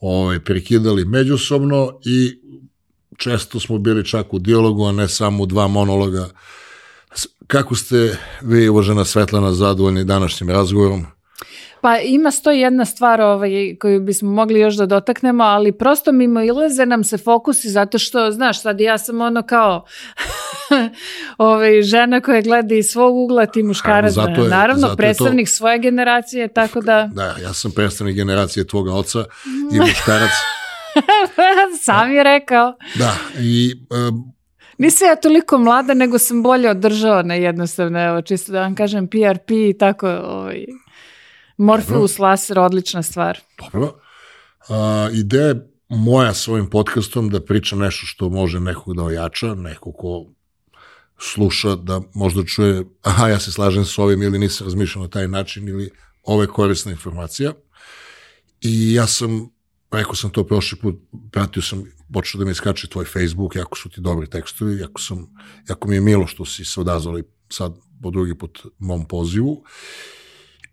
ovaj, 0.03 0.39
prekidali 0.39 1.05
međusobno 1.05 1.99
i 2.05 2.39
često 3.17 3.59
smo 3.59 3.77
bili 3.77 4.05
čak 4.05 4.33
u 4.33 4.39
dijalogu, 4.39 4.85
a 4.85 4.91
ne 4.91 5.07
samo 5.07 5.43
u 5.43 5.45
dva 5.45 5.67
monologa. 5.67 6.29
Kako 7.47 7.75
ste 7.75 8.17
vi, 8.41 8.69
uvažena 8.69 9.05
Svetlana, 9.05 9.53
zadovoljni 9.53 10.03
današnjim 10.03 10.49
razgovorom? 10.49 11.05
Pa 11.81 11.97
ima 11.97 12.31
sto 12.31 12.51
jedna 12.51 12.85
stvar 12.85 13.21
ovaj, 13.21 13.75
koju 13.81 13.99
bismo 13.99 14.31
mogli 14.31 14.59
još 14.59 14.75
da 14.75 14.85
dotaknemo, 14.85 15.43
ali 15.43 15.71
prosto 15.71 16.11
mimo 16.11 16.41
ileze 16.41 16.85
nam 16.85 17.03
se 17.03 17.17
fokusi 17.17 17.69
zato 17.69 17.99
što, 17.99 18.31
znaš, 18.31 18.61
sad 18.61 18.79
ja 18.79 18.97
sam 18.97 19.21
ono 19.21 19.41
kao 19.41 19.85
ovaj, 21.37 21.81
žena 21.81 22.21
koja 22.21 22.41
gleda 22.41 22.75
iz 22.75 22.85
svog 22.85 23.15
ugla, 23.15 23.45
ti 23.45 23.63
muškarac, 23.63 24.13
zato 24.13 24.43
je, 24.43 24.49
naravno 24.49 24.81
zato 24.81 24.95
predstavnik 24.95 25.47
to... 25.47 25.53
svoje 25.53 25.79
generacije, 25.79 26.47
tako 26.47 26.81
da... 26.81 27.09
Da, 27.13 27.35
ja 27.41 27.53
sam 27.53 27.71
predstavnik 27.71 28.15
generacije 28.15 28.67
tvoga 28.67 28.93
oca 28.93 29.25
i 29.73 29.79
muškarac 29.79 30.31
Sam 31.85 32.11
je 32.11 32.23
rekao. 32.23 32.73
Da, 32.95 33.15
i... 33.39 33.73
Um, 34.09 34.33
Nisam 34.77 35.07
ja 35.07 35.15
toliko 35.15 35.57
mlada, 35.57 35.93
nego 35.93 36.19
sam 36.19 36.43
bolje 36.43 36.69
održavana 36.69 37.33
jednostavno, 37.33 38.05
evo, 38.05 38.21
čisto 38.21 38.51
da 38.51 38.61
vam 38.61 38.75
kažem 38.75 39.07
PRP 39.07 39.51
i 39.51 39.75
tako, 39.79 40.07
ovaj, 40.09 40.65
Morpheus 41.57 42.19
laser, 42.19 42.59
odlična 42.59 43.03
stvar. 43.03 43.39
Dobro. 43.57 43.99
A, 44.69 45.09
ideja 45.13 45.47
je 45.47 45.69
moja 45.89 46.33
svojim 46.33 46.69
podcastom 46.69 47.29
da 47.29 47.45
pričam 47.45 47.79
nešto 47.79 48.05
što 48.05 48.29
može 48.29 48.59
nekog 48.59 48.95
da 48.95 49.03
ojača, 49.03 49.55
neko 49.55 49.91
ko 49.91 50.25
sluša 51.19 51.75
da 51.75 52.01
možda 52.13 52.43
čuje 52.43 52.85
aha, 53.01 53.27
ja 53.27 53.39
se 53.39 53.51
slažem 53.51 53.85
s 53.85 53.97
ovim 53.97 54.21
ili 54.21 54.39
nisam 54.39 54.67
razmišljao 54.67 55.03
na 55.03 55.09
taj 55.09 55.27
način 55.27 55.67
ili 55.67 55.91
ove 56.23 56.47
korisna 56.47 56.91
informacija. 56.91 57.53
I 58.61 58.93
ja 58.93 59.07
sam, 59.07 59.49
rekao 59.91 60.15
sam 60.15 60.29
to 60.29 60.43
prošli 60.43 60.77
put, 60.79 60.95
pratio 61.31 61.61
sam, 61.61 61.83
počeo 62.13 62.39
da 62.39 62.45
mi 62.45 62.51
iskače 62.51 62.87
tvoj 62.87 63.05
Facebook, 63.05 63.55
jako 63.55 63.77
su 63.77 63.89
ti 63.89 64.01
dobri 64.01 64.29
tekstovi, 64.29 64.79
jako, 64.79 65.01
sam, 65.01 65.27
jako 65.69 65.87
mi 65.87 65.95
je 65.95 66.01
milo 66.01 66.27
što 66.27 66.45
si 66.45 66.65
se 66.65 66.81
odazvali 66.81 67.23
sad 67.49 67.73
po 68.01 68.11
drugi 68.11 68.37
put 68.37 68.59
mom 68.79 69.07
pozivu. 69.07 69.63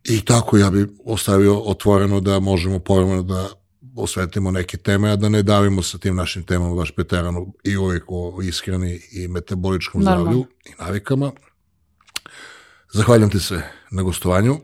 I 0.04 0.24
tako 0.24 0.58
ja 0.58 0.70
bi 0.70 0.86
ostavio 1.04 1.58
otvoreno 1.58 2.20
da 2.20 2.40
možemo 2.40 2.78
povremeno 2.78 3.22
da 3.22 3.48
osvetimo 3.96 4.50
neke 4.50 4.76
teme, 4.76 5.10
a 5.10 5.16
da 5.16 5.28
ne 5.28 5.42
davimo 5.42 5.82
sa 5.82 5.98
tim 5.98 6.16
našim 6.16 6.42
temama 6.42 6.74
baš 6.74 6.94
preterano 6.94 7.46
i 7.64 7.76
uvek 7.76 8.04
o 8.08 8.38
ishrani 8.42 9.00
i 9.12 9.28
metaboličkom 9.28 10.02
Normalno. 10.02 10.24
zdravlju 10.24 10.46
i 10.64 10.82
navikama. 10.82 11.32
Zahvaljam 12.92 13.30
ti 13.30 13.40
se 13.40 13.62
na 13.90 14.02
gostovanju. 14.02 14.60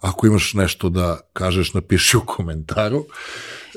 Ako 0.00 0.26
imaš 0.26 0.54
nešto 0.54 0.88
da 0.88 1.20
kažeš, 1.32 1.74
napiši 1.74 2.16
u 2.16 2.20
komentaru. 2.26 3.04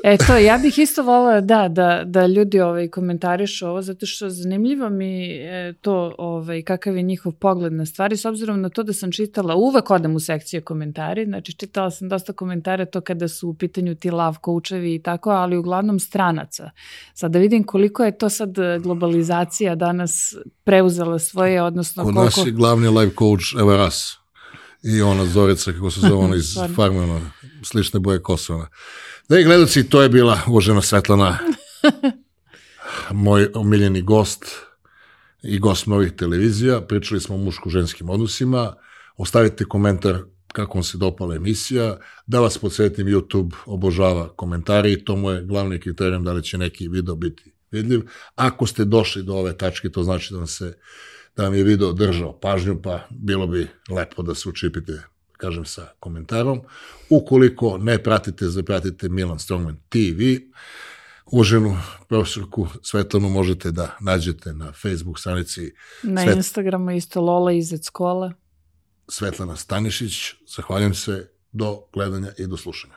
Eto, 0.03 0.37
ja 0.37 0.57
bih 0.57 0.79
isto 0.79 1.03
volila 1.03 1.41
da, 1.41 1.67
da, 1.67 2.01
da 2.05 2.27
ljudi 2.27 2.59
ovaj, 2.59 2.87
komentarišu 2.87 3.67
ovo, 3.67 3.81
zato 3.81 4.05
što 4.05 4.29
zanimljivo 4.29 4.89
mi 4.89 5.27
je 5.27 5.73
to 5.73 6.15
ovaj, 6.17 6.61
kakav 6.61 6.97
je 6.97 7.03
njihov 7.03 7.31
pogled 7.31 7.73
na 7.73 7.85
stvari, 7.85 8.17
s 8.17 8.25
obzirom 8.25 8.61
na 8.61 8.69
to 8.69 8.83
da 8.83 8.93
sam 8.93 9.11
čitala, 9.11 9.55
uvek 9.55 9.91
odem 9.91 10.15
u 10.15 10.19
sekcije 10.19 10.61
komentari, 10.61 11.25
znači 11.25 11.53
čitala 11.53 11.91
sam 11.91 12.09
dosta 12.09 12.33
komentare 12.33 12.85
to 12.85 13.01
kada 13.01 13.27
su 13.27 13.49
u 13.49 13.53
pitanju 13.53 13.95
ti 13.95 14.11
love 14.11 14.37
coachevi 14.45 14.95
i 14.95 15.01
tako, 15.01 15.29
ali 15.29 15.57
uglavnom 15.57 15.99
stranaca. 15.99 16.69
Sad 17.13 17.31
da 17.31 17.39
vidim 17.39 17.63
koliko 17.63 18.03
je 18.03 18.17
to 18.17 18.29
sad 18.29 18.55
globalizacija 18.83 19.75
danas 19.75 20.35
preuzela 20.63 21.19
svoje, 21.19 21.61
odnosno 21.61 22.03
Kod 22.03 22.13
koliko... 22.13 22.39
nas 22.39 22.47
je 22.47 22.51
glavni 22.51 22.87
life 22.87 23.15
coach 23.19 23.59
evo 23.59 23.77
ras 23.77 24.17
i 24.83 25.01
ona 25.01 25.25
Zorica, 25.25 25.71
kako 25.71 25.91
se 25.91 25.99
zove, 25.99 26.13
ona 26.13 26.35
iz 26.35 26.55
Farmana, 26.75 27.31
slične 27.63 27.99
boje 27.99 28.21
Kosova. 28.21 28.67
Da 29.29 29.39
i 29.39 29.43
gledaci, 29.43 29.89
to 29.89 30.01
je 30.01 30.09
bila 30.09 30.39
uvažena 30.47 30.81
Svetlana, 30.81 31.37
moj 33.25 33.47
omiljeni 33.53 34.01
gost 34.01 34.45
i 35.43 35.59
gost 35.59 35.87
novih 35.87 36.11
televizija. 36.11 36.81
Pričali 36.81 37.21
smo 37.21 37.35
o 37.35 37.37
muško-ženskim 37.37 38.09
odnosima. 38.09 38.73
Ostavite 39.17 39.65
komentar 39.65 40.17
kako 40.47 40.77
vam 40.77 40.83
se 40.83 40.97
dopala 40.97 41.35
emisija. 41.35 41.97
Da 42.27 42.39
vas 42.39 42.57
podsjetim, 42.57 43.07
YouTube 43.07 43.55
obožava 43.65 44.29
komentari 44.35 44.93
i 44.93 45.05
to 45.05 45.15
mu 45.15 45.31
je 45.31 45.45
glavni 45.45 45.79
kriterijum 45.79 46.23
da 46.23 46.33
li 46.33 46.43
će 46.43 46.57
neki 46.57 46.87
video 46.87 47.15
biti 47.15 47.53
vidljiv. 47.71 48.01
Ako 48.35 48.67
ste 48.67 48.85
došli 48.85 49.23
do 49.23 49.33
ove 49.33 49.57
tačke, 49.57 49.89
to 49.89 50.03
znači 50.03 50.33
da 50.33 50.37
vam 50.37 50.47
se 50.47 50.77
da 51.35 51.43
vam 51.43 51.53
je 51.53 51.63
video 51.63 51.93
držao 51.93 52.39
pažnju, 52.39 52.81
pa 52.81 53.07
bilo 53.09 53.47
bi 53.47 53.67
lepo 53.89 54.23
da 54.23 54.35
se 54.35 54.49
učipite 54.49 55.03
kažem, 55.38 55.65
sa 55.65 55.88
komentarom. 55.99 56.61
Ukoliko 57.09 57.77
ne 57.77 58.03
pratite, 58.03 58.45
zapratite 58.45 59.09
Milan 59.09 59.39
Strongman 59.39 59.77
TV. 59.89 60.41
Uvaženu 61.26 61.77
profesorku 62.07 62.68
Svetlanu 62.81 63.30
možete 63.30 63.72
da 63.72 63.97
nađete 63.99 64.53
na 64.53 64.72
Facebook 64.72 65.19
stranici. 65.19 65.73
Na 66.03 66.23
Svet... 66.23 66.35
Instagramu 66.35 66.91
isto 66.91 67.22
Lola 67.22 67.51
iz 67.51 67.89
Kola. 67.91 68.34
Svetlana 69.09 69.55
Stanišić. 69.55 70.34
Zahvaljujem 70.55 70.93
se. 70.93 71.30
Do 71.51 71.81
gledanja 71.93 72.31
i 72.38 72.47
do 72.47 72.57
slušanja. 72.57 72.96